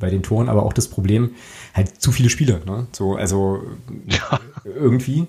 bei 0.00 0.10
den 0.10 0.24
Toren, 0.24 0.48
aber 0.48 0.64
auch 0.64 0.72
das 0.72 0.88
Problem, 0.88 1.30
halt 1.72 2.02
zu 2.02 2.10
viele 2.10 2.30
Spiele. 2.30 2.60
Ne? 2.66 2.88
So, 2.90 3.14
also 3.14 3.62
ja. 4.06 4.40
irgendwie. 4.64 5.28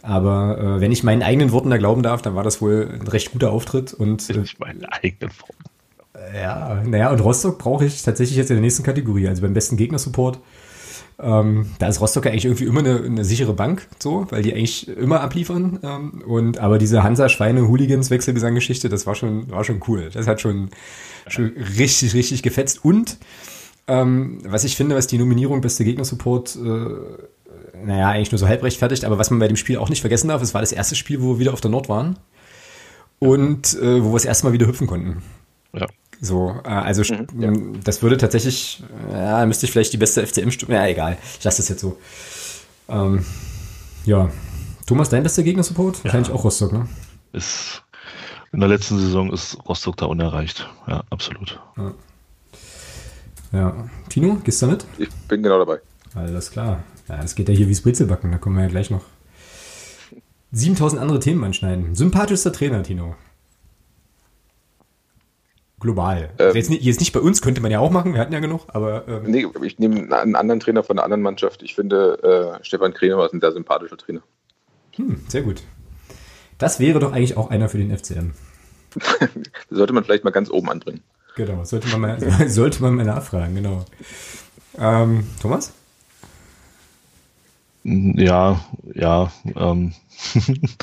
Aber 0.00 0.58
äh, 0.58 0.80
wenn 0.80 0.92
ich 0.92 1.02
meinen 1.02 1.24
eigenen 1.24 1.50
Worten 1.50 1.68
da 1.68 1.78
glauben 1.78 2.04
darf, 2.04 2.22
dann 2.22 2.36
war 2.36 2.44
das 2.44 2.62
wohl 2.62 2.88
ein 3.00 3.08
recht 3.08 3.32
guter 3.32 3.50
Auftritt. 3.50 3.92
Und, 3.92 4.30
äh, 4.30 4.42
ich 4.42 4.60
meine 4.60 4.90
eigenen 4.92 5.32
Worten. 5.40 5.64
Ja, 6.32 6.80
naja, 6.84 7.10
und 7.10 7.20
Rostock 7.20 7.58
brauche 7.58 7.84
ich 7.84 8.02
tatsächlich 8.02 8.36
jetzt 8.36 8.50
in 8.50 8.56
der 8.56 8.62
nächsten 8.62 8.84
Kategorie, 8.84 9.26
also 9.26 9.42
beim 9.42 9.54
besten 9.54 9.76
Gegnersupport. 9.76 10.38
Ähm, 11.20 11.70
da 11.80 11.88
ist 11.88 12.00
Rostock 12.00 12.26
ja 12.26 12.30
eigentlich 12.30 12.44
irgendwie 12.44 12.66
immer 12.66 12.78
eine, 12.78 13.02
eine, 13.02 13.24
sichere 13.24 13.52
Bank, 13.52 13.88
so, 13.98 14.26
weil 14.30 14.42
die 14.42 14.54
eigentlich 14.54 14.86
immer 14.86 15.20
abliefern. 15.20 15.80
Ähm, 15.82 16.22
und 16.24 16.58
aber 16.58 16.78
diese 16.78 17.02
Hansa-Schweine-Hooligans-Wechselgesang-Geschichte, 17.02 18.88
das 18.88 19.06
war 19.06 19.16
schon, 19.16 19.50
war 19.50 19.64
schon 19.64 19.82
cool. 19.88 20.10
Das 20.12 20.28
hat 20.28 20.40
schon, 20.40 20.70
schon 21.26 21.52
richtig, 21.76 22.14
richtig 22.14 22.44
gefetzt. 22.44 22.84
Und 22.84 23.18
ähm, 23.88 24.38
was 24.44 24.62
ich 24.62 24.76
finde, 24.76 24.94
was 24.94 25.08
die 25.08 25.18
Nominierung 25.18 25.60
beste 25.60 25.82
Gegnersupport, 25.82 26.56
äh, 26.56 27.84
naja, 27.84 28.10
eigentlich 28.10 28.30
nur 28.30 28.38
so 28.38 28.46
halb 28.46 28.62
rechtfertigt, 28.62 29.04
aber 29.04 29.18
was 29.18 29.30
man 29.30 29.40
bei 29.40 29.48
dem 29.48 29.56
Spiel 29.56 29.78
auch 29.78 29.88
nicht 29.88 30.02
vergessen 30.02 30.28
darf, 30.28 30.42
es 30.42 30.54
war 30.54 30.60
das 30.60 30.72
erste 30.72 30.94
Spiel, 30.94 31.20
wo 31.20 31.34
wir 31.34 31.38
wieder 31.40 31.52
auf 31.52 31.60
der 31.60 31.70
Nord 31.70 31.88
waren 31.88 32.16
und 33.18 33.74
äh, 33.74 34.04
wo 34.04 34.10
wir 34.10 34.14
das 34.14 34.24
erste 34.24 34.46
Mal 34.46 34.52
wieder 34.52 34.66
hüpfen 34.66 34.86
konnten. 34.86 35.22
Ja. 35.72 35.86
So, 36.20 36.60
äh, 36.64 36.68
also 36.68 37.02
mhm, 37.14 37.26
ja. 37.40 37.52
das 37.84 38.02
würde 38.02 38.16
tatsächlich, 38.16 38.82
ja, 39.12 39.44
müsste 39.46 39.66
ich 39.66 39.72
vielleicht 39.72 39.92
die 39.92 39.98
beste 39.98 40.26
FCM-Stimme, 40.26 40.74
ja, 40.74 40.86
egal, 40.86 41.16
ich 41.38 41.44
lasse 41.44 41.58
das 41.58 41.68
jetzt 41.68 41.80
so. 41.80 41.98
Ähm, 42.88 43.24
ja. 44.04 44.30
Thomas, 44.86 45.10
dein 45.10 45.22
bester 45.22 45.42
Gegner-Support? 45.42 46.02
Wahrscheinlich 46.04 46.32
auch 46.32 46.44
Rostock, 46.44 46.72
ne? 46.72 46.88
Ist, 47.32 47.82
in 48.52 48.60
der 48.60 48.68
letzten 48.68 48.98
Saison 48.98 49.32
ist 49.32 49.58
Rostock 49.68 49.96
da 49.98 50.06
unerreicht. 50.06 50.68
Ja, 50.86 51.04
absolut. 51.10 51.60
Ja. 51.76 51.94
ja. 53.52 53.90
Tino, 54.08 54.38
gehst 54.42 54.62
du 54.62 54.66
damit? 54.66 54.86
Ich 54.96 55.10
bin 55.28 55.42
genau 55.42 55.58
dabei. 55.58 55.80
Alles 56.14 56.50
klar. 56.50 56.82
Ja, 57.08 57.22
es 57.22 57.34
geht 57.34 57.48
ja 57.48 57.54
hier 57.54 57.68
wie 57.68 57.74
Brezelbacken, 57.74 58.32
da 58.32 58.38
kommen 58.38 58.56
wir 58.56 58.62
ja 58.62 58.68
gleich 58.68 58.90
noch 58.90 59.02
7000 60.52 61.00
andere 61.00 61.20
Themen 61.20 61.44
anschneiden. 61.44 61.94
Sympathischster 61.94 62.52
Trainer, 62.52 62.82
Tino. 62.82 63.14
Global. 65.80 66.30
Ähm, 66.38 66.46
also 66.46 66.56
jetzt, 66.58 66.70
nicht, 66.70 66.82
jetzt 66.82 67.00
nicht 67.00 67.12
bei 67.12 67.20
uns, 67.20 67.40
könnte 67.40 67.60
man 67.60 67.70
ja 67.70 67.78
auch 67.78 67.90
machen, 67.90 68.12
wir 68.14 68.20
hatten 68.20 68.32
ja 68.32 68.40
genug, 68.40 68.66
aber. 68.68 69.06
Ähm, 69.06 69.22
Nee, 69.24 69.46
ich 69.62 69.78
nehme 69.78 70.16
einen 70.16 70.36
anderen 70.36 70.60
Trainer 70.60 70.82
von 70.82 70.98
einer 70.98 71.04
anderen 71.04 71.22
Mannschaft. 71.22 71.62
Ich 71.62 71.74
finde, 71.74 72.58
äh, 72.60 72.64
Stefan 72.64 72.92
Krämer 72.94 73.26
ist 73.26 73.32
ein 73.32 73.40
sehr 73.40 73.52
sympathischer 73.52 73.96
Trainer. 73.96 74.22
hm, 74.96 75.20
sehr 75.28 75.42
gut. 75.42 75.62
Das 76.58 76.80
wäre 76.80 76.98
doch 76.98 77.12
eigentlich 77.12 77.36
auch 77.36 77.50
einer 77.50 77.68
für 77.68 77.78
den 77.78 77.96
FCM. 77.96 78.32
Sollte 79.70 79.92
man 79.92 80.02
vielleicht 80.04 80.24
mal 80.24 80.30
ganz 80.30 80.50
oben 80.50 80.70
anbringen. 80.70 81.02
Genau, 81.36 81.62
sollte 81.64 81.86
man 81.88 82.00
mal, 82.00 82.18
sollte 82.48 82.82
man 82.82 82.96
mal 82.96 83.04
nachfragen, 83.04 83.54
genau. 83.54 83.84
Ähm, 84.76 85.24
Thomas? 85.40 85.72
Ja, 87.84 88.60
ja. 88.92 89.30
Ähm. 89.54 89.94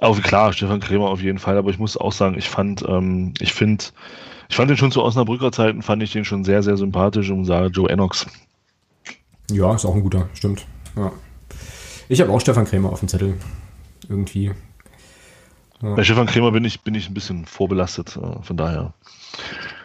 Auch 0.00 0.20
klar, 0.22 0.52
Stefan 0.52 0.80
Krämer 0.80 1.08
auf 1.08 1.20
jeden 1.20 1.38
Fall, 1.38 1.56
aber 1.58 1.70
ich 1.70 1.78
muss 1.78 1.96
auch 1.96 2.12
sagen, 2.12 2.36
ich 2.38 2.48
fand, 2.48 2.84
ähm, 2.88 3.34
ich 3.40 3.52
finde, 3.52 3.84
ich 4.48 4.56
fand 4.56 4.70
den 4.70 4.76
schon 4.76 4.92
zu 4.92 5.02
Osnabrücker 5.02 5.50
Zeiten, 5.50 5.82
fand 5.82 6.02
ich 6.02 6.12
den 6.12 6.24
schon 6.24 6.44
sehr, 6.44 6.62
sehr 6.62 6.76
sympathisch 6.76 7.30
und 7.30 7.44
sage 7.44 7.68
Joe 7.68 7.88
Enox. 7.90 8.26
Ja, 9.50 9.74
ist 9.74 9.84
auch 9.84 9.94
ein 9.94 10.02
guter, 10.02 10.28
stimmt. 10.34 10.66
Ja. 10.96 11.12
Ich 12.08 12.20
habe 12.20 12.30
auch 12.30 12.40
Stefan 12.40 12.64
Krämer 12.64 12.90
auf 12.92 13.00
dem 13.00 13.08
Zettel. 13.08 13.34
Irgendwie. 14.08 14.52
Bei 15.80 16.02
Stefan 16.02 16.26
Krämer 16.26 16.50
bin 16.50 16.64
ich, 16.64 16.80
bin 16.82 16.94
ich 16.94 17.08
ein 17.08 17.14
bisschen 17.14 17.44
vorbelastet, 17.44 18.16
äh, 18.16 18.42
von 18.42 18.56
daher 18.56 18.94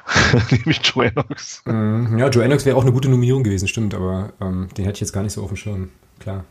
nehme 0.52 0.72
ich 0.72 0.82
Joe 0.84 1.06
Enox. 1.06 1.62
Mm, 1.66 2.18
Ja, 2.18 2.30
Joe 2.30 2.44
Enox 2.44 2.66
wäre 2.66 2.78
auch 2.78 2.82
eine 2.84 2.92
gute 2.92 3.10
Nominierung 3.10 3.44
gewesen, 3.44 3.68
stimmt, 3.68 3.94
aber 3.94 4.34
ähm, 4.42 4.70
den 4.76 4.86
hätte 4.86 4.96
ich 4.96 5.02
jetzt 5.02 5.14
gar 5.14 5.22
nicht 5.24 5.34
so 5.34 5.42
auf 5.44 5.50
dem 5.50 5.58
Schirm. 5.58 5.90
Klar. 6.20 6.46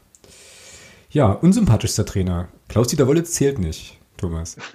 Ja, 1.12 1.32
unsympathischster 1.32 2.06
Trainer. 2.06 2.48
Klaus-Dieter 2.68 3.06
Wollitz 3.06 3.32
zählt 3.32 3.58
nicht, 3.58 3.98
Thomas. 4.16 4.56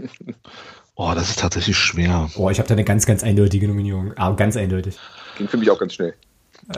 Oh, 0.99 1.11
das 1.13 1.29
ist 1.29 1.37
tatsächlich 1.37 1.77
schwer. 1.77 2.27
Oh, 2.37 2.49
ich 2.49 2.57
habe 2.57 2.67
da 2.67 2.73
eine 2.73 2.83
ganz, 2.83 3.05
ganz 3.05 3.21
eindeutige 3.21 3.67
Nominierung. 3.67 4.13
Aber 4.17 4.35
ganz 4.35 4.57
eindeutig. 4.57 4.97
Ging 5.37 5.47
für 5.47 5.57
mich 5.57 5.69
auch 5.69 5.77
ganz 5.77 5.93
schnell. 5.93 6.15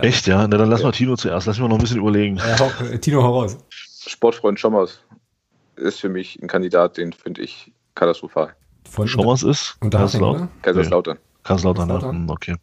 Echt, 0.02 0.28
ja? 0.28 0.46
Na, 0.46 0.58
dann 0.58 0.70
lass 0.70 0.84
mal 0.84 0.92
Tino 0.92 1.16
zuerst, 1.16 1.48
lass 1.48 1.56
mich 1.56 1.62
mal 1.62 1.70
noch 1.70 1.78
ein 1.78 1.82
bisschen 1.82 2.00
überlegen. 2.00 2.38
Äh, 2.38 2.96
äh, 2.96 2.98
Tino, 3.00 3.24
hau 3.24 3.40
raus. 3.40 3.58
Sportfreund 3.70 4.60
Schommers 4.60 5.00
ist 5.78 6.02
für 6.02 6.10
mich 6.10 6.38
ein 6.42 6.50
Kandidat, 6.50 6.98
den 6.98 7.14
finde 7.14 7.44
ich 7.44 7.72
katastrophal. 7.96 8.54
Von 8.90 9.08
Schommers 9.08 9.44
ist? 9.44 9.78
Unterhaching, 9.80 10.20
Kaiserslautern? 10.20 10.50
Kaiserslautern. 10.64 11.18
Kaiserslautern, 11.44 11.90
ja. 11.90 12.02
Hm, 12.02 12.30
okay. 12.30 12.56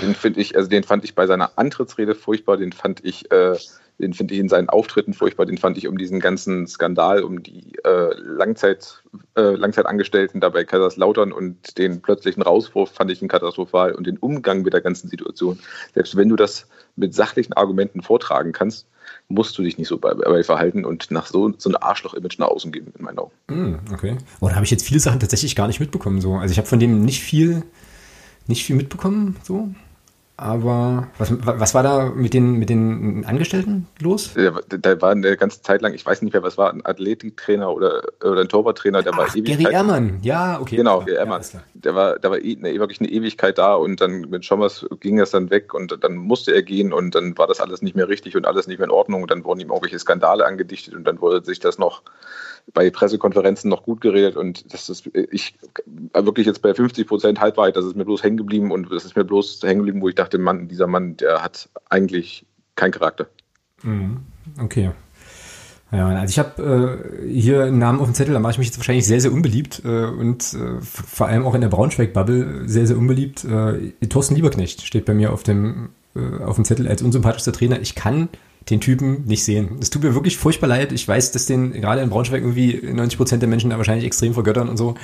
Den 0.00 0.14
finde 0.14 0.40
ich, 0.40 0.54
also 0.56 0.68
den 0.68 0.84
fand 0.84 1.02
ich 1.02 1.16
bei 1.16 1.26
seiner 1.26 1.58
Antrittsrede 1.58 2.14
furchtbar, 2.14 2.56
den 2.56 2.72
fand 2.72 3.04
ich, 3.04 3.32
äh, 3.32 3.56
den 4.00 4.14
finde 4.14 4.34
ich 4.34 4.40
in 4.40 4.48
seinen 4.48 4.68
Auftritten 4.68 5.12
furchtbar, 5.12 5.46
den 5.46 5.58
fand 5.58 5.76
ich 5.76 5.86
um 5.86 5.98
diesen 5.98 6.20
ganzen 6.20 6.66
Skandal, 6.66 7.22
um 7.22 7.42
die 7.42 7.72
äh, 7.84 8.14
Langzeit, 8.16 9.02
äh, 9.36 9.42
Langzeitangestellten 9.42 10.40
da 10.40 10.48
bei 10.48 10.64
Kaiserslautern 10.64 11.32
und 11.32 11.76
den 11.78 12.00
plötzlichen 12.00 12.42
Rauswurf 12.42 12.90
fand 12.90 13.10
ich 13.10 13.20
ihn 13.20 13.28
katastrophal 13.28 13.92
und 13.92 14.06
den 14.06 14.16
Umgang 14.16 14.62
mit 14.62 14.72
der 14.72 14.80
ganzen 14.80 15.08
Situation. 15.08 15.58
Selbst 15.94 16.16
wenn 16.16 16.28
du 16.28 16.36
das 16.36 16.66
mit 16.96 17.14
sachlichen 17.14 17.52
Argumenten 17.52 18.02
vortragen 18.02 18.52
kannst, 18.52 18.86
musst 19.28 19.56
du 19.58 19.62
dich 19.62 19.78
nicht 19.78 19.88
so 19.88 19.98
bei, 19.98 20.14
bei 20.14 20.42
verhalten 20.42 20.84
und 20.84 21.10
nach 21.10 21.26
so, 21.26 21.52
so 21.58 21.70
ein 21.70 21.76
Arschloch-Image 21.76 22.38
nach 22.38 22.48
außen 22.48 22.72
geben, 22.72 22.92
in 22.98 23.04
meinen 23.04 23.18
Augen. 23.18 23.32
Hm, 23.48 23.78
okay. 23.92 24.16
Oh, 24.40 24.48
da 24.48 24.54
habe 24.54 24.64
ich 24.64 24.70
jetzt 24.70 24.84
viele 24.84 25.00
Sachen 25.00 25.20
tatsächlich 25.20 25.54
gar 25.54 25.66
nicht 25.66 25.80
mitbekommen. 25.80 26.20
So. 26.20 26.34
Also 26.34 26.52
ich 26.52 26.58
habe 26.58 26.68
von 26.68 26.80
dem 26.80 27.04
nicht 27.04 27.20
viel, 27.20 27.62
nicht 28.46 28.64
viel 28.64 28.76
mitbekommen. 28.76 29.36
So. 29.42 29.68
Aber 30.40 31.08
was, 31.18 31.34
was 31.42 31.74
war 31.74 31.82
da 31.82 32.06
mit 32.06 32.32
den, 32.32 32.54
mit 32.54 32.70
den 32.70 33.26
Angestellten 33.26 33.86
los? 34.00 34.30
Da, 34.34 34.78
da 34.78 35.02
war 35.02 35.10
eine 35.10 35.36
ganze 35.36 35.60
Zeit 35.60 35.82
lang, 35.82 35.92
ich 35.92 36.06
weiß 36.06 36.22
nicht 36.22 36.32
mehr, 36.32 36.42
was 36.42 36.56
war, 36.56 36.72
ein 36.72 36.82
Athletiktrainer 36.82 37.70
oder, 37.70 38.02
oder 38.24 38.40
ein 38.40 38.48
Torwarttrainer, 38.48 39.02
der 39.02 39.12
Ach, 39.12 39.18
war 39.18 39.26
Gary 39.28 39.70
Ehrmann. 39.70 40.18
Ja, 40.22 40.58
okay. 40.58 40.76
Genau, 40.76 41.00
Ja, 41.00 41.04
Gary 41.04 41.18
Ehrmann. 41.18 41.42
Der 41.74 41.94
war, 41.94 42.18
da 42.18 42.30
war 42.30 42.38
eh, 42.38 42.56
ne, 42.56 42.78
wirklich 42.78 43.00
eine 43.00 43.10
Ewigkeit 43.10 43.58
da 43.58 43.74
und 43.74 44.00
dann 44.00 44.22
mit 44.30 44.46
Schommers 44.46 44.86
ging 45.00 45.18
das 45.18 45.30
dann 45.30 45.50
weg 45.50 45.74
und 45.74 45.98
dann 46.02 46.16
musste 46.16 46.54
er 46.54 46.62
gehen 46.62 46.94
und 46.94 47.14
dann 47.14 47.36
war 47.36 47.46
das 47.46 47.60
alles 47.60 47.82
nicht 47.82 47.94
mehr 47.94 48.08
richtig 48.08 48.34
und 48.34 48.46
alles 48.46 48.66
nicht 48.66 48.78
mehr 48.78 48.86
in 48.86 48.92
Ordnung 48.92 49.20
und 49.20 49.30
dann 49.30 49.44
wurden 49.44 49.60
ihm 49.60 49.68
irgendwelche 49.68 49.98
Skandale 49.98 50.46
angedichtet 50.46 50.94
und 50.94 51.04
dann 51.04 51.20
wurde 51.20 51.44
sich 51.44 51.60
das 51.60 51.76
noch 51.76 52.00
bei 52.72 52.90
Pressekonferenzen 52.90 53.68
noch 53.68 53.82
gut 53.82 54.00
geredet 54.00 54.36
und 54.36 54.72
das 54.72 54.88
ist, 54.88 55.10
ich 55.30 55.54
wirklich 56.14 56.46
jetzt 56.46 56.62
bei 56.62 56.74
50 56.74 57.06
Prozent 57.06 57.40
Halbwahrheit, 57.40 57.76
das 57.76 57.84
ist 57.84 57.96
mir 57.96 58.04
bloß 58.04 58.22
hängen 58.22 58.36
geblieben 58.36 58.70
und 58.70 58.90
das 58.92 59.04
ist 59.04 59.16
mir 59.16 59.24
bloß 59.24 59.60
hängen 59.62 59.78
geblieben, 59.78 60.00
wo 60.00 60.08
ich 60.08 60.14
dachte, 60.14 60.38
Mann, 60.38 60.68
dieser 60.68 60.86
Mann, 60.86 61.16
der 61.16 61.42
hat 61.42 61.68
eigentlich 61.88 62.46
keinen 62.76 62.92
Charakter. 62.92 63.26
Mhm. 63.82 64.18
Okay. 64.60 64.90
Ja, 65.92 66.08
also 66.08 66.30
ich 66.30 66.38
habe 66.38 67.02
äh, 67.24 67.28
hier 67.28 67.64
einen 67.64 67.78
Namen 67.78 67.98
auf 67.98 68.06
dem 68.06 68.14
Zettel, 68.14 68.32
da 68.32 68.38
mache 68.38 68.52
ich 68.52 68.58
mich 68.58 68.68
jetzt 68.68 68.78
wahrscheinlich 68.78 69.06
sehr, 69.06 69.20
sehr 69.20 69.32
unbeliebt 69.32 69.82
äh, 69.84 70.04
und 70.04 70.54
äh, 70.54 70.80
vor 70.80 71.26
allem 71.26 71.44
auch 71.44 71.54
in 71.54 71.60
der 71.60 71.68
Braunschweig-Bubble 71.68 72.68
sehr, 72.68 72.86
sehr 72.86 72.96
unbeliebt. 72.96 73.44
Äh, 73.44 73.90
Thorsten 74.08 74.36
Lieberknecht 74.36 74.82
steht 74.82 75.04
bei 75.04 75.14
mir 75.14 75.32
auf 75.32 75.42
dem, 75.42 75.90
äh, 76.14 76.44
auf 76.44 76.54
dem 76.54 76.64
Zettel 76.64 76.86
als 76.86 77.02
unsympathischster 77.02 77.52
Trainer. 77.52 77.80
Ich 77.80 77.96
kann 77.96 78.28
den 78.68 78.80
Typen 78.80 79.24
nicht 79.24 79.44
sehen. 79.44 79.78
Es 79.80 79.90
tut 79.90 80.02
mir 80.02 80.14
wirklich 80.14 80.36
furchtbar 80.36 80.68
leid. 80.68 80.92
Ich 80.92 81.06
weiß, 81.06 81.32
dass 81.32 81.46
den 81.46 81.72
gerade 81.72 82.02
in 82.02 82.10
Braunschweig 82.10 82.42
irgendwie 82.42 82.80
90 82.82 83.16
Prozent 83.16 83.42
der 83.42 83.48
Menschen 83.48 83.70
da 83.70 83.78
wahrscheinlich 83.78 84.04
extrem 84.04 84.34
vergöttern 84.34 84.68
und 84.68 84.76
so. 84.76 84.94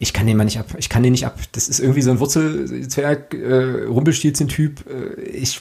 Ich 0.00 0.12
kann 0.12 0.26
den 0.26 0.36
mal 0.36 0.44
nicht 0.44 0.58
ab. 0.58 0.74
Ich 0.78 0.88
kann 0.88 1.02
den 1.02 1.12
nicht 1.12 1.26
ab. 1.26 1.38
Das 1.52 1.68
ist 1.68 1.80
irgendwie 1.80 2.02
so 2.02 2.10
ein 2.10 2.20
Wurzelzwerg, 2.20 3.34
äh, 3.34 3.84
Rumpelstilzchen-Typ. 3.86 4.84
Äh, 4.88 5.22
ich 5.22 5.60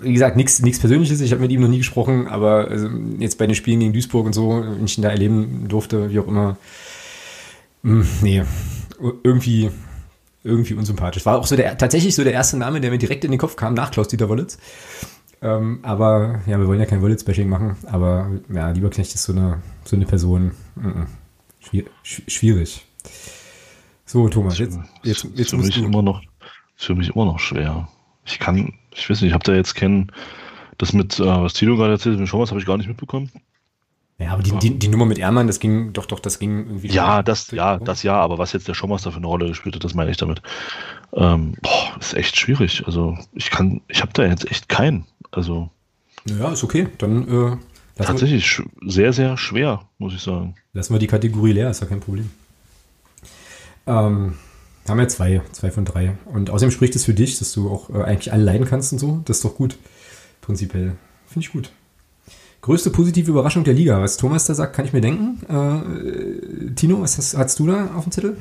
wie 0.00 0.12
gesagt, 0.12 0.36
nichts 0.36 0.60
Persönliches. 0.60 1.20
Ich 1.20 1.32
habe 1.32 1.42
mit 1.42 1.50
ihm 1.50 1.60
noch 1.60 1.68
nie 1.68 1.78
gesprochen, 1.78 2.28
aber 2.28 2.68
also, 2.68 2.88
jetzt 3.18 3.38
bei 3.38 3.46
den 3.46 3.56
Spielen 3.56 3.80
gegen 3.80 3.92
Duisburg 3.92 4.26
und 4.26 4.32
so, 4.32 4.62
wenn 4.64 4.84
ich 4.84 4.98
ihn 4.98 5.02
da 5.02 5.10
erleben 5.10 5.66
durfte, 5.68 6.10
wie 6.10 6.20
auch 6.20 6.28
immer, 6.28 6.56
mh, 7.82 8.06
nee, 8.22 8.42
irgendwie, 9.24 9.70
irgendwie 10.44 10.74
unsympathisch. 10.74 11.26
War 11.26 11.38
auch 11.38 11.46
so 11.46 11.56
der, 11.56 11.76
tatsächlich 11.76 12.14
so 12.14 12.22
der 12.22 12.32
erste 12.32 12.56
Name, 12.56 12.80
der 12.80 12.90
mir 12.90 12.98
direkt 12.98 13.24
in 13.24 13.30
den 13.30 13.40
Kopf 13.40 13.56
kam, 13.56 13.74
nach 13.74 13.90
Klaus-Dieter 13.90 14.28
Wollitz. 14.28 14.58
Ähm, 15.40 15.78
aber, 15.82 16.40
ja, 16.46 16.58
wir 16.58 16.66
wollen 16.66 16.80
ja 16.80 16.86
kein 16.86 17.00
Wollitz-Bashing 17.00 17.48
machen, 17.48 17.76
aber 17.86 18.30
ja, 18.52 18.70
Lieberknecht 18.70 19.14
ist 19.14 19.22
so 19.24 19.32
eine, 19.32 19.62
so 19.84 19.94
eine 19.96 20.06
Person. 20.06 20.52
Schwier 21.60 21.84
sch- 22.04 22.28
schwierig. 22.28 22.84
So, 24.04 24.28
Thomas, 24.28 24.58
jetzt, 24.58 24.78
jetzt, 25.02 25.24
ist 25.24 25.38
jetzt 25.38 25.50
für 25.50 25.56
musst 25.56 25.68
mich 25.68 25.78
du. 25.78 25.84
immer 25.84 26.02
noch, 26.02 26.22
ist 26.76 26.86
für 26.86 26.94
mich 26.94 27.14
immer 27.14 27.26
noch 27.26 27.38
schwer. 27.38 27.88
Ich 28.24 28.38
kann, 28.38 28.74
ich 28.94 29.08
weiß 29.08 29.20
nicht, 29.20 29.28
ich 29.28 29.34
habe 29.34 29.44
da 29.44 29.54
jetzt 29.54 29.74
kennen, 29.74 30.10
das 30.78 30.92
mit, 30.92 31.18
äh, 31.20 31.24
was 31.24 31.52
Tilo 31.52 31.76
gerade 31.76 31.92
erzählt 31.92 32.14
hat, 32.14 32.20
mit 32.20 32.28
Schommers 32.28 32.50
habe 32.50 32.60
ich 32.60 32.66
gar 32.66 32.76
nicht 32.76 32.88
mitbekommen. 32.88 33.30
Ja, 34.18 34.32
aber 34.32 34.42
die, 34.42 34.50
die, 34.58 34.78
die 34.78 34.88
Nummer 34.88 35.04
mit 35.06 35.18
Ehrmann, 35.18 35.46
das 35.46 35.60
ging, 35.60 35.92
doch, 35.92 36.06
doch, 36.06 36.18
das 36.18 36.40
ging 36.40 36.66
irgendwie. 36.66 36.88
Ja, 36.88 37.22
das, 37.22 37.52
ja, 37.52 37.78
das 37.78 38.02
ja, 38.02 38.16
aber 38.16 38.38
was 38.38 38.52
jetzt 38.52 38.66
der 38.66 38.74
Schommers 38.74 39.02
da 39.02 39.12
für 39.12 39.18
eine 39.18 39.28
Rolle 39.28 39.46
gespielt 39.46 39.76
hat, 39.76 39.84
das 39.84 39.94
meine 39.94 40.10
ich 40.10 40.16
damit. 40.16 40.42
Ähm, 41.12 41.54
boah, 41.62 41.96
ist 42.00 42.14
echt 42.14 42.36
schwierig. 42.36 42.82
Also 42.86 43.16
ich 43.32 43.50
kann, 43.50 43.80
ich 43.86 44.02
habe 44.02 44.12
da 44.14 44.24
jetzt 44.24 44.50
echt 44.50 44.68
keinen. 44.68 45.06
Also 45.30 45.70
Ja, 46.26 46.52
ist 46.52 46.64
okay. 46.64 46.88
Dann 46.98 47.22
äh, 47.28 47.30
wir, 47.30 47.58
tatsächlich 47.96 48.44
sch- 48.46 48.66
sehr, 48.86 49.12
sehr 49.12 49.36
schwer, 49.36 49.82
muss 49.98 50.14
ich 50.14 50.22
sagen. 50.22 50.54
lassen 50.72 50.94
wir 50.94 50.98
die 51.00 51.06
Kategorie 51.06 51.52
leer, 51.52 51.70
ist 51.70 51.80
ja 51.80 51.86
kein 51.86 52.00
Problem. 52.00 52.30
Ähm, 53.86 54.34
haben 54.88 54.98
wir 54.98 55.08
zwei, 55.08 55.42
zwei 55.52 55.70
von 55.70 55.84
drei. 55.84 56.14
Und 56.26 56.50
außerdem 56.50 56.70
spricht 56.70 56.96
es 56.96 57.04
für 57.04 57.14
dich, 57.14 57.38
dass 57.38 57.52
du 57.52 57.70
auch 57.70 57.90
äh, 57.90 58.02
eigentlich 58.02 58.32
alle 58.32 58.44
leiden 58.44 58.66
kannst 58.66 58.92
und 58.92 58.98
so. 58.98 59.20
Das 59.24 59.38
ist 59.38 59.44
doch 59.44 59.54
gut. 59.54 59.76
Prinzipiell. 60.40 60.96
Finde 61.26 61.46
ich 61.46 61.52
gut. 61.52 61.70
Größte 62.60 62.90
positive 62.90 63.30
Überraschung 63.30 63.64
der 63.64 63.74
Liga. 63.74 64.00
Was 64.00 64.16
Thomas 64.16 64.46
da 64.46 64.54
sagt, 64.54 64.74
kann 64.74 64.84
ich 64.84 64.92
mir 64.92 65.00
denken. 65.00 65.40
Äh, 65.48 66.70
Tino, 66.74 67.00
was 67.02 67.16
hast, 67.18 67.36
hast 67.36 67.58
du 67.58 67.66
da 67.66 67.94
auf 67.94 68.04
dem 68.04 68.12
Zettel? 68.12 68.36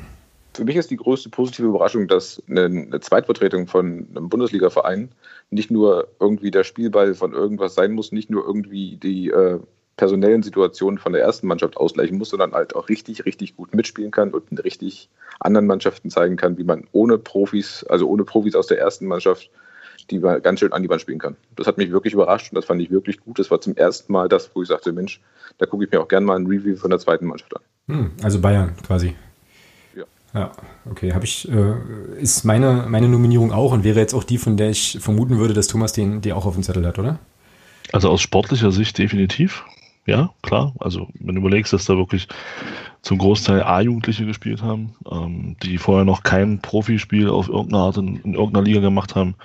Für 0.57 0.65
mich 0.65 0.75
ist 0.75 0.89
die 0.89 0.97
größte 0.97 1.29
positive 1.29 1.67
Überraschung, 1.67 2.07
dass 2.07 2.41
eine, 2.49 2.65
eine 2.65 2.99
Zweitvertretung 2.99 3.67
von 3.67 4.07
einem 4.09 4.27
Bundesliga-Verein 4.27 5.11
nicht 5.51 5.69
nur 5.69 6.07
irgendwie 6.19 6.49
der 6.49 6.63
Spielball 6.63 7.13
von 7.13 7.31
irgendwas 7.31 7.75
sein 7.75 7.91
muss, 7.91 8.11
nicht 8.11 8.31
nur 8.31 8.43
irgendwie 8.43 8.97
die 8.97 9.29
äh, 9.29 9.59
personellen 9.97 10.41
Situationen 10.41 10.97
von 10.97 11.13
der 11.13 11.21
ersten 11.21 11.45
Mannschaft 11.45 11.77
ausgleichen 11.77 12.17
muss, 12.17 12.31
sondern 12.31 12.53
halt 12.53 12.75
auch 12.75 12.89
richtig, 12.89 13.27
richtig 13.27 13.55
gut 13.55 13.75
mitspielen 13.75 14.09
kann 14.09 14.31
und 14.31 14.63
richtig 14.63 15.09
anderen 15.39 15.67
Mannschaften 15.67 16.09
zeigen 16.09 16.37
kann, 16.37 16.57
wie 16.57 16.63
man 16.63 16.85
ohne 16.91 17.19
Profis, 17.19 17.83
also 17.83 18.09
ohne 18.09 18.23
Profis 18.23 18.55
aus 18.55 18.65
der 18.65 18.79
ersten 18.79 19.05
Mannschaft, 19.05 19.51
die 20.09 20.17
man 20.17 20.41
ganz 20.41 20.59
schön 20.59 20.73
an 20.73 20.81
die 20.81 20.89
Wand 20.89 21.01
spielen 21.01 21.19
kann. 21.19 21.35
Das 21.55 21.67
hat 21.67 21.77
mich 21.77 21.91
wirklich 21.91 22.15
überrascht 22.15 22.51
und 22.51 22.55
das 22.55 22.65
fand 22.65 22.81
ich 22.81 22.89
wirklich 22.89 23.19
gut. 23.19 23.37
Das 23.37 23.51
war 23.51 23.61
zum 23.61 23.75
ersten 23.75 24.11
Mal 24.11 24.27
das, 24.27 24.49
wo 24.55 24.63
ich 24.63 24.69
sagte, 24.69 24.91
Mensch, 24.91 25.21
da 25.59 25.67
gucke 25.67 25.85
ich 25.85 25.91
mir 25.91 26.01
auch 26.01 26.07
gerne 26.07 26.25
mal 26.25 26.35
ein 26.35 26.47
Review 26.47 26.77
von 26.77 26.89
der 26.89 26.97
zweiten 26.97 27.27
Mannschaft 27.27 27.55
an. 27.55 27.61
Hm, 27.89 28.11
also 28.23 28.41
Bayern 28.41 28.75
quasi. 28.83 29.13
Ja. 30.33 30.51
Okay. 30.89 31.13
Habe 31.13 31.25
ich, 31.25 31.49
äh, 31.49 31.73
ist 32.19 32.43
meine, 32.43 32.85
meine 32.87 33.09
Nominierung 33.09 33.51
auch 33.51 33.71
und 33.71 33.83
wäre 33.83 33.99
jetzt 33.99 34.13
auch 34.13 34.23
die, 34.23 34.37
von 34.37 34.57
der 34.57 34.69
ich 34.69 34.97
vermuten 34.99 35.37
würde, 35.37 35.53
dass 35.53 35.67
Thomas 35.67 35.93
den, 35.93 36.21
die 36.21 36.33
auch 36.33 36.45
auf 36.45 36.53
dem 36.53 36.63
Zettel 36.63 36.85
hat, 36.85 36.99
oder? 36.99 37.19
Also 37.93 38.09
aus 38.09 38.21
sportlicher 38.21 38.71
Sicht 38.71 38.97
definitiv. 38.97 39.63
Ja, 40.05 40.29
klar. 40.41 40.73
Also 40.79 41.07
wenn 41.19 41.35
du 41.35 41.41
überlegst, 41.41 41.73
dass 41.73 41.85
da 41.85 41.97
wirklich 41.97 42.27
zum 43.01 43.17
Großteil 43.17 43.63
A-Jugendliche 43.63 44.25
gespielt 44.25 44.61
haben, 44.61 44.95
ähm, 45.09 45.57
die 45.63 45.77
vorher 45.77 46.05
noch 46.05 46.23
kein 46.23 46.59
Profispiel 46.59 47.29
auf 47.29 47.49
irgendeine 47.49 47.83
Art 47.83 47.97
in, 47.97 48.17
in, 48.17 48.33
irgendeiner 48.33 48.65
Liga 48.65 48.79
gemacht 48.79 49.15
haben, 49.15 49.35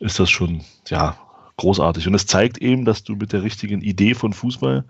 ist 0.00 0.18
das 0.20 0.30
schon, 0.30 0.60
ja, 0.88 1.16
großartig. 1.56 2.06
Und 2.06 2.14
es 2.14 2.26
zeigt 2.26 2.58
eben, 2.58 2.84
dass 2.84 3.04
du 3.04 3.16
mit 3.16 3.32
der 3.32 3.42
richtigen 3.42 3.80
Idee 3.80 4.14
von 4.14 4.32
Fußball 4.32 4.84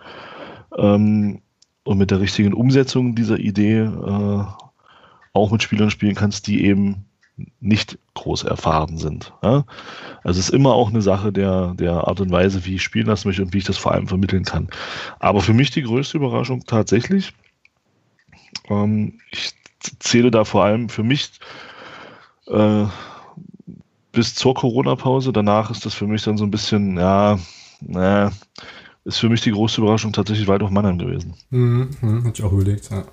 ähm, 0.78 1.40
und 1.84 1.98
mit 1.98 2.10
der 2.10 2.20
richtigen 2.20 2.54
Umsetzung 2.54 3.14
dieser 3.14 3.38
Idee 3.38 3.80
äh, 3.80 4.44
auch 5.34 5.50
mit 5.50 5.62
Spielern 5.62 5.90
spielen 5.90 6.14
kannst, 6.14 6.46
die 6.46 6.64
eben 6.64 7.04
nicht 7.60 7.98
groß 8.14 8.44
erfahren 8.44 8.96
sind. 8.96 9.32
Ja? 9.42 9.64
Also 10.22 10.38
es 10.38 10.48
ist 10.48 10.54
immer 10.54 10.74
auch 10.74 10.88
eine 10.88 11.02
Sache 11.02 11.32
der, 11.32 11.74
der 11.74 12.06
Art 12.06 12.20
und 12.20 12.30
Weise, 12.30 12.64
wie 12.64 12.76
ich 12.76 12.82
spielen 12.82 13.06
lassen 13.06 13.28
möchte 13.28 13.42
und 13.42 13.52
wie 13.52 13.58
ich 13.58 13.64
das 13.64 13.76
vor 13.76 13.92
allem 13.92 14.06
vermitteln 14.06 14.44
kann. 14.44 14.68
Aber 15.18 15.40
für 15.40 15.52
mich 15.52 15.70
die 15.70 15.82
größte 15.82 16.16
Überraschung 16.16 16.64
tatsächlich, 16.64 17.34
ähm, 18.68 19.18
ich 19.30 19.52
zähle 19.98 20.30
da 20.30 20.44
vor 20.44 20.64
allem 20.64 20.88
für 20.88 21.02
mich 21.02 21.32
äh, 22.46 22.86
bis 24.12 24.34
zur 24.36 24.54
Corona-Pause. 24.54 25.32
Danach 25.32 25.70
ist 25.70 25.84
das 25.84 25.94
für 25.94 26.06
mich 26.06 26.22
dann 26.22 26.38
so 26.38 26.44
ein 26.44 26.50
bisschen, 26.52 26.96
ja, 26.96 27.38
naja, 27.80 28.30
ist 29.04 29.18
für 29.18 29.28
mich 29.28 29.42
die 29.42 29.50
große 29.50 29.80
Überraschung 29.80 30.12
tatsächlich 30.12 30.46
Waldorf 30.46 30.70
Mannheim 30.70 30.98
gewesen. 30.98 31.34
Mhm, 31.50 31.90
mhm, 32.00 32.24
hatte 32.24 32.38
ich 32.38 32.42
auch 32.44 32.52
überlegt, 32.52 32.90
ja. 32.90 33.04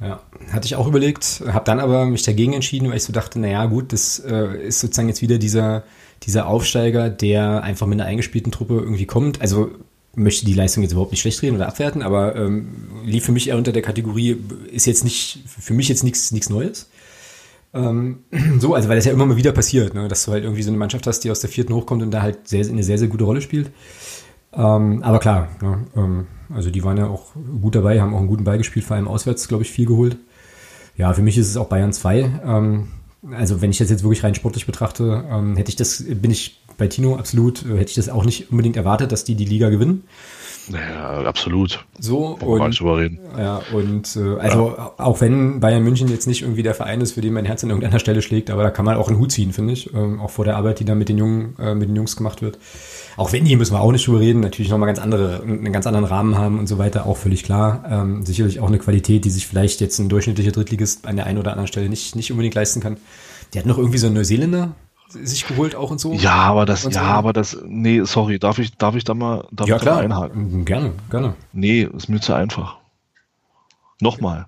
Ja, 0.00 0.20
hatte 0.50 0.66
ich 0.66 0.76
auch 0.76 0.86
überlegt, 0.86 1.42
habe 1.46 1.64
dann 1.64 1.78
aber 1.78 2.06
mich 2.06 2.22
dagegen 2.22 2.54
entschieden, 2.54 2.88
weil 2.88 2.96
ich 2.96 3.04
so 3.04 3.12
dachte, 3.12 3.38
naja 3.38 3.66
gut, 3.66 3.92
das 3.92 4.18
äh, 4.18 4.66
ist 4.66 4.80
sozusagen 4.80 5.08
jetzt 5.08 5.20
wieder 5.20 5.36
dieser, 5.36 5.84
dieser 6.22 6.46
Aufsteiger, 6.46 7.10
der 7.10 7.62
einfach 7.62 7.86
mit 7.86 8.00
einer 8.00 8.08
eingespielten 8.08 8.50
Truppe 8.50 8.74
irgendwie 8.74 9.04
kommt. 9.04 9.42
Also 9.42 9.70
möchte 10.14 10.46
die 10.46 10.54
Leistung 10.54 10.82
jetzt 10.82 10.92
überhaupt 10.92 11.10
nicht 11.10 11.20
schlecht 11.20 11.42
reden 11.42 11.56
oder 11.56 11.68
abwerten, 11.68 12.02
aber 12.02 12.34
ähm, 12.34 12.68
lief 13.04 13.24
für 13.24 13.32
mich 13.32 13.48
eher 13.48 13.58
unter 13.58 13.72
der 13.72 13.82
Kategorie, 13.82 14.38
ist 14.72 14.86
jetzt 14.86 15.04
nicht, 15.04 15.44
für 15.46 15.74
mich 15.74 15.88
jetzt 15.88 16.02
nichts 16.02 16.48
Neues. 16.48 16.88
Ähm, 17.72 18.20
so, 18.58 18.74
also 18.74 18.88
weil 18.88 18.96
das 18.96 19.04
ja 19.04 19.12
immer 19.12 19.26
mal 19.26 19.36
wieder 19.36 19.52
passiert, 19.52 19.94
ne, 19.94 20.08
dass 20.08 20.24
du 20.24 20.32
halt 20.32 20.44
irgendwie 20.44 20.62
so 20.62 20.70
eine 20.70 20.78
Mannschaft 20.78 21.06
hast, 21.06 21.20
die 21.20 21.30
aus 21.30 21.40
der 21.40 21.50
vierten 21.50 21.74
hochkommt 21.74 22.02
und 22.02 22.10
da 22.10 22.22
halt 22.22 22.48
sehr, 22.48 22.66
eine 22.66 22.82
sehr, 22.82 22.98
sehr 22.98 23.08
gute 23.08 23.24
Rolle 23.24 23.40
spielt. 23.40 23.70
Ähm, 24.52 25.02
aber 25.02 25.18
klar, 25.18 25.48
ne, 25.60 25.86
ähm, 25.94 26.26
also 26.54 26.70
die 26.70 26.82
waren 26.84 26.96
ja 26.96 27.06
auch 27.06 27.32
gut 27.60 27.74
dabei, 27.74 28.00
haben 28.00 28.14
auch 28.14 28.18
einen 28.18 28.28
guten 28.28 28.44
Ball 28.44 28.58
gespielt, 28.58 28.84
vor 28.84 28.96
allem 28.96 29.08
auswärts, 29.08 29.48
glaube 29.48 29.62
ich, 29.62 29.70
viel 29.70 29.86
geholt. 29.86 30.16
Ja, 30.96 31.12
für 31.12 31.22
mich 31.22 31.38
ist 31.38 31.48
es 31.48 31.56
auch 31.56 31.68
Bayern 31.68 31.92
2. 31.92 32.40
Ähm, 32.44 32.88
also 33.32 33.60
wenn 33.60 33.70
ich 33.70 33.78
das 33.78 33.90
jetzt 33.90 34.02
wirklich 34.02 34.24
rein 34.24 34.34
sportlich 34.34 34.66
betrachte, 34.66 35.24
ähm, 35.30 35.56
hätte 35.56 35.70
ich 35.70 35.76
das, 35.76 36.04
bin 36.06 36.30
ich 36.30 36.62
bei 36.78 36.88
Tino 36.88 37.16
absolut, 37.16 37.64
äh, 37.64 37.76
hätte 37.76 37.90
ich 37.90 37.94
das 37.94 38.08
auch 38.08 38.24
nicht 38.24 38.50
unbedingt 38.50 38.76
erwartet, 38.76 39.12
dass 39.12 39.24
die 39.24 39.34
die 39.34 39.44
Liga 39.44 39.68
gewinnen. 39.68 40.04
Ja, 40.68 41.20
absolut. 41.24 41.84
So 41.98 42.38
und 42.40 42.82
reden. 42.82 43.18
ja 43.36 43.60
und 43.72 44.16
äh, 44.16 44.38
also 44.38 44.74
ja. 44.76 44.92
auch 44.98 45.20
wenn 45.20 45.60
Bayern 45.60 45.82
München 45.82 46.08
jetzt 46.08 46.26
nicht 46.26 46.42
irgendwie 46.42 46.62
der 46.62 46.74
Verein 46.74 47.00
ist, 47.00 47.12
für 47.12 47.20
den 47.20 47.32
mein 47.32 47.44
Herz 47.44 47.64
an 47.64 47.70
irgendeiner 47.70 47.98
Stelle 47.98 48.22
schlägt, 48.22 48.50
aber 48.50 48.62
da 48.62 48.70
kann 48.70 48.84
man 48.84 48.96
auch 48.96 49.08
einen 49.08 49.18
Hut 49.18 49.32
ziehen, 49.32 49.52
finde 49.52 49.72
ich, 49.72 49.92
ähm, 49.94 50.20
auch 50.20 50.30
vor 50.30 50.44
der 50.44 50.56
Arbeit, 50.56 50.80
die 50.80 50.84
da 50.84 50.94
mit 50.94 51.08
den 51.08 51.18
Jungen, 51.18 51.56
äh, 51.58 51.74
mit 51.74 51.88
den 51.88 51.96
Jungs 51.96 52.16
gemacht 52.16 52.42
wird. 52.42 52.58
Auch 53.16 53.32
wenn 53.32 53.44
die 53.44 53.56
müssen 53.56 53.74
wir 53.74 53.80
auch 53.80 53.92
nicht 53.92 54.06
drüber 54.06 54.20
reden, 54.20 54.40
natürlich 54.40 54.70
nochmal 54.70 54.86
ganz 54.86 54.98
andere, 54.98 55.42
einen 55.42 55.72
ganz 55.72 55.86
anderen 55.86 56.06
Rahmen 56.06 56.38
haben 56.38 56.58
und 56.58 56.66
so 56.66 56.78
weiter, 56.78 57.06
auch 57.06 57.16
völlig 57.16 57.42
klar. 57.42 57.84
Ähm, 57.90 58.24
sicherlich 58.24 58.60
auch 58.60 58.68
eine 58.68 58.78
Qualität, 58.78 59.24
die 59.24 59.30
sich 59.30 59.46
vielleicht 59.46 59.80
jetzt 59.80 59.98
ein 59.98 60.08
durchschnittlicher 60.08 60.52
Drittligist 60.52 61.06
an 61.06 61.16
der 61.16 61.26
einen 61.26 61.38
oder 61.38 61.50
anderen 61.50 61.68
Stelle 61.68 61.88
nicht, 61.88 62.16
nicht 62.16 62.30
unbedingt 62.30 62.54
leisten 62.54 62.80
kann. 62.80 62.98
Die 63.52 63.58
hat 63.58 63.66
noch 63.66 63.78
irgendwie 63.78 63.98
so 63.98 64.06
einen 64.06 64.14
Neuseeländer 64.14 64.74
sich 65.12 65.46
geholt 65.46 65.74
auch 65.74 65.90
und 65.90 65.98
so. 65.98 66.12
Ja, 66.14 66.34
aber 66.34 66.66
das, 66.66 66.84
ja, 66.84 66.90
so. 66.90 66.98
aber 67.00 67.32
das, 67.32 67.58
nee, 67.64 68.02
sorry, 68.04 68.38
darf 68.38 68.58
ich, 68.58 68.76
darf 68.76 68.94
ich 68.94 69.04
da 69.04 69.14
mal, 69.14 69.46
darf 69.52 69.68
ja, 69.68 69.76
ich 69.76 69.82
klar. 69.82 70.02
Da 70.02 70.08
mal 70.08 70.24
einhaken? 70.24 70.64
Gerne, 70.64 70.92
gerne. 71.10 71.34
Nee, 71.52 71.82
ist 71.82 72.08
mir 72.08 72.20
zu 72.20 72.34
einfach. 72.34 72.78
Nochmal, 74.00 74.46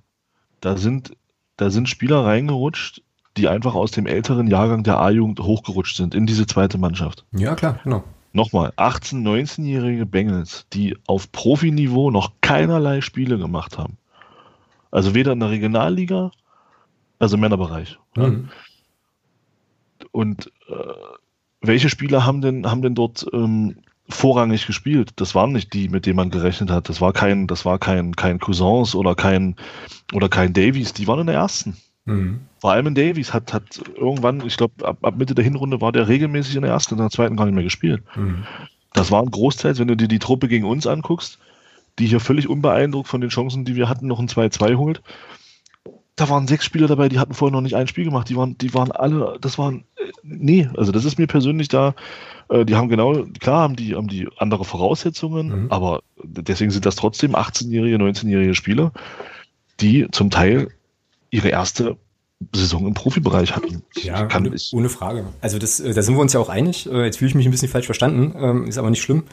da 0.61 0.77
sind, 0.77 1.17
da 1.57 1.71
sind 1.71 1.89
Spieler 1.89 2.25
reingerutscht, 2.25 3.03
die 3.37 3.49
einfach 3.49 3.75
aus 3.75 3.91
dem 3.91 4.07
älteren 4.07 4.47
Jahrgang 4.47 4.83
der 4.83 4.99
A-Jugend 4.99 5.41
hochgerutscht 5.41 5.97
sind 5.97 6.15
in 6.15 6.27
diese 6.27 6.47
zweite 6.47 6.79
Mannschaft. 6.79 7.25
Ja, 7.33 7.55
klar, 7.55 7.79
genau 7.83 8.05
nochmal, 8.33 8.73
18-, 8.77 9.23
19-jährige 9.23 10.07
Bengals, 10.07 10.67
die 10.73 10.97
auf 11.07 11.31
Profiniveau 11.33 12.11
noch 12.11 12.33
keinerlei 12.41 13.01
Spiele 13.01 13.39
gemacht 13.39 13.79
haben. 13.79 13.97
Also 14.91 15.15
weder 15.15 15.33
in 15.33 15.41
der 15.41 15.51
Regionalliga, 15.51 16.31
also 17.19 17.37
Männerbereich. 17.37 17.99
Mhm. 18.17 18.49
Und 20.13 20.53
äh, 20.69 20.75
welche 21.61 21.89
Spieler 21.89 22.25
haben 22.25 22.41
denn, 22.41 22.71
haben 22.71 22.83
denn 22.83 22.95
dort 22.95 23.27
ähm, 23.33 23.77
vorrangig 24.09 24.67
gespielt? 24.67 25.11
Das 25.17 25.35
waren 25.35 25.53
nicht 25.53 25.73
die, 25.73 25.89
mit 25.89 26.07
denen 26.07 26.17
man 26.17 26.31
gerechnet 26.31 26.71
hat. 26.71 26.89
Das 26.89 27.01
war 27.01 27.13
kein, 27.13 27.47
das 27.47 27.65
war 27.65 27.79
kein, 27.79 28.15
kein 28.15 28.39
Cousins 28.39 28.95
oder 28.95 29.15
kein, 29.15 29.57
oder 30.13 30.29
kein 30.29 30.53
Davies. 30.53 30.93
Die 30.93 31.07
waren 31.07 31.21
in 31.21 31.27
der 31.27 31.37
ersten. 31.37 31.77
Mhm. 32.05 32.41
Vor 32.61 32.73
allem 32.73 32.89
in 32.89 32.95
Davies 32.95 33.33
hat, 33.33 33.53
hat 33.53 33.81
irgendwann, 33.97 34.47
ich 34.47 34.57
glaube, 34.57 34.85
ab, 34.87 34.99
ab, 35.03 35.17
Mitte 35.17 35.35
der 35.35 35.45
Hinrunde 35.45 35.81
war 35.81 35.93
der 35.93 36.09
regelmäßig 36.09 36.57
in 36.57 36.63
der 36.63 36.71
ersten, 36.71 36.95
in 36.95 37.01
der 37.01 37.11
zweiten 37.11 37.37
gar 37.37 37.47
nicht 37.47 37.55
mehr 37.55 37.65
gespielt. 37.65 38.03
Mhm. 38.17 38.45
Das 38.93 39.11
war 39.11 39.23
ein 39.23 39.31
Großteil, 39.31 39.79
wenn 39.79 39.89
du 39.89 39.97
dir 39.97 40.09
die 40.09 40.19
Truppe 40.19 40.49
gegen 40.49 40.67
uns 40.67 40.87
anguckst, 40.87 41.39
die 41.99 42.07
hier 42.07 42.21
völlig 42.21 42.49
unbeeindruckt 42.49 43.09
von 43.09 43.21
den 43.21 43.31
Chancen, 43.31 43.65
die 43.65 43.77
wir 43.77 43.89
hatten, 43.89 44.07
noch 44.07 44.19
ein 44.19 44.29
2-2 44.29 44.77
holt. 44.77 45.03
Da 46.17 46.29
waren 46.29 46.47
sechs 46.47 46.65
Spieler 46.65 46.89
dabei, 46.89 47.09
die 47.09 47.19
hatten 47.19 47.33
vorher 47.33 47.53
noch 47.53 47.63
nicht 47.63 47.75
ein 47.75 47.89
Spiel 47.89 48.05
gemacht. 48.05 48.29
Die 48.29 48.37
waren, 48.37 48.59
die 48.59 48.75
waren 48.75 48.93
alle, 48.93 49.39
das 49.41 49.59
waren, 49.59 49.85
äh, 49.97 50.11
nee, 50.23 50.69
also 50.77 50.93
das 50.93 51.05
ist 51.05 51.19
mir 51.19 51.27
persönlich 51.27 51.69
da, 51.69 51.95
äh, 52.51 52.65
die 52.67 52.77
haben 52.77 52.89
genau, 52.89 53.25
klar 53.41 53.63
haben 53.63 53.77
die, 53.77 53.95
haben 53.95 54.09
die 54.09 54.29
andere 54.37 54.65
Voraussetzungen, 54.65 55.65
mhm. 55.65 55.73
aber 55.73 56.03
deswegen 56.23 56.71
sind 56.71 56.85
das 56.85 56.97
trotzdem 56.97 57.35
18-jährige, 57.35 57.97
19-jährige 57.97 58.55
Spieler, 58.55 58.93
die 59.81 60.07
zum 60.13 60.31
Teil 60.31 60.69
ihre 61.31 61.49
erste 61.49 61.97
Saison 62.55 62.87
im 62.87 62.95
Profibereich 62.95 63.57
hatten. 63.57 63.83
Ja, 64.03 64.29
ohne, 64.37 64.55
ohne, 64.73 64.89
Frage. 64.91 65.25
Also 65.41 65.59
das, 65.59 65.81
äh, 65.81 65.95
da 65.95 66.03
sind 66.03 66.15
wir 66.15 66.21
uns 66.21 66.35
ja 66.35 66.41
auch 66.41 66.51
einig. 66.51 66.85
Jetzt 66.85 67.19
fühle 67.19 67.31
ich 67.31 67.35
mich 67.35 67.47
ein 67.47 67.53
bisschen 67.53 67.69
falsch 67.69 67.87
verstanden, 67.87 68.35
ähm, 68.37 68.67
ist 68.67 68.77
aber 68.77 68.91
nicht 68.91 69.03
schlimm, 69.03 69.25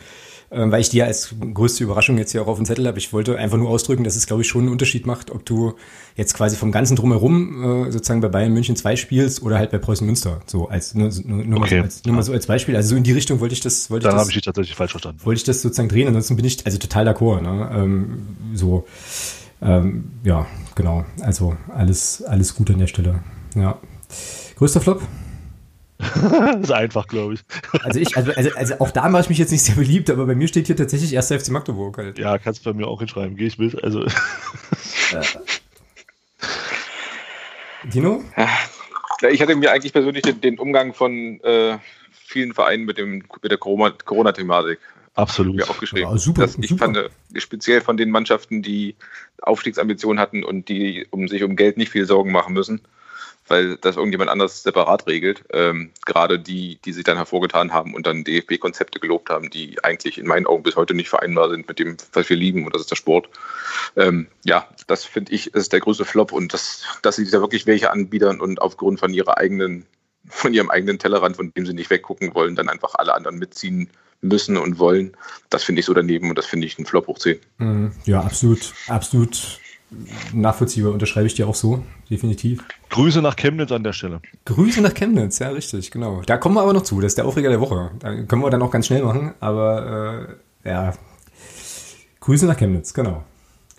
weil 0.50 0.82
ich 0.82 0.89
die 0.89 0.97
ja 0.97 1.06
als 1.06 1.36
größte 1.54 1.84
Überraschung 1.84 2.18
jetzt 2.18 2.32
hier 2.32 2.41
auch 2.41 2.47
auf 2.47 2.58
dem 2.58 2.66
Zettel 2.66 2.88
habe. 2.88 2.97
Ich 2.97 3.14
wollte 3.14 3.38
einfach 3.38 3.58
nur 3.58 3.70
ausdrücken, 3.70 4.04
dass 4.04 4.16
es, 4.16 4.28
glaube 4.28 4.41
ich, 4.41 4.47
schon 4.47 4.62
einen 4.62 4.72
Unterschied 4.72 5.06
macht, 5.06 5.32
ob 5.32 5.45
du 5.45 5.76
jetzt 6.16 6.34
quasi 6.34 6.56
vom 6.56 6.72
ganzen 6.72 6.95
Drumherum 6.95 7.88
äh, 7.88 7.91
sozusagen 7.91 8.22
bei 8.22 8.30
Bayern 8.30 8.54
München 8.54 8.76
2 8.76 8.95
spielst 8.95 9.43
oder 9.43 9.58
halt 9.58 9.72
bei 9.72 9.78
Preußen 9.78 10.06
Münster. 10.06 10.41
So 10.45 10.68
als 10.68 10.95
nur, 10.95 11.12
nur, 11.26 11.43
nur, 11.45 11.60
okay. 11.60 11.82
mal, 11.82 11.82
so 11.82 11.84
als, 11.84 12.06
nur 12.06 12.16
mal 12.16 12.24
so 12.24 12.32
als 12.34 12.47
Beispiel. 12.47 12.76
Also 12.76 12.89
so 12.89 12.95
in 12.95 13.04
die 13.04 13.12
Richtung 13.12 13.39
wollte 13.39 13.54
ich 13.54 13.62
das. 13.62 13.91
Wollte 13.91 14.08
Dann 14.08 14.18
habe 14.18 14.30
ich 14.30 14.36
dich 14.36 14.43
tatsächlich 14.43 14.76
falsch 14.76 14.91
verstanden. 14.91 15.20
Wollte 15.24 15.39
ich 15.39 15.43
das 15.43 15.62
sozusagen 15.62 15.89
drehen. 15.89 16.08
Ansonsten 16.08 16.36
bin 16.36 16.45
ich 16.45 16.66
also 16.66 16.78
total 16.78 17.08
d'accord. 17.08 17.41
Ne? 17.41 17.70
Ähm, 17.74 18.28
so 18.54 18.86
ähm, 19.62 20.12
ja, 20.24 20.47
genau. 20.76 21.06
Also 21.22 21.58
alles, 21.74 22.24
alles 22.24 22.56
gut 22.56 22.72
an 22.72 22.80
der 22.80 22.88
Stelle. 22.88 23.20
Ja. 23.56 23.78
Größter 24.56 24.82
Flop? 24.82 25.02
Das 25.99 26.55
ist 26.63 26.71
einfach, 26.71 27.07
glaube 27.07 27.34
ich. 27.35 27.41
Also 27.84 27.99
ich, 27.99 28.15
also, 28.15 28.31
also, 28.31 28.49
also 28.55 28.80
auch 28.80 28.91
da 28.91 29.09
mache 29.09 29.23
ich 29.23 29.30
mich 29.30 29.38
jetzt 29.38 29.51
nicht 29.51 29.63
sehr 29.63 29.76
beliebt, 29.76 30.09
aber 30.09 30.26
bei 30.26 30.35
mir 30.35 30.47
steht 30.47 30.67
hier 30.67 30.76
tatsächlich 30.76 31.13
erster 31.13 31.39
FC 31.39 31.49
Magdeburg 31.49 31.97
halt. 31.97 32.17
Ja, 32.17 32.38
kannst 32.38 32.65
du 32.65 32.71
bei 32.71 32.77
mir 32.77 32.88
auch 32.88 32.99
hinschreiben, 32.99 33.35
gehe 33.35 33.47
ich 33.47 33.57
mit. 33.57 33.84
Also. 33.84 34.05
Dino? 37.84 38.23
Ja, 39.21 39.30
ich 39.30 39.41
hatte 39.41 39.55
mir 39.55 39.71
eigentlich 39.71 39.93
persönlich 39.93 40.23
den, 40.23 40.39
den 40.39 40.59
Umgang 40.59 40.93
von 40.93 41.41
äh, 41.41 41.77
vielen 42.11 42.53
Vereinen 42.53 42.85
mit, 42.85 42.97
dem, 42.97 43.26
mit 43.41 43.51
der 43.51 43.57
Corona-Thematik 43.57 44.80
Absolut. 45.15 45.55
Mir 45.55 45.69
aufgeschrieben. 45.69 46.09
Ja, 46.09 46.17
super, 46.17 46.43
das, 46.43 46.57
ich 46.57 46.69
super. 46.69 46.85
fand 46.85 46.97
äh, 46.97 47.09
speziell 47.41 47.81
von 47.81 47.97
den 47.97 48.09
Mannschaften, 48.09 48.61
die 48.61 48.95
Aufstiegsambitionen 49.41 50.17
hatten 50.17 50.45
und 50.45 50.69
die 50.69 51.07
um 51.09 51.27
sich 51.27 51.43
um 51.43 51.57
Geld 51.57 51.76
nicht 51.76 51.91
viel 51.91 52.05
Sorgen 52.05 52.31
machen 52.31 52.53
müssen, 52.53 52.80
weil 53.49 53.77
das 53.77 53.97
irgendjemand 53.97 54.30
anders 54.30 54.63
separat 54.63 55.07
regelt. 55.07 55.43
Ähm, 55.51 55.91
gerade 56.05 56.39
die, 56.39 56.80
die 56.85 56.93
sich 56.93 57.03
dann 57.03 57.17
hervorgetan 57.17 57.73
haben 57.73 57.93
und 57.93 58.05
dann 58.05 58.23
DFB-Konzepte 58.23 58.99
gelobt 58.99 59.30
haben, 59.30 59.49
die 59.49 59.84
eigentlich 59.84 60.17
in 60.17 60.27
meinen 60.27 60.45
Augen 60.45 60.63
bis 60.63 60.76
heute 60.76 60.93
nicht 60.93 61.09
vereinbar 61.09 61.49
sind 61.49 61.67
mit 61.67 61.80
dem, 61.80 61.97
was 62.13 62.30
wir 62.30 62.38
lieben, 62.38 62.65
und 62.65 62.73
das 62.73 62.81
ist 62.81 62.91
der 62.91 62.95
Sport. 62.95 63.30
Ähm, 63.95 64.27
ja, 64.43 64.67
das 64.88 65.03
finde 65.05 65.34
ich 65.34 65.53
ist 65.53 65.73
der 65.73 65.80
größte 65.80 66.05
Flop 66.05 66.31
und 66.31 66.53
das, 66.53 66.84
dass 67.01 67.15
sie 67.15 67.30
da 67.30 67.41
wirklich 67.41 67.65
welche 67.65 67.91
anbiedern 67.91 68.39
und 68.39 68.61
aufgrund 68.61 68.99
von 68.99 69.13
ihrer 69.13 69.38
eigenen, 69.38 69.85
von 70.27 70.53
ihrem 70.53 70.69
eigenen 70.69 70.99
Tellerrand, 70.99 71.35
von 71.35 71.51
dem 71.53 71.65
sie 71.65 71.73
nicht 71.73 71.89
weggucken 71.89 72.34
wollen, 72.35 72.55
dann 72.55 72.69
einfach 72.69 72.95
alle 72.95 73.13
anderen 73.13 73.38
mitziehen 73.38 73.89
müssen 74.21 74.57
und 74.57 74.80
wollen. 74.80 75.15
Das 75.49 75.63
finde 75.63 75.80
ich 75.80 75.85
so 75.85 75.93
daneben 75.93 76.30
und 76.30 76.38
das 76.38 76.45
finde 76.45 76.67
ich 76.67 76.77
ein 76.77 76.85
Flop 76.85 77.07
hoch 77.07 77.19
10. 77.19 77.39
Mhm. 77.57 77.91
Ja, 78.05 78.21
absolut, 78.21 78.73
absolut 78.88 79.59
nachvollziehbar, 80.34 80.91
unterschreibe 80.91 81.28
ich 81.28 81.34
dir 81.34 81.48
auch 81.48 81.56
so, 81.56 81.84
definitiv. 82.10 82.64
Grüße 82.90 83.22
nach 83.22 83.36
Chemnitz 83.36 83.72
an 83.72 83.84
der 83.84 83.94
Stelle. 83.94 84.22
Grüße 84.45 84.82
nach 84.82 84.94
Chemnitz, 84.94 85.40
ja, 85.40 85.49
richtig, 85.49 85.91
genau. 85.91 86.22
Da 86.26 86.38
kommen 86.38 86.56
wir 86.56 86.61
aber 86.61 86.74
noch 86.74 86.84
zu, 86.84 87.02
das 87.02 87.11
ist 87.11 87.18
der 87.18 87.26
Aufreger 87.26 87.49
der 87.49 87.60
Woche. 87.60 87.91
Da 87.99 88.14
können 88.24 88.41
wir 88.41 88.49
dann 88.49 88.61
auch 88.61 88.72
ganz 88.72 88.88
schnell 88.88 89.03
machen, 89.03 89.34
aber 89.40 90.38
äh, 90.64 90.70
ja, 90.70 90.94
Grüße 92.20 92.45
nach 92.45 92.57
Chemnitz, 92.57 92.94
genau. 92.94 93.24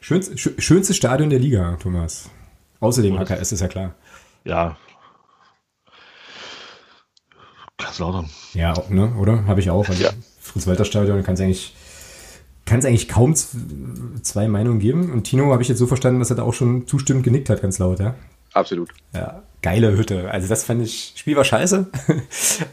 Schönst, 0.01 0.39
schönstes 0.39 0.97
Stadion 0.97 1.31
der 1.31 1.39
Liga, 1.39 1.77
Thomas. 1.81 2.31
Außerdem 2.81 3.19
HKS 3.19 3.53
ist 3.53 3.61
ja 3.61 3.69
klar. 3.69 3.95
Ja, 4.45 4.77
Kaiserslautern. 8.01 8.31
Ja, 8.55 8.73
auch, 8.73 8.89
ne, 8.91 9.15
oder? 9.19 9.47
Habe 9.47 9.61
ich 9.61 9.71
auch. 9.71 9.89
Also 9.89 10.03
Ja. 10.03 10.11
Fritz-Walter-Stadion 10.41 11.23
kann 11.23 11.35
es 11.35 11.41
eigentlich, 11.41 11.75
kann's 12.71 12.85
eigentlich 12.85 13.09
kaum 13.09 13.35
zwei 13.35 14.47
Meinungen 14.47 14.79
geben. 14.79 15.11
Und 15.11 15.25
Tino 15.25 15.51
habe 15.51 15.61
ich 15.61 15.69
jetzt 15.69 15.79
so 15.79 15.89
verstanden, 15.89 16.21
dass 16.21 16.31
er 16.31 16.37
da 16.37 16.45
auch 16.45 16.55
schon 16.55 16.87
zustimmend 16.87 17.25
genickt 17.25 17.51
hat, 17.51 17.63
ganz 17.63 17.81
laut, 17.81 17.99
ja? 17.99 18.15
Absolut. 18.53 18.91
Ja, 19.13 19.43
geile 19.61 19.97
Hütte. 19.97 20.31
Also 20.31 20.49
das 20.49 20.63
fand 20.65 20.81
ich, 20.83 21.15
Spiel 21.17 21.37
war 21.37 21.45
scheiße, 21.45 21.89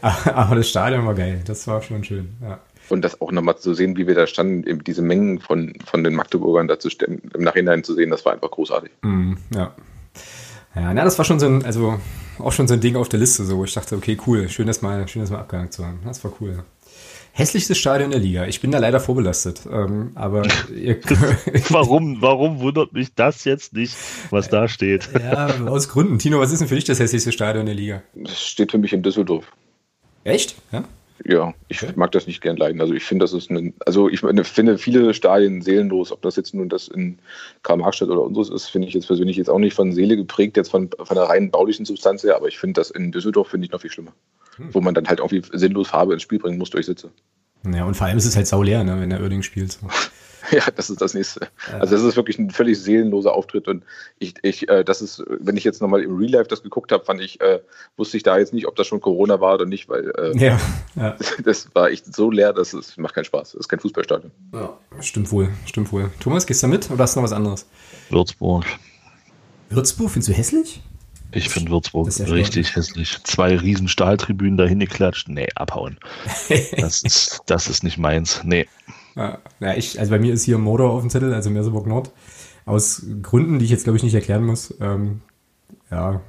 aber 0.00 0.54
das 0.54 0.68
Stadion 0.68 1.04
war 1.04 1.14
geil. 1.14 1.42
Das 1.44 1.66
war 1.66 1.82
schon 1.82 2.04
schön, 2.04 2.28
ja. 2.40 2.60
Und 2.88 3.02
das 3.02 3.20
auch 3.20 3.32
nochmal 3.32 3.58
zu 3.58 3.74
sehen, 3.74 3.96
wie 3.96 4.06
wir 4.06 4.14
da 4.14 4.26
standen, 4.28 4.64
eben 4.66 4.82
diese 4.84 5.02
Mengen 5.02 5.40
von, 5.40 5.74
von 5.84 6.04
den 6.04 6.14
Magdeburgern 6.14 6.68
dazu 6.68 6.90
stehen, 6.90 7.20
im 7.34 7.42
Nachhinein 7.42 7.82
zu 7.82 7.94
sehen, 7.94 8.10
das 8.10 8.24
war 8.24 8.32
einfach 8.32 8.50
großartig. 8.50 8.90
Mhm, 9.02 9.36
ja. 9.52 9.74
Ja, 10.74 10.94
na, 10.94 11.04
das 11.04 11.18
war 11.18 11.24
schon 11.24 11.40
so 11.40 11.46
ein, 11.46 11.64
also 11.64 11.98
auch 12.38 12.52
schon 12.52 12.68
so 12.68 12.74
ein 12.74 12.80
Ding 12.80 12.94
auf 12.94 13.08
der 13.08 13.18
Liste, 13.18 13.44
so 13.44 13.58
wo 13.58 13.64
ich 13.64 13.74
dachte, 13.74 13.96
okay, 13.96 14.16
cool, 14.26 14.48
schön, 14.48 14.68
das 14.68 14.80
mal, 14.80 15.06
schön, 15.08 15.22
das 15.22 15.30
mal 15.30 15.40
abgehakt 15.40 15.72
zu 15.72 15.84
haben. 15.84 15.98
Das 16.04 16.22
war 16.22 16.32
cool. 16.40 16.62
Hässlichstes 17.38 17.78
Stadion 17.78 18.10
der 18.10 18.18
Liga. 18.18 18.46
Ich 18.46 18.60
bin 18.60 18.72
da 18.72 18.78
leider 18.78 18.98
vorbelastet, 18.98 19.60
ähm, 19.70 20.10
aber 20.16 20.42
ihr, 20.74 20.98
Warum, 21.70 22.20
warum 22.20 22.58
wundert 22.58 22.92
mich 22.92 23.14
das 23.14 23.44
jetzt 23.44 23.74
nicht, 23.74 23.94
was 24.30 24.48
da 24.48 24.66
steht? 24.66 25.08
ja, 25.14 25.46
aus 25.66 25.88
Gründen. 25.88 26.18
Tino, 26.18 26.40
was 26.40 26.50
ist 26.50 26.58
denn 26.58 26.66
für 26.68 26.74
dich 26.74 26.84
das 26.84 26.98
hässlichste 26.98 27.30
Stadion 27.30 27.66
der 27.66 27.76
Liga? 27.76 28.02
Das 28.14 28.42
steht 28.42 28.72
für 28.72 28.78
mich 28.78 28.92
in 28.92 29.02
Düsseldorf. 29.04 29.44
Echt? 30.24 30.56
Ja? 30.72 30.82
Ja, 31.24 31.54
ich 31.68 31.82
Okay. 31.82 31.92
mag 31.96 32.10
das 32.12 32.26
nicht 32.26 32.40
gern 32.40 32.56
leiden. 32.56 32.80
Also 32.80 32.92
ich 32.94 33.04
finde, 33.04 33.22
das 33.24 33.32
ist 33.32 33.50
ein, 33.50 33.72
also 33.86 34.08
ich 34.08 34.22
meine, 34.24 34.42
finde 34.44 34.76
viele 34.78 35.14
Stadien 35.14 35.62
seelenlos. 35.62 36.10
Ob 36.10 36.22
das 36.22 36.34
jetzt 36.34 36.54
nun 36.54 36.68
das 36.68 36.88
in 36.88 37.18
Karl-Marx-Stadt 37.62 38.08
oder 38.08 38.22
unseres 38.22 38.50
ist, 38.50 38.66
finde 38.68 38.88
ich 38.88 38.94
jetzt 38.94 39.06
persönlich 39.06 39.36
jetzt 39.36 39.50
auch 39.50 39.58
nicht 39.60 39.74
von 39.74 39.92
Seele 39.92 40.16
geprägt, 40.16 40.56
jetzt 40.56 40.70
von, 40.70 40.90
von 41.02 41.14
der 41.16 41.24
rein 41.24 41.50
baulichen 41.52 41.84
Substanz 41.84 42.22
her. 42.24 42.34
Aber 42.36 42.48
ich 42.48 42.58
finde 42.58 42.80
das 42.80 42.90
in 42.90 43.10
Düsseldorf 43.12 43.48
finde 43.48 43.66
ich 43.66 43.72
noch 43.72 43.80
viel 43.80 43.90
schlimmer. 43.90 44.12
Wo 44.72 44.80
man 44.80 44.94
dann 44.94 45.08
halt 45.08 45.20
auch 45.20 45.30
wie 45.30 45.42
sinnlos 45.52 45.88
Farbe 45.88 46.12
ins 46.14 46.22
Spiel 46.22 46.38
bringen 46.38 46.58
muss 46.58 46.70
durch 46.70 46.86
Sitze. 46.86 47.10
Ja, 47.70 47.84
und 47.84 47.96
vor 47.96 48.06
allem 48.06 48.18
ist 48.18 48.24
es 48.26 48.36
halt 48.36 48.46
sauleer, 48.46 48.84
ne, 48.84 49.00
wenn 49.00 49.10
der 49.10 49.20
Oerding 49.20 49.42
spielt. 49.42 49.72
So. 49.72 49.88
Ja, 50.50 50.62
das 50.74 50.88
ist 50.88 51.02
das 51.02 51.12
nächste. 51.12 51.48
Also 51.78 51.94
das 51.94 52.02
ist 52.04 52.16
wirklich 52.16 52.38
ein 52.38 52.50
völlig 52.50 52.80
seelenloser 52.80 53.34
Auftritt 53.34 53.68
und 53.68 53.84
ich, 54.18 54.34
ich 54.42 54.66
äh, 54.68 54.82
das 54.82 55.02
ist, 55.02 55.22
wenn 55.28 55.58
ich 55.58 55.64
jetzt 55.64 55.82
nochmal 55.82 56.02
im 56.02 56.16
Real 56.16 56.30
Life 56.30 56.48
das 56.48 56.62
geguckt 56.62 56.90
habe, 56.90 57.04
fand 57.04 57.20
ich, 57.20 57.38
äh, 57.42 57.60
wusste 57.98 58.16
ich 58.16 58.22
da 58.22 58.38
jetzt 58.38 58.54
nicht, 58.54 58.66
ob 58.66 58.74
das 58.76 58.86
schon 58.86 59.00
Corona 59.00 59.40
war 59.40 59.54
oder 59.54 59.66
nicht, 59.66 59.90
weil 59.90 60.10
äh, 60.16 60.38
Ja, 60.38 60.58
ja. 60.94 61.16
das 61.44 61.68
war 61.74 61.90
echt 61.90 62.14
so 62.14 62.30
leer, 62.30 62.54
dass 62.54 62.72
es 62.72 62.96
macht 62.96 63.14
keinen 63.14 63.24
Spaß. 63.24 63.52
Das 63.52 63.60
ist 63.60 63.68
kein 63.68 63.80
Fußballstadion. 63.80 64.30
ja. 64.54 64.78
Stimmt 65.00 65.30
wohl, 65.32 65.50
stimmt 65.66 65.92
wohl. 65.92 66.10
Thomas, 66.18 66.46
gehst 66.46 66.62
du 66.62 66.68
mit 66.68 66.90
oder 66.90 67.02
hast 67.02 67.14
du 67.14 67.20
noch 67.20 67.24
was 67.24 67.32
anderes? 67.32 67.66
Würzburg. 68.08 68.64
Würzburg, 69.68 70.10
findest 70.10 70.30
du 70.30 70.32
hässlich? 70.32 70.80
Ich 71.32 71.48
finde 71.48 71.70
Würzburg 71.70 72.06
erstaunlich. 72.06 72.46
richtig 72.46 72.74
hässlich. 72.74 73.18
Zwei 73.24 73.56
riesen 73.56 73.88
Stahltribünen 73.88 74.56
dahin 74.56 74.80
geklatscht. 74.80 75.28
Nee, 75.28 75.48
abhauen. 75.54 75.98
Das 76.76 77.02
ist, 77.02 77.40
das 77.46 77.68
ist 77.68 77.84
nicht 77.84 77.98
meins. 77.98 78.42
Nee. 78.44 78.66
Ja, 79.14 79.38
ja, 79.60 79.74
ich, 79.74 79.98
also 79.98 80.10
bei 80.10 80.18
mir 80.18 80.32
ist 80.32 80.44
hier 80.44 80.58
Mordor 80.58 80.92
auf 80.92 81.00
dem 81.02 81.10
Zettel, 81.10 81.34
also 81.34 81.50
Merseburg 81.50 81.86
Nord. 81.86 82.12
Aus 82.64 83.04
Gründen, 83.22 83.58
die 83.58 83.64
ich 83.64 83.70
jetzt 83.70 83.84
glaube 83.84 83.96
ich 83.96 84.02
nicht 84.02 84.14
erklären 84.14 84.44
muss. 84.44 84.74
Ähm, 84.80 85.22
ja, 85.90 86.20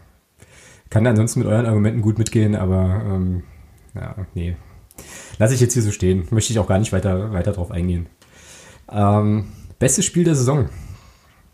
kann 0.90 1.06
ansonsten 1.06 1.40
mit 1.40 1.48
euren 1.48 1.66
Argumenten 1.66 2.02
gut 2.02 2.18
mitgehen, 2.18 2.56
aber 2.56 3.02
ähm, 3.06 3.44
ja, 3.94 4.16
nee. 4.34 4.56
Lasse 5.38 5.54
ich 5.54 5.62
jetzt 5.62 5.74
hier 5.74 5.84
so 5.84 5.92
stehen. 5.92 6.28
Möchte 6.32 6.52
ich 6.52 6.60
auch 6.60 6.68
gar 6.68 6.80
nicht 6.80 6.92
weiter, 6.92 7.32
weiter 7.32 7.54
drauf 7.54 7.72
eingehen. 7.72 8.08
Ähm, 8.92 9.46
bestes 9.78 10.06
Spiel 10.06 10.24
der 10.24 10.36
Saison. 10.36 10.70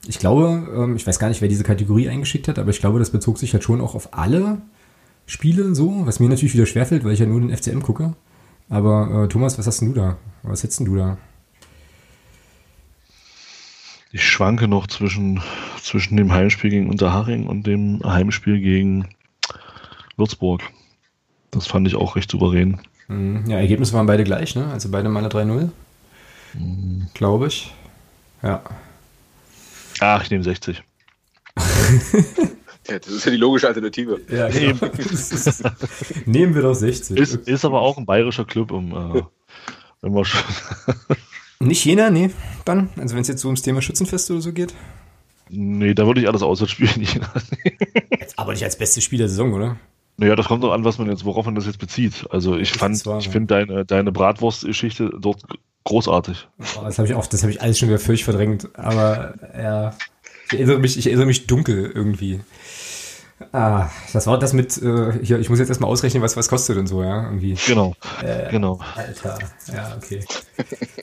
Ich 0.07 0.19
glaube, 0.19 0.67
ähm, 0.75 0.95
ich 0.95 1.05
weiß 1.05 1.19
gar 1.19 1.29
nicht, 1.29 1.41
wer 1.41 1.47
diese 1.47 1.63
Kategorie 1.63 2.09
eingeschickt 2.09 2.47
hat, 2.47 2.59
aber 2.59 2.69
ich 2.69 2.79
glaube, 2.79 2.99
das 2.99 3.09
bezog 3.09 3.37
sich 3.37 3.53
halt 3.53 3.63
schon 3.63 3.81
auch 3.81 3.95
auf 3.95 4.13
alle 4.13 4.61
Spiele 5.25 5.73
so, 5.73 6.05
was 6.05 6.19
mir 6.19 6.29
natürlich 6.29 6.53
wieder 6.53 6.65
schwerfällt, 6.65 7.03
weil 7.03 7.13
ich 7.13 7.19
ja 7.19 7.25
nur 7.25 7.41
den 7.41 7.55
FCM 7.55 7.81
gucke. 7.81 8.13
Aber 8.69 9.23
äh, 9.23 9.27
Thomas, 9.27 9.57
was 9.57 9.67
hast 9.67 9.81
denn 9.81 9.93
du 9.93 9.99
da? 9.99 10.17
Was 10.43 10.63
hättest 10.63 10.79
denn 10.79 10.87
du 10.87 10.95
da? 10.95 11.17
Ich 14.11 14.23
schwanke 14.23 14.67
noch 14.67 14.87
zwischen, 14.87 15.41
zwischen 15.81 16.15
dem 16.15 16.31
Heimspiel 16.31 16.69
gegen 16.69 16.89
Unterhaching 16.89 17.47
und 17.47 17.67
dem 17.67 18.01
Heimspiel 18.03 18.59
gegen 18.59 19.09
Würzburg. 20.15 20.61
Das 21.51 21.67
fand 21.67 21.87
ich 21.87 21.95
auch 21.95 22.15
recht 22.15 22.31
souverän. 22.31 22.79
Mhm. 23.07 23.43
Ja, 23.47 23.57
Ergebnisse 23.57 23.93
waren 23.93 24.05
beide 24.05 24.23
gleich, 24.23 24.55
ne? 24.55 24.67
Also 24.67 24.89
beide 24.89 25.09
Male 25.09 25.27
3-0. 25.27 25.69
Glaube 27.13 27.47
ich. 27.47 27.73
Ja. 28.41 28.61
Ach, 29.99 30.23
ich 30.23 30.29
nehme 30.31 30.43
60. 30.43 30.83
Ja, 32.87 32.99
das 32.99 33.07
ist 33.07 33.25
ja 33.25 33.31
die 33.31 33.37
logische 33.37 33.67
Alternative. 33.67 34.21
ja 34.29 34.47
genau. 34.49 34.75
Nehmen 36.25 36.53
wir 36.53 36.61
doch 36.61 36.75
60. 36.75 37.17
Ist, 37.17 37.35
ist 37.47 37.65
aber 37.65 37.81
auch 37.81 37.97
ein 37.97 38.05
bayerischer 38.05 38.45
Club, 38.45 38.71
um, 38.71 38.91
äh, 38.91 39.23
wenn 40.01 40.13
wir 40.13 40.23
schon. 40.25 40.41
Nicht 41.59 41.83
jener, 41.85 42.11
nee, 42.11 42.29
dann. 42.63 42.89
Also 42.97 43.15
wenn 43.15 43.21
es 43.21 43.27
jetzt 43.27 43.41
so 43.41 43.47
ums 43.47 43.61
Thema 43.63 43.81
Schützenfest 43.81 44.29
oder 44.29 44.41
so 44.41 44.53
geht. 44.53 44.73
nee, 45.49 45.93
da 45.95 46.05
würde 46.05 46.21
ich 46.21 46.27
alles 46.27 46.43
auswärts 46.43 46.73
spielen. 46.73 47.07
Aber 48.37 48.51
nicht 48.51 48.63
als 48.63 48.77
bestes 48.77 49.03
Spiel 49.03 49.19
der 49.19 49.29
Saison, 49.29 49.53
oder? 49.53 49.77
naja, 50.17 50.35
das 50.35 50.47
kommt 50.47 50.63
doch 50.63 50.71
an, 50.73 50.83
was 50.83 50.97
man 50.97 51.09
jetzt, 51.09 51.25
worauf 51.25 51.45
man 51.45 51.55
das 51.55 51.65
jetzt 51.65 51.79
bezieht. 51.79 52.25
Also 52.29 52.55
ich 52.57 52.71
Das 52.71 52.79
fand, 52.79 53.05
wahr, 53.05 53.19
ich 53.19 53.25
ja. 53.25 53.31
finde 53.31 53.47
deine, 53.53 53.85
deine 53.85 54.11
Bratwurst-Geschichte 54.11 55.11
dort 55.19 55.41
großartig. 55.85 56.47
Das 56.57 56.97
habe 56.97 57.07
ich 57.07 57.13
auch, 57.13 57.25
das 57.27 57.41
habe 57.41 57.51
ich 57.51 57.61
alles 57.61 57.79
schon 57.79 57.89
wieder 57.89 57.99
völlig 57.99 58.23
verdrängt. 58.23 58.67
Aber 58.73 59.35
ja, 59.57 59.95
ich 60.47 60.59
erinnere 60.59 60.79
mich, 60.79 60.97
ich 60.97 61.07
erinnere 61.07 61.27
mich 61.27 61.47
dunkel 61.47 61.91
irgendwie. 61.93 62.41
Ah, 63.51 63.89
das 64.13 64.27
war 64.27 64.39
das 64.39 64.53
mit, 64.53 64.81
äh, 64.81 65.11
hier, 65.21 65.39
ich 65.39 65.49
muss 65.49 65.59
jetzt 65.59 65.67
erstmal 65.67 65.89
ausrechnen, 65.89 66.23
was 66.23 66.37
was 66.37 66.47
kostet 66.47 66.77
und 66.77 66.87
so, 66.87 67.03
ja, 67.03 67.23
irgendwie. 67.23 67.57
Genau, 67.67 67.93
genau. 68.49 68.79
Alter, 68.95 69.37
ja, 69.73 69.97
okay. 69.97 70.23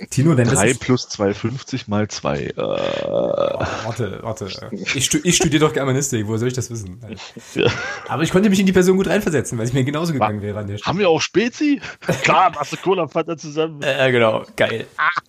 Tino, 0.09 0.35
dein 0.35 0.47
3 0.47 0.69
bestes 0.69 0.79
plus 0.79 1.09
2,50 1.11 1.85
mal 1.89 2.09
2. 2.09 2.39
Äh, 2.39 2.57
warte, 2.57 4.19
warte. 4.23 4.49
Ich, 4.73 5.13
ich 5.25 5.37
studiere 5.37 5.67
doch 5.67 5.75
Germanistik, 5.75 6.27
woher 6.27 6.39
soll 6.39 6.49
ich 6.49 6.55
das 6.55 6.71
wissen? 6.71 7.01
ja. 7.55 7.71
Aber 8.09 8.23
ich 8.23 8.31
konnte 8.31 8.49
mich 8.49 8.61
in 8.61 8.67
die 8.67 8.73
Person 8.73 8.97
gut 8.97 9.09
reinversetzen, 9.09 9.59
weil 9.59 9.67
es 9.67 9.75
mir 9.75 9.85
genauso 9.85 10.15
gegangen 10.15 10.41
wäre 10.41 10.61
an 10.61 10.67
der 10.69 10.79
Stelle. 10.79 10.89
Haben 10.89 10.99
wir 10.99 11.11
auch 11.11 11.21
Spezi? 11.21 11.81
Klar, 12.23 12.53
du 12.53 12.77
Cola 12.79 13.09
Fanta 13.09 13.37
zusammen. 13.37 13.81
Äh, 13.93 14.11
genau, 14.11 14.45
geil. 14.57 14.87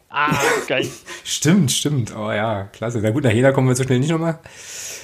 Ah, 0.09 0.31
geil. 0.67 0.87
Stimmt, 1.23 1.71
stimmt. 1.71 2.15
Oh 2.15 2.31
ja, 2.31 2.65
klasse. 2.65 2.99
Na 3.01 3.09
gut, 3.09 3.23
nach 3.23 3.31
Jena 3.31 3.51
kommen 3.51 3.67
wir 3.67 3.75
so 3.75 3.83
schnell 3.83 3.99
nicht 3.99 4.11
nochmal. 4.11 4.39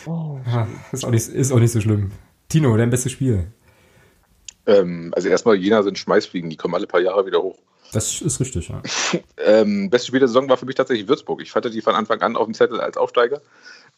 Ah, 0.08 0.68
Ist 0.92 1.06
auch 1.06 1.12
nicht, 1.12 1.28
ist 1.28 1.52
auch 1.52 1.60
nicht 1.60 1.72
so 1.72 1.82
schlimm. 1.82 2.12
Tino, 2.48 2.76
dein 2.78 2.90
bestes 2.90 3.12
Spiel. 3.12 3.48
Ähm, 4.66 5.12
also 5.16 5.30
erstmal, 5.30 5.56
Jena 5.56 5.84
sind 5.84 5.98
Schmeißfliegen, 5.98 6.50
die 6.50 6.58
kommen 6.58 6.76
alle 6.76 6.88
paar 6.88 7.02
Jahre 7.02 7.26
wieder 7.26 7.42
hoch. 7.42 7.58
Das 7.92 8.22
ist 8.22 8.40
richtig, 8.40 8.70
ja. 8.70 8.82
Ähm, 9.38 9.90
beste 9.90 10.08
Spiel 10.08 10.20
der 10.20 10.28
Saison 10.28 10.50
war 10.50 10.58
für 10.58 10.66
mich 10.66 10.76
tatsächlich 10.76 11.08
Würzburg. 11.08 11.42
Ich 11.42 11.56
hatte 11.56 11.72
die 11.72 11.82
von 11.82 11.96
Anfang 11.96 12.22
an 12.22 12.36
auf 12.36 12.46
dem 12.46 12.54
Zettel 12.54 12.82
als 12.82 12.98
Aufsteiger. 12.98 13.42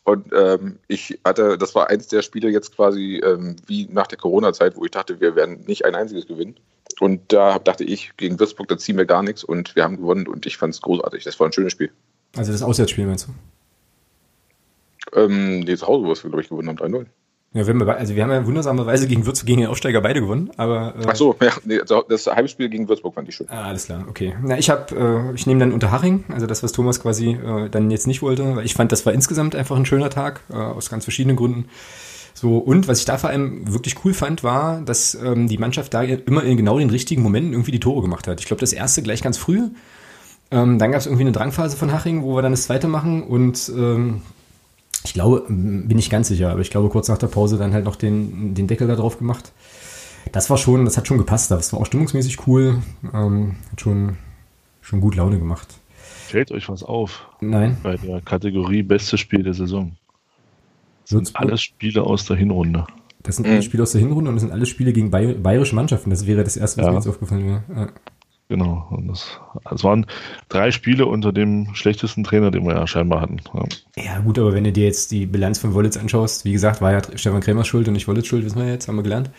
Und 0.04 0.32
ähm, 0.34 0.78
ich 0.88 1.20
hatte, 1.26 1.58
das 1.58 1.76
war 1.76 1.90
eins 1.90 2.08
der 2.08 2.22
Spiele 2.22 2.50
jetzt 2.50 2.76
quasi 2.76 3.22
ähm, 3.24 3.56
wie 3.68 3.88
nach 3.92 4.08
der 4.08 4.18
Corona-Zeit, 4.18 4.76
wo 4.76 4.86
ich 4.86 4.92
dachte, 4.92 5.20
wir 5.20 5.36
werden 5.36 5.64
nicht 5.66 5.84
ein 5.84 5.96
einziges 5.96 6.28
gewinnen. 6.28 6.56
Und 7.00 7.34
da 7.34 7.60
dachte 7.60 7.84
ich, 7.84 8.16
gegen 8.18 8.40
Würzburg, 8.40 8.68
da 8.68 8.78
ziehen 8.78 8.98
wir 8.98 9.06
gar 9.06 9.24
nichts 9.24 9.44
und 9.44 9.76
wir 9.76 9.84
haben 9.84 9.98
gewonnen 9.98 10.28
und 10.28 10.46
ich 10.46 10.58
fand 10.58 10.74
es 10.74 10.82
großartig. 10.82 11.24
Das 11.24 11.40
war 11.40 11.48
ein 11.48 11.54
schönes 11.54 11.74
Spiel. 11.74 11.92
Also 12.38 12.52
das 12.52 12.62
Auswärtsspiel 12.62 13.06
meinst 13.06 13.28
du? 13.28 13.32
Ähm, 15.16 15.62
nee, 15.62 15.76
zu 15.76 15.88
Hause, 15.88 16.08
was 16.08 16.24
wir, 16.24 16.30
glaube 16.30 16.42
ich, 16.44 16.50
gewonnen 16.50 16.70
haben, 16.70 16.78
3-0. 16.78 17.06
Ja, 17.54 17.68
wir 17.68 17.74
haben, 17.74 17.86
ja- 17.86 17.94
also 17.96 18.16
wir 18.16 18.24
haben 18.24 18.32
ja 18.32 18.46
wundersamerweise 18.46 19.08
gegen 19.08 19.26
Würzburg 19.26 19.46
gegen 19.48 19.60
den 19.60 19.70
Aufsteiger 19.70 20.00
beide 20.00 20.22
gewonnen, 20.22 20.52
aber 20.56 20.96
äh, 20.98 21.06
Ach 21.06 21.16
so, 21.18 21.36
ja, 21.42 21.52
nee, 21.66 21.82
also 21.82 22.02
das 22.08 22.26
Heimspiel 22.28 22.70
gegen 22.70 22.88
Würzburg 22.88 23.14
fand 23.14 23.28
ich 23.28 23.36
schön. 23.36 23.48
Ah, 23.50 23.64
alles 23.64 23.86
klar, 23.88 24.06
okay. 24.10 24.34
Na, 24.42 24.58
ich 24.58 24.70
habe, 24.70 24.96
äh, 25.32 25.36
ich 25.36 25.48
nehme 25.48 25.60
dann 25.60 25.74
Unterhaching, 25.74 26.24
also 26.30 26.48
das, 26.48 26.64
was 26.64 26.72
Thomas 26.72 27.02
quasi 27.02 27.32
äh, 27.32 27.70
dann 27.70 27.92
jetzt 27.92 28.08
nicht 28.08 28.22
wollte, 28.22 28.56
weil 28.56 28.64
ich 28.66 28.74
fand, 28.74 28.94
das 28.94 29.06
war 29.06 29.12
insgesamt 29.12 29.54
einfach 29.56 29.76
ein 29.76 29.86
schöner 29.86 30.10
Tag, 30.10 30.42
äh, 30.50 30.56
aus 30.56 30.90
ganz 30.90 31.04
verschiedenen 31.04 31.36
Gründen. 31.36 31.66
So, 32.34 32.58
und 32.58 32.88
was 32.88 33.00
ich 33.00 33.06
da 33.06 33.18
vor 33.18 33.30
allem 33.30 33.72
wirklich 33.72 33.98
cool 34.06 34.14
fand, 34.14 34.46
war, 34.46 34.80
dass 34.82 35.14
ähm, 35.16 35.50
die 35.50 35.58
Mannschaft 35.58 35.94
da 35.94 36.04
immer 36.04 36.44
in 36.44 36.56
genau 36.56 36.80
den 36.80 36.90
richtigen 36.90 37.22
Momenten 37.22 37.52
irgendwie 37.52 37.72
die 37.72 37.82
Tore 37.82 38.02
gemacht 38.02 38.30
hat. 38.30 38.40
Ich 38.40 38.46
glaube, 38.46 38.62
das 38.62 38.72
erste 38.72 39.02
gleich 39.04 39.22
ganz 39.22 39.38
früh. 39.38 39.64
Ähm, 40.52 40.80
dann 40.80 40.92
gab 40.92 41.02
es 41.02 41.06
irgendwie 41.06 41.24
eine 41.24 41.34
Drangphase 41.34 41.76
von 41.76 41.92
Haching, 41.92 42.24
wo 42.24 42.36
wir 42.36 42.42
dann 42.42 42.54
das 42.54 42.64
zweite 42.64 42.88
machen 42.88 43.24
und 43.24 43.70
ähm, 43.76 44.22
ich 45.04 45.14
glaube, 45.14 45.46
bin 45.50 45.98
ich 45.98 46.10
ganz 46.10 46.28
sicher, 46.28 46.52
aber 46.52 46.62
ich 46.62 46.70
glaube, 46.70 46.90
kurz 46.90 47.08
nach 47.08 47.18
der 47.18 47.28
Pause 47.28 47.58
dann 47.58 47.74
halt 47.74 47.86
noch 47.86 47.96
den, 47.96 48.54
den 48.54 48.68
Deckel 48.68 48.88
da 48.88 48.96
drauf 48.96 49.18
gemacht. 49.18 49.52
Das 50.32 50.50
war 50.50 50.58
schon, 50.58 50.86
das 50.86 50.98
hat 50.98 51.08
schon 51.08 51.18
gepasst. 51.18 51.50
Das 51.52 51.74
war 51.74 51.80
auch 51.80 51.86
stimmungsmäßig 51.86 52.46
cool. 52.48 52.82
Ähm, 53.14 53.56
hat 53.72 53.82
schon, 53.82 54.18
schon 54.82 55.02
gut 55.02 55.16
Laune 55.16 55.40
gemacht. 55.40 55.68
Fällt 56.28 56.52
euch 56.52 56.70
was 56.70 56.84
auf 56.84 57.28
Nein, 57.42 57.78
bei 57.84 57.98
der 57.98 58.22
Kategorie 58.22 58.84
Bestes 58.84 59.20
Spiel 59.20 59.44
der 59.44 59.54
Saison? 59.54 59.94
Würzburg, 61.10 61.42
Alles 61.42 61.62
Spiele 61.62 62.04
aus 62.04 62.26
der 62.26 62.38
Hinrunde. 62.38 62.86
das 63.24 63.36
sind 63.36 63.48
alles 63.48 63.66
Spiele 63.66 63.84
aus 63.84 63.92
der 63.92 64.00
Hinrunde 64.02 64.30
und 64.30 64.36
das 64.36 64.44
sind 64.44 64.52
alles 64.54 64.70
Spiele 64.70 64.94
gegen 64.94 65.12
Bay 65.12 65.34
bayerische 65.34 65.76
Mannschaften. 65.76 66.10
Das 66.10 66.26
wäre 66.26 66.44
das 66.44 66.56
erste, 66.56 66.78
was 66.78 66.86
Ja. 66.86 66.92
mir 66.92 66.98
jetzt 67.00 67.08
aufgefallen 67.08 67.46
wäre. 67.48 67.64
Ja. 67.76 67.88
Genau. 68.52 68.86
Und 68.90 69.08
das, 69.08 69.40
es 69.74 69.82
waren 69.86 70.06
drei 70.50 70.72
Spiele 70.72 71.06
unter 71.06 71.32
dem 71.32 71.74
schlechtesten 71.74 72.26
Trainer, 72.26 72.52
den 72.52 72.66
wir 72.66 72.74
ja 72.76 72.86
scheinbar 72.86 73.22
hatten. 73.22 73.38
Ja. 73.54 74.04
ja, 74.04 74.20
gut, 74.20 74.38
aber 74.38 74.52
wenn 74.52 74.66
du 74.66 74.74
dir 74.74 74.84
jetzt 74.84 75.12
die 75.12 75.26
Bilanz 75.26 75.58
von 75.58 75.74
Wollitz 75.74 75.96
anschaust, 75.96 76.44
wie 76.44 76.52
gesagt, 76.52 76.82
war 76.82 76.92
ja 76.92 77.00
Stefan 77.16 77.40
Kremers 77.40 77.66
schuld 77.68 77.88
und 77.88 77.94
nicht 77.94 78.10
Wollitz 78.10 78.28
schuld, 78.28 78.44
wissen 78.44 78.60
wir 78.60 78.68
jetzt, 78.68 78.90
haben 78.90 78.98
wir 78.98 79.04
gelernt. 79.04 79.32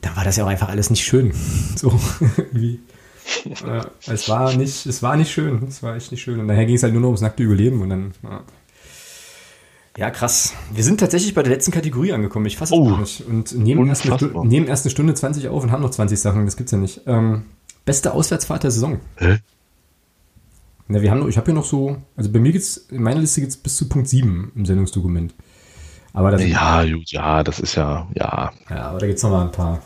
dann 0.00 0.16
war 0.16 0.24
das 0.24 0.36
ja 0.36 0.44
auch 0.44 0.48
einfach 0.48 0.70
alles 0.70 0.88
nicht 0.88 1.04
schön. 1.04 1.34
So, 1.76 1.92
irgendwie. 2.38 2.80
Ja, 3.44 3.84
es 4.06 4.26
war 4.30 4.54
nicht, 4.54 4.86
es 4.86 5.02
war 5.02 5.16
nicht 5.18 5.30
schön. 5.30 5.62
Es 5.68 5.82
war 5.82 5.94
echt 5.96 6.10
nicht 6.10 6.22
schön. 6.22 6.40
Und 6.40 6.48
daher 6.48 6.64
ging 6.64 6.76
es 6.76 6.82
halt 6.82 6.94
nur 6.94 7.02
noch 7.02 7.08
ums 7.08 7.20
nackte 7.20 7.42
Überleben 7.42 7.82
und 7.82 7.90
dann, 7.90 8.14
ja. 8.22 8.40
Ja, 9.98 10.10
krass. 10.10 10.54
Wir 10.72 10.82
sind 10.84 11.00
tatsächlich 11.00 11.34
bei 11.34 11.42
der 11.42 11.52
letzten 11.52 11.72
Kategorie 11.72 12.12
angekommen. 12.12 12.46
Ich 12.46 12.56
fasse 12.56 12.74
es 12.74 12.80
Oh. 12.80 12.86
gar 12.88 13.00
nicht. 13.00 13.20
Und 13.26 13.54
nehmen 13.54 13.86
erst, 13.88 14.10
eine 14.10 14.46
nehmen 14.46 14.66
erst 14.66 14.86
eine 14.86 14.90
Stunde 14.92 15.12
20 15.12 15.48
auf 15.48 15.62
und 15.62 15.72
haben 15.72 15.82
noch 15.82 15.90
20 15.90 16.18
Sachen. 16.18 16.46
Das 16.46 16.56
gibt's 16.56 16.72
ja 16.72 16.78
nicht. 16.78 17.02
Ähm, 17.06 17.44
beste 17.86 18.12
Auswärtsfahrt 18.12 18.64
der 18.64 18.70
Saison. 18.70 19.00
Hä? 19.16 19.38
Na, 20.88 21.00
wir 21.00 21.10
haben 21.10 21.20
noch, 21.20 21.28
ich 21.28 21.36
habe 21.38 21.46
hier 21.46 21.54
noch 21.54 21.64
so, 21.64 22.00
also 22.16 22.30
bei 22.30 22.38
mir 22.38 22.52
geht's, 22.52 22.76
in 22.76 23.02
meiner 23.02 23.20
Liste 23.20 23.40
geht's 23.40 23.56
bis 23.56 23.76
zu 23.76 23.88
Punkt 23.88 24.08
7 24.08 24.52
im 24.54 24.66
Sendungsdokument. 24.66 25.34
Aber 26.12 26.30
das, 26.30 26.44
Ja, 26.46 26.84
gut, 26.84 27.10
ja, 27.10 27.42
das 27.42 27.58
ist 27.60 27.74
ja, 27.74 28.06
ja. 28.14 28.52
ja, 28.70 28.76
aber 28.88 28.98
da 28.98 29.06
gibt's 29.06 29.22
noch 29.22 29.30
mal 29.30 29.44
ein 29.46 29.52
paar 29.52 29.82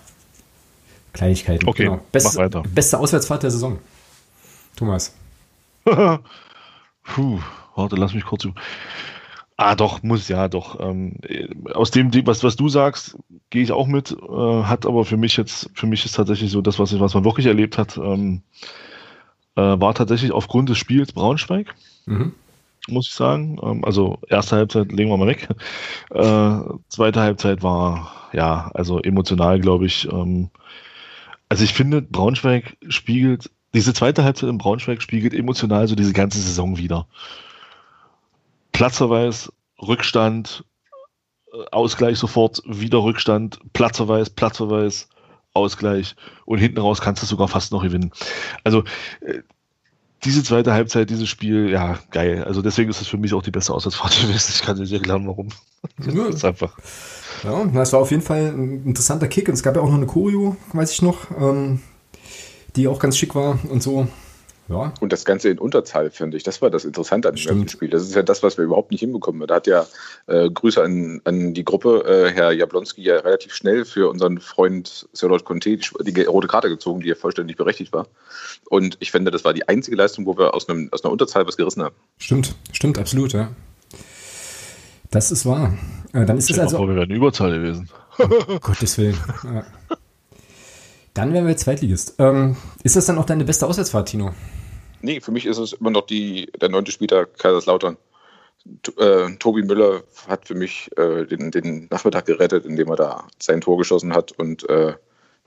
Kleinigkeiten. 1.13 1.71
Genau. 1.73 1.93
Okay, 1.95 2.03
Beste, 2.13 2.29
mach 2.31 2.45
weiter. 2.45 2.63
Beste 2.75 2.99
Auswärtsfahrt 2.99 3.43
der 3.45 3.51
Saison. 3.51 3.79
Thomas. 4.77 5.15
Puh, 5.85 7.41
warte, 7.75 7.97
lass 7.97 8.13
mich 8.15 8.25
kurz. 8.25 8.45
über- 8.45 8.55
Ah, 9.63 9.75
doch, 9.75 10.03
muss, 10.03 10.29
ja, 10.29 10.49
doch. 10.49 10.81
Ähm, 10.81 11.17
äh, 11.23 11.47
aus 11.75 11.91
dem, 11.91 12.11
was, 12.27 12.43
was 12.43 12.57
du 12.57 12.71
sagst, 12.71 13.19
gehe 13.51 13.63
ich 13.63 13.73
auch 13.73 13.87
mit. 13.87 14.11
Äh, 14.11 14.63
hat 14.63 14.87
aber 14.87 15.05
für 15.05 15.19
mich 15.19 15.37
jetzt, 15.37 15.69
für 15.75 15.87
mich 15.87 16.03
ist 16.07 16.13
tatsächlich 16.15 16.51
so, 16.51 16.63
das, 16.63 16.79
was, 16.79 16.93
ich- 16.93 17.01
was 17.01 17.13
man 17.13 17.25
wirklich 17.25 17.45
erlebt 17.45 17.77
hat, 17.77 17.99
ähm, 17.99 18.43
äh, 19.57 19.61
war 19.81 19.95
tatsächlich 19.95 20.33
aufgrund 20.33 20.69
des 20.69 20.79
Spiels 20.79 21.13
Braunschweig, 21.13 21.75
Mhm. 22.07 22.33
muss 22.89 23.09
ich 23.09 23.15
sagen. 23.15 23.59
Ähm, 23.63 23.85
also, 23.85 24.19
erste 24.29 24.57
Halbzeit 24.57 24.93
legen 24.93 25.11
wir 25.11 25.17
mal 25.17 25.27
weg. 25.29 25.49
Äh, 26.13 26.61
zweite 26.89 27.21
Halbzeit 27.21 27.63
war, 27.63 28.31
ja, 28.33 28.71
also 28.75 29.01
emotional, 29.01 29.61
glaube 29.61 29.87
ich. 29.87 30.09
Ähm, 30.11 30.51
also, 31.49 31.65
ich 31.65 31.75
finde, 31.75 32.03
Braunschweig 32.03 32.77
spiegelt, 32.89 33.51
diese 33.75 33.93
zweite 33.95 34.25
Halbzeit 34.25 34.49
in 34.51 34.59
Braunschweig 34.59 35.03
spiegelt 35.03 35.35
emotional 35.35 35.87
so 35.89 35.95
diese 35.95 36.13
ganze 36.13 36.41
Saison 36.41 36.77
wieder. 36.79 37.07
Platzerweis, 38.81 39.53
Rückstand, 39.83 40.65
äh, 41.53 41.67
Ausgleich 41.71 42.17
sofort, 42.17 42.63
wieder 42.65 43.03
Rückstand, 43.05 43.61
Platzerweis, 43.75 44.31
Platzerweis, 44.31 45.07
Ausgleich 45.53 46.17
und 46.47 46.61
hinten 46.61 46.79
raus 46.79 47.03
kannst 47.03 47.23
du 47.23 47.27
sogar 47.27 47.47
fast 47.47 47.73
noch 47.73 47.83
gewinnen. 47.83 48.11
Also 48.65 48.85
äh, 49.21 49.41
diese 50.25 50.43
zweite 50.43 50.73
Halbzeit, 50.73 51.11
dieses 51.11 51.29
Spiel, 51.29 51.69
ja, 51.69 51.99
geil. 52.11 52.43
Also 52.45 52.63
deswegen 52.63 52.89
ist 52.89 53.03
es 53.03 53.07
für 53.07 53.19
mich 53.19 53.35
auch 53.35 53.43
die 53.43 53.51
beste 53.51 53.75
Auswärtsfahrt 53.75 54.19
gewesen. 54.23 54.53
Ich 54.55 54.63
kann 54.63 54.77
dir 54.77 54.83
nicht 54.85 54.93
erklären, 54.95 55.27
warum. 55.27 55.51
Das 55.99 56.15
Ja. 56.15 56.29
ist 56.29 56.45
einfach. 56.47 56.79
Ja, 57.45 57.63
das 57.67 57.93
war 57.93 58.01
auf 58.01 58.11
jeden 58.11 58.23
Fall 58.23 58.47
ein 58.47 58.87
interessanter 58.87 59.29
Kick 59.29 59.49
und 59.49 59.55
es 59.55 59.63
gab 59.63 59.77
ja 59.77 59.83
auch 59.83 59.89
noch 59.91 59.97
eine 59.99 60.07
Choreo, 60.07 60.57
weiß 60.73 60.91
ich 60.93 61.03
noch, 61.03 61.31
ähm, 61.39 61.83
die 62.77 62.89
auch 62.89 62.99
ganz 62.99 63.19
schick 63.19 63.35
war 63.35 63.59
und 63.69 63.83
so. 63.83 64.09
Ja, 64.71 64.95
Und 65.01 65.13
das 65.13 65.25
Ganze 65.25 65.49
in 65.49 65.59
Unterzahl, 65.59 66.11
finde 66.11 66.37
ich. 66.37 66.45
Das 66.45 66.63
war 66.63 66.71
das 66.71 66.85
Interessante 66.85 67.29
an 67.29 67.35
dem 67.35 67.69
Spiel. 67.69 67.89
Das 67.89 68.03
ist 68.03 68.15
ja 68.15 68.23
das, 68.23 68.45
was 68.45 68.57
wir 68.57 68.65
überhaupt 68.65 68.93
nicht 68.93 69.01
hinbekommen. 69.01 69.45
Da 69.49 69.57
hat 69.57 69.67
ja 69.67 69.85
äh, 70.29 70.49
Grüße 70.49 70.81
an, 70.81 71.21
an 71.25 71.55
die 71.55 71.65
Gruppe, 71.65 72.05
äh, 72.07 72.33
Herr 72.33 72.53
Jablonski, 72.53 73.03
ja 73.03 73.17
relativ 73.17 73.53
schnell 73.53 73.85
für 73.85 74.09
unseren 74.09 74.39
Freund 74.39 75.09
Sirlot 75.13 75.45
Conte 75.45 75.77
die, 75.77 76.13
die 76.13 76.23
rote 76.23 76.47
Karte 76.47 76.69
gezogen, 76.69 77.01
die 77.01 77.09
ja 77.09 77.17
vollständig 77.17 77.57
berechtigt 77.57 77.93
war. 77.93 78.07
Und 78.69 78.97
ich 79.01 79.11
finde, 79.11 79.33
das 79.33 79.45
war 79.45 79.53
die 79.53 79.69
einzige 79.69 79.97
Leistung, 79.97 80.25
wo 80.25 80.39
wir 80.39 80.55
aus, 80.55 80.69
einem, 80.69 80.89
aus 80.93 81.03
einer 81.03 81.11
Unterzahl 81.11 81.49
was 81.49 81.57
gerissen 81.57 81.83
haben. 81.83 81.97
stimmt, 82.19 82.55
stimmt, 82.73 82.97
absolut, 82.97 83.33
ja. 83.33 83.51
Das 85.11 85.33
ist 85.33 85.47
wahr. 85.47 85.75
Äh, 86.13 86.27
dann 86.27 86.39
ist 86.39 86.49
es 86.49 86.61
also. 86.61 86.77
vor, 86.77 86.89
wir 86.89 86.95
wären 86.95 87.11
in 87.11 87.17
Überzahl 87.17 87.51
gewesen. 87.51 87.89
Um 88.19 88.31
Gottes 88.61 88.97
Willen. 88.99 89.19
Dann 91.15 91.33
wären 91.33 91.49
wir 91.49 91.57
Zweitligist. 91.57 92.15
Ähm, 92.19 92.57
ist 92.85 92.95
das 92.95 93.07
dann 93.07 93.19
auch 93.19 93.27
deine 93.27 93.45
beste 93.45 93.67
Auswärtsfahrt, 93.67 94.09
Tino? 94.11 94.33
Nee, 95.03 95.21
für 95.21 95.33
mich 95.33 95.47
ist 95.47 95.59
es 95.59 95.73
immer 95.73 95.91
noch 95.91 96.07
die, 96.07 96.51
der 96.61 96.69
neunte 96.69 96.93
Spieltag 96.93 97.39
Kaiserslautern. 97.39 97.97
T 98.83 98.93
äh, 98.99 99.37
Tobi 99.39 99.63
Müller 99.63 100.03
hat 100.29 100.47
für 100.47 100.55
mich 100.55 100.91
äh, 100.99 101.25
den, 101.25 101.51
den 101.51 101.89
Nachmittag 101.91 102.27
gerettet, 102.27 102.67
indem 102.67 102.89
er 102.89 102.97
da 102.97 103.29
sein 103.39 103.63
Tor 103.63 103.79
geschossen 103.79 104.13
hat 104.13 104.33
und 104.33 104.69
äh, 104.69 104.95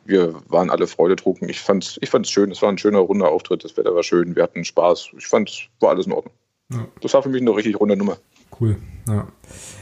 wir 0.05 0.33
waren 0.47 0.69
alle 0.69 0.87
freudetrunken. 0.87 1.47
Ich 1.47 1.61
fand 1.61 1.83
es 1.83 1.99
ich 2.01 2.09
fand's 2.09 2.31
schön, 2.31 2.51
es 2.51 2.61
war 2.61 2.69
ein 2.69 2.77
schöner, 2.77 2.99
runder 2.99 3.29
Auftritt, 3.29 3.63
das 3.63 3.77
Wetter 3.77 3.93
war 3.95 4.03
schön, 4.03 4.35
wir 4.35 4.43
hatten 4.43 4.65
Spaß. 4.65 5.11
Ich 5.17 5.27
fand, 5.27 5.49
es 5.49 5.61
war 5.79 5.91
alles 5.91 6.07
in 6.07 6.11
Ordnung. 6.11 6.33
Ja. 6.71 6.87
Das 7.01 7.13
war 7.13 7.21
für 7.21 7.29
mich 7.29 7.41
eine 7.41 7.55
richtig 7.55 7.79
runde 7.79 7.95
Nummer. 7.95 8.17
Cool. 8.59 8.77
Ja. 9.07 9.27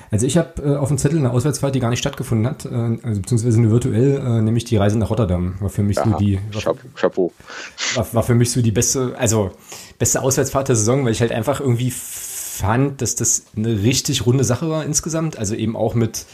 Also 0.10 0.26
ich 0.26 0.38
habe 0.38 0.62
äh, 0.62 0.76
auf 0.76 0.90
dem 0.90 0.98
Zettel 0.98 1.20
eine 1.20 1.32
Auswärtsfahrt, 1.32 1.74
die 1.74 1.80
gar 1.80 1.90
nicht 1.90 2.00
stattgefunden 2.00 2.46
hat, 2.46 2.66
äh, 2.66 2.98
also 3.02 3.22
beziehungsweise 3.22 3.58
eine 3.58 3.72
virtuell, 3.72 4.18
äh, 4.18 4.42
nämlich 4.42 4.66
die 4.66 4.76
Reise 4.76 4.98
nach 5.00 5.10
Rotterdam. 5.10 5.56
War 5.62 5.70
für 5.70 5.84
mich 5.84 5.96
so 5.96 6.04
Aha, 6.04 6.18
die, 6.18 6.40
war, 6.52 6.76
Chapeau. 6.96 7.32
War, 7.96 8.14
war 8.14 8.24
für 8.24 8.36
mich 8.36 8.52
so 8.52 8.62
die 8.62 8.72
beste, 8.72 9.16
also 9.18 9.52
beste 10.00 10.22
Auswärtsfahrt 10.22 10.68
der 10.68 10.76
Saison, 10.76 11.06
weil 11.06 11.14
ich 11.14 11.22
halt 11.22 11.32
einfach 11.32 11.62
irgendwie 11.62 11.92
fand, 11.92 13.02
dass 13.02 13.16
das 13.16 13.46
eine 13.56 13.84
richtig 13.84 14.26
runde 14.26 14.44
Sache 14.44 14.70
war 14.70 14.84
insgesamt. 14.84 15.38
Also 15.38 15.56
eben 15.56 15.78
auch 15.78 15.96
mit 15.96 16.26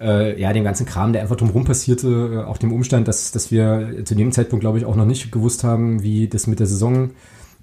äh, 0.00 0.38
ja, 0.38 0.52
dem 0.52 0.64
ganzen 0.64 0.84
Kram, 0.84 1.12
der 1.12 1.22
einfach 1.22 1.36
drumherum 1.36 1.64
passierte, 1.64 2.08
äh, 2.08 2.48
auch 2.48 2.58
dem 2.58 2.72
Umstand, 2.72 3.08
dass, 3.08 3.32
dass 3.32 3.50
wir 3.50 4.04
zu 4.04 4.14
dem 4.14 4.32
Zeitpunkt, 4.32 4.60
glaube 4.60 4.78
ich, 4.78 4.84
auch 4.84 4.96
noch 4.96 5.06
nicht 5.06 5.32
gewusst 5.32 5.64
haben, 5.64 6.02
wie 6.02 6.28
das 6.28 6.46
mit 6.46 6.60
der 6.60 6.66
Saison 6.66 7.10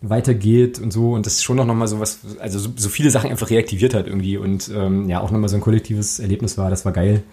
weitergeht 0.01 0.79
und 0.79 0.91
so 0.91 1.13
und 1.13 1.25
das 1.25 1.43
schon 1.43 1.57
noch 1.57 1.65
mal 1.65 1.87
so 1.87 1.99
was, 1.99 2.19
also 2.39 2.57
so, 2.57 2.69
so 2.75 2.89
viele 2.89 3.11
Sachen 3.11 3.29
einfach 3.29 3.49
reaktiviert 3.49 3.93
hat 3.93 4.07
irgendwie 4.07 4.37
und 4.37 4.71
ähm, 4.75 5.07
ja 5.07 5.21
auch 5.21 5.31
noch 5.31 5.39
mal 5.39 5.47
so 5.47 5.55
ein 5.55 5.61
kollektives 5.61 6.19
Erlebnis 6.19 6.57
war, 6.57 6.69
das 6.69 6.85
war 6.85 6.91
geil. 6.91 7.23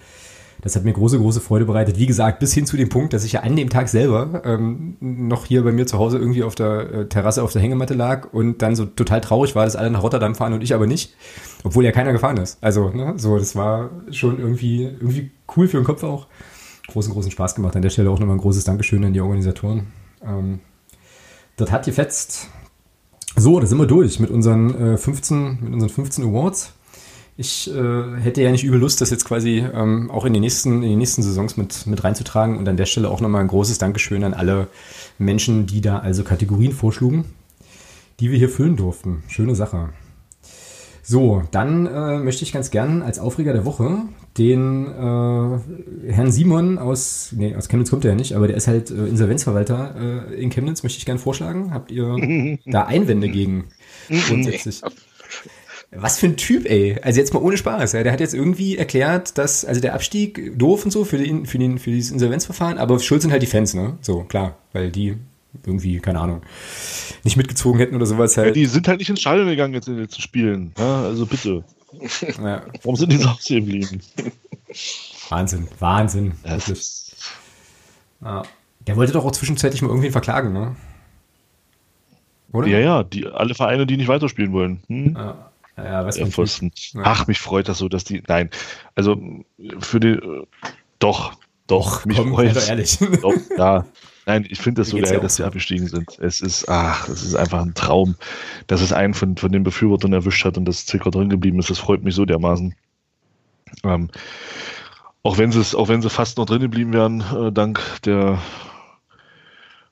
Das 0.60 0.74
hat 0.74 0.84
mir 0.84 0.92
große, 0.92 1.18
große 1.18 1.40
Freude 1.40 1.64
bereitet. 1.64 1.98
Wie 1.98 2.06
gesagt, 2.06 2.40
bis 2.40 2.52
hin 2.52 2.66
zu 2.66 2.76
dem 2.76 2.88
Punkt, 2.88 3.12
dass 3.12 3.24
ich 3.24 3.32
ja 3.32 3.40
an 3.40 3.54
dem 3.54 3.70
Tag 3.70 3.88
selber 3.88 4.42
ähm, 4.44 4.96
noch 5.00 5.44
hier 5.46 5.62
bei 5.62 5.70
mir 5.70 5.86
zu 5.86 5.98
Hause 5.98 6.18
irgendwie 6.18 6.42
auf 6.42 6.56
der 6.56 6.92
äh, 6.92 7.06
Terrasse 7.06 7.44
auf 7.44 7.52
der 7.52 7.62
Hängematte 7.62 7.94
lag 7.94 8.32
und 8.32 8.60
dann 8.60 8.74
so 8.74 8.84
total 8.84 9.20
traurig 9.20 9.54
war, 9.54 9.64
dass 9.64 9.76
alle 9.76 9.90
nach 9.90 10.02
Rotterdam 10.02 10.34
fahren 10.34 10.52
und 10.54 10.62
ich 10.62 10.74
aber 10.74 10.88
nicht, 10.88 11.14
obwohl 11.62 11.84
ja 11.84 11.92
keiner 11.92 12.12
gefahren 12.12 12.38
ist. 12.38 12.58
Also, 12.60 12.90
ne, 12.90 13.14
so, 13.16 13.38
das 13.38 13.54
war 13.54 13.90
schon 14.10 14.40
irgendwie, 14.40 14.82
irgendwie 14.82 15.30
cool 15.56 15.68
für 15.68 15.76
den 15.76 15.84
Kopf 15.84 16.02
auch. 16.02 16.26
Großen, 16.88 17.12
großen 17.12 17.30
Spaß 17.30 17.54
gemacht. 17.54 17.76
An 17.76 17.82
der 17.82 17.90
Stelle 17.90 18.10
auch 18.10 18.18
nochmal 18.18 18.36
ein 18.36 18.40
großes 18.40 18.64
Dankeschön 18.64 19.04
an 19.04 19.12
die 19.12 19.20
Organisatoren. 19.20 19.86
Ähm, 20.24 20.58
das 21.56 21.70
hat 21.70 21.84
gefetzt. 21.84 22.48
So, 23.36 23.60
da 23.60 23.66
sind 23.66 23.78
wir 23.78 23.86
durch 23.86 24.18
mit 24.20 24.30
unseren, 24.30 24.94
äh, 24.94 24.96
15, 24.96 25.58
mit 25.60 25.72
unseren 25.72 25.90
15 25.90 26.24
Awards. 26.24 26.72
Ich 27.36 27.72
äh, 27.72 28.16
hätte 28.20 28.42
ja 28.42 28.50
nicht 28.50 28.64
übel 28.64 28.80
Lust, 28.80 29.00
das 29.00 29.10
jetzt 29.10 29.24
quasi 29.24 29.58
ähm, 29.72 30.10
auch 30.10 30.24
in 30.24 30.34
die 30.34 30.40
nächsten, 30.40 30.82
in 30.82 30.88
die 30.88 30.96
nächsten 30.96 31.22
Saisons 31.22 31.56
mit, 31.56 31.86
mit 31.86 32.02
reinzutragen. 32.02 32.58
Und 32.58 32.68
an 32.68 32.76
der 32.76 32.86
Stelle 32.86 33.08
auch 33.08 33.20
nochmal 33.20 33.42
ein 33.42 33.48
großes 33.48 33.78
Dankeschön 33.78 34.24
an 34.24 34.34
alle 34.34 34.66
Menschen, 35.18 35.66
die 35.66 35.80
da 35.80 36.00
also 36.00 36.24
Kategorien 36.24 36.72
vorschlugen, 36.72 37.26
die 38.18 38.32
wir 38.32 38.38
hier 38.38 38.48
füllen 38.48 38.76
durften. 38.76 39.22
Schöne 39.28 39.54
Sache. 39.54 39.90
So, 41.04 41.42
dann 41.52 41.86
äh, 41.86 42.18
möchte 42.18 42.42
ich 42.42 42.52
ganz 42.52 42.70
gern 42.70 43.02
als 43.02 43.20
Aufreger 43.20 43.52
der 43.52 43.64
Woche 43.64 44.00
den 44.38 44.86
äh, 44.86 46.12
Herrn 46.12 46.30
Simon 46.30 46.78
aus, 46.78 47.30
nee, 47.36 47.54
aus 47.56 47.68
Chemnitz 47.68 47.90
kommt 47.90 48.04
er 48.04 48.12
ja 48.12 48.16
nicht, 48.16 48.34
aber 48.34 48.46
der 48.46 48.56
ist 48.56 48.68
halt 48.68 48.90
äh, 48.90 49.06
Insolvenzverwalter 49.06 50.28
äh, 50.30 50.34
in 50.40 50.50
Chemnitz, 50.50 50.82
möchte 50.82 50.98
ich 50.98 51.06
gern 51.06 51.18
vorschlagen. 51.18 51.72
Habt 51.72 51.90
ihr 51.90 52.58
da 52.66 52.84
Einwände 52.84 53.28
gegen 53.28 53.64
grundsätzlich? 54.28 54.82
Was 55.90 56.18
für 56.18 56.26
ein 56.26 56.36
Typ, 56.36 56.68
ey. 56.68 56.98
Also 57.00 57.18
jetzt 57.18 57.32
mal 57.32 57.40
ohne 57.40 57.56
Spaß. 57.56 57.92
Ja. 57.94 58.02
Der 58.02 58.12
hat 58.12 58.20
jetzt 58.20 58.34
irgendwie 58.34 58.76
erklärt, 58.76 59.38
dass, 59.38 59.64
also 59.64 59.80
der 59.80 59.94
Abstieg 59.94 60.58
doof 60.58 60.84
und 60.84 60.90
so 60.90 61.04
für, 61.06 61.16
den, 61.16 61.46
für, 61.46 61.58
den, 61.58 61.78
für 61.78 61.90
dieses 61.90 62.10
Insolvenzverfahren, 62.10 62.76
aber 62.76 62.98
schuld 62.98 63.22
sind 63.22 63.30
halt 63.30 63.42
die 63.42 63.46
Fans, 63.46 63.72
ne? 63.72 63.96
So, 64.02 64.24
klar, 64.24 64.58
weil 64.74 64.90
die 64.90 65.16
irgendwie, 65.64 65.98
keine 66.00 66.20
Ahnung, 66.20 66.42
nicht 67.24 67.38
mitgezogen 67.38 67.80
hätten 67.80 67.96
oder 67.96 68.04
sowas 68.04 68.36
Ja, 68.36 68.42
halt. 68.44 68.56
die 68.56 68.66
sind 68.66 68.86
halt 68.86 68.98
nicht 68.98 69.08
ins 69.08 69.20
Stadion 69.20 69.48
gegangen 69.48 69.72
jetzt 69.72 69.88
in 69.88 69.94
den 69.94 70.02
letzten 70.02 70.20
Spielen. 70.20 70.72
Ja, 70.78 71.04
also 71.04 71.24
bitte. 71.24 71.64
Ja, 71.92 72.62
Warum 72.82 72.96
sind 72.96 73.12
die 73.12 73.16
so 73.16 73.30
Hause 73.30 73.54
geblieben? 73.56 74.00
Wahnsinn, 75.30 75.68
Wahnsinn. 75.78 76.32
Das 76.42 76.68
Wirklich. 76.68 76.78
ist, 76.78 77.16
Ja. 78.22 78.42
Der 78.86 78.96
wollte 78.96 79.12
doch 79.12 79.24
auch 79.24 79.32
zwischenzeitlich 79.32 79.82
mal 79.82 79.88
irgendwen 79.88 80.12
verklagen, 80.12 80.52
ne? 80.52 80.74
Oder? 82.52 82.66
ja, 82.68 82.78
ja, 82.78 83.02
die, 83.02 83.26
alle 83.26 83.54
Vereine, 83.54 83.86
die 83.86 83.96
nicht 83.98 84.08
weiterspielen 84.08 84.52
wollen. 84.52 84.82
Hm? 84.88 85.14
Ja, 85.16 85.50
ja 85.76 86.02
nicht. 86.04 86.32
Pfosten. 86.32 86.72
Ja. 86.92 87.02
Ach, 87.04 87.26
mich 87.26 87.38
freut 87.40 87.68
das 87.68 87.78
so, 87.78 87.88
dass 87.88 88.04
die. 88.04 88.22
Nein, 88.26 88.48
also 88.94 89.20
für 89.80 90.00
die. 90.00 90.08
äh, 90.08 90.46
Doch, 90.98 91.34
doch, 91.66 92.06
mich 92.06 92.16
Komm, 92.16 92.30
freut 92.30 92.54
sei 92.54 92.60
doch 92.60 92.68
ehrlich. 92.68 92.98
Doch, 93.20 93.34
ja. 93.56 93.86
Nein, 94.28 94.46
ich 94.46 94.58
finde 94.58 94.82
das 94.82 94.92
Mir 94.92 95.00
so 95.00 95.04
geil, 95.06 95.14
ja 95.14 95.20
dass 95.20 95.36
sie 95.36 95.44
abgestiegen 95.44 95.86
sind. 95.86 96.18
Es 96.18 96.40
ist, 96.40 96.68
ach, 96.68 97.06
das 97.06 97.22
ist 97.22 97.34
einfach 97.34 97.62
ein 97.62 97.72
Traum, 97.72 98.14
dass 98.66 98.82
es 98.82 98.92
einen 98.92 99.14
von, 99.14 99.38
von 99.38 99.50
den 99.50 99.62
Befürwortern 99.62 100.12
erwischt 100.12 100.44
hat 100.44 100.58
und 100.58 100.66
dass 100.66 100.84
Zicker 100.84 101.10
drin 101.10 101.30
geblieben 101.30 101.58
ist. 101.58 101.70
Das 101.70 101.78
freut 101.78 102.04
mich 102.04 102.14
so 102.14 102.26
dermaßen. 102.26 102.74
Ähm, 103.84 104.10
auch 105.22 105.38
wenn 105.38 105.50
sie 105.50 105.60
es, 105.60 105.74
auch 105.74 105.88
wenn 105.88 106.02
sie 106.02 106.10
fast 106.10 106.36
noch 106.36 106.44
drin 106.44 106.60
geblieben 106.60 106.92
wären, 106.92 107.22
äh, 107.22 107.52
dank 107.52 107.80
der 108.04 108.38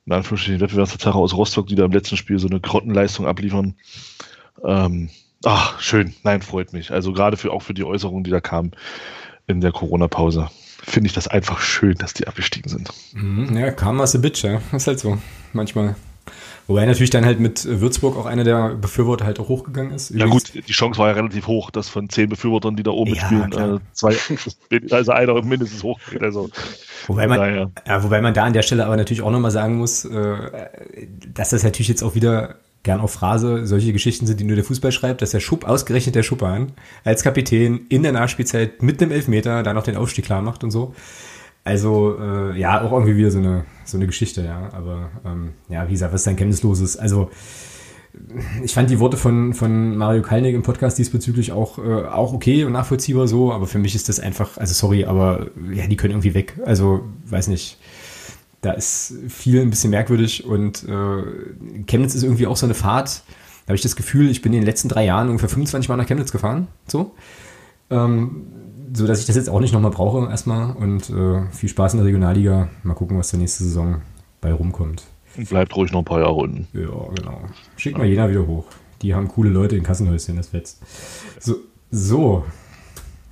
in 0.05 0.13
Anführungsstrichen 0.13 0.61
Wettbewerbsverzerrer 0.61 1.17
aus 1.17 1.33
Rostock, 1.35 1.67
die 1.69 1.75
da 1.75 1.87
im 1.87 1.93
letzten 1.93 2.19
Spiel 2.19 2.39
so 2.39 2.47
eine 2.47 2.61
Grottenleistung 2.61 3.27
abliefern. 3.27 3.75
Ähm, 4.63 5.09
ach, 5.47 5.81
schön. 5.81 6.15
Nein, 6.25 6.43
freut 6.43 6.75
mich. 6.75 6.91
Also 6.91 7.15
gerade 7.15 7.39
für 7.39 7.53
auch 7.53 7.63
für 7.63 7.73
die 7.73 7.85
Äußerungen, 7.85 8.23
die 8.23 8.31
da 8.31 8.41
kamen 8.41 8.73
in 9.47 9.63
der 9.63 9.73
Corona-Pause. 9.73 10.51
Finde 10.87 11.09
ich 11.09 11.13
das 11.13 11.29
einfach 11.29 11.61
schön, 11.61 11.95
dass 11.97 12.15
die 12.15 12.29
abgestiegen 12.29 12.71
sind. 12.71 12.91
Mhm, 13.13 13.57
ja, 13.57 13.71
Karma's 13.73 14.15
a 14.15 14.19
bitch, 14.19 14.45
ja. 14.45 14.61
ist 14.73 14.87
halt 14.87 15.01
so. 15.01 15.19
Manchmal. 15.53 15.97
Wobei 16.69 16.85
natürlich 16.85 17.11
dann 17.11 17.25
halt 17.25 17.39
mit 17.39 17.65
Würzburg 17.65 18.17
auch 18.17 18.27
einer 18.27 18.43
der 18.43 18.71
Befürworter 18.71 19.25
halt 19.25 19.39
auch 19.39 19.49
hochgegangen 19.49 19.93
ist. 19.93 20.11
Übrigens, 20.11 20.53
ja 20.53 20.61
gut, 20.61 20.69
die 20.69 20.73
Chance 20.73 20.99
war 20.99 21.09
ja 21.09 21.15
relativ 21.15 21.47
hoch, 21.47 21.71
dass 21.71 21.89
von 21.89 22.09
zehn 22.09 22.29
Befürwortern, 22.29 22.75
die 22.75 22.83
da 22.83 22.91
oben 22.91 23.15
ja, 23.15 23.31
mitspielen, 23.31 23.77
äh, 23.77 23.79
zwei, 23.93 24.17
also 24.91 25.13
einer 25.13 25.43
mindestens 25.43 25.85
hochgeht. 25.85 26.23
Also, 26.23 26.51
wobei, 27.07 27.29
man, 27.29 27.73
ja, 27.87 28.03
wobei 28.03 28.21
man 28.21 28.35
da 28.35 28.45
an 28.45 28.53
der 28.53 28.63
Stelle 28.63 28.85
aber 28.85 28.97
natürlich 28.97 29.23
auch 29.23 29.31
nochmal 29.31 29.53
sagen 29.53 29.77
muss, 29.77 30.05
äh, 30.05 31.07
dass 31.33 31.51
das 31.51 31.63
natürlich 31.63 31.89
jetzt 31.89 32.03
auch 32.03 32.17
wieder 32.17 32.57
gern 32.87 33.01
auf 33.01 33.13
Phrase 33.13 33.67
solche 33.67 33.93
Geschichten 33.93 34.27
sind, 34.27 34.41
die 34.41 34.45
nur 34.45 34.57
der 34.57 34.65
Fußball 34.65 34.93
schreibt, 34.93 35.21
dass 35.21 35.33
der 35.33 35.41
Schub, 35.41 35.65
ausgerechnet 35.65 36.15
der 36.15 36.23
Schuppan, 36.23 36.73
als 37.05 37.23
Kapitän 37.23 37.81
in 37.89 38.03
der 38.03 38.13
Nachspielzeit 38.13 38.83
mit 38.83 39.01
dem 39.01 39.11
Elfmeter 39.11 39.63
da 39.63 39.75
noch 39.75 39.83
den 39.83 39.97
Aufstieg 39.97 40.25
klar 40.25 40.41
macht 40.41 40.65
und 40.65 40.71
so. 40.71 40.95
Also, 41.65 42.17
äh, 42.21 42.57
ja, 42.59 42.81
auch 42.81 42.93
irgendwie 42.93 43.17
wieder 43.17 43.33
so 43.33 43.39
eine, 43.39 43.65
so 43.85 43.97
eine 43.97 44.07
Geschichte, 44.07 44.43
ja. 44.45 44.71
Aber, 44.73 45.11
ähm, 45.25 45.55
ja, 45.69 45.89
wie 45.89 45.93
gesagt, 45.93 46.15
was 46.15 46.23
dann 46.23 46.37
kenntnisloses. 46.37 46.97
Also, 46.97 47.29
ich 48.63 48.73
fand 48.73 48.89
die 48.89 49.01
Worte 49.01 49.17
von, 49.17 49.53
von 49.53 49.97
Mario 49.97 50.23
Kalnick 50.23 50.55
im 50.55 50.63
Podcast 50.63 50.97
diesbezüglich 50.97 51.51
auch, 51.51 51.79
äh, 51.79 52.05
auch 52.05 52.33
okay 52.33 52.65
und 52.65 52.73
nachvollziehbar 52.73 53.27
so, 53.27 53.53
aber 53.53 53.67
für 53.67 53.81
mich 53.81 53.97
ist 53.97 54.09
das 54.09 54.21
einfach, 54.21 54.57
also 54.59 54.73
sorry, 54.75 55.05
aber 55.05 55.49
ja, 55.75 55.89
die 55.89 55.97
können 55.97 56.13
irgendwie 56.13 56.35
weg. 56.35 56.55
Also, 56.65 57.01
weiß 57.25 57.49
nicht. 57.49 57.79
Da 58.67 58.73
ist 58.73 59.15
viel 59.29 59.61
ein 59.61 59.71
bisschen 59.71 59.91
merkwürdig 59.91 60.45
und 60.45 60.83
äh, 60.89 61.85
Chemnitz 61.87 62.17
ist 62.17 62.25
irgendwie 62.25 62.49
auch 62.49 62.57
so 62.57 62.67
eine 62.67 62.75
Fahrt. 62.75 63.23
Da 63.65 63.69
habe 63.69 63.77
ich 63.77 63.83
das 63.83 63.95
Gefühl, 63.95 64.29
ich 64.29 64.43
bin 64.43 64.53
in 64.53 64.63
den 64.63 64.67
letzten 64.67 64.89
drei 64.89 65.05
Jahren 65.05 65.29
ungefähr 65.29 65.49
25 65.49 65.89
Mal 65.89 65.95
nach 65.97 66.07
Chemnitz 66.09 66.33
gefahren. 66.33 66.67
So. 66.89 67.15
Ähm, 67.91 68.49
so 68.93 69.07
dass 69.07 69.21
ich 69.21 69.27
das 69.27 69.37
jetzt 69.37 69.49
auch 69.49 69.61
nicht 69.61 69.73
nochmal 69.73 69.93
brauche 69.93 70.29
erstmal 70.29 70.73
und 70.73 71.11
äh, 71.11 71.49
viel 71.53 71.69
Spaß 71.69 71.95
in 71.95 71.99
der 71.99 72.07
Regionalliga. 72.07 72.69
Mal 72.83 72.95
gucken, 72.95 73.17
was 73.17 73.31
der 73.31 73.39
nächste 73.39 73.63
Saison 73.63 74.03
bei 74.41 74.53
rumkommt. 74.53 75.05
Und 75.37 75.49
bleibt 75.49 75.77
ruhig 75.77 75.93
noch 75.93 76.01
ein 76.01 76.05
paar 76.05 76.19
Jahre 76.19 76.35
unten. 76.35 76.67
Ja, 76.73 76.91
genau. 77.15 77.43
Schickt 77.77 77.97
mal 77.97 78.07
jeder 78.09 78.29
wieder 78.29 78.49
hoch. 78.49 78.65
Die 79.01 79.15
haben 79.15 79.29
coole 79.29 79.51
Leute 79.51 79.77
in 79.77 79.85
Kassenhäuschen, 79.85 80.37
das 80.37 80.49
fetzt. 80.49 80.81
So, 81.39 81.55
so, 81.93 82.45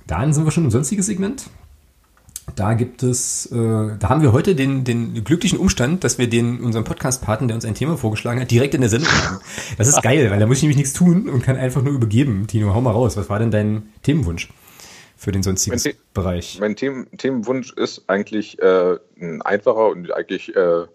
dann 0.07 0.31
sind 0.31 0.45
wir 0.45 0.51
schon 0.51 0.63
im 0.63 0.71
sonstigen 0.71 1.01
Segment. 1.01 1.49
Da 2.55 2.73
gibt 2.73 3.03
es, 3.03 3.47
äh, 3.51 3.55
da 3.55 4.09
haben 4.09 4.21
wir 4.21 4.31
heute 4.31 4.55
den, 4.55 4.85
den 4.85 5.23
glücklichen 5.23 5.59
Umstand, 5.59 6.03
dass 6.03 6.17
wir 6.17 6.29
den 6.29 6.61
unseren 6.61 6.85
Podcast-Partner, 6.85 7.47
der 7.47 7.55
uns 7.55 7.65
ein 7.65 7.75
Thema 7.75 7.97
vorgeschlagen 7.97 8.39
hat, 8.39 8.49
direkt 8.49 8.73
in 8.73 8.81
der 8.81 8.89
Sendung 8.89 9.09
haben. 9.09 9.39
Das 9.77 9.87
ist 9.89 10.01
geil, 10.01 10.31
weil 10.31 10.39
da 10.39 10.45
muss 10.45 10.57
ich 10.57 10.63
nämlich 10.63 10.77
nichts 10.77 10.93
tun 10.93 11.27
und 11.27 11.43
kann 11.43 11.57
einfach 11.57 11.81
nur 11.81 11.93
übergeben. 11.93 12.47
Tino, 12.47 12.73
hau 12.73 12.79
mal 12.79 12.91
raus. 12.91 13.17
Was 13.17 13.29
war 13.29 13.39
denn 13.39 13.51
dein 13.51 13.89
Themenwunsch? 14.03 14.49
für 15.17 15.31
den 15.31 15.43
sonstigen 15.43 15.79
mein 15.83 15.93
Bereich? 16.13 16.57
Mein 16.59 16.75
Themen, 16.75 17.07
Themenwunsch 17.17 17.73
ist 17.73 18.03
eigentlich 18.07 18.59
äh, 18.61 18.97
ein 19.19 19.41
einfacher 19.41 19.87
und 19.87 20.11
eigentlich 20.11 20.55
äh, 20.55 20.85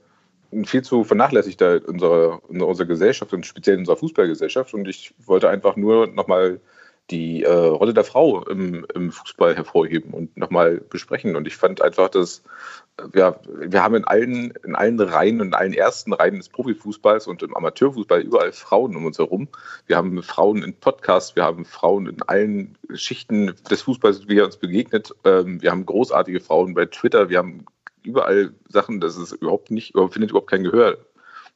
ein 0.53 0.65
viel 0.65 0.83
zu 0.83 1.05
vernachlässigter 1.05 1.81
unserer, 1.87 2.41
unserer 2.49 2.87
Gesellschaft 2.87 3.33
und 3.33 3.47
speziell 3.47 3.79
unserer 3.79 3.97
Fußballgesellschaft. 3.97 4.75
Und 4.75 4.89
ich 4.89 5.15
wollte 5.25 5.49
einfach 5.49 5.77
nur 5.77 6.07
nochmal 6.07 6.61
die 7.11 7.43
äh, 7.43 7.53
Rolle 7.53 7.93
der 7.93 8.05
Frau 8.05 8.45
im, 8.45 8.87
im 8.95 9.11
Fußball 9.11 9.57
hervorheben 9.57 10.13
und 10.13 10.37
nochmal 10.37 10.81
besprechen. 10.89 11.37
Und 11.37 11.47
ich 11.47 11.57
fand 11.57 11.83
einfach, 11.83 12.09
dass 12.09 12.43
ja, 13.15 13.41
wir 13.45 13.83
haben 13.83 13.95
in 13.95 14.05
allen, 14.05 14.53
in 14.65 14.75
allen 14.75 15.01
Reihen 15.01 15.41
und 15.41 15.49
in 15.49 15.55
allen 15.55 15.73
ersten 15.73 16.13
Reihen 16.13 16.37
des 16.37 16.49
Profifußballs 16.49 17.27
und 17.27 17.43
im 17.43 17.57
Amateurfußball 17.57 18.21
überall 18.21 18.53
Frauen 18.53 18.95
um 18.97 19.07
uns 19.07 19.19
herum. 19.19 19.49
Wir 19.87 19.97
haben 19.97 20.23
Frauen 20.23 20.63
in 20.63 20.75
Podcasts, 20.75 21.35
wir 21.35 21.45
haben 21.45 21.65
Frauen 21.65 22.07
in 22.07 22.23
allen 22.23 22.77
Schichten 22.95 23.55
des 23.71 23.83
Fußballs, 23.83 24.29
wie 24.29 24.39
er 24.39 24.45
uns 24.45 24.57
begegnet. 24.57 25.15
Ähm, 25.25 25.63
wir 25.63 25.71
haben 25.71 25.87
großartige 25.87 26.41
Frauen 26.41 26.75
bei 26.75 26.87
Twitter, 26.87 27.29
wir 27.29 27.39
haben 27.39 27.65
überall 28.03 28.53
Sachen, 28.69 29.01
das 29.01 29.17
ist 29.17 29.33
überhaupt 29.33 29.71
nicht, 29.71 29.95
findet 30.11 30.31
überhaupt 30.31 30.51
kein 30.51 30.65
Gehör. 30.65 30.99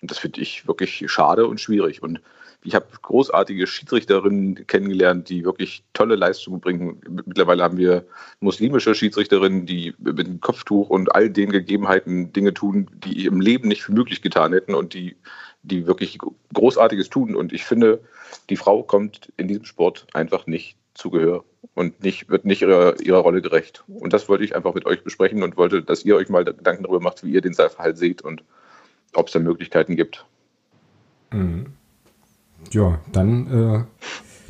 Und 0.01 0.11
das 0.11 0.19
finde 0.19 0.41
ich 0.41 0.67
wirklich 0.67 1.05
schade 1.11 1.47
und 1.47 1.61
schwierig. 1.61 2.03
Und 2.03 2.21
ich 2.65 2.75
habe 2.75 2.87
großartige 3.03 3.67
Schiedsrichterinnen 3.67 4.67
kennengelernt, 4.67 5.29
die 5.29 5.45
wirklich 5.45 5.85
tolle 5.93 6.17
Leistungen 6.17 6.61
bringen. 6.61 7.01
Mittlerweile 7.27 7.63
haben 7.63 7.77
wir 7.77 8.07
muslimische 8.41 8.95
Schiedsrichterinnen, 8.95 9.67
die 9.67 9.95
mit 9.99 10.27
dem 10.27 10.41
Kopftuch 10.41 10.89
und 10.89 11.15
all 11.15 11.29
den 11.29 11.53
Gegebenheiten 11.53 12.33
Dinge 12.33 12.55
tun, 12.55 12.91
die 13.05 13.27
im 13.27 13.43
Leben 13.43 13.69
nicht 13.69 13.83
für 13.83 13.93
möglich 13.93 14.23
getan 14.23 14.55
hätten 14.55 14.75
und 14.75 14.95
die, 14.95 15.17
die 15.63 15.87
wirklich 15.87 16.19
Großartiges 16.55 17.11
tun. 17.11 17.37
Und 17.37 17.53
ich 17.53 17.65
finde, 17.65 18.01
die 18.49 18.57
Frau 18.57 18.83
kommt 18.83 19.31
in 19.37 19.47
diesem 19.47 19.67
Sport 19.67 20.07
einfach 20.15 20.47
nicht 20.47 20.79
zu 20.95 21.11
Gehör 21.11 21.45
und 21.75 22.03
nicht, 22.03 22.31
wird 22.31 22.47
nicht 22.47 22.63
ihrer, 22.63 22.99
ihrer 22.99 23.19
Rolle 23.19 23.43
gerecht. 23.43 23.85
Und 23.89 24.15
das 24.15 24.27
wollte 24.31 24.45
ich 24.45 24.57
einfach 24.57 24.73
mit 24.73 24.87
euch 24.87 25.05
besprechen 25.05 25.43
und 25.43 25.59
wollte, 25.59 25.83
dass 25.83 26.05
ihr 26.07 26.17
euch 26.17 26.31
mal 26.31 26.47
Gedanken 26.47 26.85
darüber 26.85 27.01
macht, 27.01 27.25
wie 27.25 27.33
ihr 27.33 27.43
den 27.43 27.53
Sachverhalt 27.53 27.99
seht 27.99 28.23
und 28.23 28.43
ob 29.13 29.27
es 29.27 29.35
da 29.35 29.39
Möglichkeiten 29.39 29.97
gibt. 29.97 30.25
Mhm. 31.31 31.67
Ja, 32.73 32.99
dann 33.13 33.47
äh, 33.47 33.85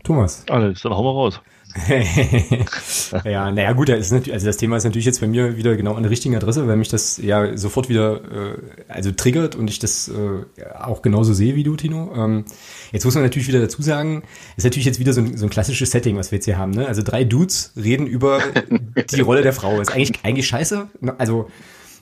Thomas. 0.03 0.45
Alles, 0.49 0.83
dann 0.83 0.93
hauen 0.93 1.05
wir 1.05 1.13
raus. 1.13 1.41
ja, 3.25 3.51
naja 3.51 3.73
gut, 3.73 3.89
das, 3.89 4.13
ist 4.13 4.31
also 4.31 4.47
das 4.47 4.57
Thema 4.59 4.77
ist 4.77 4.85
natürlich 4.85 5.07
jetzt 5.07 5.21
bei 5.21 5.27
mir 5.27 5.57
wieder 5.57 5.75
genau 5.77 5.95
an 5.95 6.05
der 6.05 6.11
richtigen 6.11 6.37
Adresse, 6.37 6.69
weil 6.69 6.77
mich 6.77 6.89
das 6.89 7.19
ja 7.19 7.57
sofort 7.57 7.89
wieder 7.89 8.21
äh, 8.23 8.57
also 8.87 9.11
triggert 9.11 9.57
und 9.57 9.69
ich 9.69 9.81
das 9.81 10.09
äh, 10.09 10.65
auch 10.79 11.03
genauso 11.03 11.33
sehe 11.35 11.57
wie 11.57 11.65
du, 11.65 11.75
Tino. 11.75 12.13
Ähm, 12.17 12.45
jetzt 12.93 13.05
muss 13.05 13.15
man 13.15 13.25
natürlich 13.25 13.49
wieder 13.49 13.61
dazu 13.61 13.83
sagen, 13.83 14.23
ist 14.57 14.65
natürlich 14.65 14.87
jetzt 14.87 15.01
wieder 15.01 15.13
so 15.13 15.21
ein, 15.21 15.37
so 15.37 15.47
ein 15.47 15.51
klassisches 15.51 15.91
Setting, 15.91 16.17
was 16.17 16.31
wir 16.31 16.37
jetzt 16.37 16.45
hier 16.45 16.59
haben. 16.59 16.71
Ne? 16.71 16.87
Also 16.87 17.03
drei 17.03 17.25
Dudes 17.25 17.73
reden 17.77 18.07
über 18.07 18.41
die 19.11 19.21
Rolle 19.21 19.43
der 19.43 19.53
Frau. 19.53 19.81
Ist 19.81 19.93
eigentlich, 19.93 20.13
eigentlich 20.23 20.47
scheiße. 20.47 20.89
Also 21.19 21.49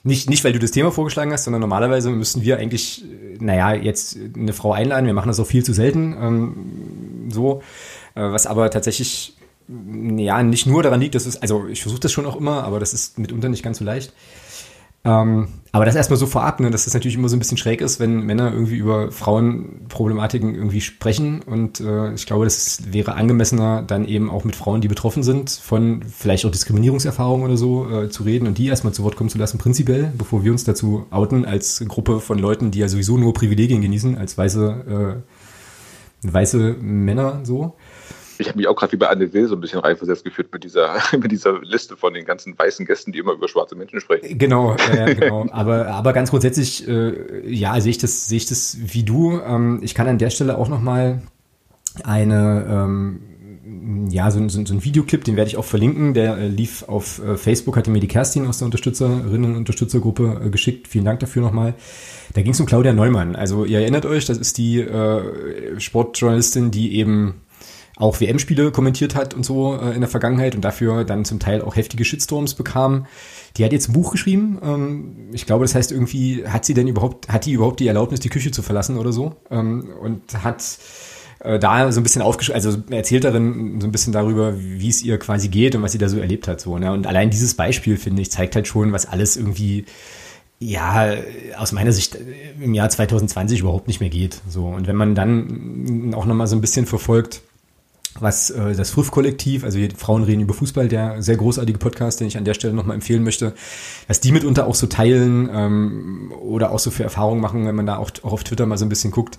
nicht, 0.03 0.29
nicht, 0.29 0.43
weil 0.43 0.51
du 0.51 0.59
das 0.59 0.71
Thema 0.71 0.91
vorgeschlagen 0.91 1.31
hast, 1.31 1.45
sondern 1.45 1.61
normalerweise 1.61 2.09
müssten 2.09 2.41
wir 2.41 2.57
eigentlich, 2.57 3.05
naja, 3.39 3.73
jetzt 3.73 4.17
eine 4.35 4.51
Frau 4.51 4.73
einladen. 4.73 5.05
Wir 5.05 5.13
machen 5.13 5.29
das 5.29 5.39
auch 5.39 5.47
viel 5.47 5.63
zu 5.63 5.73
selten. 5.73 6.13
Ähm, 6.19 7.29
so. 7.31 7.61
Äh, 8.13 8.21
was 8.21 8.45
aber 8.45 8.69
tatsächlich, 8.69 9.37
ja, 9.67 10.43
nicht 10.43 10.65
nur 10.65 10.83
daran 10.83 10.99
liegt, 10.99 11.15
dass 11.15 11.25
es, 11.25 11.41
also 11.41 11.67
ich 11.67 11.81
versuche 11.81 12.01
das 12.01 12.11
schon 12.11 12.25
auch 12.25 12.35
immer, 12.35 12.65
aber 12.65 12.81
das 12.81 12.93
ist 12.93 13.17
mitunter 13.17 13.47
nicht 13.47 13.63
ganz 13.63 13.77
so 13.77 13.85
leicht. 13.85 14.13
Ähm, 15.05 15.47
aber 15.73 15.85
das 15.85 15.95
erstmal 15.95 16.17
so 16.17 16.27
vorab, 16.27 16.59
ne, 16.59 16.69
dass 16.69 16.85
das 16.85 16.93
natürlich 16.93 17.15
immer 17.15 17.27
so 17.27 17.35
ein 17.35 17.39
bisschen 17.39 17.57
schräg 17.57 17.81
ist, 17.81 17.99
wenn 17.99 18.21
Männer 18.21 18.53
irgendwie 18.53 18.77
über 18.77 19.11
Frauenproblematiken 19.11 20.53
irgendwie 20.53 20.81
sprechen. 20.81 21.41
Und 21.41 21.79
äh, 21.81 22.13
ich 22.13 22.25
glaube, 22.25 22.45
das 22.45 22.93
wäre 22.93 23.15
angemessener, 23.15 23.81
dann 23.81 24.05
eben 24.05 24.29
auch 24.29 24.43
mit 24.43 24.55
Frauen, 24.55 24.81
die 24.81 24.87
betroffen 24.87 25.23
sind, 25.23 25.49
von 25.49 26.03
vielleicht 26.03 26.45
auch 26.45 26.51
Diskriminierungserfahrungen 26.51 27.45
oder 27.45 27.57
so 27.57 27.89
äh, 27.89 28.09
zu 28.09 28.21
reden 28.23 28.47
und 28.47 28.59
die 28.59 28.67
erstmal 28.67 28.93
zu 28.93 29.03
Wort 29.03 29.15
kommen 29.15 29.31
zu 29.31 29.39
lassen, 29.39 29.57
prinzipiell, 29.57 30.13
bevor 30.15 30.43
wir 30.43 30.51
uns 30.51 30.63
dazu 30.63 31.05
outen 31.09 31.43
als 31.43 31.83
Gruppe 31.87 32.19
von 32.19 32.37
Leuten, 32.37 32.69
die 32.69 32.79
ja 32.79 32.87
sowieso 32.87 33.17
nur 33.17 33.33
Privilegien 33.33 33.81
genießen, 33.81 34.17
als 34.17 34.37
weiße, 34.37 35.23
äh, 36.23 36.31
weiße 36.31 36.75
Männer 36.79 37.41
so. 37.43 37.75
Ich 38.43 38.49
habe 38.49 38.57
mich 38.57 38.67
auch 38.67 38.75
gerade 38.75 38.91
wie 38.91 38.97
bei 38.97 39.07
Anne 39.07 39.31
Will 39.31 39.47
so 39.47 39.55
ein 39.55 39.61
bisschen 39.61 39.79
reinversetzt 39.79 40.25
geführt 40.25 40.49
mit 40.51 40.63
dieser, 40.63 40.97
mit 41.17 41.31
dieser 41.31 41.61
Liste 41.61 41.95
von 41.95 42.13
den 42.13 42.25
ganzen 42.25 42.57
weißen 42.57 42.85
Gästen, 42.85 43.11
die 43.11 43.19
immer 43.19 43.31
über 43.33 43.47
schwarze 43.47 43.75
Menschen 43.75 44.01
sprechen. 44.01 44.37
Genau, 44.37 44.75
äh, 44.91 45.15
genau. 45.15 45.47
aber, 45.51 45.87
aber 45.87 46.13
ganz 46.13 46.29
grundsätzlich, 46.29 46.87
äh, 46.87 47.49
ja, 47.49 47.79
sehe 47.79 47.91
ich 47.91 47.97
das, 47.97 48.29
ich 48.31 48.45
das 48.45 48.77
wie 48.79 49.03
du. 49.03 49.39
Ähm, 49.39 49.79
ich 49.81 49.95
kann 49.95 50.07
an 50.07 50.17
der 50.17 50.29
Stelle 50.29 50.57
auch 50.57 50.67
nochmal 50.67 51.21
eine, 52.03 52.65
ähm, 52.69 54.09
ja, 54.09 54.29
so, 54.29 54.47
so, 54.49 54.65
so 54.65 54.73
ein 54.73 54.83
Videoclip, 54.83 55.23
den 55.23 55.37
werde 55.37 55.49
ich 55.49 55.57
auch 55.57 55.65
verlinken. 55.65 56.13
Der 56.13 56.37
äh, 56.37 56.47
lief 56.47 56.83
auf 56.87 57.23
äh, 57.23 57.37
Facebook, 57.37 57.77
hatte 57.77 57.91
mir 57.91 58.01
die 58.01 58.07
Kerstin 58.07 58.45
aus 58.45 58.57
der 58.57 58.67
Unterstützerinnen- 58.67 59.45
und 59.45 59.55
Unterstützergruppe 59.55 60.41
äh, 60.45 60.49
geschickt. 60.49 60.87
Vielen 60.89 61.05
Dank 61.05 61.21
dafür 61.21 61.41
nochmal. 61.41 61.75
Da 62.33 62.41
ging 62.41 62.51
es 62.51 62.59
um 62.59 62.65
Claudia 62.65 62.93
Neumann. 62.93 63.35
Also 63.35 63.63
ihr 63.63 63.79
erinnert 63.79 64.05
euch, 64.05 64.25
das 64.25 64.37
ist 64.37 64.57
die 64.57 64.81
äh, 64.81 65.79
Sportjournalistin, 65.79 66.71
die 66.71 66.97
eben 66.97 67.35
auch 67.95 68.19
WM-Spiele 68.19 68.71
kommentiert 68.71 69.15
hat 69.15 69.33
und 69.33 69.45
so 69.45 69.75
äh, 69.75 69.93
in 69.93 70.01
der 70.01 70.09
Vergangenheit 70.09 70.55
und 70.55 70.61
dafür 70.61 71.03
dann 71.03 71.25
zum 71.25 71.39
Teil 71.39 71.61
auch 71.61 71.75
heftige 71.75 72.05
Shitstorms 72.05 72.55
bekam. 72.55 73.05
Die 73.57 73.63
hat 73.63 73.71
jetzt 73.71 73.89
ein 73.89 73.93
Buch 73.93 74.11
geschrieben. 74.11 74.59
Ähm, 74.63 75.29
ich 75.31 75.45
glaube, 75.45 75.63
das 75.63 75.75
heißt 75.75 75.91
irgendwie, 75.91 76.47
hat 76.47 76.65
sie 76.65 76.73
denn 76.73 76.87
überhaupt, 76.87 77.29
hat 77.29 77.45
die 77.45 77.53
überhaupt 77.53 77.79
die 77.79 77.87
Erlaubnis, 77.87 78.19
die 78.19 78.29
Küche 78.29 78.51
zu 78.51 78.63
verlassen 78.63 78.97
oder 78.97 79.11
so? 79.11 79.35
Ähm, 79.51 79.89
und 80.01 80.43
hat 80.43 80.63
äh, 81.39 81.59
da 81.59 81.91
so 81.91 81.99
ein 81.99 82.03
bisschen 82.03 82.23
aufgeschrieben, 82.23 82.55
also 82.55 82.81
erzählt 82.89 83.25
darin 83.25 83.79
so 83.79 83.87
ein 83.87 83.91
bisschen 83.91 84.13
darüber, 84.13 84.59
wie 84.59 84.89
es 84.89 85.03
ihr 85.03 85.19
quasi 85.19 85.49
geht 85.49 85.75
und 85.75 85.83
was 85.83 85.91
sie 85.91 85.99
da 85.99 86.09
so 86.09 86.17
erlebt 86.17 86.47
hat. 86.47 86.61
So, 86.61 86.79
ne? 86.79 86.91
Und 86.91 87.05
allein 87.05 87.29
dieses 87.29 87.53
Beispiel, 87.53 87.97
finde 87.97 88.23
ich, 88.23 88.31
zeigt 88.31 88.55
halt 88.55 88.67
schon, 88.67 88.91
was 88.91 89.05
alles 89.05 89.37
irgendwie 89.37 89.85
ja, 90.59 91.13
aus 91.57 91.73
meiner 91.73 91.91
Sicht 91.91 92.15
äh, 92.15 92.19
im 92.59 92.73
Jahr 92.73 92.89
2020 92.89 93.59
überhaupt 93.59 93.87
nicht 93.87 93.99
mehr 93.99 94.09
geht. 94.09 94.41
So. 94.49 94.65
Und 94.65 94.87
wenn 94.87 94.95
man 94.95 95.13
dann 95.13 96.13
auch 96.15 96.25
nochmal 96.25 96.47
so 96.47 96.55
ein 96.55 96.61
bisschen 96.61 96.87
verfolgt, 96.87 97.41
was 98.19 98.49
äh, 98.49 98.75
das 98.75 98.91
Früff-Kollektiv, 98.91 99.63
also 99.63 99.79
Frauen 99.97 100.23
reden 100.23 100.41
über 100.41 100.53
Fußball, 100.53 100.87
der 100.87 101.21
sehr 101.21 101.37
großartige 101.37 101.79
Podcast, 101.79 102.19
den 102.19 102.27
ich 102.27 102.37
an 102.37 102.45
der 102.45 102.53
Stelle 102.53 102.73
nochmal 102.73 102.95
empfehlen 102.95 103.23
möchte, 103.23 103.53
dass 104.07 104.19
die 104.19 104.31
mitunter 104.31 104.67
auch 104.67 104.75
so 104.75 104.87
teilen 104.87 105.49
ähm, 105.51 106.33
oder 106.39 106.71
auch 106.71 106.79
so 106.79 106.91
für 106.91 107.03
Erfahrungen 107.03 107.41
machen, 107.41 107.65
wenn 107.65 107.75
man 107.75 107.85
da 107.85 107.97
auch, 107.97 108.11
auch 108.23 108.33
auf 108.33 108.43
Twitter 108.43 108.65
mal 108.65 108.77
so 108.77 108.85
ein 108.85 108.89
bisschen 108.89 109.11
guckt, 109.11 109.37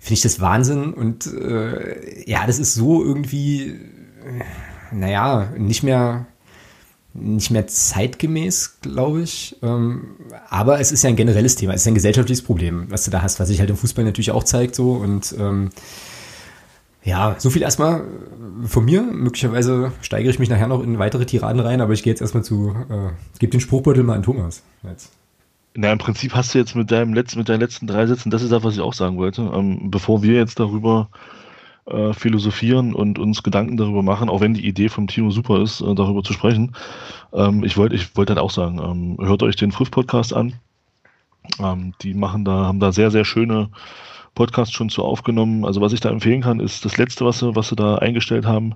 finde 0.00 0.14
ich 0.14 0.22
das 0.22 0.40
Wahnsinn 0.40 0.92
und 0.92 1.26
äh, 1.26 2.28
ja, 2.28 2.46
das 2.46 2.58
ist 2.58 2.74
so 2.74 3.02
irgendwie, 3.02 3.68
äh, 3.68 4.94
naja, 4.94 5.52
nicht 5.56 5.82
mehr 5.82 6.26
nicht 7.12 7.50
mehr 7.50 7.66
zeitgemäß, 7.66 8.78
glaube 8.82 9.22
ich. 9.22 9.56
Ähm, 9.62 10.16
aber 10.48 10.80
es 10.80 10.92
ist 10.92 11.02
ja 11.02 11.10
ein 11.10 11.16
generelles 11.16 11.56
Thema, 11.56 11.74
es 11.74 11.82
ist 11.82 11.88
ein 11.88 11.94
gesellschaftliches 11.94 12.42
Problem, 12.42 12.86
was 12.88 13.04
du 13.04 13.10
da 13.10 13.20
hast, 13.20 13.40
was 13.40 13.48
sich 13.48 13.58
halt 13.58 13.70
im 13.70 13.76
Fußball 13.76 14.04
natürlich 14.04 14.30
auch 14.30 14.44
zeigt 14.44 14.76
so 14.76 14.92
und 14.92 15.34
ähm, 15.38 15.70
ja, 17.02 17.34
so 17.38 17.50
viel 17.50 17.62
erstmal 17.62 18.04
von 18.66 18.84
mir. 18.84 19.02
Möglicherweise 19.02 19.92
steigere 20.02 20.30
ich 20.30 20.38
mich 20.38 20.50
nachher 20.50 20.68
noch 20.68 20.82
in 20.82 20.98
weitere 20.98 21.24
Tiraden 21.24 21.60
rein, 21.60 21.80
aber 21.80 21.92
ich 21.92 22.02
gehe 22.02 22.12
jetzt 22.12 22.20
erstmal 22.20 22.44
zu, 22.44 22.74
äh, 22.90 23.10
gebe 23.38 23.50
den 23.50 23.60
Spruchbeutel 23.60 24.02
mal 24.02 24.16
an 24.16 24.22
Thomas. 24.22 24.62
Jetzt. 24.82 25.12
Na, 25.74 25.92
im 25.92 25.98
Prinzip 25.98 26.34
hast 26.34 26.54
du 26.54 26.58
jetzt 26.58 26.74
mit 26.74 26.90
deinem 26.90 27.14
letzten, 27.14 27.38
mit 27.38 27.48
deinen 27.48 27.60
letzten 27.60 27.86
drei 27.86 28.06
Sätzen, 28.06 28.30
das 28.30 28.42
ist 28.42 28.50
das, 28.50 28.64
was 28.64 28.74
ich 28.74 28.80
auch 28.80 28.92
sagen 28.92 29.16
wollte. 29.16 29.42
Ähm, 29.54 29.90
bevor 29.90 30.22
wir 30.22 30.34
jetzt 30.34 30.58
darüber 30.58 31.08
äh, 31.86 32.12
philosophieren 32.12 32.94
und 32.94 33.18
uns 33.18 33.42
Gedanken 33.42 33.76
darüber 33.76 34.02
machen, 34.02 34.28
auch 34.28 34.40
wenn 34.40 34.54
die 34.54 34.66
Idee 34.66 34.88
vom 34.88 35.06
Tino 35.06 35.30
super 35.30 35.62
ist, 35.62 35.80
äh, 35.80 35.94
darüber 35.94 36.22
zu 36.22 36.32
sprechen. 36.32 36.74
Ähm, 37.32 37.64
ich 37.64 37.76
wollte 37.76 37.94
ich 37.94 38.16
wollte 38.16 38.34
halt 38.34 38.42
auch 38.42 38.50
sagen, 38.50 38.78
ähm, 38.78 39.26
hört 39.26 39.42
euch 39.42 39.56
den 39.56 39.72
Früff-Podcast 39.72 40.34
an. 40.34 40.54
Ähm, 41.58 41.94
die 42.02 42.14
machen 42.14 42.44
da, 42.44 42.66
haben 42.66 42.80
da 42.80 42.92
sehr, 42.92 43.10
sehr 43.10 43.24
schöne 43.24 43.70
Podcasts 44.34 44.74
schon 44.74 44.88
zu 44.88 45.04
aufgenommen. 45.04 45.64
Also 45.64 45.80
was 45.80 45.92
ich 45.92 46.00
da 46.00 46.10
empfehlen 46.10 46.42
kann, 46.42 46.60
ist 46.60 46.84
das 46.84 46.96
letzte, 46.96 47.24
was 47.24 47.38
sie, 47.40 47.54
was 47.54 47.68
sie 47.68 47.76
da 47.76 47.96
eingestellt 47.96 48.46
haben. 48.46 48.74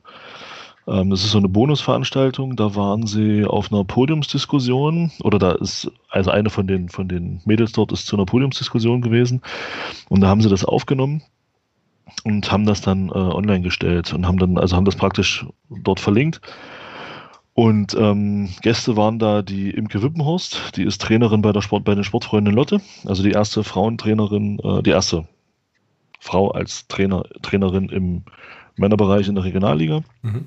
Ähm, 0.86 1.10
das 1.10 1.24
ist 1.24 1.30
so 1.30 1.38
eine 1.38 1.48
Bonusveranstaltung. 1.48 2.56
Da 2.56 2.74
waren 2.74 3.06
sie 3.06 3.44
auf 3.44 3.72
einer 3.72 3.84
Podiumsdiskussion 3.84 5.12
oder 5.22 5.38
da 5.38 5.52
ist, 5.52 5.90
also 6.10 6.30
eine 6.30 6.50
von 6.50 6.66
den, 6.66 6.88
von 6.88 7.08
den 7.08 7.40
Mädels 7.44 7.72
dort 7.72 7.92
ist 7.92 8.06
zu 8.06 8.16
einer 8.16 8.26
Podiumsdiskussion 8.26 9.00
gewesen. 9.00 9.42
Und 10.08 10.20
da 10.20 10.28
haben 10.28 10.40
sie 10.40 10.48
das 10.48 10.64
aufgenommen 10.64 11.22
und 12.24 12.50
haben 12.52 12.66
das 12.66 12.80
dann 12.80 13.08
äh, 13.08 13.12
online 13.12 13.62
gestellt 13.62 14.12
und 14.12 14.26
haben 14.26 14.38
dann, 14.38 14.58
also 14.58 14.76
haben 14.76 14.84
das 14.84 14.96
praktisch 14.96 15.46
dort 15.70 16.00
verlinkt. 16.00 16.40
Und 17.54 17.94
ähm, 17.94 18.48
Gäste 18.62 18.96
waren 18.96 19.20
da 19.20 19.42
die 19.42 19.70
Imke 19.70 20.02
Wippenhorst, 20.02 20.76
die 20.76 20.82
ist 20.82 21.00
Trainerin 21.00 21.40
bei 21.40 21.52
der 21.52 21.62
Sport, 21.62 21.84
bei 21.84 21.94
den 21.94 22.02
Sportfreunden 22.02 22.52
Lotte, 22.52 22.80
also 23.06 23.22
die 23.22 23.30
erste 23.30 23.62
Frauentrainerin, 23.62 24.58
äh, 24.58 24.82
die 24.82 24.90
erste 24.90 25.28
Frau 26.24 26.50
als 26.50 26.88
Trainer, 26.88 27.24
Trainerin 27.42 27.90
im 27.90 28.22
Männerbereich 28.76 29.28
in 29.28 29.34
der 29.34 29.44
Regionalliga. 29.44 30.00
Mhm. 30.22 30.46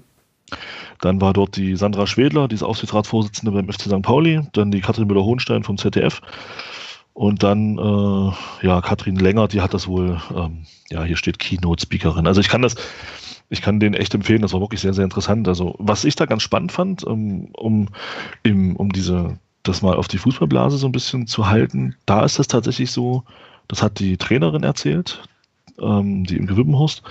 Dann 1.01 1.21
war 1.21 1.33
dort 1.33 1.55
die 1.55 1.75
Sandra 1.75 2.07
Schwedler, 2.07 2.47
die 2.47 2.55
ist 2.55 2.63
Aufsichtsratsvorsitzende 2.63 3.51
beim 3.51 3.71
FC 3.71 3.83
St. 3.83 4.01
Pauli, 4.01 4.41
dann 4.53 4.71
die 4.71 4.81
Katrin 4.81 5.07
Müller-Hohenstein 5.07 5.63
vom 5.63 5.77
ZDF 5.77 6.21
und 7.13 7.43
dann, 7.43 7.77
äh, 7.77 8.65
ja, 8.65 8.81
Katrin 8.81 9.17
Länger, 9.17 9.47
die 9.47 9.61
hat 9.61 9.75
das 9.75 9.87
wohl, 9.87 10.19
ähm, 10.35 10.65
ja, 10.89 11.03
hier 11.03 11.17
steht 11.17 11.37
Keynote-Speakerin. 11.37 12.25
Also 12.25 12.41
ich 12.41 12.49
kann 12.49 12.63
das, 12.63 12.75
ich 13.49 13.61
kann 13.61 13.79
den 13.79 13.93
echt 13.93 14.15
empfehlen, 14.15 14.41
das 14.41 14.53
war 14.53 14.61
wirklich 14.61 14.81
sehr, 14.81 14.93
sehr 14.93 15.03
interessant. 15.03 15.47
Also 15.47 15.75
was 15.77 16.05
ich 16.05 16.15
da 16.15 16.25
ganz 16.25 16.41
spannend 16.41 16.71
fand, 16.71 17.03
um, 17.03 17.49
um, 17.53 17.89
im, 18.41 18.75
um 18.75 18.91
diese, 18.91 19.37
das 19.61 19.83
mal 19.83 19.95
auf 19.95 20.07
die 20.07 20.17
Fußballblase 20.17 20.77
so 20.77 20.87
ein 20.87 20.91
bisschen 20.91 21.27
zu 21.27 21.47
halten, 21.47 21.95
da 22.07 22.25
ist 22.25 22.39
das 22.39 22.47
tatsächlich 22.47 22.89
so, 22.89 23.23
das 23.67 23.83
hat 23.83 23.99
die 23.99 24.17
Trainerin 24.17 24.63
erzählt, 24.63 25.21
ähm, 25.81 26.23
die 26.25 26.37
im 26.37 26.47
Gewippenhorst, 26.47 27.03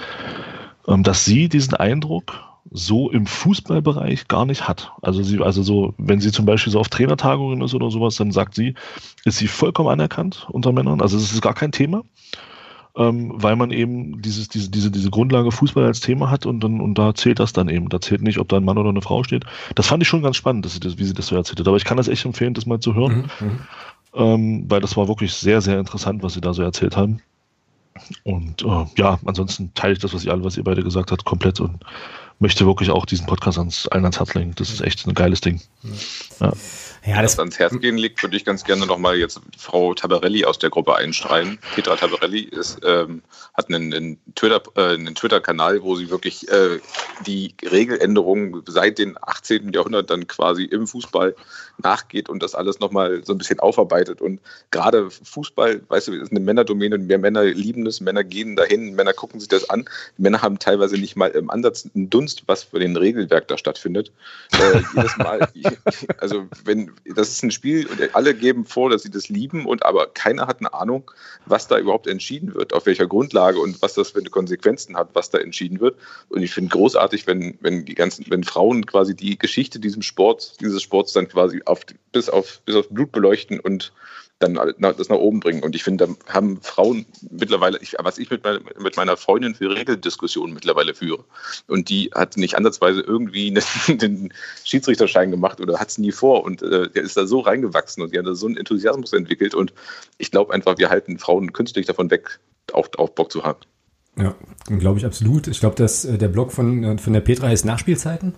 ähm, 0.89 1.03
dass 1.03 1.25
sie 1.25 1.49
diesen 1.49 1.75
Eindruck 1.75 2.47
so 2.71 3.11
im 3.11 3.27
Fußballbereich 3.27 4.29
gar 4.29 4.45
nicht 4.45 4.67
hat. 4.69 4.93
Also 5.03 5.23
sie, 5.23 5.41
also 5.41 5.63
so, 5.63 5.95
wenn 5.99 6.21
sie 6.21 6.33
zum 6.33 6.47
Beispiel 6.47 6.73
so 6.73 6.81
auf 6.81 6.89
Trainertagungen 6.89 7.63
ist 7.63 7.75
oder 7.75 7.91
sowas, 7.91 8.17
dann 8.17 8.33
sagt 8.33 8.55
sie, 8.55 8.75
ist 9.25 9.39
sie 9.39 9.49
vollkommen 9.49 9.89
anerkannt 9.89 10.47
unter 10.51 10.73
Männern. 10.73 11.01
Also 11.01 11.17
es 11.17 11.33
ist 11.33 11.43
gar 11.43 11.55
kein 11.55 11.73
Thema, 11.73 12.03
ähm, 12.97 13.33
weil 13.35 13.57
man 13.57 13.71
eben 13.71 14.21
dieses, 14.21 14.49
diese, 14.49 14.71
diese, 14.71 14.91
diese 14.91 15.11
Grundlage 15.11 15.53
Fußball 15.53 15.85
als 15.85 16.01
Thema 16.01 16.31
hat 16.31 16.47
und 16.47 16.61
dann, 16.61 16.81
und 16.81 16.97
da 16.99 17.15
zählt 17.15 17.39
das 17.39 17.53
dann 17.53 17.69
eben. 17.69 17.89
Da 17.89 18.01
zählt 18.01 18.23
nicht, 18.23 18.39
ob 18.39 18.49
da 18.49 18.57
ein 18.57 18.65
Mann 18.65 18.79
oder 18.79 18.91
eine 18.91 19.03
Frau 19.03 19.23
steht. 19.23 19.45
Das 19.75 19.87
fand 19.87 20.03
ich 20.03 20.09
schon 20.09 20.23
ganz 20.23 20.37
spannend, 20.37 20.65
dass 20.65 20.75
sie 20.75 20.81
das, 20.81 20.99
wie 20.99 21.05
sie 21.05 21.15
das 21.15 21.29
so 21.29 21.37
erzählt 21.37 21.61
hat. 21.61 21.69
Aber 21.69 21.77
ich 21.77 21.85
kann 21.85 21.97
das 21.97 22.09
echt 22.09 22.25
empfehlen, 22.25 22.55
das 22.55 22.67
mal 22.67 22.81
zu 22.81 22.95
hören. 22.95 23.31
Mhm, 23.41 23.47
mhm. 23.47 23.59
ähm, 24.15 24.65
weil 24.69 24.81
das 24.81 24.97
war 24.97 25.09
wirklich 25.09 25.33
sehr, 25.35 25.61
sehr 25.61 25.79
interessant, 25.79 26.23
was 26.23 26.35
sie 26.35 26.41
da 26.41 26.53
so 26.53 26.63
erzählt 26.63 26.97
haben. 26.97 27.21
Und 28.25 28.63
äh, 28.63 28.85
ja, 28.97 29.19
ansonsten 29.25 29.73
teile 29.75 29.95
ich 29.95 29.99
das, 29.99 30.15
was 30.15 30.25
ihr 30.25 30.33
alle, 30.33 30.45
was 30.45 30.57
ihr 30.57 30.65
beide 30.65 30.83
gesagt 30.83 31.13
habt, 31.13 31.25
komplett 31.25 31.61
und 31.61 31.85
möchte 32.39 32.67
wirklich 32.67 32.91
auch 32.91 33.07
diesen 33.07 33.27
Podcast 33.27 33.59
ans, 33.59 33.89
allen 33.89 34.05
ans 34.05 34.19
Herz 34.19 34.35
legen. 34.35 34.53
Das 34.57 34.71
ist 34.71 34.81
echt 34.81 35.07
ein 35.07 35.15
geiles 35.15 35.41
Ding. 35.41 35.61
Ja. 36.41 36.53
Ja, 37.07 37.23
das 37.23 37.39
ans 37.39 37.59
Herz 37.59 37.79
gehen 37.79 37.99
liegt, 37.99 38.21
würde 38.21 38.37
ich 38.37 38.45
ganz 38.45 38.65
gerne 38.65 38.85
nochmal 38.85 39.17
jetzt 39.17 39.41
Frau 39.57 39.95
Tabarelli 39.95 40.45
aus 40.45 40.59
der 40.59 40.71
Gruppe 40.71 40.97
einstreuen. 40.97 41.59
Petra 41.75 41.95
Tabarelli 41.95 42.41
ist, 42.41 42.81
ähm, 42.85 43.23
hat 43.55 43.69
einen, 43.69 43.95
einen 43.95 44.19
Twitter-Kanal, 44.35 44.97
äh, 44.97 45.79
Twitter 45.79 45.85
wo 45.85 45.95
sie 45.95 46.11
wirklich 46.11 46.51
äh, 46.51 46.81
die 47.25 47.55
Regeländerungen 47.63 48.61
seit 48.67 48.99
dem 48.99 49.17
18. 49.21 49.73
Jahrhundert 49.73 50.11
dann 50.11 50.27
quasi 50.27 50.65
im 50.65 50.89
Fußball 50.89 51.37
nachgeht 51.79 52.29
und 52.29 52.43
das 52.43 52.57
alles 52.57 52.81
nochmal 52.81 53.23
so 53.25 53.33
ein 53.35 53.39
bisschen 53.39 53.61
aufarbeitet. 53.61 54.21
Und 54.21 54.41
gerade 54.73 55.09
Fußball, 55.11 55.83
weißt 55.89 56.09
du, 56.09 56.15
ist 56.15 56.33
eine 56.33 56.41
Männerdomäne 56.41 56.97
und 56.97 57.07
mehr 57.07 57.19
Männer 57.19 57.45
lieben 57.45 57.87
es, 57.87 58.01
Männer 58.01 58.25
gehen 58.25 58.57
dahin, 58.57 58.95
Männer 58.95 59.13
gucken 59.13 59.39
sich 59.39 59.49
das 59.49 59.71
an. 59.71 59.85
Die 60.19 60.23
Männer 60.23 60.43
haben 60.43 60.59
teilweise 60.59 60.97
nicht 60.97 61.15
mal 61.15 61.31
im 61.31 61.51
Ansatz 61.51 61.89
einen 61.95 62.11
Dunst, 62.11 62.45
was 62.47 62.65
für 62.65 62.81
den 62.81 62.97
Regelwerk 62.97 63.47
da 63.47 63.59
stattfindet. 63.59 64.11
Äh, 64.53 64.83
jedes 64.95 65.17
Mal, 65.19 65.49
also 66.19 66.49
wenn, 66.65 66.93
das 67.05 67.31
ist 67.31 67.43
ein 67.43 67.51
Spiel 67.51 67.87
und 67.87 68.15
alle 68.15 68.35
geben 68.35 68.65
vor, 68.65 68.91
dass 68.91 69.03
sie 69.03 69.11
das 69.11 69.29
lieben 69.29 69.67
und 69.67 69.85
aber 69.85 70.07
keiner 70.07 70.47
hat 70.47 70.61
eine 70.61 70.75
Ahnung, 70.75 71.11
was 71.45 71.69
da 71.69 71.79
überhaupt 71.79 72.07
entschieden 72.07 72.55
wird, 72.55 72.73
auf 72.73 72.87
welcher 72.87 73.07
Grundlage 73.07 73.59
und 73.59 73.81
was 73.83 73.95
das 73.95 74.11
für 74.11 74.23
Konsequenzen 74.23 74.97
hat, 74.97 75.11
was 75.15 75.31
da 75.31 75.39
entschieden 75.39 75.81
wird. 75.81 75.97
Und 76.29 76.43
ich 76.43 76.53
finde 76.53 76.71
großartig, 76.71 77.27
wenn, 77.27 77.59
wenn 77.61 77.85
die 77.85 77.95
ganzen, 77.95 78.27
wenn 78.29 78.45
Frauen 78.45 78.87
quasi 78.87 79.15
die 79.15 79.39
Geschichte 79.39 79.79
diesem 79.79 80.03
Sport, 80.03 80.61
dieses 80.61 80.83
Sports 80.83 81.13
dann 81.13 81.29
quasi 81.29 81.63
auf, 81.65 81.81
bis, 82.13 82.29
auf, 82.29 82.61
bis 82.65 82.75
aufs 82.77 82.89
Blut 82.89 83.13
beleuchten 83.13 83.61
und 83.61 83.93
dann 84.39 84.55
das 84.79 85.09
nach 85.09 85.17
oben 85.17 85.41
bringen. 85.41 85.63
Und 85.63 85.75
ich 85.75 85.83
finde, 85.83 86.07
da 86.07 86.33
haben 86.33 86.61
Frauen 86.61 87.07
mittlerweile, 87.31 87.79
ich, 87.81 87.97
was 87.99 88.19
ich 88.19 88.31
mit, 88.31 88.45
meine, 88.45 88.61
mit 88.79 88.97
meiner 88.97 89.17
Freundin 89.17 89.55
für 89.55 89.75
Regeldiskussionen 89.75 90.53
mittlerweile 90.53 90.95
führe, 90.95 91.25
und 91.67 91.89
die 91.89 92.11
hat 92.15 92.37
nicht 92.37 92.57
ansatzweise 92.57 93.01
irgendwie 93.01 93.53
den 93.89 94.33
Schiedsrichterschein 94.65 95.31
gemacht 95.31 95.61
oder 95.61 95.79
hat 95.79 95.89
es 95.89 95.99
nie 95.99 96.13
vor. 96.13 96.45
Und 96.45 96.63
äh, 96.63 96.91
der 96.91 97.03
ist 97.03 97.17
da 97.17 97.27
so 97.27 97.41
reingewachsen 97.41 98.03
und 98.03 98.13
die 98.13 98.19
hat 98.19 98.27
da 98.27 98.35
so 98.35 98.47
einen 98.47 98.57
Enthusiasmus 98.57 99.13
entwickelt. 99.13 99.55
Und 99.55 99.73
ich 100.19 100.31
glaube 100.31 100.53
einfach, 100.53 100.77
wir 100.79 100.91
halten 100.91 101.19
Frauen 101.19 101.53
künstlich 101.53 101.87
davon 101.87 102.11
weg, 102.11 102.39
auch, 102.73 102.89
auch 102.99 103.11
Bock 103.11 103.33
zu 103.33 103.45
haben. 103.45 103.61
Ja, 104.19 104.35
glaube 104.79 104.99
ich 104.99 105.07
absolut. 105.07 105.47
Ich 105.47 105.61
glaube, 105.61 105.77
dass 105.77 106.05
äh, 106.05 106.19
der 106.19 106.29
Blog 106.29 106.53
von, 106.53 106.85
äh, 106.85 106.99
von 106.99 107.13
der 107.13 107.21
Petra 107.21 107.49
heißt 107.49 107.65
Nachspielzeiten 107.65 108.35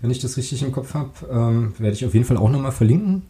wenn 0.00 0.10
ich 0.10 0.20
das 0.20 0.36
richtig 0.36 0.62
im 0.62 0.72
Kopf 0.72 0.94
habe. 0.94 1.10
Ähm, 1.30 1.74
werde 1.78 1.94
ich 1.94 2.04
auf 2.04 2.14
jeden 2.14 2.26
Fall 2.26 2.36
auch 2.36 2.50
nochmal 2.50 2.72
verlinken. 2.72 3.22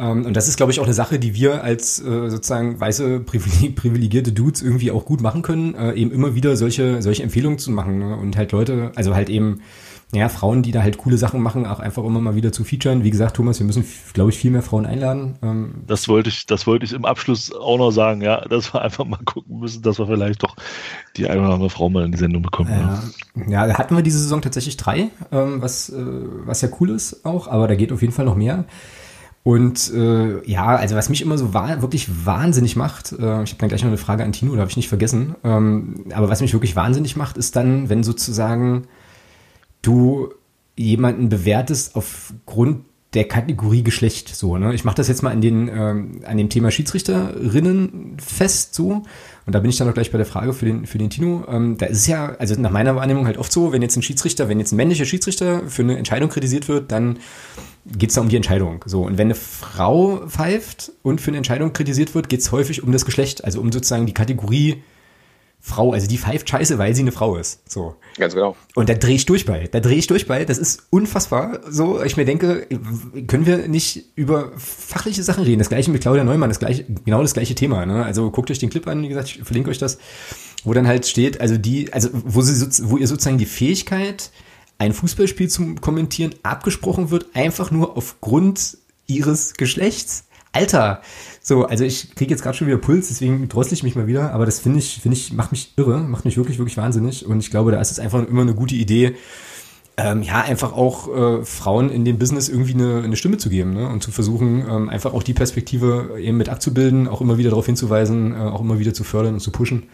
Ähm, 0.00 0.24
und 0.24 0.34
das 0.34 0.48
ist, 0.48 0.56
glaube 0.56 0.72
ich, 0.72 0.80
auch 0.80 0.84
eine 0.84 0.94
Sache, 0.94 1.18
die 1.18 1.34
wir 1.34 1.62
als 1.62 2.00
äh, 2.00 2.30
sozusagen 2.30 2.80
weiße, 2.80 3.20
privilegierte 3.20 4.32
Dudes 4.32 4.62
irgendwie 4.62 4.90
auch 4.90 5.04
gut 5.04 5.20
machen 5.20 5.42
können, 5.42 5.74
äh, 5.74 5.92
eben 5.92 6.10
immer 6.10 6.34
wieder 6.34 6.56
solche, 6.56 7.02
solche 7.02 7.22
Empfehlungen 7.22 7.58
zu 7.58 7.70
machen 7.70 7.98
ne? 7.98 8.16
und 8.16 8.36
halt 8.36 8.52
Leute, 8.52 8.92
also 8.96 9.14
halt 9.14 9.28
eben 9.28 9.60
ja, 10.12 10.28
Frauen, 10.28 10.62
die 10.62 10.72
da 10.72 10.82
halt 10.82 10.98
coole 10.98 11.16
Sachen 11.16 11.40
machen, 11.40 11.66
auch 11.66 11.78
einfach 11.78 12.02
immer 12.02 12.20
mal 12.20 12.34
wieder 12.34 12.50
zu 12.50 12.64
featuren. 12.64 13.04
Wie 13.04 13.10
gesagt, 13.10 13.36
Thomas, 13.36 13.60
wir 13.60 13.66
müssen, 13.66 13.84
glaube 14.12 14.30
ich, 14.30 14.38
viel 14.38 14.50
mehr 14.50 14.62
Frauen 14.62 14.84
einladen. 14.84 15.38
Ähm 15.40 15.74
das 15.86 16.08
wollte 16.08 16.30
ich, 16.30 16.46
das 16.46 16.66
wollte 16.66 16.84
ich 16.84 16.92
im 16.92 17.04
Abschluss 17.04 17.54
auch 17.54 17.78
noch 17.78 17.92
sagen, 17.92 18.20
ja, 18.20 18.40
dass 18.40 18.74
wir 18.74 18.82
einfach 18.82 19.04
mal 19.04 19.20
gucken 19.24 19.60
müssen, 19.60 19.82
dass 19.82 20.00
wir 20.00 20.08
vielleicht 20.08 20.42
doch 20.42 20.56
die 21.16 21.28
eine 21.28 21.42
oder 21.42 21.54
andere 21.54 21.70
Frau 21.70 21.88
mal 21.90 22.04
in 22.04 22.10
die 22.10 22.18
Sendung 22.18 22.42
bekommen. 22.42 22.70
Ja, 23.46 23.66
ja 23.66 23.78
hatten 23.78 23.94
wir 23.94 24.02
diese 24.02 24.18
Saison 24.18 24.42
tatsächlich 24.42 24.76
drei, 24.76 25.10
ähm, 25.30 25.62
was, 25.62 25.90
äh, 25.90 25.94
was 25.96 26.60
ja 26.60 26.68
cool 26.80 26.90
ist 26.90 27.24
auch, 27.24 27.46
aber 27.46 27.68
da 27.68 27.76
geht 27.76 27.92
auf 27.92 28.00
jeden 28.00 28.12
Fall 28.12 28.24
noch 28.24 28.36
mehr. 28.36 28.64
Und 29.42 29.90
äh, 29.94 30.46
ja, 30.46 30.66
also 30.66 30.96
was 30.96 31.08
mich 31.08 31.22
immer 31.22 31.38
so 31.38 31.54
wa 31.54 31.80
wirklich 31.80 32.26
wahnsinnig 32.26 32.76
macht, 32.76 33.12
äh, 33.12 33.42
ich 33.42 33.50
habe 33.52 33.56
dann 33.58 33.68
gleich 33.70 33.82
noch 33.82 33.88
eine 33.88 33.96
Frage 33.96 34.22
an 34.22 34.32
Tino, 34.32 34.54
da 34.54 34.60
habe 34.60 34.70
ich 34.70 34.76
nicht 34.76 34.88
vergessen, 34.88 35.34
ähm, 35.44 36.04
aber 36.12 36.28
was 36.28 36.42
mich 36.42 36.52
wirklich 36.52 36.76
wahnsinnig 36.76 37.16
macht, 37.16 37.38
ist 37.38 37.56
dann, 37.56 37.88
wenn 37.88 38.02
sozusagen 38.02 38.86
du 39.80 40.28
jemanden 40.76 41.30
bewertest 41.30 41.96
aufgrund 41.96 42.84
der 43.14 43.24
Kategorie 43.24 43.82
Geschlecht 43.82 44.34
so. 44.34 44.56
Ne? 44.56 44.72
Ich 44.74 44.84
mache 44.84 44.96
das 44.96 45.08
jetzt 45.08 45.22
mal 45.22 45.30
an, 45.30 45.40
den, 45.40 45.68
ähm, 45.68 46.20
an 46.24 46.36
dem 46.36 46.48
Thema 46.48 46.70
Schiedsrichterinnen 46.70 48.18
fest 48.24 48.74
so. 48.74 49.02
Und 49.46 49.54
da 49.54 49.58
bin 49.58 49.70
ich 49.70 49.78
dann 49.78 49.88
noch 49.88 49.94
gleich 49.94 50.12
bei 50.12 50.18
der 50.18 50.26
Frage 50.26 50.52
für 50.52 50.64
den, 50.64 50.86
für 50.86 50.98
den 50.98 51.10
Tino. 51.10 51.44
Ähm, 51.48 51.76
da 51.76 51.86
ist 51.86 51.98
es 51.98 52.06
ja, 52.06 52.36
also 52.38 52.54
nach 52.60 52.70
meiner 52.70 52.94
Wahrnehmung 52.94 53.26
halt 53.26 53.36
oft 53.36 53.50
so, 53.50 53.72
wenn 53.72 53.82
jetzt 53.82 53.96
ein 53.96 54.02
Schiedsrichter, 54.02 54.48
wenn 54.48 54.60
jetzt 54.60 54.72
ein 54.72 54.76
männlicher 54.76 55.06
Schiedsrichter 55.06 55.62
für 55.66 55.82
eine 55.82 55.98
Entscheidung 55.98 56.28
kritisiert 56.28 56.68
wird, 56.68 56.92
dann 56.92 57.18
geht 57.86 58.10
es 58.10 58.14
da 58.14 58.20
um 58.20 58.28
die 58.28 58.36
Entscheidung. 58.36 58.84
So, 58.86 59.02
und 59.02 59.18
wenn 59.18 59.28
eine 59.28 59.34
Frau 59.34 60.26
pfeift 60.26 60.92
und 61.02 61.20
für 61.20 61.28
eine 61.30 61.38
Entscheidung 61.38 61.72
kritisiert 61.72 62.14
wird, 62.14 62.28
geht 62.28 62.40
es 62.40 62.52
häufig 62.52 62.82
um 62.82 62.92
das 62.92 63.04
Geschlecht, 63.04 63.44
also 63.44 63.60
um 63.60 63.72
sozusagen 63.72 64.06
die 64.06 64.14
Kategorie 64.14 64.82
Frau, 65.62 65.92
also 65.92 66.06
die 66.06 66.16
pfeift 66.16 66.48
scheiße, 66.48 66.78
weil 66.78 66.94
sie 66.94 67.02
eine 67.02 67.12
Frau 67.12 67.36
ist. 67.36 67.60
So. 67.70 67.94
Ganz 68.16 68.34
genau. 68.34 68.56
Und 68.74 68.88
da 68.88 68.94
drehe 68.94 69.14
ich 69.14 69.26
durch 69.26 69.44
bei. 69.44 69.68
Da 69.70 69.80
drehe 69.80 69.98
ich 69.98 70.06
durch 70.06 70.26
bei. 70.26 70.46
Das 70.46 70.56
ist 70.56 70.84
unfassbar. 70.88 71.60
So, 71.68 72.02
ich 72.02 72.16
mir 72.16 72.24
denke, 72.24 72.66
können 73.26 73.44
wir 73.44 73.68
nicht 73.68 74.06
über 74.14 74.52
fachliche 74.56 75.22
Sachen 75.22 75.44
reden? 75.44 75.58
Das 75.58 75.68
gleiche 75.68 75.90
mit 75.90 76.00
Claudia 76.00 76.24
Neumann, 76.24 76.48
das 76.48 76.60
gleiche, 76.60 76.86
genau 77.04 77.20
das 77.20 77.34
gleiche 77.34 77.54
Thema. 77.54 77.84
Ne? 77.84 78.02
Also 78.02 78.30
guckt 78.30 78.50
euch 78.50 78.58
den 78.58 78.70
Clip 78.70 78.86
an, 78.86 79.02
wie 79.02 79.08
gesagt, 79.08 79.28
ich 79.28 79.44
verlinke 79.44 79.68
euch 79.68 79.76
das, 79.76 79.98
wo 80.64 80.72
dann 80.72 80.88
halt 80.88 81.06
steht, 81.06 81.42
also 81.42 81.58
die, 81.58 81.92
also 81.92 82.08
wo 82.12 82.40
sie 82.40 82.88
wo 82.88 82.96
ihr 82.96 83.06
sozusagen 83.06 83.38
die 83.38 83.46
Fähigkeit 83.46 84.30
ein 84.80 84.94
Fußballspiel 84.94 85.48
zu 85.48 85.74
kommentieren 85.74 86.34
abgesprochen 86.42 87.10
wird, 87.10 87.26
einfach 87.34 87.70
nur 87.70 87.98
aufgrund 87.98 88.78
ihres 89.06 89.52
Geschlechts. 89.54 90.24
Alter, 90.52 91.02
so, 91.42 91.66
also 91.66 91.84
ich 91.84 92.14
kriege 92.14 92.30
jetzt 92.30 92.42
gerade 92.42 92.56
schon 92.56 92.66
wieder 92.66 92.78
Puls, 92.78 93.08
deswegen 93.08 93.46
drossel 93.48 93.74
ich 93.74 93.82
mich 93.82 93.94
mal 93.94 94.06
wieder, 94.06 94.32
aber 94.32 94.46
das 94.46 94.58
finde 94.58 94.78
ich, 94.78 94.98
finde 95.00 95.18
ich, 95.18 95.34
macht 95.34 95.52
mich 95.52 95.74
irre, 95.76 95.98
macht 95.98 96.24
mich 96.24 96.38
wirklich, 96.38 96.58
wirklich 96.58 96.78
wahnsinnig 96.78 97.26
und 97.26 97.40
ich 97.40 97.50
glaube, 97.50 97.70
da 97.70 97.80
ist 97.80 97.90
es 97.90 98.00
einfach 98.00 98.26
immer 98.26 98.40
eine 98.40 98.54
gute 98.54 98.74
Idee, 98.74 99.16
ähm, 99.98 100.22
ja, 100.22 100.40
einfach 100.40 100.72
auch 100.72 101.14
äh, 101.14 101.44
Frauen 101.44 101.90
in 101.90 102.06
dem 102.06 102.18
Business 102.18 102.48
irgendwie 102.48 102.72
eine, 102.72 103.02
eine 103.04 103.16
Stimme 103.16 103.36
zu 103.36 103.50
geben 103.50 103.74
ne? 103.74 103.86
und 103.86 104.02
zu 104.02 104.10
versuchen, 104.10 104.64
ähm, 104.66 104.88
einfach 104.88 105.12
auch 105.12 105.22
die 105.22 105.34
Perspektive 105.34 106.18
eben 106.18 106.38
mit 106.38 106.48
abzubilden, 106.48 107.06
auch 107.06 107.20
immer 107.20 107.36
wieder 107.36 107.50
darauf 107.50 107.66
hinzuweisen, 107.66 108.32
äh, 108.32 108.38
auch 108.38 108.62
immer 108.62 108.78
wieder 108.78 108.94
zu 108.94 109.04
fördern 109.04 109.34
und 109.34 109.40
zu 109.40 109.52
pushen. 109.52 109.90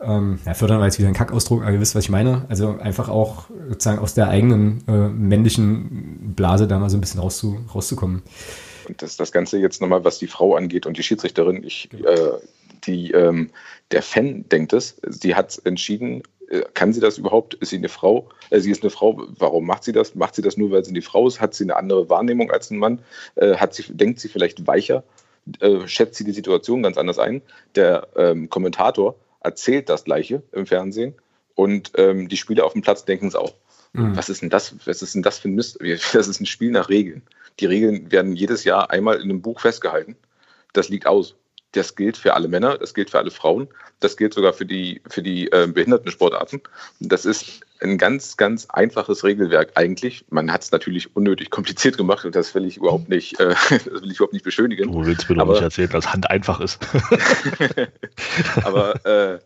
Ähm, 0.00 0.38
ja, 0.44 0.54
fördern 0.54 0.78
war 0.78 0.86
jetzt 0.86 0.98
wieder 0.98 1.08
ein 1.08 1.14
Kackausdruck, 1.14 1.62
aber 1.62 1.72
ihr 1.72 1.80
wisst, 1.80 1.94
was 1.94 2.04
ich 2.04 2.10
meine. 2.10 2.46
Also 2.48 2.78
einfach 2.78 3.08
auch 3.08 3.46
sozusagen 3.68 3.98
aus 3.98 4.14
der 4.14 4.28
eigenen 4.28 4.84
äh, 4.88 5.08
männlichen 5.08 6.34
Blase 6.34 6.66
da 6.66 6.78
mal 6.78 6.90
so 6.90 6.96
ein 6.96 7.00
bisschen 7.00 7.20
rauszu, 7.20 7.58
rauszukommen. 7.74 8.22
Und 8.88 9.02
das, 9.02 9.16
das 9.16 9.32
Ganze 9.32 9.58
jetzt 9.58 9.80
nochmal, 9.80 10.04
was 10.04 10.18
die 10.18 10.26
Frau 10.26 10.54
angeht 10.54 10.86
und 10.86 10.96
die 10.96 11.02
Schiedsrichterin, 11.02 11.64
ich, 11.64 11.88
äh, 11.92 12.32
die, 12.84 13.10
ähm, 13.12 13.50
der 13.90 14.02
Fan 14.02 14.48
denkt 14.48 14.72
es, 14.72 14.96
sie 15.08 15.34
hat 15.34 15.60
entschieden, 15.64 16.22
äh, 16.48 16.62
kann 16.74 16.92
sie 16.92 17.00
das 17.00 17.18
überhaupt? 17.18 17.54
Ist 17.54 17.70
sie 17.70 17.76
eine 17.76 17.88
Frau? 17.88 18.28
Äh, 18.50 18.60
sie 18.60 18.70
ist 18.70 18.82
eine 18.82 18.90
Frau. 18.90 19.20
Warum 19.38 19.66
macht 19.66 19.84
sie 19.84 19.92
das? 19.92 20.14
Macht 20.14 20.34
sie 20.34 20.42
das 20.42 20.56
nur, 20.56 20.70
weil 20.70 20.84
sie 20.84 20.90
eine 20.90 21.02
Frau 21.02 21.26
ist? 21.26 21.40
Hat 21.40 21.54
sie 21.54 21.64
eine 21.64 21.76
andere 21.76 22.08
Wahrnehmung 22.08 22.50
als 22.50 22.70
ein 22.70 22.78
Mann? 22.78 23.00
Äh, 23.34 23.56
hat 23.56 23.74
sie, 23.74 23.84
denkt 23.88 24.20
sie 24.20 24.28
vielleicht 24.28 24.66
weicher? 24.66 25.02
Äh, 25.60 25.86
schätzt 25.86 26.16
sie 26.16 26.24
die 26.24 26.32
Situation 26.32 26.82
ganz 26.82 26.96
anders 26.98 27.18
ein? 27.18 27.42
Der 27.74 28.08
ähm, 28.16 28.48
Kommentator 28.50 29.16
erzählt 29.46 29.88
das 29.88 30.04
Gleiche 30.04 30.42
im 30.52 30.66
Fernsehen 30.66 31.14
und 31.54 31.92
ähm, 31.96 32.28
die 32.28 32.36
Spieler 32.36 32.64
auf 32.64 32.72
dem 32.72 32.82
Platz 32.82 33.04
denken 33.04 33.28
es 33.28 33.34
auch. 33.34 33.54
Mhm. 33.92 34.16
Was 34.16 34.28
ist 34.28 34.42
denn 34.42 34.50
das? 34.50 34.74
Was 34.84 35.00
ist 35.00 35.14
denn 35.14 35.22
das 35.22 35.38
für 35.38 35.48
ein 35.48 35.54
Mist? 35.54 35.78
Das 36.12 36.28
ist 36.28 36.40
ein 36.40 36.46
Spiel 36.46 36.70
nach 36.70 36.88
Regeln. 36.88 37.22
Die 37.60 37.66
Regeln 37.66 38.12
werden 38.12 38.36
jedes 38.36 38.64
Jahr 38.64 38.90
einmal 38.90 39.16
in 39.16 39.22
einem 39.22 39.40
Buch 39.40 39.60
festgehalten. 39.60 40.16
Das 40.74 40.90
liegt 40.90 41.06
aus. 41.06 41.36
Das 41.72 41.94
gilt 41.94 42.16
für 42.16 42.34
alle 42.34 42.48
Männer, 42.48 42.78
das 42.78 42.94
gilt 42.94 43.10
für 43.10 43.18
alle 43.18 43.30
Frauen, 43.30 43.68
das 44.00 44.16
gilt 44.16 44.34
sogar 44.34 44.52
für 44.52 44.66
die, 44.66 45.02
für 45.08 45.22
die 45.22 45.50
äh, 45.52 45.66
Behindertensportarten. 45.66 46.62
Das 47.00 47.24
ist 47.24 47.60
ein 47.80 47.98
ganz, 47.98 48.36
ganz 48.36 48.66
einfaches 48.70 49.24
Regelwerk 49.24 49.72
eigentlich. 49.74 50.24
Man 50.30 50.50
hat 50.50 50.62
es 50.62 50.70
natürlich 50.70 51.14
unnötig 51.14 51.50
kompliziert 51.50 51.96
gemacht 51.96 52.24
und 52.24 52.34
das 52.34 52.54
will 52.54 52.64
ich 52.64 52.78
überhaupt 52.78 53.08
nicht, 53.08 53.38
äh, 53.40 53.48
das 53.70 53.86
will 53.86 54.10
ich 54.10 54.16
überhaupt 54.16 54.32
nicht 54.32 54.44
beschönigen. 54.44 54.90
Du 54.90 55.04
willst 55.04 55.28
mir 55.28 55.36
doch 55.36 55.46
nicht 55.46 55.62
erzählen, 55.62 55.90
dass 55.90 56.12
Hand 56.12 56.30
einfach 56.30 56.60
ist. 56.60 56.78
aber 58.64 59.04
äh, 59.04 59.38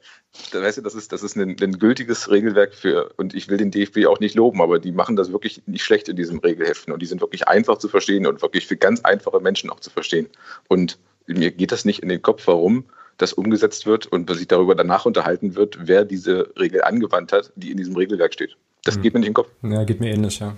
weißt 0.52 0.78
du, 0.78 0.82
das 0.82 0.94
ist, 0.94 1.12
das 1.12 1.22
ist 1.22 1.36
ein, 1.36 1.56
ein, 1.60 1.78
gültiges 1.78 2.30
Regelwerk 2.30 2.74
für, 2.74 3.12
und 3.16 3.34
ich 3.34 3.48
will 3.48 3.58
den 3.58 3.70
DFB 3.70 4.06
auch 4.06 4.20
nicht 4.20 4.34
loben, 4.34 4.62
aber 4.62 4.78
die 4.78 4.92
machen 4.92 5.16
das 5.16 5.32
wirklich 5.32 5.62
nicht 5.66 5.84
schlecht 5.84 6.08
in 6.08 6.16
diesem 6.16 6.38
Regelheften 6.38 6.92
und 6.92 7.00
die 7.02 7.06
sind 7.06 7.20
wirklich 7.20 7.48
einfach 7.48 7.78
zu 7.78 7.88
verstehen 7.88 8.26
und 8.26 8.42
wirklich 8.42 8.66
für 8.66 8.76
ganz 8.76 9.00
einfache 9.02 9.40
Menschen 9.40 9.70
auch 9.70 9.80
zu 9.80 9.90
verstehen. 9.90 10.28
Und 10.68 10.98
mir 11.34 11.50
geht 11.50 11.72
das 11.72 11.84
nicht 11.84 12.02
in 12.02 12.08
den 12.08 12.22
Kopf, 12.22 12.46
warum 12.46 12.84
das 13.18 13.32
umgesetzt 13.32 13.86
wird 13.86 14.06
und 14.06 14.34
sich 14.34 14.48
darüber 14.48 14.74
danach 14.74 15.04
unterhalten 15.04 15.54
wird, 15.54 15.78
wer 15.82 16.04
diese 16.04 16.52
Regel 16.58 16.82
angewandt 16.82 17.32
hat, 17.32 17.52
die 17.54 17.70
in 17.70 17.76
diesem 17.76 17.96
Regelwerk 17.96 18.32
steht. 18.32 18.56
Das 18.84 18.96
mhm. 18.96 19.02
geht 19.02 19.14
mir 19.14 19.20
nicht 19.20 19.28
in 19.28 19.34
den 19.34 19.34
Kopf. 19.34 19.50
Ja, 19.62 19.84
geht 19.84 20.00
mir 20.00 20.10
ähnlich, 20.10 20.38
ja. 20.38 20.56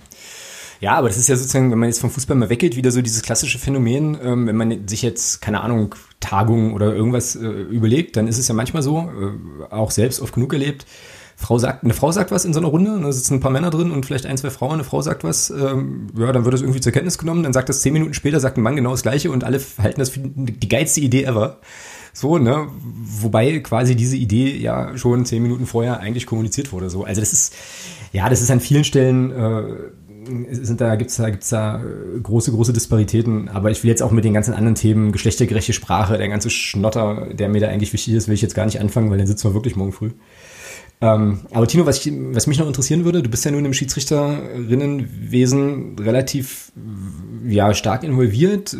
Ja, 0.79 0.95
aber 0.95 1.07
das 1.07 1.17
ist 1.17 1.29
ja 1.29 1.35
sozusagen, 1.35 1.71
wenn 1.71 1.79
man 1.79 1.87
jetzt 1.87 2.01
vom 2.01 2.09
Fußball 2.09 2.35
mal 2.35 2.49
weggeht, 2.49 2.75
wieder 2.75 2.91
so 2.91 3.01
dieses 3.01 3.21
klassische 3.21 3.57
Phänomen, 3.57 4.17
ähm, 4.21 4.47
wenn 4.47 4.55
man 4.57 4.87
sich 4.87 5.01
jetzt, 5.01 5.41
keine 5.41 5.61
Ahnung, 5.61 5.95
Tagungen 6.19 6.73
oder 6.73 6.93
irgendwas 6.93 7.35
äh, 7.35 7.47
überlegt, 7.47 8.17
dann 8.17 8.27
ist 8.27 8.37
es 8.37 8.47
ja 8.47 8.53
manchmal 8.53 8.83
so, 8.83 8.99
äh, 8.99 9.73
auch 9.73 9.91
selbst 9.91 10.19
oft 10.19 10.33
genug 10.33 10.51
erlebt, 10.51 10.85
Frau 11.35 11.57
sagt, 11.57 11.83
eine 11.83 11.93
Frau 11.93 12.11
sagt 12.11 12.31
was 12.31 12.45
in 12.45 12.53
so 12.53 12.59
einer 12.59 12.69
Runde, 12.69 12.99
da 13.01 13.11
sitzen 13.11 13.35
ein 13.35 13.39
paar 13.39 13.51
Männer 13.51 13.69
drin 13.69 13.91
und 13.91 14.05
vielleicht 14.05 14.25
ein, 14.25 14.37
zwei 14.37 14.49
Frauen, 14.49 14.73
eine 14.73 14.83
Frau 14.83 15.01
sagt 15.01 15.23
was, 15.23 15.49
ähm, 15.49 16.07
ja, 16.17 16.31
dann 16.31 16.45
wird 16.45 16.53
es 16.55 16.61
irgendwie 16.61 16.81
zur 16.81 16.91
Kenntnis 16.91 17.17
genommen, 17.17 17.43
dann 17.43 17.53
sagt 17.53 17.69
das 17.69 17.81
zehn 17.81 17.93
Minuten 17.93 18.13
später, 18.13 18.39
sagt 18.39 18.57
ein 18.57 18.61
Mann 18.61 18.75
genau 18.75 18.91
das 18.91 19.01
Gleiche 19.01 19.31
und 19.31 19.43
alle 19.43 19.59
halten 19.77 19.99
das 19.99 20.09
für 20.09 20.19
die 20.21 20.69
geilste 20.69 21.01
Idee 21.01 21.23
ever. 21.23 21.59
So, 22.13 22.37
ne? 22.37 22.67
Wobei 22.79 23.59
quasi 23.59 23.95
diese 23.95 24.15
Idee 24.15 24.55
ja 24.55 24.95
schon 24.97 25.25
zehn 25.25 25.41
Minuten 25.41 25.65
vorher 25.65 25.99
eigentlich 25.99 26.27
kommuniziert 26.27 26.71
wurde. 26.71 26.91
So. 26.91 27.03
Also 27.03 27.19
das 27.19 27.33
ist, 27.33 27.55
ja, 28.11 28.29
das 28.29 28.41
ist 28.41 28.51
an 28.51 28.59
vielen 28.59 28.83
Stellen, 28.83 29.31
äh, 29.31 29.63
sind 30.51 30.79
da, 30.79 30.95
gibt's 30.95 31.17
da, 31.17 31.29
gibt's 31.29 31.49
da 31.49 31.81
äh, 31.81 32.19
große, 32.21 32.51
große 32.51 32.71
Disparitäten. 32.71 33.49
Aber 33.49 33.71
ich 33.71 33.83
will 33.83 33.89
jetzt 33.89 34.03
auch 34.03 34.11
mit 34.11 34.25
den 34.25 34.33
ganzen 34.33 34.53
anderen 34.53 34.75
Themen, 34.75 35.11
geschlechtergerechte 35.11 35.73
Sprache, 35.73 36.17
der 36.17 36.29
ganze 36.29 36.51
Schnotter, 36.51 37.29
der 37.33 37.49
mir 37.49 37.59
da 37.59 37.69
eigentlich 37.69 37.93
wichtig 37.93 38.13
ist, 38.13 38.27
will 38.27 38.35
ich 38.35 38.43
jetzt 38.43 38.55
gar 38.55 38.65
nicht 38.65 38.79
anfangen, 38.79 39.09
weil 39.09 39.17
dann 39.17 39.27
sitzen 39.27 39.49
wir 39.49 39.55
wirklich 39.55 39.75
morgen 39.75 39.91
früh. 39.91 40.11
Ähm, 41.03 41.41
aber 41.51 41.67
Tino, 41.67 41.85
was, 41.85 42.05
ich, 42.05 42.13
was 42.15 42.47
mich 42.47 42.57
noch 42.59 42.67
interessieren 42.67 43.03
würde, 43.03 43.21
du 43.21 43.29
bist 43.29 43.43
ja 43.43 43.51
nun 43.51 43.65
im 43.65 43.73
Schiedsrichterinnenwesen 43.73 45.99
relativ 45.99 46.71
ja, 47.45 47.73
stark 47.73 48.03
involviert. 48.03 48.73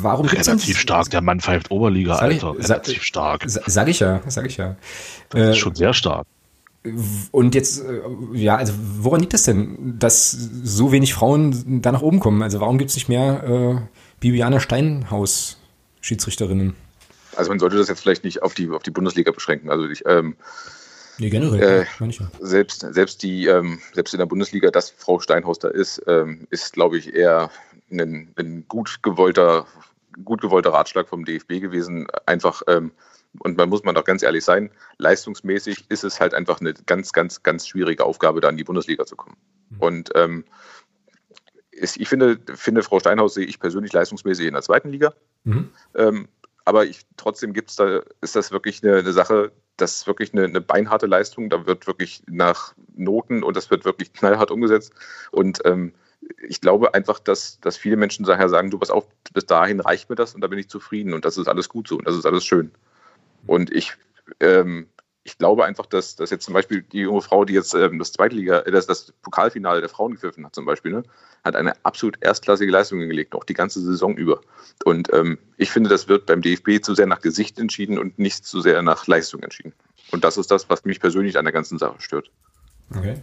Warum 0.00 0.26
Relativ 0.26 0.76
stark, 0.76 1.08
der 1.10 1.20
Mann 1.20 1.38
pfeift 1.40 1.70
Oberliga, 1.70 2.14
sag 2.14 2.22
Alter. 2.22 2.56
Ich, 2.58 2.68
relativ 2.68 3.04
stark. 3.04 3.44
Sag 3.46 3.86
ich 3.86 4.00
ja, 4.00 4.20
sag 4.26 4.46
ich 4.46 4.56
ja. 4.56 4.74
Das 5.28 5.40
äh, 5.40 5.52
ist 5.52 5.58
schon 5.58 5.76
sehr 5.76 5.94
stark. 5.94 6.26
Und 7.30 7.54
jetzt, 7.54 7.84
äh, 7.84 8.00
ja, 8.32 8.56
also 8.56 8.72
woran 8.98 9.20
liegt 9.20 9.34
das 9.34 9.44
denn, 9.44 10.00
dass 10.00 10.32
so 10.32 10.90
wenig 10.90 11.14
Frauen 11.14 11.80
da 11.80 11.92
nach 11.92 12.02
oben 12.02 12.18
kommen? 12.18 12.42
Also 12.42 12.58
warum 12.58 12.76
gibt 12.78 12.90
es 12.90 12.96
nicht 12.96 13.08
mehr 13.08 13.44
äh, 13.44 13.76
Bibiana 14.18 14.58
Steinhaus 14.58 15.58
Schiedsrichterinnen? 16.00 16.74
Also 17.36 17.50
man 17.50 17.60
sollte 17.60 17.76
das 17.76 17.86
jetzt 17.86 18.00
vielleicht 18.00 18.24
nicht 18.24 18.42
auf 18.42 18.54
die, 18.54 18.68
auf 18.70 18.82
die 18.82 18.90
Bundesliga 18.90 19.30
beschränken. 19.30 19.70
Also 19.70 19.88
ich, 19.88 20.02
ähm, 20.06 20.34
Nee, 21.18 21.30
generell. 21.30 21.86
Äh, 22.00 22.06
ja. 22.06 22.30
selbst, 22.40 22.80
selbst, 22.80 23.22
die, 23.22 23.46
ähm, 23.46 23.80
selbst 23.92 24.14
in 24.14 24.18
der 24.18 24.26
Bundesliga, 24.26 24.70
dass 24.70 24.90
Frau 24.90 25.18
Steinhaus 25.18 25.58
da 25.58 25.68
ist, 25.68 26.02
ähm, 26.06 26.46
ist, 26.50 26.72
glaube 26.72 26.98
ich, 26.98 27.14
eher 27.14 27.50
ein, 27.90 28.32
ein, 28.36 28.64
gut, 28.68 29.02
gewollter, 29.02 29.66
gut 30.24 30.40
gewollter 30.40 30.70
Ratschlag 30.70 31.08
vom 31.08 31.24
DFB 31.24 31.60
gewesen. 31.60 32.06
Einfach, 32.26 32.62
ähm, 32.68 32.92
und 33.40 33.56
man 33.56 33.68
muss 33.68 33.82
man 33.82 33.94
doch 33.94 34.04
ganz 34.04 34.22
ehrlich 34.22 34.44
sein, 34.44 34.70
leistungsmäßig 34.98 35.86
ist 35.88 36.04
es 36.04 36.20
halt 36.20 36.34
einfach 36.34 36.60
eine 36.60 36.74
ganz, 36.86 37.12
ganz, 37.12 37.42
ganz 37.42 37.66
schwierige 37.66 38.04
Aufgabe, 38.04 38.40
da 38.40 38.48
in 38.48 38.56
die 38.56 38.64
Bundesliga 38.64 39.04
zu 39.04 39.16
kommen. 39.16 39.36
Mhm. 39.70 39.80
Und 39.80 40.10
ähm, 40.14 40.44
ist, 41.70 41.96
ich 41.96 42.08
finde, 42.08 42.38
finde, 42.54 42.82
Frau 42.82 43.00
Steinhaus 43.00 43.34
sehe 43.34 43.46
ich 43.46 43.60
persönlich 43.60 43.92
leistungsmäßig 43.92 44.46
in 44.46 44.54
der 44.54 44.62
zweiten 44.62 44.90
Liga. 44.90 45.14
Mhm. 45.44 45.70
Ähm, 45.94 46.28
aber 46.64 46.86
ich, 46.86 47.00
trotzdem 47.16 47.52
gibt's 47.54 47.76
da, 47.76 48.02
ist 48.20 48.36
das 48.36 48.52
wirklich 48.52 48.82
eine, 48.82 48.98
eine 48.98 49.12
Sache, 49.12 49.52
das 49.78 49.96
ist 49.96 50.06
wirklich 50.06 50.32
eine, 50.34 50.44
eine, 50.44 50.60
beinharte 50.60 51.06
Leistung. 51.06 51.48
Da 51.48 51.66
wird 51.66 51.86
wirklich 51.86 52.22
nach 52.26 52.74
Noten 52.94 53.42
und 53.42 53.56
das 53.56 53.70
wird 53.70 53.84
wirklich 53.84 54.12
knallhart 54.12 54.50
umgesetzt. 54.50 54.92
Und 55.30 55.60
ähm, 55.64 55.94
ich 56.46 56.60
glaube 56.60 56.94
einfach, 56.94 57.18
dass, 57.18 57.60
dass 57.60 57.76
viele 57.76 57.96
Menschen 57.96 58.24
daher 58.24 58.48
sagen, 58.48 58.70
du 58.70 58.78
pass 58.78 58.90
auf, 58.90 59.06
bis 59.32 59.46
dahin 59.46 59.80
reicht 59.80 60.10
mir 60.10 60.16
das 60.16 60.34
und 60.34 60.40
da 60.40 60.48
bin 60.48 60.58
ich 60.58 60.68
zufrieden 60.68 61.14
und 61.14 61.24
das 61.24 61.38
ist 61.38 61.48
alles 61.48 61.68
gut 61.68 61.88
so 61.88 61.96
und 61.96 62.06
das 62.06 62.16
ist 62.16 62.26
alles 62.26 62.44
schön. 62.44 62.72
Und 63.46 63.72
ich, 63.72 63.94
ähm, 64.40 64.88
ich 65.28 65.36
glaube 65.36 65.66
einfach, 65.66 65.84
dass, 65.84 66.16
dass 66.16 66.30
jetzt 66.30 66.44
zum 66.44 66.54
Beispiel 66.54 66.82
die 66.82 67.00
junge 67.00 67.20
Frau, 67.20 67.44
die 67.44 67.52
jetzt 67.52 67.74
ähm, 67.74 67.98
das 67.98 68.12
Zweitliga, 68.12 68.60
äh, 68.60 68.70
das, 68.70 68.86
das 68.86 69.12
Pokalfinale 69.22 69.80
der 69.80 69.90
Frauen 69.90 70.14
gepfiffen 70.14 70.44
hat 70.46 70.54
zum 70.54 70.64
Beispiel, 70.64 70.92
ne, 70.92 71.02
hat 71.44 71.54
eine 71.54 71.74
absolut 71.84 72.16
erstklassige 72.22 72.72
Leistung 72.72 72.98
hingelegt, 73.00 73.34
auch 73.34 73.44
die 73.44 73.54
ganze 73.54 73.80
Saison 73.82 74.16
über. 74.16 74.40
Und 74.84 75.12
ähm, 75.12 75.38
ich 75.58 75.70
finde, 75.70 75.90
das 75.90 76.08
wird 76.08 76.24
beim 76.24 76.40
DFB 76.40 76.82
zu 76.82 76.94
sehr 76.94 77.06
nach 77.06 77.20
Gesicht 77.20 77.58
entschieden 77.58 77.98
und 77.98 78.18
nicht 78.18 78.46
zu 78.46 78.62
sehr 78.62 78.80
nach 78.80 79.06
Leistung 79.06 79.42
entschieden. 79.42 79.74
Und 80.12 80.24
das 80.24 80.38
ist 80.38 80.50
das, 80.50 80.70
was 80.70 80.86
mich 80.86 80.98
persönlich 80.98 81.36
an 81.36 81.44
der 81.44 81.52
ganzen 81.52 81.78
Sache 81.78 82.00
stört. 82.00 82.30
Okay. 82.96 83.20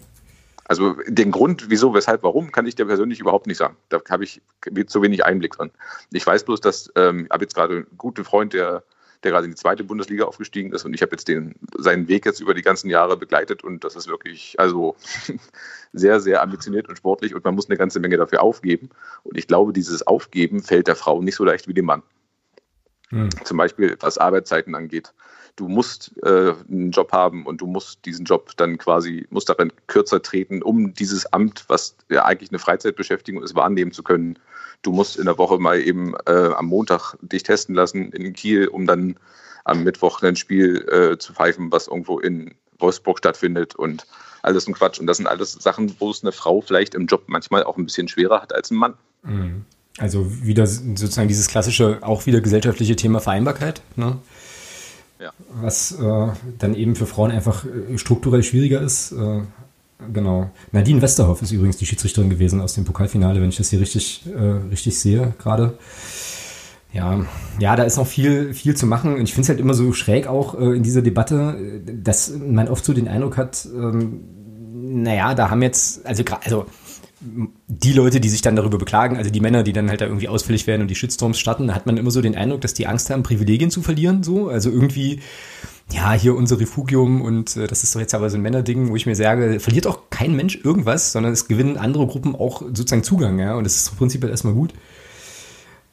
Also 0.65 0.95
den 1.07 1.31
Grund, 1.31 1.69
wieso, 1.69 1.95
weshalb, 1.95 2.21
warum, 2.21 2.51
kann 2.51 2.67
ich 2.67 2.75
dir 2.75 2.85
persönlich 2.85 3.19
überhaupt 3.19 3.47
nicht 3.47 3.57
sagen. 3.57 3.77
Da 3.89 3.99
habe 4.09 4.23
ich 4.23 4.41
zu 4.87 5.01
wenig 5.01 5.25
Einblick 5.25 5.53
dran. 5.53 5.71
Ich 6.11 6.25
weiß 6.25 6.43
bloß, 6.43 6.61
dass 6.61 6.91
ähm, 6.95 7.25
ich 7.25 7.31
habe 7.31 7.43
jetzt 7.43 7.55
gerade 7.55 7.77
einen 7.77 7.87
guten 7.97 8.23
Freund, 8.23 8.53
der 8.53 8.83
der 9.23 9.31
gerade 9.31 9.45
in 9.45 9.51
die 9.51 9.57
zweite 9.57 9.83
Bundesliga 9.83 10.25
aufgestiegen 10.25 10.73
ist. 10.73 10.85
Und 10.85 10.93
ich 10.93 11.01
habe 11.01 11.11
jetzt 11.11 11.27
den, 11.27 11.55
seinen 11.77 12.07
Weg 12.07 12.25
jetzt 12.25 12.39
über 12.39 12.53
die 12.53 12.61
ganzen 12.61 12.89
Jahre 12.89 13.17
begleitet 13.17 13.63
und 13.63 13.83
das 13.83 13.95
ist 13.95 14.07
wirklich 14.07 14.55
also 14.59 14.95
sehr, 15.93 16.19
sehr 16.19 16.41
ambitioniert 16.41 16.87
und 16.87 16.97
sportlich 16.97 17.35
und 17.35 17.43
man 17.43 17.55
muss 17.55 17.69
eine 17.69 17.77
ganze 17.77 17.99
Menge 17.99 18.17
dafür 18.17 18.41
aufgeben. 18.41 18.89
Und 19.23 19.37
ich 19.37 19.47
glaube, 19.47 19.73
dieses 19.73 20.05
Aufgeben 20.05 20.61
fällt 20.63 20.87
der 20.87 20.95
Frau 20.95 21.21
nicht 21.21 21.35
so 21.35 21.43
leicht 21.43 21.67
wie 21.67 21.73
dem 21.73 21.85
Mann. 21.85 22.03
Hm. 23.09 23.29
Zum 23.43 23.57
Beispiel, 23.57 23.95
was 23.99 24.17
Arbeitszeiten 24.17 24.75
angeht. 24.75 25.13
Du 25.55 25.69
musst 25.69 26.11
äh, 26.23 26.53
einen 26.69 26.91
Job 26.91 27.13
haben 27.13 27.45
und 27.45 27.61
du 27.61 27.67
musst 27.67 28.05
diesen 28.05 28.25
Job 28.25 28.51
dann 28.57 28.77
quasi, 28.77 29.25
musst 29.29 29.47
darin 29.47 29.71
kürzer 29.87 30.21
treten, 30.21 30.61
um 30.61 30.93
dieses 30.93 31.31
Amt, 31.31 31.63
was 31.69 31.95
ja 32.09 32.25
eigentlich 32.25 32.49
eine 32.49 32.59
Freizeitbeschäftigung 32.59 33.41
ist, 33.41 33.55
wahrnehmen 33.55 33.93
zu 33.93 34.03
können 34.03 34.37
du 34.81 34.91
musst 34.91 35.17
in 35.17 35.25
der 35.25 35.37
Woche 35.37 35.57
mal 35.57 35.79
eben 35.81 36.13
äh, 36.25 36.31
am 36.31 36.67
Montag 36.67 37.15
dich 37.21 37.43
testen 37.43 37.75
lassen 37.75 38.11
in 38.11 38.33
Kiel, 38.33 38.67
um 38.67 38.85
dann 38.85 39.17
am 39.63 39.83
Mittwoch 39.83 40.21
ein 40.21 40.35
Spiel 40.35 40.85
äh, 40.89 41.17
zu 41.17 41.33
pfeifen, 41.33 41.71
was 41.71 41.87
irgendwo 41.87 42.19
in 42.19 42.53
Wolfsburg 42.79 43.17
stattfindet 43.17 43.75
und 43.75 44.05
alles 44.43 44.67
ein 44.67 44.73
Quatsch. 44.73 44.99
Und 44.99 45.07
das 45.07 45.17
sind 45.17 45.27
alles 45.27 45.53
Sachen, 45.53 45.95
wo 45.99 46.11
es 46.11 46.23
eine 46.23 46.31
Frau 46.31 46.61
vielleicht 46.61 46.93
im 46.95 47.07
Job 47.07 47.23
manchmal 47.27 47.63
auch 47.63 47.77
ein 47.77 47.85
bisschen 47.85 48.07
schwerer 48.07 48.41
hat 48.41 48.53
als 48.53 48.71
ein 48.71 48.75
Mann. 48.75 48.93
Mhm. 49.23 49.65
Also 49.97 50.43
wieder 50.43 50.67
sozusagen 50.67 51.29
dieses 51.29 51.47
klassische, 51.47 51.99
auch 52.01 52.25
wieder 52.25 52.41
gesellschaftliche 52.41 52.95
Thema 52.95 53.21
Vereinbarkeit, 53.21 53.81
ne? 53.95 54.17
ja. 55.19 55.31
was 55.49 55.93
äh, 55.93 56.27
dann 56.59 56.75
eben 56.75 56.95
für 56.95 57.05
Frauen 57.05 57.31
einfach 57.31 57.65
äh, 57.65 57.97
strukturell 57.97 58.43
schwieriger 58.43 58.81
ist. 58.81 59.13
Äh, 59.13 59.41
Genau. 60.11 60.51
Nadine 60.71 61.01
Westerhoff 61.01 61.41
ist 61.41 61.51
übrigens 61.51 61.77
die 61.77 61.85
Schiedsrichterin 61.85 62.29
gewesen 62.29 62.61
aus 62.61 62.73
dem 62.73 62.85
Pokalfinale, 62.85 63.41
wenn 63.41 63.49
ich 63.49 63.57
das 63.57 63.69
hier 63.69 63.79
richtig, 63.79 64.23
äh, 64.27 64.69
richtig 64.69 64.99
sehe 64.99 65.33
gerade. 65.37 65.77
Ja, 66.91 67.25
ja, 67.59 67.75
da 67.75 67.83
ist 67.83 67.97
noch 67.97 68.07
viel, 68.07 68.53
viel 68.53 68.75
zu 68.75 68.87
machen. 68.87 69.15
Und 69.15 69.23
ich 69.23 69.33
finde 69.33 69.43
es 69.43 69.49
halt 69.49 69.59
immer 69.59 69.73
so 69.73 69.91
schräg 69.93 70.27
auch 70.27 70.59
äh, 70.59 70.75
in 70.75 70.83
dieser 70.83 71.01
Debatte, 71.01 71.81
dass 71.85 72.31
man 72.37 72.67
oft 72.67 72.85
so 72.85 72.93
den 72.93 73.07
Eindruck 73.07 73.37
hat, 73.37 73.67
ähm, 73.73 74.21
naja, 74.73 75.33
da 75.33 75.49
haben 75.49 75.61
jetzt, 75.61 76.05
also, 76.05 76.23
also 76.43 76.65
die 77.67 77.93
Leute, 77.93 78.19
die 78.19 78.29
sich 78.29 78.41
dann 78.41 78.55
darüber 78.55 78.77
beklagen, 78.77 79.17
also 79.17 79.29
die 79.29 79.39
Männer, 79.39 79.63
die 79.63 79.73
dann 79.73 79.89
halt 79.89 80.01
da 80.01 80.05
irgendwie 80.05 80.27
ausfällig 80.27 80.67
werden 80.67 80.83
und 80.83 80.87
die 80.89 80.95
Shitstorms 80.95 81.39
starten, 81.39 81.67
da 81.67 81.75
hat 81.75 81.85
man 81.85 81.97
immer 81.97 82.11
so 82.11 82.21
den 82.21 82.35
Eindruck, 82.35 82.61
dass 82.61 82.73
die 82.73 82.87
Angst 82.87 83.09
haben, 83.09 83.23
Privilegien 83.23 83.71
zu 83.71 83.81
verlieren, 83.81 84.23
so. 84.23 84.49
Also 84.49 84.69
irgendwie, 84.69 85.21
ja, 85.91 86.13
hier 86.13 86.35
unser 86.35 86.59
Refugium 86.59 87.21
und 87.21 87.55
äh, 87.57 87.67
das 87.67 87.83
ist 87.83 87.95
doch 87.95 87.99
jetzt 87.99 88.13
aber 88.15 88.29
so 88.29 88.37
ein 88.37 88.41
Männerding, 88.41 88.89
wo 88.89 88.95
ich 88.95 89.05
mir 89.05 89.15
sage, 89.15 89.59
verliert 89.59 89.87
auch 89.87 90.09
kein 90.09 90.35
Mensch 90.35 90.59
irgendwas, 90.63 91.11
sondern 91.11 91.33
es 91.33 91.47
gewinnen 91.47 91.77
andere 91.77 92.07
Gruppen 92.07 92.35
auch 92.35 92.61
sozusagen 92.61 93.03
Zugang, 93.03 93.39
ja, 93.39 93.55
und 93.55 93.63
das 93.63 93.75
ist 93.75 93.97
prinzipiell 93.97 94.31
erstmal 94.31 94.53
gut. 94.53 94.73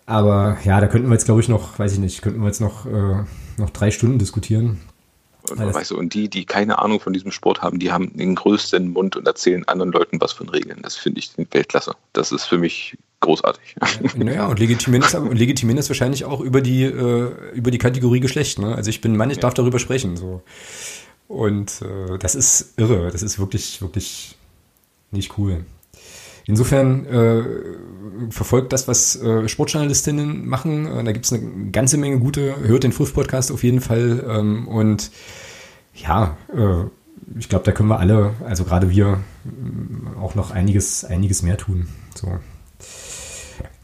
Aber 0.06 0.58
ja, 0.64 0.80
da 0.80 0.88
könnten 0.88 1.08
wir 1.08 1.14
jetzt, 1.14 1.26
glaube 1.26 1.40
ich, 1.40 1.48
noch, 1.48 1.78
weiß 1.78 1.92
ich 1.92 1.98
nicht, 1.98 2.22
könnten 2.22 2.40
wir 2.40 2.46
jetzt 2.48 2.60
noch, 2.60 2.86
äh, 2.86 3.24
noch 3.58 3.70
drei 3.70 3.90
Stunden 3.90 4.18
diskutieren. 4.18 4.80
Und, 5.50 5.58
weißt 5.58 5.90
du, 5.90 5.98
und 5.98 6.14
die, 6.14 6.28
die 6.28 6.44
keine 6.44 6.78
Ahnung 6.78 7.00
von 7.00 7.12
diesem 7.12 7.32
Sport 7.32 7.62
haben, 7.62 7.78
die 7.78 7.90
haben 7.90 8.16
den 8.16 8.34
größten 8.34 8.90
Mund 8.90 9.16
und 9.16 9.26
erzählen 9.26 9.66
anderen 9.66 9.90
Leuten 9.90 10.20
was 10.20 10.32
von 10.32 10.48
Regeln. 10.48 10.80
Das 10.82 10.96
finde 10.96 11.18
ich 11.18 11.32
Weltklasse. 11.50 11.94
Das 12.12 12.30
ist 12.30 12.44
für 12.44 12.58
mich 12.58 12.96
großartig. 13.22 13.76
naja, 14.16 14.46
und 14.46 14.58
legitimieren 14.58 15.28
und 15.28 15.36
legitimieren 15.36 15.76
das 15.76 15.88
wahrscheinlich 15.88 16.24
auch 16.24 16.40
über 16.40 16.60
die, 16.60 16.84
äh, 16.84 17.30
über 17.54 17.70
die 17.70 17.78
Kategorie 17.78 18.20
Geschlecht. 18.20 18.58
Ne? 18.58 18.74
Also 18.74 18.90
ich 18.90 19.00
bin 19.00 19.16
Mann, 19.16 19.30
ich 19.30 19.36
ja. 19.36 19.42
darf 19.42 19.54
darüber 19.54 19.78
sprechen. 19.78 20.16
So. 20.16 20.42
Und 21.28 21.80
äh, 21.82 22.18
das 22.18 22.34
ist 22.34 22.74
irre. 22.76 23.10
Das 23.10 23.22
ist 23.22 23.38
wirklich, 23.38 23.80
wirklich 23.80 24.36
nicht 25.10 25.38
cool. 25.38 25.64
Insofern 26.46 27.06
äh, 27.06 27.44
verfolgt 28.30 28.72
das, 28.72 28.88
was 28.88 29.16
äh, 29.16 29.48
Sportjournalistinnen 29.48 30.46
machen. 30.46 30.86
Äh, 30.86 31.04
da 31.04 31.12
gibt 31.12 31.24
es 31.24 31.32
eine 31.32 31.70
ganze 31.70 31.96
Menge 31.96 32.18
gute. 32.18 32.54
Hört 32.62 32.84
den 32.84 32.92
Früh-Podcast 32.92 33.52
auf 33.52 33.62
jeden 33.62 33.80
Fall. 33.80 34.24
Ähm, 34.28 34.68
und 34.68 35.10
ja, 35.94 36.36
äh, 36.52 36.84
ich 37.38 37.48
glaube, 37.48 37.64
da 37.64 37.72
können 37.72 37.88
wir 37.88 38.00
alle, 38.00 38.34
also 38.44 38.64
gerade 38.64 38.90
wir, 38.90 39.20
auch 40.20 40.34
noch 40.34 40.50
einiges, 40.50 41.04
einiges 41.04 41.42
mehr 41.42 41.56
tun. 41.56 41.86
So. 42.14 42.38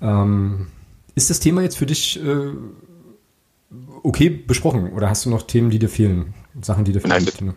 Ähm, 0.01 0.69
ist 1.15 1.31
das 1.31 1.41
Thema 1.41 1.63
jetzt 1.63 1.77
für 1.77 1.87
dich 1.87 2.23
äh, 2.23 2.53
okay 4.03 4.31
besprochen 4.31 4.93
oder 4.93 5.11
hast 5.11 5.27
du 5.27 5.31
noch 5.31 5.43
Themen, 5.43 5.71
die 5.71 5.79
dir 5.79 5.89
fehlen? 5.89 6.35
Sachen, 6.63 6.85
die 6.85 6.93
dir 6.93 7.01
fehlen? 7.01 7.25
Nein, 7.25 7.55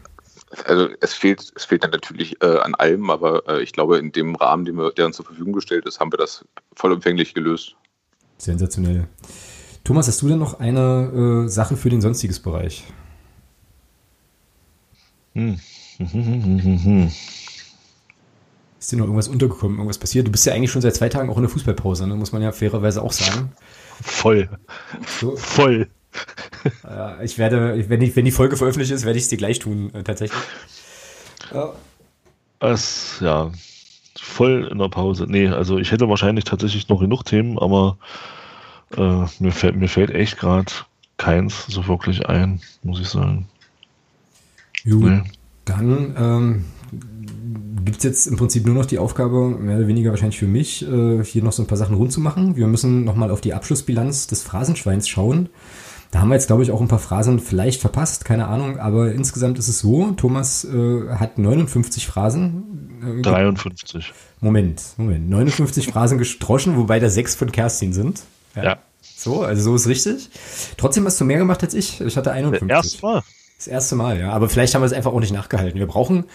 also 0.65 0.89
es 0.99 1.13
fehlt, 1.13 1.51
es 1.55 1.65
fehlt 1.65 1.83
dann 1.83 1.91
natürlich 1.91 2.41
äh, 2.41 2.57
an 2.57 2.75
allem, 2.75 3.09
aber 3.09 3.47
äh, 3.47 3.63
ich 3.63 3.71
glaube, 3.71 3.97
in 3.97 4.11
dem 4.11 4.35
Rahmen, 4.35 4.65
den 4.65 4.75
wir, 4.75 4.91
der 4.91 5.05
uns 5.05 5.15
zur 5.15 5.25
Verfügung 5.25 5.53
gestellt 5.53 5.85
ist, 5.85 5.99
haben 5.99 6.11
wir 6.11 6.17
das 6.17 6.45
vollumfänglich 6.75 7.33
gelöst. 7.33 7.75
Sensationell. 8.37 9.07
Thomas, 9.83 10.07
hast 10.07 10.21
du 10.21 10.27
denn 10.27 10.39
noch 10.39 10.59
eine 10.59 11.45
äh, 11.45 11.49
Sache 11.49 11.77
für 11.77 11.89
den 11.89 12.01
sonstiges 12.01 12.39
Bereich? 12.39 12.83
Hm. 15.33 15.59
Ist 18.81 18.91
dir 18.91 18.97
noch 18.97 19.05
irgendwas 19.05 19.27
untergekommen, 19.27 19.77
irgendwas 19.77 19.99
passiert? 19.99 20.25
Du 20.25 20.31
bist 20.31 20.43
ja 20.47 20.53
eigentlich 20.53 20.71
schon 20.71 20.81
seit 20.81 20.95
zwei 20.95 21.07
Tagen 21.07 21.29
auch 21.29 21.37
in 21.37 21.43
der 21.43 21.51
Fußballpause, 21.51 22.07
ne? 22.07 22.15
muss 22.15 22.31
man 22.31 22.41
ja 22.41 22.51
fairerweise 22.51 23.03
auch 23.03 23.11
sagen. 23.11 23.51
Voll. 24.01 24.49
So. 25.19 25.37
Voll. 25.37 25.87
Ja, 26.83 27.21
ich 27.21 27.37
werde, 27.37 27.87
wenn 27.89 27.99
die, 27.99 28.15
wenn 28.15 28.25
die 28.25 28.31
Folge 28.31 28.57
veröffentlicht 28.57 28.91
ist, 28.91 29.05
werde 29.05 29.19
ich 29.19 29.25
es 29.25 29.29
dir 29.29 29.37
gleich 29.37 29.59
tun, 29.59 29.93
äh, 29.93 30.01
tatsächlich. 30.01 30.41
Ja. 31.53 31.73
Es, 32.59 33.19
ja, 33.19 33.51
voll 34.19 34.67
in 34.71 34.79
der 34.79 34.89
Pause. 34.89 35.25
Nee, 35.29 35.49
also 35.49 35.77
ich 35.77 35.91
hätte 35.91 36.09
wahrscheinlich 36.09 36.45
tatsächlich 36.45 36.89
noch 36.89 37.01
genug 37.01 37.23
Themen, 37.23 37.59
aber 37.59 37.97
äh, 38.97 39.25
mir, 39.37 39.51
fällt, 39.51 39.75
mir 39.75 39.89
fällt 39.89 40.09
echt 40.09 40.39
gerade 40.39 40.71
keins 41.17 41.67
so 41.67 41.87
wirklich 41.87 42.27
ein, 42.27 42.61
muss 42.81 42.99
ich 42.99 43.09
sagen. 43.09 43.47
Gut, 44.83 45.03
nee. 45.03 45.23
dann 45.65 46.15
ähm, 46.17 46.65
gibt 47.83 47.97
es 47.97 48.03
jetzt 48.03 48.27
im 48.27 48.37
Prinzip 48.37 48.65
nur 48.65 48.75
noch 48.75 48.85
die 48.85 48.99
Aufgabe, 48.99 49.49
mehr 49.49 49.77
oder 49.77 49.87
weniger 49.87 50.11
wahrscheinlich 50.11 50.39
für 50.39 50.47
mich, 50.47 50.87
äh, 50.87 51.23
hier 51.23 51.43
noch 51.43 51.51
so 51.51 51.63
ein 51.63 51.67
paar 51.67 51.77
Sachen 51.77 51.95
rund 51.95 52.11
zu 52.11 52.21
machen. 52.21 52.55
Wir 52.55 52.67
müssen 52.67 53.03
nochmal 53.03 53.31
auf 53.31 53.41
die 53.41 53.53
Abschlussbilanz 53.53 54.27
des 54.27 54.43
Phrasenschweins 54.43 55.07
schauen. 55.07 55.49
Da 56.11 56.19
haben 56.19 56.27
wir 56.27 56.35
jetzt, 56.35 56.47
glaube 56.47 56.61
ich, 56.63 56.71
auch 56.71 56.81
ein 56.81 56.89
paar 56.89 56.99
Phrasen 56.99 57.39
vielleicht 57.39 57.79
verpasst, 57.79 58.25
keine 58.25 58.47
Ahnung, 58.47 58.77
aber 58.79 59.13
insgesamt 59.13 59.57
ist 59.57 59.69
es 59.69 59.79
so, 59.79 60.11
Thomas 60.11 60.65
äh, 60.65 61.09
hat 61.09 61.37
59 61.37 62.05
Phrasen. 62.05 63.19
Äh, 63.19 63.21
53. 63.21 64.13
Moment, 64.41 64.81
Moment. 64.97 65.29
59 65.29 65.87
Phrasen 65.87 66.17
gestroschen, 66.19 66.75
wobei 66.75 66.99
da 66.99 67.09
sechs 67.09 67.35
von 67.35 67.51
Kerstin 67.51 67.93
sind. 67.93 68.23
Ja. 68.55 68.63
ja. 68.63 68.77
So, 69.01 69.43
also 69.43 69.61
so 69.61 69.75
ist 69.75 69.87
richtig. 69.87 70.29
Trotzdem 70.77 71.05
hast 71.05 71.21
du 71.21 71.25
mehr 71.25 71.37
gemacht 71.37 71.63
als 71.63 71.73
ich. 71.73 72.01
Ich 72.01 72.17
hatte 72.17 72.31
51. 72.31 72.69
Erstmal. 72.69 73.21
Das 73.61 73.67
erste 73.67 73.95
Mal, 73.95 74.19
ja. 74.19 74.31
Aber 74.31 74.49
vielleicht 74.49 74.73
haben 74.73 74.81
wir 74.81 74.87
es 74.87 74.91
einfach 74.91 75.13
auch 75.13 75.19
nicht 75.19 75.33
nachgehalten. 75.33 75.77
Wir 75.77 75.85
brauchen, 75.85 76.25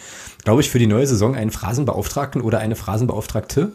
glaube 0.45 0.61
ich, 0.61 0.71
für 0.71 0.79
die 0.79 0.87
neue 0.87 1.09
Saison 1.09 1.35
einen 1.35 1.51
Phrasenbeauftragten 1.51 2.41
oder 2.41 2.61
eine 2.61 2.77
Phrasenbeauftragte 2.77 3.73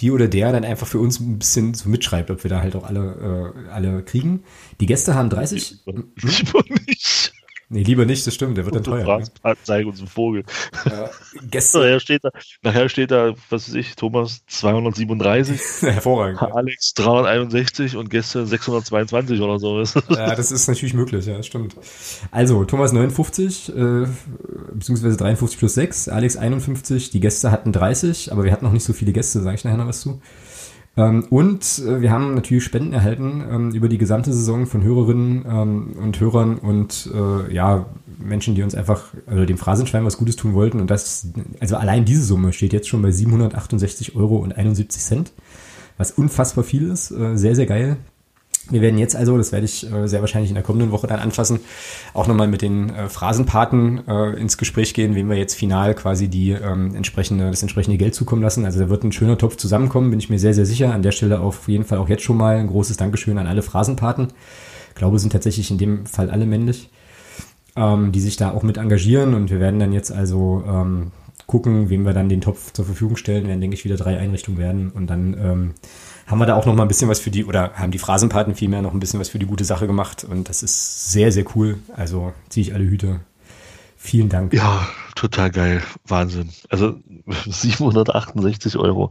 die 0.00 0.10
oder 0.10 0.28
der 0.28 0.50
dann 0.50 0.64
einfach 0.64 0.86
für 0.86 0.98
uns 0.98 1.20
ein 1.20 1.38
bisschen 1.38 1.74
so 1.74 1.88
mitschreibt, 1.88 2.30
ob 2.30 2.42
wir 2.42 2.48
da 2.48 2.60
halt 2.60 2.74
auch 2.74 2.84
alle, 2.84 3.52
äh, 3.68 3.70
alle 3.70 4.02
kriegen. 4.02 4.42
Die 4.80 4.86
Gäste 4.86 5.14
haben 5.14 5.30
30. 5.30 5.82
Lieber 5.84 6.64
nicht. 6.86 7.19
Nee, 7.72 7.84
lieber 7.84 8.04
nicht, 8.04 8.26
das 8.26 8.34
stimmt, 8.34 8.58
der 8.58 8.64
wird 8.64 8.74
dann 8.74 8.82
teuer. 8.82 9.18
Ne? 9.18 9.56
Zeig 9.62 9.86
uns 9.86 10.00
einen 10.00 10.08
Vogel. 10.08 10.42
Ja, 10.86 11.08
Gäste. 11.48 11.78
nachher, 11.78 12.00
steht 12.00 12.24
da, 12.24 12.30
nachher 12.62 12.88
steht 12.88 13.12
da, 13.12 13.34
was 13.48 13.68
weiß 13.68 13.74
ich, 13.76 13.94
Thomas 13.94 14.44
237. 14.48 15.60
Hervorragend. 15.82 16.42
Alex 16.42 16.94
361 16.94 17.96
und 17.96 18.10
Gäste 18.10 18.44
622 18.44 19.40
oder 19.40 19.60
so. 19.60 19.80
ja, 20.08 20.34
das 20.34 20.50
ist 20.50 20.66
natürlich 20.66 20.94
möglich, 20.94 21.26
ja, 21.26 21.40
stimmt. 21.44 21.76
Also, 22.32 22.64
Thomas 22.64 22.92
59, 22.92 23.68
äh, 23.68 24.06
beziehungsweise 24.72 25.16
53 25.16 25.56
plus 25.56 25.74
6, 25.74 26.08
Alex 26.08 26.36
51, 26.36 27.10
die 27.10 27.20
Gäste 27.20 27.52
hatten 27.52 27.70
30, 27.70 28.32
aber 28.32 28.42
wir 28.42 28.50
hatten 28.50 28.64
noch 28.64 28.72
nicht 28.72 28.84
so 28.84 28.92
viele 28.92 29.12
Gäste, 29.12 29.42
sage 29.42 29.54
ich 29.54 29.64
nachher 29.64 29.78
noch 29.78 29.86
was 29.86 30.00
zu. 30.00 30.20
Ähm, 30.96 31.24
und 31.30 31.62
äh, 31.86 32.00
wir 32.00 32.10
haben 32.10 32.34
natürlich 32.34 32.64
Spenden 32.64 32.92
erhalten 32.92 33.44
ähm, 33.48 33.70
über 33.72 33.88
die 33.88 33.98
gesamte 33.98 34.32
Saison 34.32 34.66
von 34.66 34.82
Hörerinnen 34.82 35.44
ähm, 35.48 35.92
und 36.02 36.18
Hörern 36.18 36.58
und 36.58 37.08
äh, 37.14 37.54
ja, 37.54 37.86
Menschen, 38.18 38.54
die 38.54 38.62
uns 38.62 38.74
einfach, 38.74 39.04
also 39.26 39.44
dem 39.44 39.56
Phrasenschwein 39.56 40.04
was 40.04 40.18
Gutes 40.18 40.36
tun 40.36 40.54
wollten. 40.54 40.80
Und 40.80 40.90
das, 40.90 41.28
also 41.60 41.76
allein 41.76 42.04
diese 42.04 42.24
Summe 42.24 42.52
steht 42.52 42.72
jetzt 42.72 42.88
schon 42.88 43.02
bei 43.02 43.12
768 43.12 44.16
Euro 44.16 44.36
und 44.36 44.56
71 44.56 45.00
Cent, 45.00 45.32
was 45.96 46.10
unfassbar 46.10 46.64
viel 46.64 46.88
ist. 46.90 47.12
Äh, 47.12 47.36
sehr, 47.36 47.54
sehr 47.54 47.66
geil. 47.66 47.96
Wir 48.70 48.80
werden 48.80 48.98
jetzt 48.98 49.16
also, 49.16 49.36
das 49.36 49.52
werde 49.52 49.64
ich 49.64 49.90
äh, 49.90 50.06
sehr 50.06 50.20
wahrscheinlich 50.20 50.50
in 50.50 50.54
der 50.54 50.62
kommenden 50.62 50.92
Woche 50.92 51.06
dann 51.06 51.18
anfassen, 51.18 51.60
auch 52.14 52.26
nochmal 52.26 52.48
mit 52.48 52.62
den 52.62 52.90
äh, 52.90 53.08
Phrasenpaten 53.08 54.06
äh, 54.06 54.40
ins 54.40 54.58
Gespräch 54.58 54.94
gehen, 54.94 55.14
wem 55.14 55.28
wir 55.28 55.36
jetzt 55.36 55.54
final 55.54 55.94
quasi 55.94 56.28
die 56.28 56.52
ähm, 56.52 56.94
entsprechende, 56.94 57.50
das 57.50 57.62
entsprechende 57.62 57.98
Geld 57.98 58.14
zukommen 58.14 58.42
lassen. 58.42 58.64
Also 58.64 58.80
da 58.80 58.88
wird 58.88 59.04
ein 59.04 59.12
schöner 59.12 59.38
Topf 59.38 59.56
zusammenkommen, 59.56 60.10
bin 60.10 60.20
ich 60.20 60.30
mir 60.30 60.38
sehr, 60.38 60.54
sehr 60.54 60.66
sicher. 60.66 60.94
An 60.94 61.02
der 61.02 61.12
Stelle 61.12 61.40
auf 61.40 61.68
jeden 61.68 61.84
Fall 61.84 61.98
auch 61.98 62.08
jetzt 62.08 62.22
schon 62.22 62.36
mal 62.36 62.56
ein 62.56 62.68
großes 62.68 62.96
Dankeschön 62.96 63.38
an 63.38 63.46
alle 63.46 63.62
Phrasenpaten. 63.62 64.28
Ich 64.88 64.94
glaube, 64.94 65.18
sind 65.18 65.32
tatsächlich 65.32 65.70
in 65.70 65.78
dem 65.78 66.06
Fall 66.06 66.30
alle 66.30 66.46
männlich, 66.46 66.90
ähm, 67.76 68.12
die 68.12 68.20
sich 68.20 68.36
da 68.36 68.52
auch 68.52 68.62
mit 68.62 68.76
engagieren 68.76 69.34
und 69.34 69.50
wir 69.50 69.60
werden 69.60 69.80
dann 69.80 69.92
jetzt 69.92 70.12
also 70.12 70.62
ähm, 70.66 71.12
gucken, 71.46 71.90
wem 71.90 72.04
wir 72.04 72.12
dann 72.12 72.28
den 72.28 72.40
Topf 72.40 72.72
zur 72.72 72.84
Verfügung 72.84 73.16
stellen. 73.16 73.48
werden, 73.48 73.60
denke 73.60 73.74
ich, 73.74 73.84
wieder 73.84 73.96
drei 73.96 74.18
Einrichtungen 74.18 74.58
werden 74.58 74.90
und 74.90 75.08
dann 75.08 75.34
ähm, 75.34 75.74
haben 76.30 76.38
wir 76.38 76.46
da 76.46 76.54
auch 76.54 76.66
noch 76.66 76.74
mal 76.74 76.82
ein 76.82 76.88
bisschen 76.88 77.08
was 77.08 77.20
für 77.20 77.30
die, 77.30 77.44
oder 77.44 77.72
haben 77.74 77.90
die 77.90 77.98
Phrasenpaten 77.98 78.54
vielmehr 78.54 78.82
noch 78.82 78.94
ein 78.94 79.00
bisschen 79.00 79.18
was 79.20 79.28
für 79.28 79.38
die 79.38 79.46
gute 79.46 79.64
Sache 79.64 79.86
gemacht. 79.86 80.24
Und 80.24 80.48
das 80.48 80.62
ist 80.62 81.10
sehr, 81.10 81.32
sehr 81.32 81.44
cool. 81.54 81.78
Also 81.96 82.32
ziehe 82.48 82.66
ich 82.66 82.74
alle 82.74 82.84
Hüte. 82.84 83.20
Vielen 83.96 84.28
Dank. 84.28 84.54
Ja, 84.54 84.86
total 85.14 85.50
geil. 85.50 85.82
Wahnsinn. 86.06 86.50
Also 86.68 86.94
768 87.46 88.76
Euro 88.76 89.10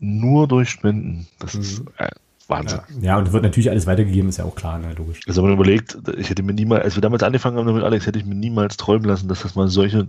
nur 0.00 0.48
durch 0.48 0.70
Spenden. 0.70 1.26
Das 1.38 1.54
mhm. 1.54 1.60
ist 1.60 1.82
äh, 1.98 2.08
Wahnsinn. 2.48 2.80
Ja, 3.00 3.02
ja, 3.02 3.18
und 3.18 3.32
wird 3.32 3.42
natürlich 3.42 3.70
alles 3.70 3.86
weitergegeben, 3.86 4.28
ist 4.28 4.38
ja 4.38 4.44
auch 4.44 4.54
klar, 4.54 4.78
ne, 4.78 4.94
logisch. 4.94 5.20
Also 5.28 5.42
wenn 5.42 5.50
man 5.50 5.58
überlegt, 5.58 5.96
ich 6.18 6.30
hätte 6.30 6.42
mir 6.42 6.54
niemals, 6.54 6.84
als 6.84 6.96
wir 6.96 7.02
damals 7.02 7.22
angefangen 7.22 7.58
haben 7.58 7.72
mit 7.72 7.84
Alex, 7.84 8.06
hätte 8.06 8.18
ich 8.18 8.24
mir 8.24 8.34
niemals 8.34 8.76
träumen 8.76 9.04
lassen, 9.04 9.28
dass 9.28 9.42
das 9.42 9.54
mal 9.54 9.68
solche 9.68 10.08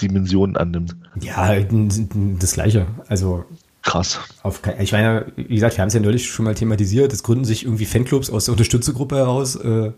Dimensionen 0.00 0.56
annimmt. 0.56 0.96
Ja, 1.20 1.54
das 1.58 2.52
Gleiche. 2.52 2.86
Also 3.08 3.44
Krass. 3.82 4.20
Auf, 4.42 4.60
ich 4.78 4.92
meine, 4.92 5.32
wie 5.36 5.54
gesagt, 5.54 5.76
wir 5.76 5.82
haben 5.82 5.88
es 5.88 5.94
ja 5.94 6.00
neulich 6.00 6.28
schon 6.28 6.44
mal 6.44 6.54
thematisiert. 6.54 7.12
Es 7.12 7.22
gründen 7.22 7.44
sich 7.44 7.64
irgendwie 7.64 7.86
Fanclubs 7.86 8.30
aus 8.30 8.44
der 8.44 8.52
Unterstützergruppe 8.52 9.16
heraus. 9.16 9.56
Äh, 9.56 9.92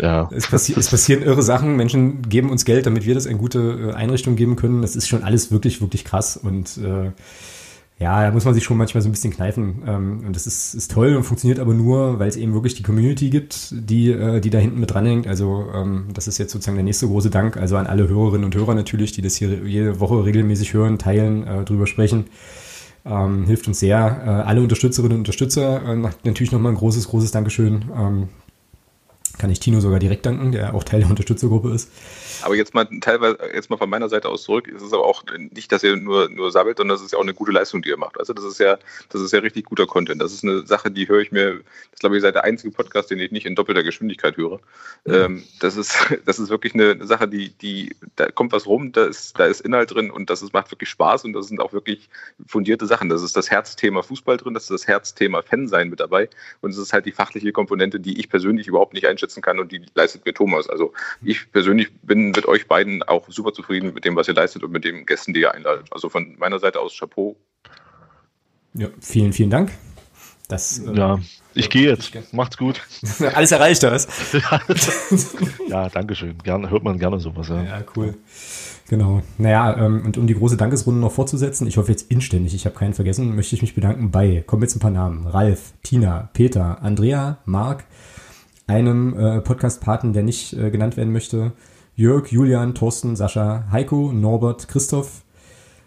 ja. 0.00 0.28
Es, 0.32 0.48
passi 0.48 0.74
es, 0.76 0.90
passieren 0.90 1.22
irre 1.22 1.42
Sachen. 1.42 1.76
Menschen 1.76 2.28
geben 2.28 2.50
uns 2.50 2.64
Geld, 2.64 2.86
damit 2.86 3.06
wir 3.06 3.14
das 3.14 3.26
in 3.26 3.38
gute 3.38 3.90
äh, 3.90 3.94
Einrichtung 3.94 4.34
geben 4.34 4.56
können. 4.56 4.82
Das 4.82 4.96
ist 4.96 5.08
schon 5.08 5.22
alles 5.22 5.52
wirklich, 5.52 5.80
wirklich 5.80 6.04
krass. 6.04 6.36
Und 6.36 6.78
äh, 6.78 7.12
ja, 8.00 8.22
da 8.22 8.30
muss 8.32 8.46
man 8.46 8.54
sich 8.54 8.64
schon 8.64 8.78
manchmal 8.78 9.02
so 9.02 9.08
ein 9.08 9.12
bisschen 9.12 9.32
kneifen. 9.32 9.82
Ähm, 9.86 10.24
und 10.26 10.34
das 10.34 10.46
ist, 10.46 10.74
ist 10.74 10.90
toll 10.90 11.14
und 11.14 11.22
funktioniert 11.22 11.60
aber 11.60 11.74
nur, 11.74 12.18
weil 12.18 12.28
es 12.28 12.36
eben 12.36 12.54
wirklich 12.54 12.74
die 12.74 12.82
Community 12.82 13.30
gibt, 13.30 13.68
die, 13.72 14.10
äh, 14.10 14.40
die 14.40 14.50
da 14.50 14.58
hinten 14.58 14.80
mit 14.80 14.90
dranhängt. 14.90 15.28
Also 15.28 15.66
ähm, 15.72 16.06
das 16.14 16.26
ist 16.26 16.38
jetzt 16.38 16.52
sozusagen 16.52 16.76
der 16.76 16.84
nächste 16.84 17.06
große 17.06 17.30
Dank. 17.30 17.58
Also 17.58 17.76
an 17.76 17.86
alle 17.86 18.08
Hörerinnen 18.08 18.44
und 18.44 18.54
Hörer 18.56 18.74
natürlich, 18.74 19.12
die 19.12 19.22
das 19.22 19.36
hier 19.36 19.50
jede 19.66 20.00
Woche 20.00 20.24
regelmäßig 20.24 20.72
hören, 20.72 20.98
teilen, 20.98 21.46
äh, 21.46 21.64
drüber 21.64 21.86
sprechen. 21.86 22.24
Ähm, 23.04 23.46
hilft 23.46 23.66
uns 23.66 23.80
sehr. 23.80 24.22
Äh, 24.24 24.30
alle 24.48 24.60
Unterstützerinnen 24.60 25.12
und 25.12 25.20
Unterstützer 25.20 25.82
äh, 25.82 25.96
natürlich 26.24 26.52
nochmal 26.52 26.72
ein 26.72 26.78
großes, 26.78 27.08
großes 27.08 27.30
Dankeschön. 27.30 27.84
Ähm, 27.96 28.28
kann 29.38 29.50
ich 29.50 29.60
Tino 29.60 29.80
sogar 29.80 29.98
direkt 29.98 30.26
danken, 30.26 30.52
der 30.52 30.74
auch 30.74 30.84
Teil 30.84 31.00
der 31.00 31.10
Unterstützergruppe 31.10 31.70
ist. 31.72 31.90
Aber 32.42 32.54
jetzt 32.54 32.74
mal 32.74 32.86
teilweise, 33.00 33.38
jetzt 33.54 33.70
mal 33.70 33.76
von 33.76 33.90
meiner 33.90 34.08
Seite 34.08 34.28
aus 34.28 34.42
zurück, 34.42 34.68
ist 34.68 34.82
es 34.82 34.92
aber 34.92 35.04
auch 35.04 35.24
nicht, 35.36 35.70
dass 35.72 35.82
ihr 35.82 35.96
nur, 35.96 36.28
nur 36.28 36.50
sabbelt, 36.50 36.78
sondern 36.78 36.96
das 36.96 37.04
ist 37.04 37.12
ja 37.12 37.18
auch 37.18 37.22
eine 37.22 37.34
gute 37.34 37.52
Leistung, 37.52 37.82
die 37.82 37.90
ihr 37.90 37.96
macht. 37.96 38.18
Also 38.18 38.32
das 38.32 38.44
ist 38.44 38.58
ja, 38.58 38.78
das 39.08 39.20
ist 39.20 39.32
ja 39.32 39.40
richtig 39.40 39.66
guter 39.66 39.86
Content. 39.86 40.20
Das 40.20 40.32
ist 40.32 40.44
eine 40.44 40.66
Sache, 40.66 40.90
die 40.90 41.08
höre 41.08 41.20
ich 41.20 41.32
mir, 41.32 41.54
das 41.54 41.62
ist, 41.94 42.00
glaube 42.00 42.16
ich, 42.16 42.22
seit 42.22 42.34
der 42.34 42.44
einzige 42.44 42.72
Podcast, 42.72 43.10
den 43.10 43.18
ich 43.18 43.30
nicht 43.30 43.46
in 43.46 43.54
doppelter 43.54 43.82
Geschwindigkeit 43.82 44.36
höre. 44.36 44.60
Mhm. 45.04 45.14
Ähm, 45.14 45.42
das 45.60 45.76
ist, 45.76 45.96
das 46.24 46.38
ist 46.38 46.48
wirklich 46.48 46.74
eine 46.74 47.06
Sache, 47.06 47.28
die, 47.28 47.50
die, 47.50 47.94
da 48.16 48.30
kommt 48.30 48.52
was 48.52 48.66
rum, 48.66 48.92
da 48.92 49.06
ist, 49.06 49.38
da 49.38 49.46
ist 49.46 49.60
Inhalt 49.60 49.94
drin 49.94 50.10
und 50.10 50.30
das 50.30 50.42
ist, 50.42 50.52
macht 50.52 50.70
wirklich 50.70 50.88
Spaß 50.88 51.24
und 51.24 51.32
das 51.32 51.48
sind 51.48 51.60
auch 51.60 51.72
wirklich 51.72 52.08
fundierte 52.46 52.86
Sachen. 52.86 53.08
Das 53.08 53.22
ist 53.22 53.36
das 53.36 53.50
Herzthema 53.50 54.02
Fußball 54.02 54.36
drin, 54.36 54.54
das 54.54 54.64
ist 54.64 54.70
das 54.70 54.86
Herzthema 54.86 55.42
Fansein 55.42 55.88
mit 55.88 56.00
dabei 56.00 56.28
und 56.60 56.70
es 56.70 56.78
ist 56.78 56.92
halt 56.92 57.06
die 57.06 57.12
fachliche 57.12 57.52
Komponente, 57.52 58.00
die 58.00 58.18
ich 58.18 58.28
persönlich 58.28 58.66
überhaupt 58.66 58.94
nicht 58.94 59.06
einschätzen 59.20 59.42
kann 59.42 59.58
und 59.58 59.72
die 59.72 59.82
leistet 59.94 60.24
mir 60.24 60.34
Thomas. 60.34 60.68
Also 60.68 60.92
ich 61.22 61.50
persönlich 61.52 61.88
bin 62.02 62.30
mit 62.30 62.46
euch 62.46 62.66
beiden 62.66 63.02
auch 63.02 63.28
super 63.28 63.52
zufrieden 63.52 63.92
mit 63.94 64.04
dem, 64.04 64.16
was 64.16 64.28
ihr 64.28 64.34
leistet 64.34 64.62
und 64.62 64.72
mit 64.72 64.84
den 64.84 65.06
Gästen, 65.06 65.34
die 65.34 65.40
ihr 65.40 65.54
einladet. 65.54 65.86
Also 65.90 66.08
von 66.08 66.36
meiner 66.38 66.58
Seite 66.58 66.80
aus 66.80 66.96
Chapeau. 66.96 67.36
Ja, 68.74 68.88
vielen, 69.00 69.32
vielen 69.32 69.50
Dank. 69.50 69.72
Das, 70.48 70.80
äh, 70.80 70.92
ja, 70.94 71.18
ich 71.54 71.70
gehe 71.70 71.88
jetzt. 71.88 72.12
Macht's 72.32 72.56
gut. 72.56 72.80
Alles 73.34 73.52
erreicht 73.52 73.82
das. 73.82 74.08
ja, 75.68 75.88
danke 75.88 76.14
schön. 76.14 76.38
Gerne, 76.38 76.70
hört 76.70 76.82
man 76.82 76.98
gerne 76.98 77.20
sowas. 77.20 77.48
Ja, 77.48 77.62
ja 77.62 77.84
cool. 77.96 78.16
Genau. 78.88 79.22
Naja, 79.38 79.76
ähm, 79.76 80.02
und 80.04 80.18
um 80.18 80.26
die 80.26 80.34
große 80.34 80.56
Dankesrunde 80.56 81.00
noch 81.00 81.12
fortzusetzen, 81.12 81.68
ich 81.68 81.76
hoffe 81.76 81.92
jetzt 81.92 82.10
inständig, 82.10 82.54
ich 82.54 82.66
habe 82.66 82.74
keinen 82.76 82.94
vergessen, 82.94 83.36
möchte 83.36 83.54
ich 83.54 83.62
mich 83.62 83.76
bedanken 83.76 84.10
bei, 84.10 84.42
kommen 84.44 84.62
jetzt 84.62 84.74
ein 84.74 84.80
paar 84.80 84.90
Namen, 84.90 85.28
Ralf, 85.28 85.72
Tina, 85.84 86.28
Peter, 86.32 86.82
Andrea, 86.82 87.38
Marc, 87.44 87.84
einem 88.70 89.18
äh, 89.18 89.40
Podcast-Paten, 89.40 90.12
der 90.12 90.22
nicht 90.22 90.52
äh, 90.52 90.70
genannt 90.70 90.96
werden 90.96 91.12
möchte, 91.12 91.52
Jörg, 91.96 92.28
Julian, 92.28 92.74
Thorsten, 92.74 93.16
Sascha, 93.16 93.64
Heiko, 93.72 94.12
Norbert, 94.12 94.68
Christoph, 94.68 95.22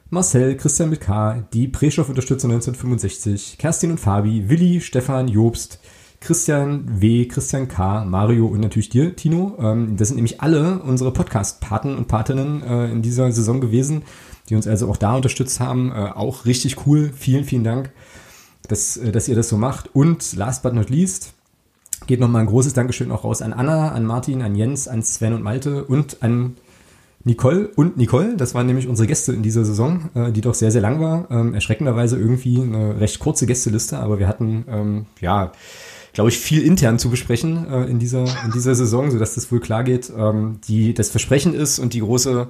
Marcel, 0.09 0.57
Christian 0.57 0.89
mit 0.89 1.01
K, 1.01 1.47
die 1.53 1.67
Prestoff-Unterstützer 1.67 2.47
1965, 2.47 3.57
Kerstin 3.57 3.91
und 3.91 3.99
Fabi, 3.99 4.49
Willi, 4.49 4.81
Stefan, 4.81 5.27
Jobst, 5.27 5.79
Christian 6.19 7.01
W., 7.01 7.25
Christian 7.25 7.67
K., 7.67 8.05
Mario 8.05 8.47
und 8.47 8.59
natürlich 8.59 8.89
dir, 8.89 9.15
Tino. 9.15 9.57
Ähm, 9.59 9.97
das 9.97 10.09
sind 10.09 10.15
nämlich 10.15 10.41
alle 10.41 10.79
unsere 10.79 11.11
Podcast-Paten 11.11 11.97
und 11.97 12.07
Patinnen 12.07 12.61
äh, 12.63 12.91
in 12.91 13.01
dieser 13.01 13.31
Saison 13.31 13.59
gewesen, 13.59 14.03
die 14.49 14.55
uns 14.55 14.67
also 14.67 14.89
auch 14.89 14.97
da 14.97 15.15
unterstützt 15.15 15.59
haben. 15.59 15.91
Äh, 15.91 16.11
auch 16.15 16.45
richtig 16.45 16.85
cool. 16.85 17.11
Vielen, 17.15 17.43
vielen 17.43 17.63
Dank, 17.63 17.91
dass, 18.67 18.97
äh, 18.97 19.11
dass 19.11 19.27
ihr 19.27 19.35
das 19.35 19.49
so 19.49 19.57
macht. 19.57 19.89
Und 19.93 20.33
last 20.33 20.63
but 20.63 20.73
not 20.73 20.89
least, 20.89 21.33
geht 22.01 22.19
nochmal 22.19 22.41
ein 22.41 22.47
großes 22.47 22.73
Dankeschön 22.73 23.11
auch 23.11 23.23
raus 23.23 23.41
an 23.41 23.53
Anna, 23.53 23.91
an 23.91 24.05
Martin, 24.05 24.41
an 24.41 24.55
Jens, 24.55 24.87
an 24.87 25.03
Sven 25.03 25.33
und 25.33 25.43
Malte 25.43 25.83
und 25.85 26.21
an 26.21 26.55
Nicole 27.23 27.69
und 27.75 27.97
Nicole. 27.97 28.35
Das 28.35 28.53
waren 28.53 28.67
nämlich 28.67 28.87
unsere 28.87 29.07
Gäste 29.07 29.33
in 29.33 29.43
dieser 29.43 29.63
Saison, 29.63 30.09
äh, 30.13 30.31
die 30.31 30.41
doch 30.41 30.53
sehr, 30.53 30.71
sehr 30.71 30.81
lang 30.81 30.99
war. 30.99 31.29
Ähm, 31.31 31.53
erschreckenderweise 31.53 32.17
irgendwie 32.17 32.61
eine 32.61 32.99
recht 32.99 33.19
kurze 33.19 33.45
Gästeliste, 33.45 33.97
aber 33.97 34.19
wir 34.19 34.27
hatten, 34.27 34.65
ähm, 34.67 35.05
ja, 35.21 35.51
glaube 36.11 36.29
ich, 36.29 36.37
viel 36.37 36.61
intern 36.63 36.99
zu 36.99 37.09
besprechen 37.09 37.65
äh, 37.69 37.85
in, 37.85 37.99
dieser, 37.99 38.25
in 38.45 38.51
dieser 38.53 38.75
Saison, 38.75 39.09
sodass 39.09 39.35
das 39.35 39.51
wohl 39.51 39.59
klar 39.59 39.83
geht, 39.83 40.11
ähm, 40.15 40.59
die 40.67 40.93
das 40.93 41.09
Versprechen 41.09 41.53
ist 41.53 41.79
und 41.79 41.93
die 41.93 42.01
große 42.01 42.47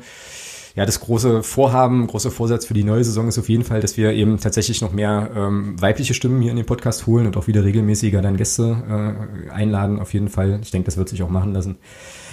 ja, 0.75 0.85
das 0.85 0.99
große 0.99 1.43
Vorhaben, 1.43 2.07
große 2.07 2.31
Vorsatz 2.31 2.65
für 2.65 2.73
die 2.73 2.83
neue 2.83 3.03
Saison 3.03 3.27
ist 3.27 3.37
auf 3.37 3.47
jeden 3.47 3.63
Fall, 3.63 3.79
dass 3.79 3.95
wir 3.95 4.11
eben 4.13 4.39
tatsächlich 4.39 4.81
noch 4.81 4.91
mehr 4.91 5.29
ähm, 5.35 5.79
weibliche 5.79 6.15
Stimmen 6.15 6.41
hier 6.41 6.49
in 6.49 6.57
den 6.57 6.65
Podcast 6.65 7.05
holen 7.05 7.27
und 7.27 7.37
auch 7.37 7.45
wieder 7.45 7.63
regelmäßiger 7.63 8.23
dann 8.23 8.37
Gäste 8.37 9.45
äh, 9.47 9.51
einladen, 9.51 9.99
auf 9.99 10.13
jeden 10.13 10.29
Fall. 10.29 10.59
Ich 10.63 10.71
denke, 10.71 10.85
das 10.85 10.97
wird 10.97 11.09
sich 11.09 11.21
auch 11.21 11.29
machen 11.29 11.53
lassen. 11.53 11.77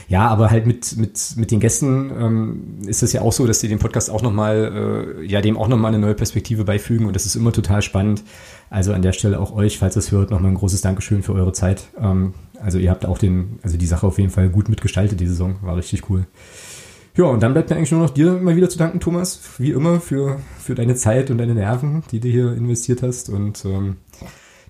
Ja, 0.09 0.27
aber 0.27 0.51
halt 0.51 0.67
mit, 0.67 0.97
mit, 0.97 1.37
mit 1.37 1.51
den 1.51 1.61
Gästen 1.61 2.11
ähm, 2.19 2.79
ist 2.87 3.03
es 3.03 3.13
ja 3.13 3.21
auch 3.21 3.33
so, 3.33 3.47
dass 3.47 3.61
die 3.61 3.69
den 3.69 3.79
Podcast 3.79 4.11
auch 4.11 4.23
nochmal, 4.23 5.19
äh, 5.21 5.25
ja, 5.25 5.43
dem 5.43 5.57
auch 5.57 5.69
nochmal 5.69 5.91
eine 5.91 6.01
neue 6.01 6.15
Perspektive 6.15 6.65
beifügen 6.65 7.07
und 7.07 7.15
das 7.15 7.27
ist 7.27 7.37
immer 7.37 7.53
total 7.53 7.83
spannend. 7.83 8.25
Also 8.71 8.93
an 8.93 9.03
der 9.03 9.13
Stelle 9.13 9.39
auch 9.39 9.53
euch, 9.53 9.79
falls 9.79 9.97
ihr 9.97 10.01
es 10.01 10.11
hört, 10.13 10.31
nochmal 10.31 10.51
ein 10.51 10.57
großes 10.57 10.81
Dankeschön 10.81 11.23
für 11.23 11.35
eure 11.35 11.53
Zeit. 11.53 11.85
Ähm, 12.01 12.33
also 12.61 12.79
ihr 12.79 12.91
habt 12.91 13.05
auch 13.05 13.19
den, 13.19 13.59
also 13.63 13.77
die 13.77 13.87
Sache 13.87 14.07
auf 14.07 14.19
jeden 14.19 14.31
Fall 14.31 14.49
gut 14.49 14.69
mitgestaltet, 14.69 15.21
die 15.21 15.27
Saison. 15.27 15.57
War 15.63 15.77
richtig 15.77 16.09
cool. 16.09 16.27
Ja, 17.21 17.27
und 17.27 17.43
dann 17.43 17.53
bleibt 17.53 17.69
mir 17.69 17.77
eigentlich 17.77 17.91
nur 17.91 18.01
noch 18.01 18.09
dir 18.09 18.33
mal 18.33 18.57
wieder 18.57 18.71
zu 18.71 18.79
danken, 18.79 18.99
Thomas, 18.99 19.41
wie 19.59 19.73
immer, 19.73 20.01
für, 20.01 20.41
für 20.59 20.75
deine 20.75 20.95
Zeit 20.95 21.31
und 21.31 21.37
deine 21.37 21.53
Nerven, 21.53 22.03
die 22.11 22.19
du 22.19 22.29
hier 22.29 22.55
investiert 22.55 23.03
hast. 23.03 23.29
Und 23.29 23.63
ähm, 23.67 23.99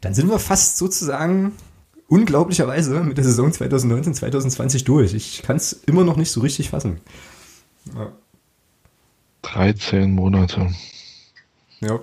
dann 0.01 0.15
sind 0.15 0.29
wir 0.29 0.41
fast 0.41 0.77
sozusagen 0.77 1.53
unglaublicherweise 2.09 3.05
mit 3.05 3.19
der 3.19 3.25
Saison 3.25 3.53
2019, 3.53 4.15
2020 4.15 4.83
durch. 4.83 5.15
Ich 5.15 5.43
kann 5.43 5.55
es 5.55 5.73
immer 5.73 6.03
noch 6.03 6.17
nicht 6.17 6.33
so 6.33 6.41
richtig 6.41 6.71
fassen. 6.71 7.01
Ja. 7.95 8.11
13 9.43 10.11
Monate. 10.11 10.75
Ja. 11.79 12.01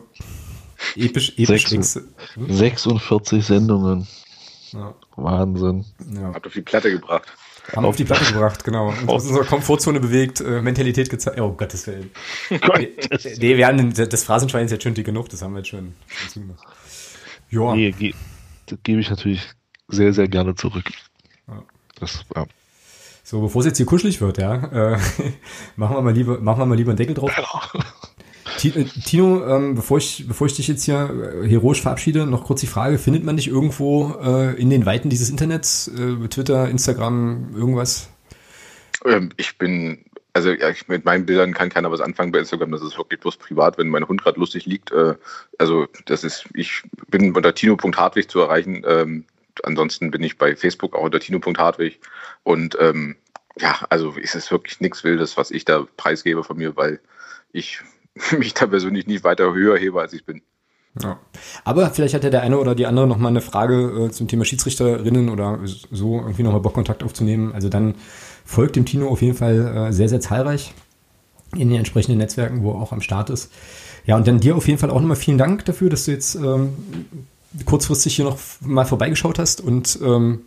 Episch, 0.95 1.33
episch. 1.37 1.67
6, 1.67 1.99
46 2.37 3.45
Sendungen. 3.45 4.07
Ja. 4.71 4.95
Wahnsinn. 5.17 5.83
Ja. 6.09 6.33
Habt 6.33 6.45
ihr 6.45 6.51
viel 6.51 6.63
Platte 6.63 6.89
gebracht. 6.89 7.27
Haben 7.75 7.85
auf 7.85 7.95
die 7.95 8.05
Platte 8.05 8.25
gebracht, 8.25 8.63
genau. 8.63 8.89
Und 9.01 9.09
aus 9.09 9.25
unserer 9.25 9.45
Komfortzone 9.45 9.99
bewegt, 9.99 10.41
äh, 10.41 10.61
Mentalität 10.61 11.09
gezeigt. 11.09 11.39
Oh, 11.39 11.51
Gottes 11.51 11.85
Willen. 11.87 12.11
Gottes. 12.49 13.39
Nee, 13.39 13.57
wir 13.57 13.67
haben 13.67 13.93
das 13.93 14.23
Phrasenschwein 14.23 14.65
ist 14.65 14.71
jetzt 14.71 14.83
schon 14.83 14.93
dick 14.93 15.05
genug, 15.05 15.29
das 15.29 15.41
haben 15.41 15.53
wir 15.53 15.59
jetzt 15.59 15.69
schon. 15.69 15.93
Ja. 17.49 17.75
Nee, 17.75 17.91
ge 17.91 18.13
das 18.67 18.79
gebe 18.83 18.99
ich 18.99 19.09
natürlich 19.09 19.41
sehr, 19.87 20.13
sehr 20.13 20.27
gerne 20.27 20.55
zurück. 20.55 20.91
Ja. 21.47 21.63
Das, 21.99 22.25
ja. 22.35 22.45
So, 23.23 23.41
bevor 23.41 23.59
es 23.61 23.65
jetzt 23.65 23.77
hier 23.77 23.85
kuschelig 23.85 24.21
wird, 24.21 24.37
ja, 24.37 24.93
äh, 24.93 24.97
machen 25.75 25.95
wir 25.95 26.01
mal 26.01 26.13
lieber, 26.13 26.39
machen 26.39 26.59
wir 26.59 26.65
mal 26.65 26.75
lieber 26.75 26.91
einen 26.91 26.97
Deckel 26.97 27.15
drauf. 27.15 27.31
Äh, 28.63 28.85
Tino, 29.05 29.45
ähm, 29.47 29.75
bevor, 29.75 29.99
ich, 29.99 30.25
bevor 30.27 30.47
ich 30.47 30.55
dich 30.55 30.67
jetzt 30.67 30.83
hier 30.83 31.43
äh, 31.43 31.47
heroisch 31.47 31.81
verabschiede, 31.81 32.25
noch 32.25 32.45
kurz 32.45 32.61
die 32.61 32.67
Frage, 32.67 32.97
findet 32.97 33.23
man 33.23 33.37
dich 33.37 33.47
irgendwo 33.47 34.15
äh, 34.21 34.59
in 34.59 34.69
den 34.69 34.85
Weiten 34.85 35.09
dieses 35.09 35.29
Internets, 35.29 35.87
äh, 35.87 36.27
Twitter, 36.27 36.67
Instagram, 36.69 37.55
irgendwas? 37.55 38.09
Ähm, 39.05 39.29
ich 39.37 39.57
bin, 39.57 40.05
also 40.33 40.51
ja, 40.51 40.69
ich, 40.69 40.87
mit 40.87 41.05
meinen 41.05 41.25
Bildern 41.25 41.53
kann 41.53 41.69
keiner 41.69 41.91
was 41.91 42.01
anfangen 42.01 42.31
bei 42.31 42.39
Instagram, 42.39 42.71
das 42.71 42.81
ist 42.81 42.97
wirklich 42.97 43.19
bloß 43.19 43.37
privat, 43.37 43.77
wenn 43.77 43.89
mein 43.89 44.07
Hund 44.07 44.23
gerade 44.23 44.39
lustig 44.39 44.65
liegt. 44.65 44.91
Äh, 44.91 45.15
also 45.57 45.87
das 46.05 46.23
ist, 46.23 46.45
ich 46.53 46.83
bin 47.07 47.35
unter 47.35 47.53
tino.hartwig 47.53 48.27
zu 48.27 48.39
erreichen. 48.39 48.83
Ähm, 48.87 49.25
ansonsten 49.63 50.11
bin 50.11 50.23
ich 50.23 50.37
bei 50.37 50.55
Facebook 50.55 50.95
auch 50.95 51.03
unter 51.03 51.19
tino.hartwig 51.19 51.99
und 52.43 52.77
ähm, 52.79 53.15
ja, 53.59 53.85
also 53.89 54.11
ist 54.11 54.35
es 54.35 54.51
wirklich 54.51 54.79
nichts 54.81 55.03
Wildes, 55.03 55.37
was 55.37 55.51
ich 55.51 55.65
da 55.65 55.87
preisgebe 55.97 56.43
von 56.43 56.57
mir, 56.57 56.75
weil 56.75 56.99
ich 57.51 57.81
mich 58.37 58.53
da 58.53 58.67
persönlich 58.67 59.07
nicht 59.07 59.23
weiter 59.23 59.53
höher 59.53 59.77
hebe, 59.77 59.99
als 59.99 60.13
ich 60.13 60.25
bin. 60.25 60.41
Ja. 61.01 61.19
Aber 61.63 61.89
vielleicht 61.91 62.13
hat 62.13 62.23
ja 62.23 62.29
der 62.29 62.41
eine 62.41 62.57
oder 62.57 62.73
die 62.73 62.85
andere 62.85 63.07
noch 63.07 63.17
mal 63.17 63.29
eine 63.29 63.41
Frage 63.41 64.07
äh, 64.07 64.11
zum 64.11 64.27
Thema 64.27 64.45
Schiedsrichterinnen 64.45 65.29
oder 65.29 65.59
so 65.63 66.17
irgendwie 66.19 66.43
noch 66.43 66.51
mal 66.51 66.59
Bock 66.59 66.73
Kontakt 66.73 67.03
aufzunehmen. 67.03 67.51
Also 67.53 67.69
dann 67.69 67.95
folgt 68.45 68.75
dem 68.75 68.85
Tino 68.85 69.07
auf 69.07 69.21
jeden 69.21 69.37
Fall 69.37 69.89
äh, 69.89 69.93
sehr, 69.93 70.09
sehr 70.09 70.21
zahlreich 70.21 70.73
in 71.53 71.69
den 71.69 71.77
entsprechenden 71.77 72.17
Netzwerken, 72.17 72.63
wo 72.63 72.71
er 72.71 72.81
auch 72.81 72.91
am 72.91 73.01
Start 73.01 73.29
ist. 73.29 73.51
Ja, 74.05 74.15
und 74.15 74.27
dann 74.27 74.39
dir 74.39 74.55
auf 74.55 74.67
jeden 74.67 74.79
Fall 74.79 74.89
auch 74.89 74.99
nochmal 74.99 75.17
vielen 75.17 75.37
Dank 75.37 75.65
dafür, 75.65 75.89
dass 75.89 76.05
du 76.05 76.11
jetzt 76.11 76.35
ähm, 76.35 76.73
kurzfristig 77.65 78.15
hier 78.15 78.25
noch 78.25 78.39
mal 78.61 78.85
vorbeigeschaut 78.85 79.37
hast 79.37 79.61
und 79.61 79.99
ähm, 80.01 80.41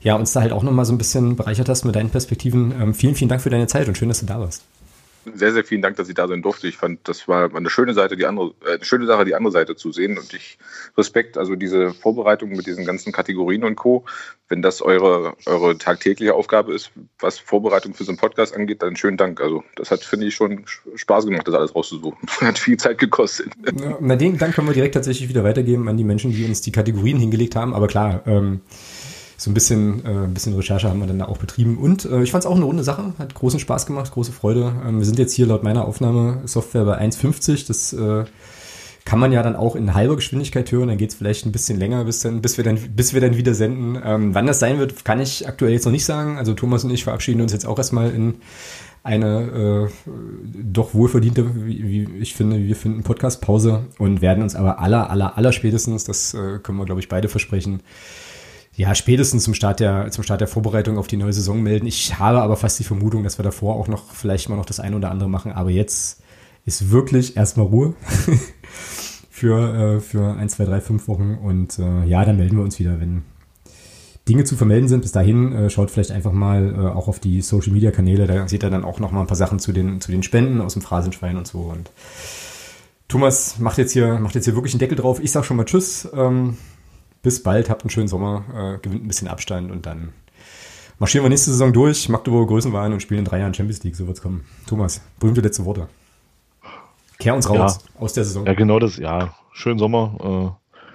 ja, 0.00 0.16
uns 0.16 0.32
da 0.32 0.40
halt 0.40 0.52
auch 0.52 0.62
nochmal 0.62 0.84
so 0.84 0.92
ein 0.92 0.98
bisschen 0.98 1.36
bereichert 1.36 1.68
hast 1.68 1.84
mit 1.84 1.94
deinen 1.94 2.10
Perspektiven. 2.10 2.72
Ähm, 2.80 2.94
vielen, 2.94 3.14
vielen 3.14 3.28
Dank 3.28 3.42
für 3.42 3.50
deine 3.50 3.66
Zeit 3.66 3.88
und 3.88 3.98
schön, 3.98 4.08
dass 4.08 4.20
du 4.20 4.26
da 4.26 4.40
warst 4.40 4.62
sehr, 5.34 5.52
sehr 5.52 5.64
vielen 5.64 5.82
Dank, 5.82 5.96
dass 5.96 6.08
ich 6.08 6.14
da 6.14 6.28
sein 6.28 6.42
durfte. 6.42 6.66
Ich 6.68 6.76
fand, 6.76 7.06
das 7.08 7.28
war 7.28 7.54
eine 7.54 7.70
schöne 7.70 7.94
Seite, 7.94 8.16
die 8.16 8.26
andere, 8.26 8.54
äh, 8.66 8.74
eine 8.74 8.84
schöne 8.84 9.06
Sache, 9.06 9.24
die 9.24 9.34
andere 9.34 9.52
Seite 9.52 9.76
zu 9.76 9.92
sehen. 9.92 10.18
Und 10.18 10.32
ich 10.34 10.58
Respekt, 10.96 11.38
also 11.38 11.54
diese 11.56 11.92
Vorbereitung 11.92 12.50
mit 12.50 12.66
diesen 12.66 12.84
ganzen 12.84 13.12
Kategorien 13.12 13.64
und 13.64 13.76
Co. 13.76 14.04
Wenn 14.48 14.62
das 14.62 14.82
eure, 14.82 15.34
eure 15.46 15.78
tagtägliche 15.78 16.34
Aufgabe 16.34 16.74
ist, 16.74 16.90
was 17.18 17.38
Vorbereitung 17.38 17.94
für 17.94 18.04
so 18.04 18.10
einen 18.10 18.18
Podcast 18.18 18.54
angeht, 18.54 18.82
dann 18.82 18.96
schönen 18.96 19.16
Dank. 19.16 19.40
Also 19.40 19.64
das 19.76 19.90
hat, 19.90 20.04
finde 20.04 20.26
ich, 20.26 20.34
schon 20.34 20.64
Spaß 20.94 21.26
gemacht, 21.26 21.48
das 21.48 21.54
alles 21.54 21.74
rauszusuchen. 21.74 22.18
hat 22.40 22.58
viel 22.58 22.76
Zeit 22.76 22.98
gekostet. 22.98 23.48
Ja, 23.80 23.96
na, 24.00 24.16
den 24.16 24.38
Dank 24.38 24.54
können 24.54 24.68
wir 24.68 24.74
direkt 24.74 24.94
tatsächlich 24.94 25.28
wieder 25.28 25.44
weitergeben 25.44 25.88
an 25.88 25.96
die 25.96 26.04
Menschen, 26.04 26.32
die 26.32 26.44
uns 26.44 26.60
die 26.60 26.72
Kategorien 26.72 27.18
hingelegt 27.18 27.56
haben. 27.56 27.74
Aber 27.74 27.86
klar, 27.86 28.22
ähm, 28.26 28.60
so 29.36 29.50
ein 29.50 29.54
bisschen, 29.54 30.04
äh, 30.04 30.08
ein 30.08 30.34
bisschen 30.34 30.54
Recherche 30.54 30.88
haben 30.88 31.00
wir 31.00 31.06
dann 31.06 31.18
da 31.18 31.26
auch 31.26 31.38
betrieben. 31.38 31.78
Und 31.78 32.04
äh, 32.04 32.22
ich 32.22 32.30
fand 32.30 32.44
es 32.44 32.46
auch 32.50 32.56
eine 32.56 32.64
runde 32.64 32.84
Sache, 32.84 33.14
hat 33.18 33.34
großen 33.34 33.60
Spaß 33.60 33.86
gemacht, 33.86 34.12
große 34.12 34.32
Freude. 34.32 34.72
Ähm, 34.86 34.98
wir 34.98 35.06
sind 35.06 35.18
jetzt 35.18 35.32
hier 35.32 35.46
laut 35.46 35.62
meiner 35.62 35.86
Aufnahmesoftware 35.86 36.84
bei 36.84 37.00
1,50. 37.00 37.66
Das 37.66 37.92
äh, 37.92 38.24
kann 39.04 39.18
man 39.18 39.32
ja 39.32 39.42
dann 39.42 39.56
auch 39.56 39.76
in 39.76 39.94
halber 39.94 40.16
Geschwindigkeit 40.16 40.70
hören. 40.72 40.88
Dann 40.88 40.98
geht 40.98 41.10
es 41.10 41.16
vielleicht 41.16 41.44
ein 41.46 41.52
bisschen 41.52 41.78
länger, 41.78 42.04
bis, 42.04 42.20
dann, 42.20 42.40
bis, 42.40 42.56
wir 42.56 42.64
dann, 42.64 42.78
bis 42.94 43.12
wir 43.12 43.20
dann 43.20 43.36
wieder 43.36 43.54
senden. 43.54 44.00
Ähm, 44.02 44.34
wann 44.34 44.46
das 44.46 44.60
sein 44.60 44.78
wird, 44.78 45.04
kann 45.04 45.20
ich 45.20 45.46
aktuell 45.46 45.72
jetzt 45.72 45.84
noch 45.84 45.92
nicht 45.92 46.04
sagen. 46.04 46.38
Also 46.38 46.54
Thomas 46.54 46.84
und 46.84 46.90
ich 46.90 47.04
verabschieden 47.04 47.40
uns 47.40 47.52
jetzt 47.52 47.66
auch 47.66 47.78
erstmal 47.78 48.10
in 48.10 48.36
eine 49.04 49.90
äh, 49.90 50.10
doch 50.64 50.94
wohlverdiente, 50.94 51.66
wie, 51.66 51.86
wie 51.86 52.18
ich 52.20 52.34
finde, 52.34 52.58
wir 52.58 52.74
finden, 52.74 53.02
Podcast-Pause 53.02 53.84
und 53.98 54.22
werden 54.22 54.42
uns 54.42 54.54
aber 54.54 54.80
aller, 54.80 55.10
aller, 55.10 55.36
aller 55.36 55.52
spätestens, 55.52 56.04
das 56.04 56.32
äh, 56.32 56.58
können 56.62 56.78
wir, 56.78 56.86
glaube 56.86 57.02
ich, 57.02 57.10
beide 57.10 57.28
versprechen, 57.28 57.82
ja, 58.76 58.94
spätestens 58.94 59.44
zum 59.44 59.54
Start 59.54 59.80
der, 59.80 60.10
zum 60.10 60.24
Start 60.24 60.40
der 60.40 60.48
Vorbereitung 60.48 60.98
auf 60.98 61.06
die 61.06 61.16
neue 61.16 61.32
Saison 61.32 61.62
melden. 61.62 61.86
Ich 61.86 62.18
habe 62.18 62.42
aber 62.42 62.56
fast 62.56 62.78
die 62.78 62.84
Vermutung, 62.84 63.22
dass 63.22 63.38
wir 63.38 63.44
davor 63.44 63.76
auch 63.76 63.86
noch 63.86 64.12
vielleicht 64.12 64.48
mal 64.48 64.56
noch 64.56 64.66
das 64.66 64.80
eine 64.80 64.96
oder 64.96 65.10
andere 65.10 65.28
machen, 65.28 65.52
aber 65.52 65.70
jetzt 65.70 66.22
ist 66.66 66.90
wirklich 66.90 67.36
erstmal 67.36 67.66
Ruhe 67.66 67.94
für, 69.30 69.96
äh, 69.96 70.00
für 70.00 70.34
ein, 70.36 70.48
zwei, 70.48 70.64
drei, 70.64 70.80
fünf 70.80 71.08
Wochen. 71.08 71.38
Und 71.42 71.78
äh, 71.78 72.04
ja, 72.04 72.24
dann 72.24 72.36
melden 72.36 72.56
wir 72.56 72.64
uns 72.64 72.78
wieder, 72.78 73.00
wenn 73.00 73.22
Dinge 74.28 74.44
zu 74.44 74.56
vermelden 74.56 74.88
sind. 74.88 75.02
Bis 75.02 75.12
dahin 75.12 75.52
äh, 75.52 75.70
schaut 75.70 75.90
vielleicht 75.90 76.10
einfach 76.10 76.32
mal 76.32 76.74
äh, 76.74 76.78
auch 76.88 77.08
auf 77.08 77.20
die 77.20 77.42
Social 77.42 77.72
Media 77.72 77.90
Kanäle. 77.90 78.26
Da 78.26 78.48
seht 78.48 78.64
ihr 78.64 78.70
dann 78.70 78.84
auch 78.84 78.98
noch 78.98 79.12
mal 79.12 79.20
ein 79.20 79.26
paar 79.26 79.36
Sachen 79.36 79.58
zu 79.58 79.72
den, 79.72 80.00
zu 80.00 80.10
den 80.10 80.22
Spenden 80.22 80.60
aus 80.60 80.72
dem 80.72 80.82
Phrasenschwein 80.82 81.36
und 81.36 81.46
so. 81.46 81.60
Und 81.60 81.90
Thomas 83.08 83.58
macht 83.58 83.78
jetzt 83.78 83.92
hier, 83.92 84.18
macht 84.18 84.34
jetzt 84.34 84.46
hier 84.46 84.54
wirklich 84.54 84.72
einen 84.72 84.80
Deckel 84.80 84.96
drauf. 84.96 85.20
Ich 85.22 85.30
sag 85.30 85.44
schon 85.44 85.58
mal 85.58 85.64
Tschüss. 85.64 86.08
Ähm, 86.14 86.56
bis 87.24 87.42
bald, 87.42 87.68
habt 87.70 87.82
einen 87.82 87.90
schönen 87.90 88.06
Sommer, 88.06 88.44
äh, 88.54 88.78
gewinnt 88.78 89.04
ein 89.04 89.08
bisschen 89.08 89.26
Abstand 89.26 89.72
und 89.72 89.86
dann 89.86 90.12
marschieren 91.00 91.24
wir 91.24 91.30
nächste 91.30 91.50
Saison 91.50 91.72
durch, 91.72 92.08
Magdeburger 92.08 92.46
Größenwahlen 92.46 92.92
und 92.92 93.00
spielen 93.00 93.20
in 93.20 93.24
drei 93.24 93.40
Jahren 93.40 93.54
Champions 93.54 93.82
League. 93.82 93.96
So 93.96 94.06
wird's 94.06 94.22
kommen. 94.22 94.44
Thomas, 94.66 95.00
berühmte 95.18 95.40
letzte 95.40 95.64
Worte. 95.64 95.88
Kehr 97.18 97.34
uns 97.34 97.48
raus 97.48 97.80
ja. 97.82 98.00
aus 98.00 98.12
der 98.12 98.24
Saison. 98.24 98.46
Ja, 98.46 98.54
genau 98.54 98.78
das, 98.78 98.98
ja. 98.98 99.34
Schönen 99.52 99.78
Sommer, 99.78 100.56
äh, 100.76 100.86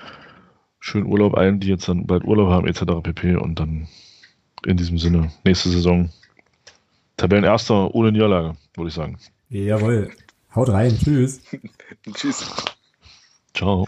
schönen 0.80 1.08
Urlaub 1.08 1.36
allen, 1.36 1.60
die 1.60 1.68
jetzt 1.68 1.90
dann 1.90 2.06
bald 2.06 2.24
Urlaub 2.24 2.50
haben, 2.50 2.68
etc. 2.68 3.02
pp. 3.04 3.36
Und 3.36 3.60
dann 3.60 3.88
in 4.66 4.78
diesem 4.78 4.98
Sinne, 4.98 5.32
nächste 5.44 5.70
Saison 5.70 6.10
Tabellenerster 7.18 7.94
ohne 7.94 8.12
Niederlage, 8.12 8.56
würde 8.76 8.90
ich 8.90 8.94
sagen. 8.94 9.18
Jawohl. 9.50 10.12
Haut 10.56 10.70
rein. 10.70 10.98
Tschüss. 10.98 11.42
Tschüss. 12.14 12.46
Ciao. 13.54 13.88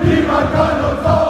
Niemand 0.00 0.52
kann 0.52 0.84
uns 0.84 1.27